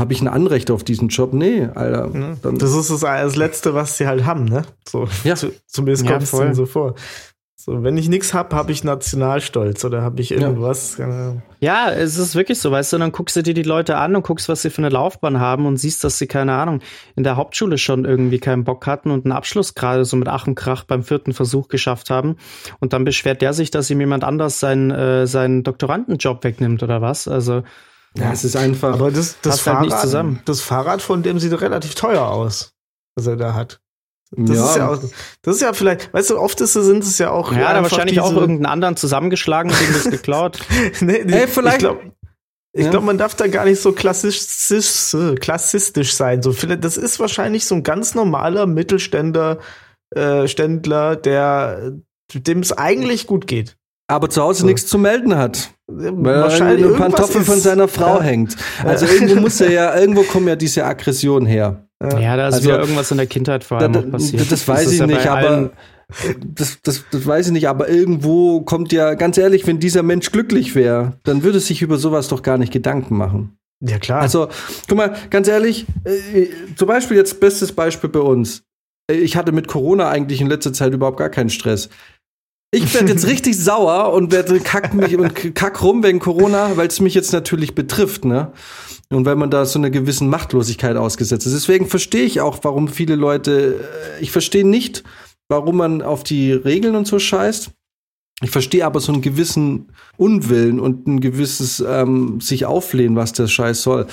habe 0.00 0.14
ich 0.14 0.22
ein 0.22 0.28
Anrecht 0.28 0.70
auf 0.70 0.84
diesen 0.84 1.08
Job? 1.08 1.34
Nee, 1.34 1.68
Alter. 1.74 2.08
das 2.42 2.74
ist 2.74 2.90
das, 2.90 3.00
das 3.00 3.36
Letzte, 3.36 3.74
was 3.74 3.98
sie 3.98 4.06
halt 4.06 4.24
haben, 4.24 4.46
ne? 4.46 4.62
So, 4.88 5.06
ja. 5.22 5.34
zumindest 5.66 6.06
kommt 6.06 6.22
es 6.22 6.32
ihnen 6.32 6.54
so 6.54 6.64
vor. 6.64 6.94
So, 7.54 7.84
wenn 7.84 7.96
ich 7.96 8.08
nichts 8.08 8.34
hab, 8.34 8.52
habe 8.54 8.72
ich 8.72 8.82
Nationalstolz 8.82 9.84
oder 9.84 10.02
habe 10.02 10.20
ich 10.20 10.32
irgendwas. 10.32 10.96
Ja. 10.98 11.36
ja, 11.60 11.90
es 11.92 12.16
ist 12.16 12.34
wirklich 12.34 12.58
so, 12.58 12.72
weißt 12.72 12.92
du, 12.92 12.98
dann 12.98 13.12
guckst 13.12 13.36
du 13.36 13.42
dir 13.42 13.54
die 13.54 13.62
Leute 13.62 13.98
an 13.98 14.16
und 14.16 14.26
guckst, 14.26 14.48
was 14.48 14.62
sie 14.62 14.70
für 14.70 14.78
eine 14.78 14.88
Laufbahn 14.88 15.38
haben 15.38 15.66
und 15.66 15.76
siehst, 15.76 16.02
dass 16.02 16.18
sie, 16.18 16.26
keine 16.26 16.54
Ahnung, 16.54 16.80
in 17.14 17.22
der 17.22 17.36
Hauptschule 17.36 17.78
schon 17.78 18.04
irgendwie 18.04 18.40
keinen 18.40 18.64
Bock 18.64 18.86
hatten 18.86 19.10
und 19.10 19.26
einen 19.26 19.32
Abschluss 19.32 19.74
gerade 19.74 20.04
so 20.04 20.16
mit 20.16 20.28
Ach 20.28 20.46
und 20.46 20.56
Krach 20.56 20.84
beim 20.84 21.04
vierten 21.04 21.34
Versuch 21.34 21.68
geschafft 21.68 22.10
haben. 22.10 22.36
Und 22.80 22.94
dann 22.94 23.04
beschwert 23.04 23.42
der 23.42 23.52
sich, 23.52 23.70
dass 23.70 23.90
ihm 23.90 24.00
jemand 24.00 24.24
anders 24.24 24.58
seinen, 24.58 24.90
äh, 24.90 25.26
seinen 25.28 25.62
Doktorandenjob 25.62 26.42
wegnimmt 26.42 26.82
oder 26.82 27.00
was. 27.00 27.28
Also. 27.28 27.62
Ja, 28.16 28.32
es 28.32 28.44
ist 28.44 28.56
einfach. 28.56 28.94
Aber 28.94 29.10
das, 29.12 29.40
das, 29.40 29.64
halt 29.66 29.92
Fahrrad, 29.92 30.36
das 30.46 30.60
Fahrrad 30.62 31.00
von 31.00 31.22
dem 31.22 31.38
sieht 31.38 31.58
relativ 31.60 31.94
teuer 31.94 32.26
aus, 32.26 32.74
was 33.14 33.26
er 33.26 33.36
da 33.36 33.54
hat. 33.54 33.81
Das 34.34 34.56
ja. 34.56 34.64
ist 34.64 34.76
ja 34.76 34.88
auch, 34.88 34.98
das 35.42 35.56
ist 35.56 35.60
ja 35.60 35.72
vielleicht, 35.74 36.12
weißt 36.14 36.30
du, 36.30 36.38
oft 36.38 36.60
ist, 36.62 36.72
sind 36.72 37.04
es 37.04 37.18
ja 37.18 37.30
auch. 37.30 37.52
Ja, 37.52 37.74
da 37.74 37.82
wahrscheinlich 37.82 38.20
auch 38.20 38.32
irgendeinen 38.32 38.66
anderen 38.66 38.96
zusammengeschlagen 38.96 39.70
und 39.70 39.78
dem 39.78 39.92
das 39.92 40.10
geklaut. 40.10 40.58
nee, 41.00 41.22
nee, 41.24 41.32
Ey, 41.32 41.46
vielleicht. 41.46 41.76
Ich 41.76 41.80
glaube, 41.80 42.12
ja. 42.74 42.90
glaube, 42.90 43.04
man 43.04 43.18
darf 43.18 43.34
da 43.34 43.46
gar 43.48 43.66
nicht 43.66 43.80
so 43.80 43.92
klassistisch, 43.92 45.14
klassistisch 45.38 46.14
sein. 46.14 46.42
So, 46.42 46.52
das 46.52 46.96
ist 46.96 47.20
wahrscheinlich 47.20 47.66
so 47.66 47.74
ein 47.74 47.82
ganz 47.82 48.14
normaler 48.14 48.66
Mittelständler, 48.66 49.58
äh, 50.14 50.48
Ständler, 50.48 51.16
der, 51.16 51.92
dem 52.32 52.60
es 52.60 52.72
eigentlich 52.72 53.26
gut 53.26 53.46
geht. 53.46 53.76
Aber 54.08 54.30
zu 54.30 54.42
Hause 54.42 54.60
so. 54.60 54.66
nichts 54.66 54.86
zu 54.86 54.98
melden 54.98 55.36
hat. 55.36 55.70
Weil 55.86 56.40
wahrscheinlich 56.40 56.86
er 56.86 56.92
ein 56.92 56.98
Pantoffel 56.98 57.44
von 57.44 57.60
seiner 57.60 57.88
Frau 57.88 58.16
ja. 58.16 58.22
hängt. 58.22 58.56
Also 58.82 59.06
irgendwo 59.06 59.36
muss 59.36 59.60
er 59.60 59.70
ja, 59.70 59.98
irgendwo 59.98 60.22
kommen 60.22 60.48
ja 60.48 60.56
diese 60.56 60.84
Aggressionen 60.84 61.46
her. 61.46 61.86
Ja, 62.20 62.36
da 62.36 62.48
ist 62.48 62.54
also, 62.54 62.68
wieder 62.68 62.80
irgendwas 62.80 63.10
in 63.10 63.16
der 63.16 63.26
Kindheit 63.26 63.64
vor 63.64 63.78
allem 63.78 63.92
da, 63.92 64.02
passiert. 64.02 64.50
Das 64.50 64.66
weiß 64.66 64.84
das 64.84 64.92
ich 64.92 65.06
nicht, 65.06 65.26
aber 65.26 65.70
das, 66.44 66.78
das, 66.82 67.04
das 67.10 67.26
weiß 67.26 67.46
ich 67.46 67.52
nicht, 67.52 67.68
aber 67.68 67.88
irgendwo 67.88 68.62
kommt 68.62 68.92
ja, 68.92 69.14
ganz 69.14 69.38
ehrlich, 69.38 69.66
wenn 69.66 69.78
dieser 69.78 70.02
Mensch 70.02 70.30
glücklich 70.30 70.74
wäre, 70.74 71.18
dann 71.24 71.42
würde 71.42 71.60
sich 71.60 71.82
über 71.82 71.96
sowas 71.98 72.28
doch 72.28 72.42
gar 72.42 72.58
nicht 72.58 72.72
Gedanken 72.72 73.16
machen. 73.16 73.56
Ja, 73.80 73.98
klar. 73.98 74.20
Also, 74.20 74.48
guck 74.88 74.96
mal, 74.96 75.14
ganz 75.30 75.48
ehrlich, 75.48 75.86
äh, 76.04 76.46
zum 76.76 76.86
Beispiel 76.86 77.16
jetzt 77.16 77.40
bestes 77.40 77.72
Beispiel 77.72 78.10
bei 78.10 78.20
uns. 78.20 78.62
Äh, 79.10 79.16
ich 79.16 79.36
hatte 79.36 79.52
mit 79.52 79.66
Corona 79.66 80.08
eigentlich 80.08 80.40
in 80.40 80.46
letzter 80.46 80.72
Zeit 80.72 80.92
überhaupt 80.92 81.18
gar 81.18 81.30
keinen 81.30 81.50
Stress. 81.50 81.88
Ich 82.70 82.94
werde 82.94 83.08
jetzt 83.08 83.26
richtig 83.28 83.58
sauer 83.58 84.12
und 84.12 84.30
werde 84.32 84.60
kack 84.60 84.94
mich 84.94 85.16
und 85.16 85.54
kack 85.54 85.82
rum 85.82 86.02
wegen 86.02 86.20
Corona, 86.20 86.76
weil 86.76 86.86
es 86.86 87.00
mich 87.00 87.14
jetzt 87.14 87.32
natürlich 87.32 87.74
betrifft, 87.74 88.24
ne? 88.24 88.52
Und 89.12 89.26
weil 89.26 89.36
man 89.36 89.50
da 89.50 89.64
so 89.66 89.78
einer 89.78 89.90
gewissen 89.90 90.28
Machtlosigkeit 90.28 90.96
ausgesetzt 90.96 91.46
ist. 91.46 91.52
Deswegen 91.52 91.86
verstehe 91.86 92.24
ich 92.24 92.40
auch, 92.40 92.58
warum 92.62 92.88
viele 92.88 93.14
Leute, 93.14 93.80
äh, 94.18 94.22
ich 94.22 94.30
verstehe 94.30 94.66
nicht, 94.66 95.04
warum 95.48 95.76
man 95.76 96.02
auf 96.02 96.24
die 96.24 96.52
Regeln 96.52 96.96
und 96.96 97.06
so 97.06 97.18
scheißt. 97.18 97.70
Ich 98.42 98.50
verstehe 98.50 98.84
aber 98.84 99.00
so 99.00 99.12
einen 99.12 99.22
gewissen 99.22 99.92
Unwillen 100.16 100.80
und 100.80 101.06
ein 101.06 101.20
gewisses 101.20 101.84
ähm, 101.86 102.40
sich 102.40 102.66
auflehnen, 102.66 103.14
was 103.14 103.32
der 103.32 103.46
Scheiß 103.46 103.82
soll, 103.82 104.06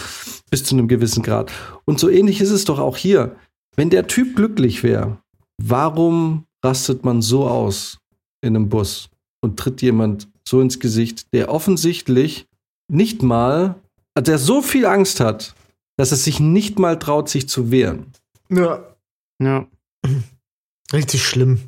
bis 0.52 0.64
zu 0.64 0.76
einem 0.76 0.88
gewissen 0.88 1.24
Grad. 1.24 1.52
Und 1.86 2.00
so 2.00 2.10
ähnlich 2.10 2.40
ist 2.42 2.52
es 2.52 2.66
doch 2.66 2.78
auch 2.78 2.96
hier. 2.96 3.36
Wenn 3.76 3.90
der 3.90 4.08
Typ 4.08 4.36
glücklich 4.36 4.84
wäre, 4.84 5.18
warum 5.58 6.46
rastet 6.64 7.06
man 7.06 7.22
so 7.22 7.48
aus 7.48 7.98
in 8.42 8.56
einem 8.56 8.70
Bus 8.70 9.10
und 9.42 9.58
tritt 9.58 9.82
jemand 9.82 10.28
so 10.48 10.62
ins 10.62 10.80
Gesicht, 10.80 11.34
der 11.34 11.50
offensichtlich 11.50 12.48
nicht 12.88 13.24
mal 13.24 13.76
der 14.22 14.38
so 14.38 14.62
viel 14.62 14.86
Angst 14.86 15.20
hat, 15.20 15.56
dass 15.98 16.12
er 16.12 16.18
sich 16.18 16.40
nicht 16.40 16.80
mal 16.80 16.98
traut, 16.98 17.30
sich 17.30 17.50
zu 17.50 17.72
wehren. 17.72 18.08
Ja. 18.50 18.96
Ja. 19.42 19.68
Richtig 20.94 21.24
schlimm. 21.24 21.60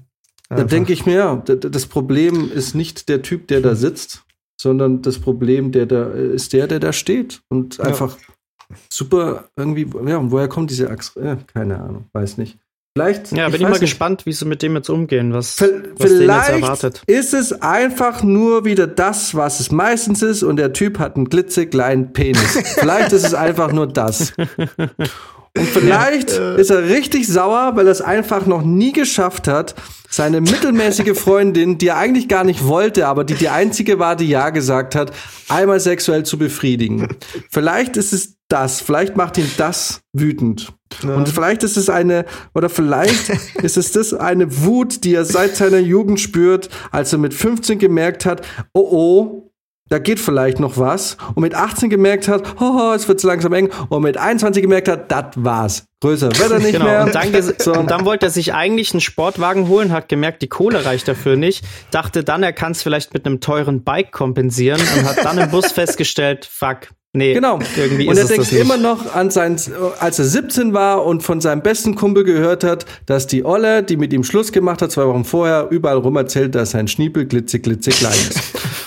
Da 0.49 0.65
denke 0.65 0.91
ich 0.91 1.05
mir, 1.05 1.15
ja, 1.15 1.35
das 1.37 1.85
Problem 1.85 2.51
ist 2.51 2.75
nicht 2.75 3.07
der 3.07 3.21
Typ, 3.21 3.47
der 3.47 3.61
da 3.61 3.73
sitzt, 3.73 4.25
sondern 4.59 5.01
das 5.01 5.17
Problem, 5.17 5.71
der 5.71 5.85
da 5.85 6.11
ist 6.11 6.51
der, 6.51 6.67
der 6.67 6.81
da 6.81 6.91
steht 6.91 7.41
und 7.47 7.79
einfach 7.79 8.17
ja. 8.19 8.75
super 8.91 9.49
irgendwie, 9.55 9.87
ja, 10.05 10.17
und 10.17 10.31
woher 10.31 10.49
kommt 10.49 10.69
diese 10.69 10.89
Angst? 10.89 11.15
Ja, 11.15 11.37
keine 11.37 11.81
Ahnung, 11.81 12.09
weiß 12.11 12.37
nicht. 12.37 12.59
Vielleicht. 12.97 13.31
Ja, 13.31 13.47
bin 13.47 13.55
ich, 13.55 13.61
mal 13.61 13.69
nicht. 13.69 13.79
gespannt, 13.79 14.25
wie 14.25 14.33
sie 14.33 14.43
mit 14.43 14.61
dem 14.61 14.75
jetzt 14.75 14.89
umgehen, 14.89 15.33
was, 15.33 15.61
was 15.61 16.11
vielleicht 16.11 16.49
jetzt 16.49 16.61
erwartet. 16.61 17.01
Ist 17.07 17.33
es 17.33 17.53
einfach 17.61 18.21
nur 18.21 18.65
wieder 18.65 18.85
das, 18.85 19.33
was 19.33 19.61
es 19.61 19.71
meistens 19.71 20.21
ist, 20.21 20.43
und 20.43 20.57
der 20.57 20.73
Typ 20.73 20.99
hat 20.99 21.15
einen 21.15 21.29
glitzekleinen 21.29 22.11
Penis. 22.11 22.59
vielleicht 22.79 23.13
ist 23.13 23.23
es 23.23 23.33
einfach 23.33 23.71
nur 23.71 23.87
das. 23.87 24.33
Und 24.37 25.67
vielleicht 25.73 26.31
ja, 26.31 26.55
äh. 26.55 26.59
ist 26.59 26.69
er 26.69 26.89
richtig 26.89 27.29
sauer, 27.29 27.77
weil 27.77 27.87
er 27.87 27.93
es 27.93 28.01
einfach 28.01 28.45
noch 28.45 28.61
nie 28.61 28.91
geschafft 28.91 29.47
hat, 29.47 29.73
seine 30.09 30.41
mittelmäßige 30.41 31.17
Freundin, 31.17 31.77
die 31.77 31.87
er 31.87 31.97
eigentlich 31.97 32.27
gar 32.27 32.43
nicht 32.43 32.67
wollte, 32.67 33.07
aber 33.07 33.23
die 33.23 33.35
die 33.35 33.47
einzige 33.47 33.99
war, 33.99 34.17
die 34.17 34.27
ja 34.27 34.49
gesagt 34.49 34.95
hat, 34.95 35.13
einmal 35.47 35.79
sexuell 35.79 36.25
zu 36.25 36.37
befriedigen. 36.37 37.07
Vielleicht 37.49 37.95
ist 37.95 38.11
es 38.11 38.35
das, 38.51 38.81
vielleicht 38.81 39.15
macht 39.15 39.37
ihn 39.37 39.49
das 39.57 40.01
wütend. 40.13 40.73
Ja. 41.03 41.15
Und 41.15 41.29
vielleicht 41.29 41.63
ist 41.63 41.77
es 41.77 41.89
eine, 41.89 42.25
oder 42.53 42.69
vielleicht 42.69 43.29
ist 43.63 43.77
es 43.77 43.91
das 43.91 44.13
eine 44.13 44.63
Wut, 44.63 45.03
die 45.03 45.15
er 45.15 45.25
seit 45.25 45.55
seiner 45.55 45.79
Jugend 45.79 46.19
spürt, 46.19 46.69
als 46.91 47.13
er 47.13 47.19
mit 47.19 47.33
15 47.33 47.79
gemerkt 47.79 48.25
hat, 48.25 48.45
oh 48.73 48.81
oh, 48.91 49.51
da 49.91 49.99
geht 49.99 50.21
vielleicht 50.21 50.59
noch 50.59 50.77
was. 50.77 51.17
Und 51.35 51.41
mit 51.41 51.53
18 51.53 51.89
gemerkt 51.89 52.29
hat, 52.29 52.61
oh, 52.61 52.93
es 52.95 53.09
wird 53.09 53.21
langsam 53.23 53.51
eng. 53.51 53.69
Und 53.89 54.03
mit 54.03 54.15
21 54.15 54.61
gemerkt 54.61 54.87
hat, 54.87 55.11
das 55.11 55.25
war's. 55.35 55.83
Größer 55.99 56.27
wird 56.27 56.51
er 56.51 56.59
nicht 56.59 56.71
genau. 56.71 56.85
mehr. 56.85 57.03
Und 57.03 57.13
dann, 57.13 57.53
so. 57.59 57.73
und 57.73 57.91
dann 57.91 58.05
wollte 58.05 58.27
er 58.27 58.29
sich 58.29 58.53
eigentlich 58.53 58.93
einen 58.93 59.01
Sportwagen 59.01 59.67
holen, 59.67 59.91
hat 59.91 60.07
gemerkt, 60.07 60.41
die 60.43 60.47
Kohle 60.47 60.85
reicht 60.85 61.09
dafür 61.09 61.35
nicht. 61.35 61.65
Dachte 61.91 62.23
dann, 62.23 62.41
er 62.41 62.53
kann 62.53 62.71
es 62.71 62.81
vielleicht 62.81 63.13
mit 63.13 63.25
einem 63.25 63.41
teuren 63.41 63.83
Bike 63.83 64.13
kompensieren 64.13 64.79
und 64.79 65.03
hat 65.03 65.25
dann 65.25 65.37
im 65.37 65.51
Bus 65.51 65.71
festgestellt, 65.73 66.45
fuck, 66.49 66.87
Nee, 67.13 67.33
genau. 67.33 67.59
Irgendwie 67.75 68.07
und 68.07 68.17
er 68.17 68.23
denkt 68.23 68.53
immer 68.53 68.77
noch 68.77 69.13
an 69.13 69.29
sein, 69.31 69.59
als 69.99 70.19
er 70.19 70.25
17 70.25 70.73
war 70.73 71.05
und 71.05 71.23
von 71.23 71.41
seinem 71.41 71.61
besten 71.61 71.95
Kumpel 71.95 72.23
gehört 72.23 72.63
hat, 72.63 72.85
dass 73.05 73.27
die 73.27 73.43
Olle, 73.43 73.83
die 73.83 73.97
mit 73.97 74.13
ihm 74.13 74.23
Schluss 74.23 74.53
gemacht 74.53 74.81
hat, 74.81 74.91
zwei 74.91 75.05
Wochen 75.05 75.25
vorher, 75.25 75.67
überall 75.71 75.97
rum 75.97 76.15
erzählt, 76.15 76.55
dass 76.55 76.71
sein 76.71 76.87
Schniepel 76.87 77.25
glitze 77.25 77.59
klein 77.59 78.13
ist. 78.13 78.39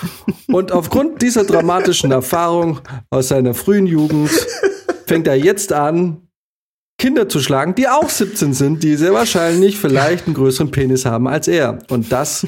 und 0.48 0.72
aufgrund 0.72 1.20
dieser 1.20 1.44
dramatischen 1.44 2.12
Erfahrung 2.12 2.80
aus 3.10 3.28
seiner 3.28 3.52
frühen 3.52 3.86
Jugend 3.86 4.30
fängt 5.06 5.26
er 5.26 5.36
jetzt 5.36 5.74
an, 5.74 6.23
Kinder 7.04 7.28
zu 7.28 7.38
schlagen, 7.40 7.74
die 7.74 7.86
auch 7.86 8.08
17 8.08 8.54
sind, 8.54 8.82
die 8.82 8.96
sehr 8.96 9.12
wahrscheinlich 9.12 9.78
vielleicht 9.78 10.24
einen 10.24 10.34
größeren 10.34 10.70
Penis 10.70 11.04
haben 11.04 11.28
als 11.28 11.48
er. 11.48 11.80
Und 11.90 12.10
das 12.12 12.46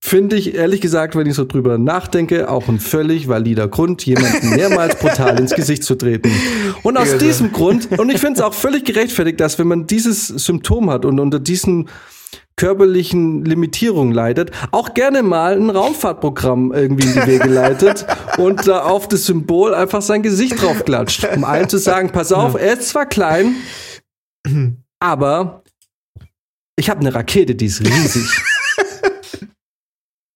finde 0.00 0.36
ich, 0.36 0.54
ehrlich 0.54 0.80
gesagt, 0.80 1.14
wenn 1.14 1.26
ich 1.26 1.34
so 1.34 1.44
drüber 1.44 1.76
nachdenke, 1.76 2.48
auch 2.48 2.68
ein 2.68 2.80
völlig 2.80 3.28
valider 3.28 3.68
Grund, 3.68 4.06
jemanden 4.06 4.48
mehrmals 4.56 4.96
brutal 4.96 5.38
ins 5.38 5.54
Gesicht 5.54 5.84
zu 5.84 5.94
treten. 5.94 6.32
Und 6.82 6.96
aus 6.96 7.12
ja, 7.12 7.18
diesem 7.18 7.52
Grund, 7.52 7.98
und 7.98 8.08
ich 8.08 8.18
finde 8.18 8.40
es 8.40 8.40
auch 8.40 8.54
völlig 8.54 8.86
gerechtfertigt, 8.86 9.40
dass 9.40 9.58
wenn 9.58 9.68
man 9.68 9.86
dieses 9.86 10.28
Symptom 10.28 10.88
hat 10.88 11.04
und 11.04 11.20
unter 11.20 11.38
diesen 11.38 11.90
körperlichen 12.56 13.44
Limitierungen 13.44 14.14
leidet, 14.14 14.52
auch 14.70 14.94
gerne 14.94 15.22
mal 15.22 15.54
ein 15.54 15.68
Raumfahrtprogramm 15.68 16.72
irgendwie 16.72 17.08
in 17.08 17.12
die 17.12 17.26
Wege 17.26 17.48
leitet 17.50 18.06
und 18.38 18.66
da 18.66 18.84
auf 18.84 19.06
das 19.06 19.26
Symbol 19.26 19.74
einfach 19.74 20.00
sein 20.00 20.22
Gesicht 20.22 20.62
drauf 20.62 20.86
klatscht, 20.86 21.28
um 21.36 21.44
allen 21.44 21.68
zu 21.68 21.76
sagen, 21.76 22.08
pass 22.10 22.32
auf, 22.32 22.54
er 22.54 22.78
ist 22.78 22.88
zwar 22.88 23.04
klein, 23.04 23.54
aber 25.00 25.62
ich 26.76 26.88
habe 26.90 27.00
eine 27.00 27.14
Rakete, 27.14 27.54
die 27.54 27.66
ist 27.66 27.80
riesig. 27.80 28.30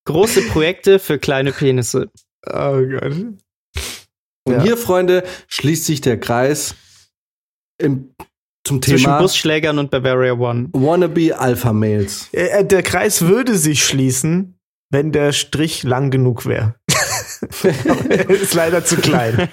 Große 0.05 0.43
Projekte 0.49 0.99
für 0.99 1.19
kleine 1.19 1.53
Penisse. 1.53 2.11
Oh 2.47 2.81
Gott. 2.83 3.13
Und 4.45 4.55
ja. 4.55 4.63
hier, 4.63 4.77
Freunde, 4.77 5.23
schließt 5.47 5.85
sich 5.85 6.01
der 6.01 6.19
Kreis 6.19 6.75
im, 7.81 8.15
zum 8.65 8.81
Thema 8.81 8.97
Zwischen 8.97 9.19
Busschlägern 9.19 9.79
und 9.79 9.91
Bavaria 9.91 10.33
One. 10.33 10.69
Wannabe 10.73 11.39
Alpha 11.39 11.73
Males. 11.73 12.29
Äh, 12.33 12.65
der 12.65 12.83
Kreis 12.83 13.23
würde 13.23 13.57
sich 13.57 13.85
schließen, 13.85 14.59
wenn 14.91 15.13
der 15.13 15.33
Strich 15.33 15.85
lang 15.85 16.11
genug 16.11 16.47
wäre. 16.47 16.75
ist 18.29 18.55
leider 18.55 18.85
zu 18.85 18.97
klein. 18.97 19.35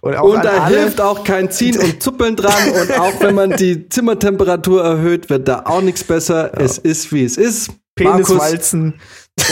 und, 0.00 0.14
und 0.14 0.44
da 0.44 0.68
hilft 0.68 1.00
auch 1.00 1.24
kein 1.24 1.50
Ziehen 1.50 1.78
und 1.78 2.02
Zuppeln 2.02 2.36
dran. 2.36 2.70
Und 2.70 2.98
auch 2.98 3.20
wenn 3.20 3.34
man 3.34 3.50
die 3.56 3.88
Zimmertemperatur 3.88 4.84
erhöht, 4.84 5.30
wird 5.30 5.48
da 5.48 5.62
auch 5.64 5.80
nichts 5.80 6.04
besser. 6.04 6.52
Ja. 6.54 6.60
Es 6.60 6.78
ist, 6.78 7.12
wie 7.12 7.24
es 7.24 7.36
ist. 7.36 7.70
Peniswalzen. 7.94 9.00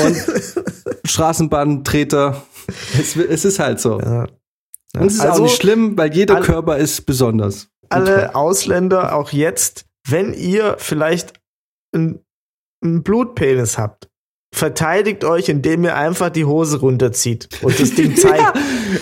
Und 0.05 0.17
Straßenbahntreter. 1.05 2.43
Es, 2.99 3.17
es 3.17 3.45
ist 3.45 3.59
halt 3.59 3.81
so. 3.81 4.01
Ja. 4.01 4.27
Und 4.97 5.07
es 5.07 5.15
ist 5.15 5.21
also, 5.21 5.43
auch 5.43 5.47
nicht 5.47 5.61
schlimm, 5.61 5.97
weil 5.97 6.15
jeder 6.15 6.37
alle, 6.37 6.45
Körper 6.45 6.77
ist 6.77 7.07
besonders. 7.07 7.69
Alle 7.89 8.35
Ausländer, 8.35 9.15
auch 9.15 9.33
jetzt, 9.33 9.87
wenn 10.07 10.35
ihr 10.35 10.77
vielleicht 10.79 11.35
einen 11.93 12.23
Blutpenis 12.81 13.79
habt, 13.79 14.08
verteidigt 14.53 15.25
euch, 15.25 15.49
indem 15.49 15.85
ihr 15.85 15.97
einfach 15.97 16.31
die 16.31 16.45
Hose 16.45 16.81
runterzieht 16.81 17.49
und 17.63 17.79
das 17.79 17.95
Ding 17.95 18.17
zeigt. 18.17 18.41
ja, 18.41 18.53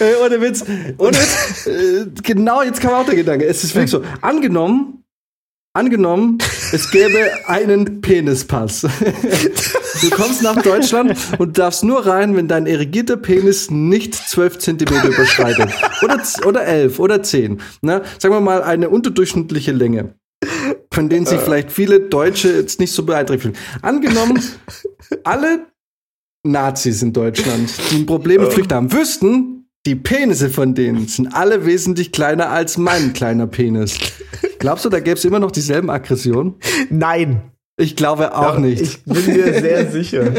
äh, 0.01 0.25
ohne 0.25 0.41
Witz. 0.41 0.65
Ohne 0.99 1.17
Witz. 1.17 1.67
Äh, 1.67 2.07
genau, 2.23 2.63
jetzt 2.63 2.81
kam 2.81 2.93
auch 2.93 3.07
der 3.07 3.17
Gedanke. 3.17 3.45
Es 3.45 3.65
ist 3.65 3.75
wirklich 3.75 3.91
so. 3.91 4.03
Angenommen, 4.21 5.05
angenommen, 5.73 6.39
es 6.73 6.91
gäbe 6.91 7.31
einen 7.47 8.01
Penispass. 8.01 8.83
du 10.01 10.11
kommst 10.11 10.43
nach 10.43 10.63
Deutschland 10.63 11.17
und 11.39 11.59
darfst 11.59 11.83
nur 11.83 12.07
rein, 12.07 12.37
wenn 12.37 12.47
dein 12.47 12.67
irrigierter 12.67 13.17
Penis 13.17 13.71
nicht 13.71 14.15
12 14.15 14.59
Zentimeter 14.59 15.09
überschreitet. 15.09 15.71
Oder, 16.03 16.23
oder 16.47 16.65
11 16.65 16.99
oder 17.01 17.23
10. 17.23 17.61
Na, 17.83 18.03
sagen 18.19 18.35
wir 18.35 18.41
mal 18.41 18.63
eine 18.63 18.91
unterdurchschnittliche 18.91 19.73
Länge 19.73 20.15
von 20.93 21.11
denen 21.11 21.27
sich 21.27 21.39
vielleicht 21.41 21.71
viele 21.71 22.01
Deutsche 22.01 22.53
jetzt 22.53 22.81
nicht 22.81 22.93
so 22.93 23.05
beeinträchtigt 23.05 23.55
fühlen. 23.55 23.83
Angenommen, 23.83 24.43
alle 25.25 25.67
Nazis 26.43 27.03
in 27.03 27.13
Deutschland, 27.13 27.71
die 27.91 27.97
ein 27.97 28.07
Problem 28.07 28.43
mit 28.43 28.53
Flüchtern 28.53 28.77
haben, 28.77 28.93
wüssten, 28.93 29.69
die 29.87 29.95
Penisse 29.95 30.51
von 30.51 30.75
denen 30.75 31.07
sind 31.07 31.29
alle 31.29 31.65
wesentlich 31.65 32.13
kleiner 32.13 32.51
als 32.51 32.77
mein 32.77 33.13
kleiner 33.13 33.47
Penis. 33.47 33.99
Glaubst 34.59 34.85
du, 34.85 34.89
da 34.89 35.01
gäbe 35.01 35.17
es 35.17 35.25
immer 35.25 35.39
noch 35.39 35.53
dieselben 35.53 35.91
Aggressionen? 35.91 36.57
Nein. 36.91 37.53
Ich 37.77 37.95
glaube 37.95 38.35
auch 38.37 38.55
ja, 38.55 38.61
nicht. 38.61 38.81
Ich 38.81 39.05
bin 39.05 39.27
mir 39.27 39.61
sehr 39.61 39.91
sicher. 39.91 40.33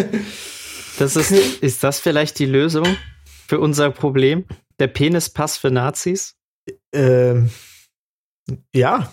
Das 0.97 1.15
ist, 1.15 1.31
ist 1.31 1.83
das 1.83 1.99
vielleicht 1.99 2.39
die 2.39 2.47
Lösung 2.47 2.97
für 3.47 3.59
unser 3.59 3.91
Problem? 3.91 4.45
Der 4.79 4.87
Penispass 4.87 5.55
für 5.55 5.69
Nazis? 5.69 6.35
Ähm, 6.91 7.49
ja, 8.73 9.11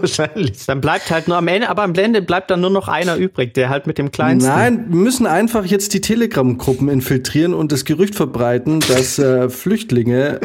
wahrscheinlich. 0.00 0.66
Dann 0.66 0.80
bleibt 0.80 1.10
halt 1.10 1.28
nur 1.28 1.36
am 1.36 1.48
Ende, 1.48 1.68
aber 1.68 1.82
am 1.82 1.94
Ende 1.94 2.22
bleibt 2.22 2.50
dann 2.50 2.60
nur 2.60 2.70
noch 2.70 2.88
einer 2.88 3.16
übrig, 3.16 3.54
der 3.54 3.68
halt 3.68 3.86
mit 3.86 3.98
dem 3.98 4.10
kleinsten. 4.10 4.50
Nein, 4.50 4.86
wir 4.88 4.96
müssen 4.96 5.26
einfach 5.26 5.64
jetzt 5.64 5.94
die 5.94 6.00
Telegram-Gruppen 6.00 6.88
infiltrieren 6.88 7.54
und 7.54 7.72
das 7.72 7.84
Gerücht 7.84 8.14
verbreiten, 8.14 8.80
dass 8.80 9.18
äh, 9.18 9.48
Flüchtlinge 9.48 10.40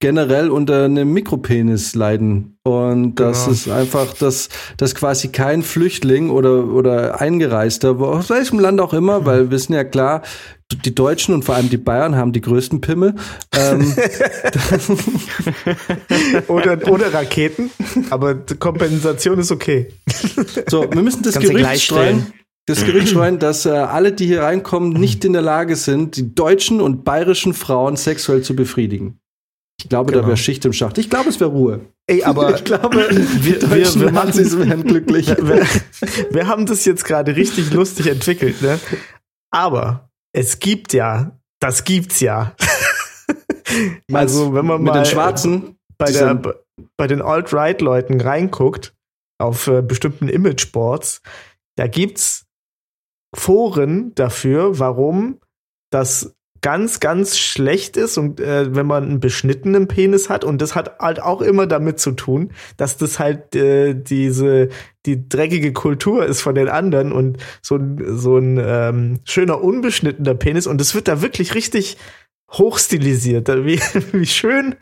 generell 0.00 0.50
unter 0.50 0.84
einem 0.84 1.12
Mikropenis 1.12 1.94
leiden. 1.94 2.58
Und 2.62 3.16
das 3.16 3.44
genau. 3.44 3.52
ist 3.52 3.68
einfach, 3.68 4.14
dass, 4.14 4.48
dass 4.76 4.94
quasi 4.94 5.28
kein 5.28 5.62
Flüchtling 5.62 6.30
oder, 6.30 6.66
oder 6.66 7.20
Eingereister, 7.20 7.98
aus 7.98 8.30
welchem 8.30 8.60
Land 8.60 8.80
auch 8.80 8.92
immer, 8.92 9.24
weil 9.24 9.44
wir 9.44 9.50
wissen 9.50 9.72
ja 9.72 9.84
klar, 9.84 10.22
die 10.72 10.94
Deutschen 10.94 11.34
und 11.34 11.44
vor 11.44 11.54
allem 11.54 11.70
die 11.70 11.78
Bayern 11.78 12.16
haben 12.16 12.32
die 12.32 12.40
größten 12.40 12.80
Pimmel. 12.80 13.14
Ähm, 13.56 13.94
oder, 16.48 16.88
oder 16.88 17.14
Raketen, 17.14 17.70
aber 18.10 18.34
die 18.34 18.56
Kompensation 18.56 19.38
ist 19.38 19.50
okay. 19.50 19.88
So, 20.68 20.90
wir 20.92 21.02
müssen 21.02 21.22
das 21.22 21.34
Kannst 21.34 21.50
Gerücht 21.50 21.82
streuen. 21.82 22.32
Das 22.66 22.84
Gerücht 22.84 23.08
streuen, 23.08 23.38
dass 23.38 23.64
äh, 23.64 23.70
alle, 23.70 24.12
die 24.12 24.26
hier 24.26 24.42
reinkommen, 24.42 24.92
nicht 24.92 25.24
in 25.24 25.32
der 25.32 25.40
Lage 25.40 25.74
sind, 25.74 26.16
die 26.16 26.34
deutschen 26.34 26.82
und 26.82 27.02
bayerischen 27.02 27.54
Frauen 27.54 27.96
sexuell 27.96 28.42
zu 28.42 28.54
befriedigen. 28.54 29.18
Ich 29.80 29.88
glaube, 29.88 30.12
genau. 30.12 30.22
da 30.22 30.28
wäre 30.28 30.36
Schicht 30.36 30.66
im 30.66 30.74
Schacht. 30.74 30.98
Ich 30.98 31.08
glaube, 31.08 31.30
es 31.30 31.40
wäre 31.40 31.50
Ruhe. 31.50 31.80
Ey, 32.06 32.24
aber 32.24 32.54
ich 32.56 32.64
glaube, 32.64 33.08
wir, 33.40 33.62
wir, 33.70 33.94
wir 33.94 34.10
Nazis 34.10 34.58
wären 34.58 34.84
glücklich. 34.84 35.28
Wir, 35.38 35.66
wir 36.30 36.46
haben 36.46 36.66
das 36.66 36.84
jetzt 36.84 37.04
gerade 37.04 37.36
richtig 37.36 37.72
lustig 37.72 38.08
entwickelt, 38.08 38.60
ne? 38.60 38.78
Aber 39.50 40.07
es 40.32 40.58
gibt 40.58 40.92
ja, 40.92 41.38
das 41.60 41.84
gibt's 41.84 42.20
ja. 42.20 42.54
also, 44.12 44.54
wenn 44.54 44.66
man 44.66 44.82
mit 44.82 44.92
mal 44.92 45.02
den 45.02 45.06
Schwarzen 45.06 45.78
bei, 45.96 46.10
der, 46.10 46.40
bei 46.96 47.06
den 47.06 47.22
Alt-Right-Leuten 47.22 48.20
reinguckt, 48.20 48.94
auf 49.40 49.66
äh, 49.68 49.82
bestimmten 49.82 50.28
Imageboards, 50.28 51.22
da 51.76 51.86
gibt's 51.86 52.46
Foren 53.34 54.14
dafür, 54.14 54.78
warum 54.78 55.40
das 55.90 56.34
ganz, 56.60 57.00
ganz 57.00 57.38
schlecht 57.38 57.96
ist 57.96 58.18
und 58.18 58.40
äh, 58.40 58.74
wenn 58.74 58.86
man 58.86 59.04
einen 59.04 59.20
beschnittenen 59.20 59.88
Penis 59.88 60.28
hat 60.28 60.44
und 60.44 60.60
das 60.60 60.74
hat 60.74 60.98
halt 60.98 61.20
auch 61.20 61.42
immer 61.42 61.66
damit 61.66 62.00
zu 62.00 62.12
tun, 62.12 62.52
dass 62.76 62.96
das 62.96 63.18
halt 63.18 63.54
äh, 63.54 63.94
diese 63.94 64.68
die 65.06 65.28
dreckige 65.28 65.72
Kultur 65.72 66.26
ist 66.26 66.40
von 66.40 66.54
den 66.54 66.68
anderen 66.68 67.12
und 67.12 67.38
so 67.62 67.78
so 68.06 68.38
ein 68.38 68.60
ähm, 68.62 69.20
schöner 69.24 69.62
unbeschnittener 69.62 70.34
Penis 70.34 70.66
und 70.66 70.80
es 70.80 70.94
wird 70.94 71.08
da 71.08 71.22
wirklich 71.22 71.54
richtig 71.54 71.96
hochstilisiert, 72.52 73.48
wie 73.64 73.80
wie 74.12 74.26
schön 74.26 74.74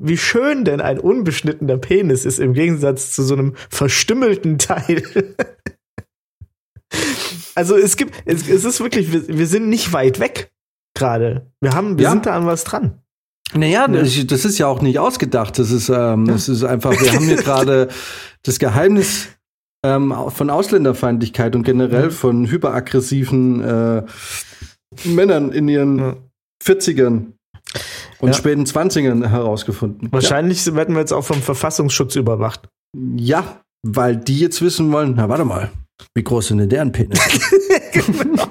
wie 0.00 0.16
schön 0.16 0.64
denn 0.64 0.80
ein 0.80 0.98
unbeschnittener 0.98 1.76
Penis 1.76 2.24
ist 2.24 2.38
im 2.38 2.54
Gegensatz 2.54 3.12
zu 3.12 3.22
so 3.24 3.34
einem 3.34 3.54
verstümmelten 3.68 4.58
Teil. 4.58 5.02
also 7.56 7.76
es 7.76 7.96
gibt, 7.96 8.14
es, 8.24 8.48
es 8.48 8.64
ist 8.64 8.80
wirklich, 8.80 9.12
wir, 9.12 9.26
wir 9.26 9.46
sind 9.48 9.68
nicht 9.68 9.92
weit 9.92 10.20
weg 10.20 10.52
gerade. 10.98 11.50
Wir 11.60 11.74
haben, 11.74 11.98
wir 11.98 12.04
ja. 12.04 12.10
sind 12.10 12.26
da 12.26 12.36
an 12.36 12.46
was 12.46 12.64
dran. 12.64 13.00
Naja, 13.54 13.86
ja. 13.86 13.88
das, 13.88 14.26
das 14.26 14.44
ist 14.44 14.58
ja 14.58 14.66
auch 14.66 14.82
nicht 14.82 14.98
ausgedacht. 14.98 15.58
Das 15.58 15.70
ist, 15.70 15.88
ähm, 15.88 16.26
ja. 16.26 16.32
das 16.32 16.48
ist 16.48 16.64
einfach, 16.64 16.90
wir 16.90 17.12
haben 17.12 17.24
hier 17.24 17.36
gerade 17.36 17.88
das 18.42 18.58
Geheimnis 18.58 19.28
ähm, 19.84 20.14
von 20.28 20.50
Ausländerfeindlichkeit 20.50 21.56
und 21.56 21.62
generell 21.62 22.10
von 22.10 22.50
hyperaggressiven 22.50 23.62
äh, 23.62 24.02
Männern 25.04 25.52
in 25.52 25.68
ihren 25.68 25.98
ja. 25.98 26.16
40ern 26.64 27.32
und 28.20 28.28
ja. 28.28 28.32
späten 28.32 28.64
20ern 28.64 29.26
herausgefunden. 29.28 30.08
Wahrscheinlich 30.10 30.64
ja. 30.66 30.74
werden 30.74 30.94
wir 30.94 31.00
jetzt 31.00 31.12
auch 31.12 31.24
vom 31.24 31.40
Verfassungsschutz 31.40 32.16
überwacht. 32.16 32.68
Ja, 33.16 33.60
weil 33.82 34.16
die 34.16 34.40
jetzt 34.40 34.60
wissen 34.62 34.90
wollen, 34.92 35.14
na 35.16 35.28
warte 35.28 35.44
mal, 35.44 35.70
Wie 36.14 36.24
groß 36.24 36.48
sind 36.48 36.58
denn 36.58 36.68
deren 36.68 36.92
Penis? 36.92 37.20
genau. 37.92 38.48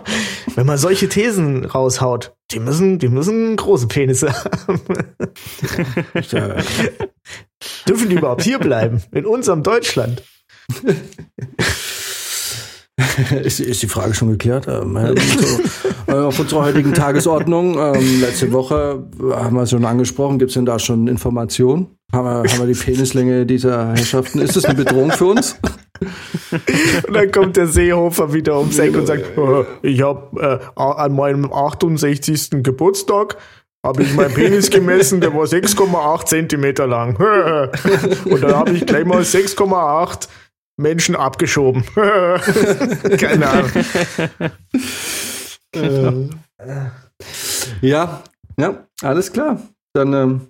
Wenn 0.55 0.65
man 0.65 0.77
solche 0.77 1.09
Thesen 1.09 1.65
raushaut, 1.65 2.36
die 2.51 2.59
müssen, 2.59 2.99
die 2.99 3.09
müssen 3.09 3.55
große 3.55 3.87
Penisse 3.87 4.33
haben. 4.43 4.81
Dürfen 7.87 8.09
die 8.09 8.15
überhaupt 8.15 8.43
hier 8.43 8.59
bleiben? 8.59 9.01
In 9.11 9.25
unserem 9.25 9.63
Deutschland? 9.63 10.23
ist, 13.43 13.59
ist, 13.59 13.81
die 13.81 13.87
Frage 13.87 14.13
schon 14.13 14.29
geklärt? 14.29 14.67
Ähm, 14.67 14.95
äh, 14.97 15.15
auf 16.13 16.39
unserer 16.39 16.63
heutigen 16.63 16.93
Tagesordnung, 16.93 17.77
ähm, 17.77 18.21
letzte 18.21 18.51
Woche 18.51 19.09
haben 19.31 19.55
wir 19.55 19.63
es 19.63 19.71
schon 19.71 19.85
angesprochen, 19.85 20.39
gibt 20.39 20.51
es 20.51 20.55
denn 20.55 20.65
da 20.65 20.79
schon 20.79 21.07
Informationen? 21.07 21.96
Haben 22.13 22.25
wir, 22.25 22.51
haben 22.51 22.59
wir 22.59 22.73
die 22.73 22.79
Penislänge 22.79 23.45
dieser 23.45 23.89
Herrschaften? 23.89 24.39
Ist 24.39 24.55
das 24.55 24.63
eine 24.65 24.75
Bedrohung 24.75 25.11
für 25.11 25.25
uns? 25.25 25.59
Und 27.07 27.13
dann 27.13 27.31
kommt 27.31 27.57
der 27.57 27.67
Seehofer 27.67 28.33
wieder 28.33 28.57
ums 28.59 28.79
Eck 28.79 28.95
und 28.95 29.07
sagt, 29.07 29.37
äh, 29.37 29.65
ich 29.81 30.01
habe 30.01 30.61
äh, 30.75 30.81
an 30.81 31.13
meinem 31.13 31.51
68. 31.51 32.63
Geburtstag 32.63 33.37
habe 33.85 34.03
ich 34.03 34.13
meinen 34.13 34.33
Penis 34.33 34.69
gemessen, 34.69 35.21
der 35.21 35.33
war 35.33 35.45
6,8 35.45 36.25
Zentimeter 36.25 36.87
lang. 36.87 37.15
und 38.25 38.41
dann 38.41 38.55
habe 38.55 38.71
ich 38.71 38.85
gleich 38.85 39.05
mal 39.05 39.21
6,8 39.21 40.27
Menschen 40.77 41.15
abgeschoben. 41.15 41.83
Keine 41.95 43.49
Ahnung. 43.49 43.71
ja, 47.81 48.23
ja, 48.59 48.87
alles 49.01 49.31
klar. 49.31 49.61
Dann 49.93 50.13
ähm, 50.13 50.41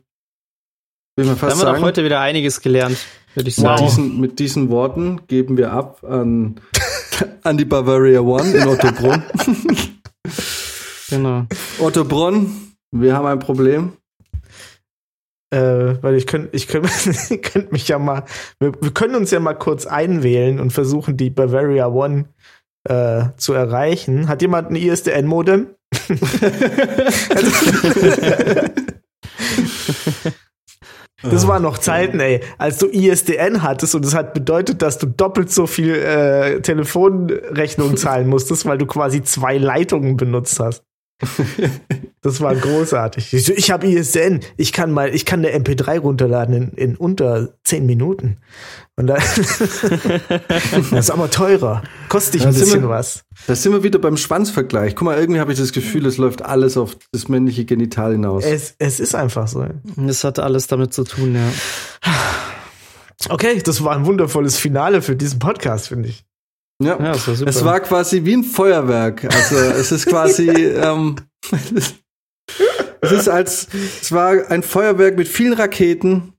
will 1.17 1.25
man 1.25 1.35
fast 1.35 1.41
da 1.41 1.51
haben 1.51 1.59
wir 1.59 1.65
sagen, 1.65 1.79
doch 1.79 1.85
heute 1.85 2.05
wieder 2.05 2.21
einiges 2.21 2.61
gelernt, 2.61 2.97
würde 3.35 3.49
ich 3.49 3.55
sagen. 3.55 3.81
Mit, 3.81 3.89
diesen, 3.89 4.21
mit 4.21 4.39
diesen 4.39 4.69
Worten 4.69 5.21
geben 5.27 5.57
wir 5.57 5.73
ab 5.73 6.03
an, 6.03 6.61
an 7.43 7.57
die 7.57 7.65
Bavaria 7.65 8.21
One 8.21 8.51
in 8.51 8.67
Ottobrunn. 8.67 9.23
genau. 11.09 11.45
Ottobrunn, 11.79 12.75
wir 12.91 13.15
haben 13.15 13.25
ein 13.25 13.39
Problem. 13.39 13.93
Äh, 15.49 15.95
weil 16.01 16.15
ich 16.15 16.27
könnte 16.27 16.49
ich 16.51 16.67
könnt, 16.67 16.89
könnt 17.41 17.71
mich 17.71 17.87
ja 17.87 17.97
mal, 17.97 18.25
wir, 18.59 18.73
wir, 18.81 18.91
können 18.91 19.15
uns 19.15 19.31
ja 19.31 19.39
mal 19.39 19.53
kurz 19.53 19.85
einwählen 19.85 20.59
und 20.59 20.73
versuchen, 20.73 21.15
die 21.15 21.29
Bavaria 21.29 21.87
One 21.87 22.25
äh, 22.83 23.27
zu 23.37 23.53
erreichen. 23.53 24.27
Hat 24.27 24.41
jemand 24.41 24.69
ein 24.69 24.75
ISDN-Modem? 24.75 25.67
Das 31.23 31.47
waren 31.47 31.63
noch 31.63 31.79
Zeiten, 31.79 32.19
ey, 32.19 32.41
als 32.59 32.77
du 32.77 32.87
ISDN 32.87 33.63
hattest 33.63 33.95
und 33.95 34.05
das 34.05 34.13
hat 34.13 34.35
bedeutet, 34.35 34.83
dass 34.83 34.99
du 34.99 35.07
doppelt 35.07 35.51
so 35.51 35.65
viel 35.65 35.95
äh, 35.95 36.61
Telefonrechnung 36.61 37.97
zahlen 37.97 38.27
musstest, 38.27 38.67
weil 38.67 38.77
du 38.77 38.85
quasi 38.85 39.23
zwei 39.23 39.57
Leitungen 39.57 40.15
benutzt 40.15 40.59
hast. 40.59 40.83
Das 42.21 42.41
war 42.41 42.55
großartig. 42.55 43.33
Ich, 43.33 43.49
ich 43.49 43.71
habe 43.71 43.87
ISDN. 43.87 44.41
Ich 44.57 44.73
kann 44.73 44.91
mal, 44.91 45.15
ich 45.15 45.25
kann 45.25 45.45
eine 45.45 45.57
MP3 45.57 45.99
runterladen 45.99 46.53
in, 46.53 46.71
in 46.71 46.95
unter 46.95 47.53
zehn 47.63 47.85
Minuten. 47.85 48.37
Und 48.97 49.07
da, 49.07 49.15
das 50.75 50.91
ist 50.91 51.11
aber 51.11 51.29
teurer. 51.29 51.83
Kostet 52.09 52.35
dich 52.35 52.45
ein 52.45 52.53
bisschen 52.53 52.81
wir, 52.81 52.89
was. 52.89 53.23
Da 53.45 53.55
sind 53.55 53.71
wir 53.71 53.83
wieder 53.83 53.99
beim 53.99 54.17
Schwanzvergleich. 54.17 54.95
Guck 54.95 55.05
mal, 55.05 55.17
irgendwie 55.17 55.39
habe 55.39 55.53
ich 55.53 55.57
das 55.59 55.71
Gefühl, 55.71 56.05
es 56.05 56.17
läuft 56.17 56.43
alles 56.43 56.77
auf 56.77 56.97
das 57.11 57.29
männliche 57.29 57.65
Genital 57.65 58.11
hinaus. 58.13 58.43
Es, 58.43 58.75
es 58.77 58.99
ist 58.99 59.15
einfach 59.15 59.47
so. 59.47 59.65
Es 60.07 60.23
hat 60.23 60.39
alles 60.39 60.67
damit 60.67 60.93
zu 60.93 61.03
tun, 61.03 61.35
ja. 61.35 62.13
Okay, 63.29 63.61
das 63.63 63.83
war 63.83 63.95
ein 63.95 64.05
wundervolles 64.05 64.57
Finale 64.57 65.01
für 65.01 65.15
diesen 65.15 65.39
Podcast, 65.39 65.87
finde 65.87 66.09
ich. 66.09 66.26
Ja, 66.83 66.99
ja 66.99 67.27
war 67.27 67.47
es 67.47 67.65
war 67.65 67.79
quasi 67.79 68.23
wie 68.23 68.35
ein 68.35 68.43
Feuerwerk. 68.43 69.25
Also 69.33 69.55
es 69.55 69.91
ist 69.91 70.05
quasi, 70.05 70.47
ähm, 70.49 71.15
es 73.01 73.11
ist 73.11 73.29
als, 73.29 73.67
es 74.01 74.11
war 74.11 74.49
ein 74.49 74.61
Feuerwerk 74.63 75.17
mit 75.17 75.27
vielen 75.27 75.53
Raketen 75.53 76.33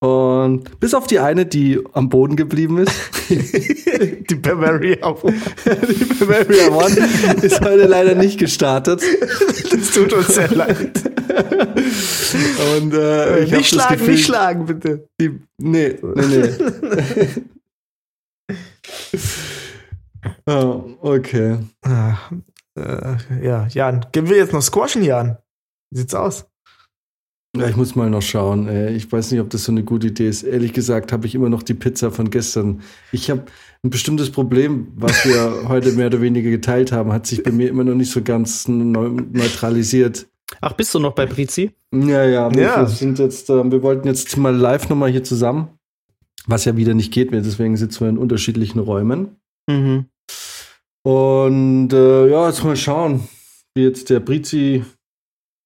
und 0.00 0.80
bis 0.80 0.94
auf 0.94 1.06
die 1.06 1.20
eine, 1.20 1.46
die 1.46 1.80
am 1.92 2.08
Boden 2.08 2.36
geblieben 2.36 2.78
ist. 2.78 2.92
die 3.30 4.34
Bavaria 4.34 5.06
One. 5.06 5.40
die 5.64 6.04
Bavaria 6.04 6.68
One 6.70 7.08
ist 7.40 7.60
heute 7.60 7.86
leider 7.86 8.14
nicht 8.16 8.38
gestartet. 8.38 9.00
Das 9.70 9.90
tut 9.92 10.12
uns 10.12 10.34
sehr 10.34 10.50
leid. 10.50 11.02
Und 12.76 12.94
äh, 12.94 13.46
nicht 13.46 13.68
schlagen, 13.68 13.96
Gefühl, 13.96 14.14
nicht 14.14 14.26
schlagen, 14.26 14.66
bitte. 14.66 15.08
Die, 15.20 15.40
nee, 15.58 15.96
nee, 16.02 16.26
nee. 16.26 17.28
Oh, 20.46 20.96
okay. 21.00 21.58
Ah, 21.82 22.16
äh, 22.76 23.16
ja, 23.42 23.66
Jan, 23.68 24.06
gehen 24.12 24.28
wir 24.28 24.36
jetzt 24.36 24.52
noch 24.52 24.62
squashen, 24.62 25.02
Jan? 25.02 25.38
Wie 25.90 25.98
sieht's 25.98 26.14
aus? 26.14 26.46
Ja, 27.54 27.68
ich 27.68 27.76
muss 27.76 27.94
mal 27.94 28.08
noch 28.08 28.22
schauen. 28.22 28.66
Ich 28.88 29.12
weiß 29.12 29.30
nicht, 29.30 29.40
ob 29.40 29.50
das 29.50 29.64
so 29.64 29.72
eine 29.72 29.84
gute 29.84 30.06
Idee 30.06 30.28
ist. 30.28 30.42
Ehrlich 30.42 30.72
gesagt 30.72 31.12
habe 31.12 31.26
ich 31.26 31.34
immer 31.34 31.50
noch 31.50 31.62
die 31.62 31.74
Pizza 31.74 32.10
von 32.10 32.30
gestern. 32.30 32.80
Ich 33.12 33.28
habe 33.28 33.44
ein 33.82 33.90
bestimmtes 33.90 34.30
Problem, 34.30 34.88
was 34.96 35.26
wir 35.26 35.64
heute 35.68 35.92
mehr 35.92 36.06
oder 36.06 36.22
weniger 36.22 36.48
geteilt 36.48 36.92
haben, 36.92 37.12
hat 37.12 37.26
sich 37.26 37.42
bei 37.42 37.50
mir 37.50 37.68
immer 37.68 37.84
noch 37.84 37.94
nicht 37.94 38.10
so 38.10 38.22
ganz 38.22 38.68
neutralisiert. 38.68 40.28
Ach, 40.62 40.72
bist 40.72 40.94
du 40.94 40.98
noch 40.98 41.14
bei 41.14 41.26
Brizi? 41.26 41.72
Ja, 41.92 42.24
ja. 42.24 42.50
ja. 42.52 42.80
Wir, 42.80 42.86
sind 42.86 43.18
jetzt, 43.18 43.50
äh, 43.50 43.70
wir 43.70 43.82
wollten 43.82 44.06
jetzt 44.06 44.34
mal 44.38 44.54
live 44.54 44.88
nochmal 44.88 45.10
hier 45.10 45.24
zusammen, 45.24 45.68
was 46.46 46.64
ja 46.64 46.76
wieder 46.76 46.94
nicht 46.94 47.12
geht 47.12 47.32
mehr. 47.32 47.42
Deswegen 47.42 47.76
sitzen 47.76 48.00
wir 48.00 48.08
in 48.08 48.18
unterschiedlichen 48.18 48.78
Räumen. 48.78 49.36
Mhm. 49.68 50.06
Und 51.04 51.92
äh, 51.92 52.28
ja, 52.28 52.46
jetzt 52.46 52.62
mal 52.64 52.76
schauen, 52.76 53.28
wie 53.74 53.82
jetzt 53.82 54.10
der 54.10 54.20
Brizi, 54.20 54.84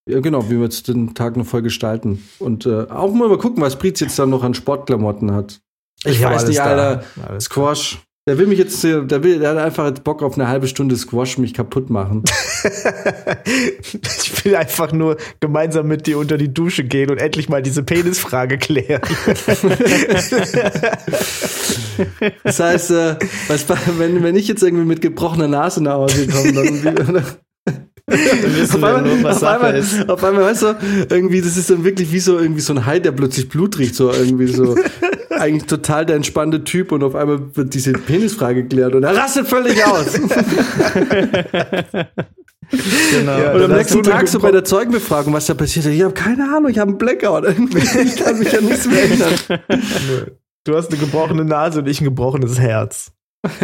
ja 0.09 0.21
genau, 0.21 0.47
wie 0.47 0.57
wir 0.57 0.65
jetzt 0.65 0.89
den 0.89 1.15
Tag 1.15 1.37
noch 1.37 1.47
voll 1.47 1.63
gestalten. 1.63 2.27
Und 2.39 2.67
äh, 2.67 2.85
auch 2.89 3.13
mal, 3.13 3.29
mal 3.29 3.39
gucken, 3.39 3.63
was 3.63 3.79
Brizi 3.79 4.05
jetzt 4.05 4.19
dann 4.19 4.31
noch 4.31 4.43
an 4.43 4.55
Sportklamotten 4.55 5.33
hat. 5.33 5.61
Ich, 6.05 6.19
ich 6.19 6.23
weiß 6.23 6.47
nicht, 6.47 6.61
Alter, 6.61 7.05
Squash. 7.41 8.06
Der 8.29 8.39
will 8.39 8.49
mich 8.49 8.59
jetzt, 8.59 8.83
der 8.83 9.23
will, 9.23 9.39
der 9.39 9.51
hat 9.51 9.59
einfach 9.59 9.89
Bock 10.01 10.21
auf 10.21 10.35
eine 10.35 10.49
halbe 10.49 10.67
Stunde 10.67 10.97
Squash 10.97 11.39
mich 11.39 11.55
kaputt 11.55 11.91
machen. 11.91 12.25
ich 13.45 14.45
will 14.45 14.57
einfach 14.57 14.91
nur 14.91 15.17
gemeinsam 15.39 15.87
mit 15.87 16.09
dir 16.09 16.19
unter 16.19 16.37
die 16.37 16.53
Dusche 16.53 16.83
gehen 16.83 17.09
und 17.11 17.19
endlich 17.19 17.49
mal 17.49 17.63
diese 17.63 17.85
Penisfrage 17.85 18.59
klären. 18.59 19.01
das 22.43 22.59
heißt, 22.59 22.91
äh, 22.91 23.15
was, 23.47 23.65
wenn, 23.97 24.21
wenn 24.25 24.35
ich 24.35 24.49
jetzt 24.49 24.65
irgendwie 24.65 24.87
mit 24.87 25.01
gebrochener 25.03 25.47
Nase 25.47 25.81
nach 25.85 25.95
Hause 25.95 26.27
komme, 26.27 26.53
dann, 26.53 27.25
auf 28.09 28.75
einmal, 28.75 29.25
auf, 29.25 29.43
einmal, 29.45 29.85
auf 30.09 30.25
einmal, 30.25 30.43
weißt 30.45 30.63
du, 30.63 30.77
irgendwie, 31.11 31.43
das 31.43 31.57
ist 31.57 31.71
dann 31.71 31.85
wirklich 31.85 32.11
wie 32.13 32.19
so 32.19 32.41
irgendwie 32.41 32.61
so 32.61 32.73
ein 32.73 32.87
Hai, 32.87 32.99
der 32.99 33.13
plötzlich 33.13 33.49
Blut 33.49 33.79
riecht, 33.79 33.95
so 33.95 34.13
irgendwie 34.13 34.49
so. 34.49 34.77
Eigentlich 35.37 35.67
total 35.67 36.07
der 36.07 36.17
entspannte 36.17 36.65
Typ 36.65 36.93
und 36.93 37.03
auf 37.03 37.15
einmal 37.15 37.55
wird 37.57 37.75
diese 37.75 37.93
Penisfrage 37.93 38.63
geklärt 38.63 38.95
und 38.95 39.05
er 39.05 39.17
rastet 39.17 39.47
völlig 39.49 39.85
aus. 39.85 40.19
Genau. 42.69 43.39
Ja, 43.39 43.53
und 43.53 43.63
am 43.63 43.73
nächsten 43.73 44.03
Tag 44.03 44.27
so 44.27 44.41
bei 44.41 44.51
der 44.51 44.65
Zeugenbefragung, 44.65 45.33
was 45.33 45.47
da 45.47 45.55
passiert, 45.55 45.87
ich 45.87 46.03
habe 46.03 46.15
keine 46.15 46.45
Ahnung, 46.57 46.71
ich 46.71 46.79
habe 46.79 46.91
einen 46.91 46.99
Blackout. 46.99 47.45
ich 47.49 48.17
kann 48.17 48.39
mich 48.39 48.53
ja 48.53 48.61
nichts 48.61 48.87
mehr 48.89 49.03
erinnern. 49.05 49.35
Du 50.65 50.77
hast 50.77 50.91
eine 50.91 50.99
gebrochene 50.99 51.45
Nase 51.45 51.79
und 51.79 51.87
ich 51.87 52.01
ein 52.01 52.05
gebrochenes 52.05 52.59
Herz. 52.59 53.13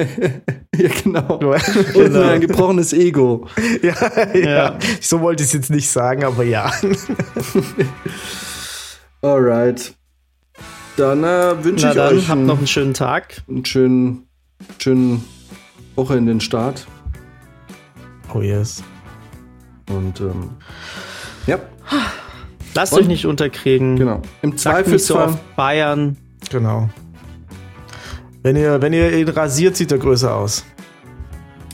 ja, 0.77 0.89
genau. 1.03 1.39
Und 1.39 1.95
genau. 1.95 2.21
ein 2.23 2.41
gebrochenes 2.41 2.93
Ego. 2.93 3.49
Ja, 3.83 3.95
ja, 4.35 4.39
ja. 4.39 4.79
So 5.01 5.21
wollte 5.21 5.43
ich 5.43 5.49
es 5.49 5.53
jetzt 5.53 5.71
nicht 5.71 5.91
sagen, 5.91 6.23
aber 6.23 6.45
ja. 6.45 6.71
Alright. 9.21 9.95
Dann 10.97 11.25
äh, 11.25 11.65
wünsche 11.65 11.89
ich 11.89 11.95
dann, 11.95 12.15
euch 12.15 12.29
habt 12.29 12.41
noch 12.43 12.59
einen 12.59 12.67
schönen 12.67 12.95
Tag. 12.95 13.43
Einen 13.49 13.65
schönen, 13.65 14.27
schönen 14.79 15.25
Woche 15.95 16.17
in 16.17 16.27
den 16.27 16.41
Start. 16.41 16.87
Oh 18.35 18.41
yes. 18.41 18.83
Und 19.89 20.21
ähm, 20.21 20.51
ja. 21.47 21.59
Lasst 22.75 22.93
Und, 22.93 23.01
euch 23.01 23.09
nicht 23.09 23.27
unterkriegen. 23.27 23.97
Genau. 23.97 24.23
Im 24.43 24.57
Zweifelsfall 24.57 25.29
so 25.29 25.35
auf 25.35 25.41
Bayern. 25.57 26.17
Genau. 26.51 26.89
Wenn 28.43 28.57
ihr, 28.57 28.83
wenn 28.83 28.93
ihr 28.93 29.13
ihn 29.17 29.29
rasiert, 29.29 29.77
sieht 29.77 29.93
er 29.93 29.99
größer 29.99 30.35
aus. 30.35 30.65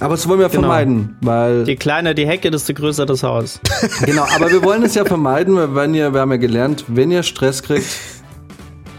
Aber 0.00 0.14
das 0.14 0.28
wollen 0.28 0.38
wir 0.38 0.48
genau. 0.48 0.62
vermeiden, 0.62 1.16
weil. 1.22 1.64
Je 1.66 1.76
kleiner 1.76 2.14
die 2.14 2.26
Hecke, 2.26 2.50
desto 2.50 2.72
größer 2.72 3.04
das 3.04 3.22
Haus. 3.24 3.60
genau, 4.04 4.26
aber 4.34 4.50
wir 4.50 4.62
wollen 4.62 4.82
es 4.84 4.94
ja 4.94 5.04
vermeiden, 5.06 5.56
weil 5.56 5.74
wenn 5.74 5.94
ihr, 5.94 6.12
wir 6.12 6.20
haben 6.20 6.30
ja 6.30 6.36
gelernt, 6.36 6.84
wenn 6.88 7.10
ihr 7.10 7.24
Stress 7.24 7.62
kriegt, 7.62 7.86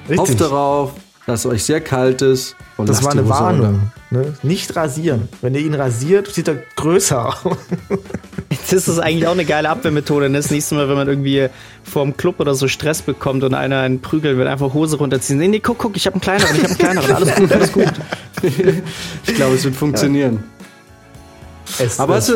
Richtig. 0.10 0.19
hofft 0.19 0.41
darauf, 0.41 0.94
dass 1.26 1.41
es 1.41 1.45
euch 1.45 1.64
sehr 1.64 1.81
kalt 1.81 2.22
ist. 2.22 2.56
Und 2.77 2.90
das 2.90 3.03
war 3.03 3.11
eine 3.11 3.27
Warnung. 3.30 3.91
Ne? 4.10 4.34
Nicht 4.41 4.76
rasieren. 4.76 5.30
Wenn 5.41 5.53
ihr 5.53 5.61
ihn 5.61 5.76
rasiert, 5.76 6.27
sieht 6.34 6.48
er 6.48 6.64
größer 6.76 7.27
aus. 7.27 7.57
Das 8.72 8.88
ist 8.88 8.99
eigentlich 8.99 9.27
auch 9.27 9.34
eine 9.34 9.45
geile 9.45 9.69
Abwehrmethode. 9.69 10.30
Das 10.31 10.49
nächste 10.49 10.76
Mal, 10.76 10.90
wenn 10.90 10.95
man 10.95 11.07
irgendwie 11.07 11.48
vorm 11.84 12.18
Club 12.18 12.40
oder 12.40 12.56
so 12.56 12.68
Stress 12.68 13.02
bekommt 13.02 13.44
und 13.44 13.53
einer 13.53 13.81
einen 13.81 14.02
prügeln 14.02 14.38
will, 14.38 14.48
einfach 14.48 14.73
Hose 14.73 14.98
runterziehen. 14.98 15.38
Nee, 15.38 15.48
nee, 15.48 15.60
guck, 15.60 15.77
guck, 15.77 15.95
ich 15.95 16.06
habe 16.07 16.15
einen 16.15 16.22
kleineren, 16.22 16.56
ich 16.56 16.64
habe 16.64 16.69
einen 16.69 16.99
kleineren. 16.99 17.15
Alles 17.15 17.36
gut, 17.36 17.52
alles 17.52 17.72
gut. 17.72 17.94
ich 19.27 19.36
glaube, 19.36 19.56
es 19.56 19.64
wird 19.64 19.76
funktionieren. 19.76 20.44
Es, 21.77 21.99
Aber, 21.99 22.17
es 22.17 22.33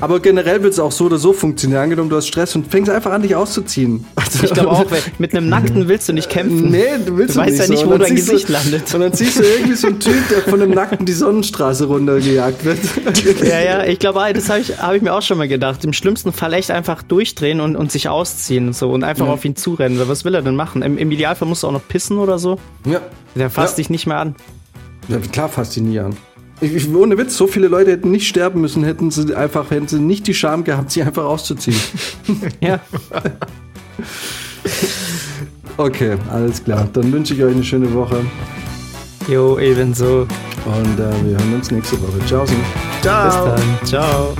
aber 0.00 0.20
generell 0.20 0.62
wird 0.62 0.74
es 0.74 0.78
auch 0.78 0.92
so 0.92 1.06
oder 1.06 1.16
so 1.18 1.32
funktionieren. 1.32 1.80
Angenommen, 1.82 2.10
du 2.10 2.16
hast 2.16 2.26
Stress 2.28 2.54
und 2.54 2.70
fängst 2.70 2.90
einfach 2.90 3.12
an, 3.12 3.22
dich 3.22 3.34
auszuziehen. 3.34 4.04
Also, 4.16 4.44
Ich 4.44 4.52
glaube 4.52 4.70
auch, 4.70 4.84
mit 5.18 5.34
einem 5.34 5.48
Nackten 5.48 5.88
willst 5.88 6.08
du 6.08 6.12
nicht 6.12 6.28
kämpfen. 6.28 6.70
Nee, 6.70 6.84
du 7.04 7.16
willst 7.16 7.36
Du 7.36 7.40
weißt 7.40 7.58
ja 7.58 7.66
nicht, 7.68 7.80
so. 7.80 7.90
wo 7.90 7.96
dein 7.96 8.14
Gesicht 8.14 8.48
du, 8.48 8.52
landet. 8.52 8.94
Und 8.94 9.00
dann 9.00 9.12
siehst 9.12 9.38
du 9.38 9.42
irgendwie 9.42 9.74
so 9.74 9.86
einen 9.88 10.00
Typ, 10.00 10.28
der 10.28 10.42
von 10.42 10.60
einem 10.60 10.72
Nackten 10.72 11.06
die 11.06 11.12
Sonnenstraße 11.12 11.86
runtergejagt 11.86 12.64
wird. 12.64 12.78
Ja, 13.44 13.60
ja, 13.60 13.84
ich 13.84 13.98
glaube, 13.98 14.20
das 14.34 14.48
habe 14.48 14.60
ich, 14.60 14.78
hab 14.78 14.94
ich 14.94 15.02
mir 15.02 15.12
auch 15.14 15.22
schon 15.22 15.38
mal 15.38 15.48
gedacht. 15.48 15.84
Im 15.84 15.92
schlimmsten 15.92 16.32
Fall 16.32 16.52
echt 16.52 16.70
einfach 16.70 17.02
durchdrehen 17.02 17.60
und, 17.60 17.76
und 17.76 17.90
sich 17.92 18.08
ausziehen 18.08 18.68
und 18.68 18.76
so 18.76 18.90
und 18.90 19.04
einfach 19.04 19.28
auf 19.28 19.44
ihn 19.44 19.56
zurennen. 19.56 20.00
Was 20.06 20.24
will 20.24 20.34
er 20.34 20.42
denn 20.42 20.56
machen? 20.56 20.82
Im, 20.82 20.98
Im 20.98 21.10
Idealfall 21.10 21.48
musst 21.48 21.62
du 21.62 21.68
auch 21.68 21.72
noch 21.72 21.86
pissen 21.86 22.18
oder 22.18 22.38
so. 22.38 22.58
Ja. 22.86 23.00
Der 23.34 23.50
fasst 23.50 23.74
Ja. 23.74 23.82
dich 23.82 23.90
nicht 23.90 24.06
mehr 24.06 24.18
an. 24.18 24.34
ja 25.08 25.18
klar, 25.18 25.48
fasst 25.48 25.76
ihn 25.76 25.88
nie 25.88 25.98
an. 25.98 26.16
Ich, 26.64 26.74
ich, 26.74 26.94
ohne 26.94 27.18
Witz, 27.18 27.36
so 27.36 27.46
viele 27.46 27.68
Leute 27.68 27.90
hätten 27.90 28.10
nicht 28.10 28.26
sterben 28.28 28.60
müssen, 28.60 28.84
hätten 28.84 29.10
sie 29.10 29.34
einfach, 29.34 29.70
hätten 29.70 29.88
sie 29.88 30.00
nicht 30.00 30.26
die 30.26 30.34
Scham 30.34 30.64
gehabt, 30.64 30.90
sie 30.92 31.02
einfach 31.02 31.24
auszuziehen. 31.24 31.76
Ja. 32.60 32.80
Okay, 35.76 36.16
alles 36.30 36.62
klar. 36.62 36.88
Dann 36.92 37.12
wünsche 37.12 37.34
ich 37.34 37.42
euch 37.42 37.52
eine 37.52 37.64
schöne 37.64 37.92
Woche 37.92 38.24
Jo, 39.26 39.58
ebenso. 39.58 40.26
und 40.66 41.00
äh, 41.00 41.24
wir 41.24 41.36
hören 41.36 41.54
uns 41.54 41.70
nächste 41.70 42.00
Woche. 42.00 42.24
Ciao. 42.26 42.44
Bis 42.44 42.52
dann. 43.02 43.62
Ciao. 43.84 44.34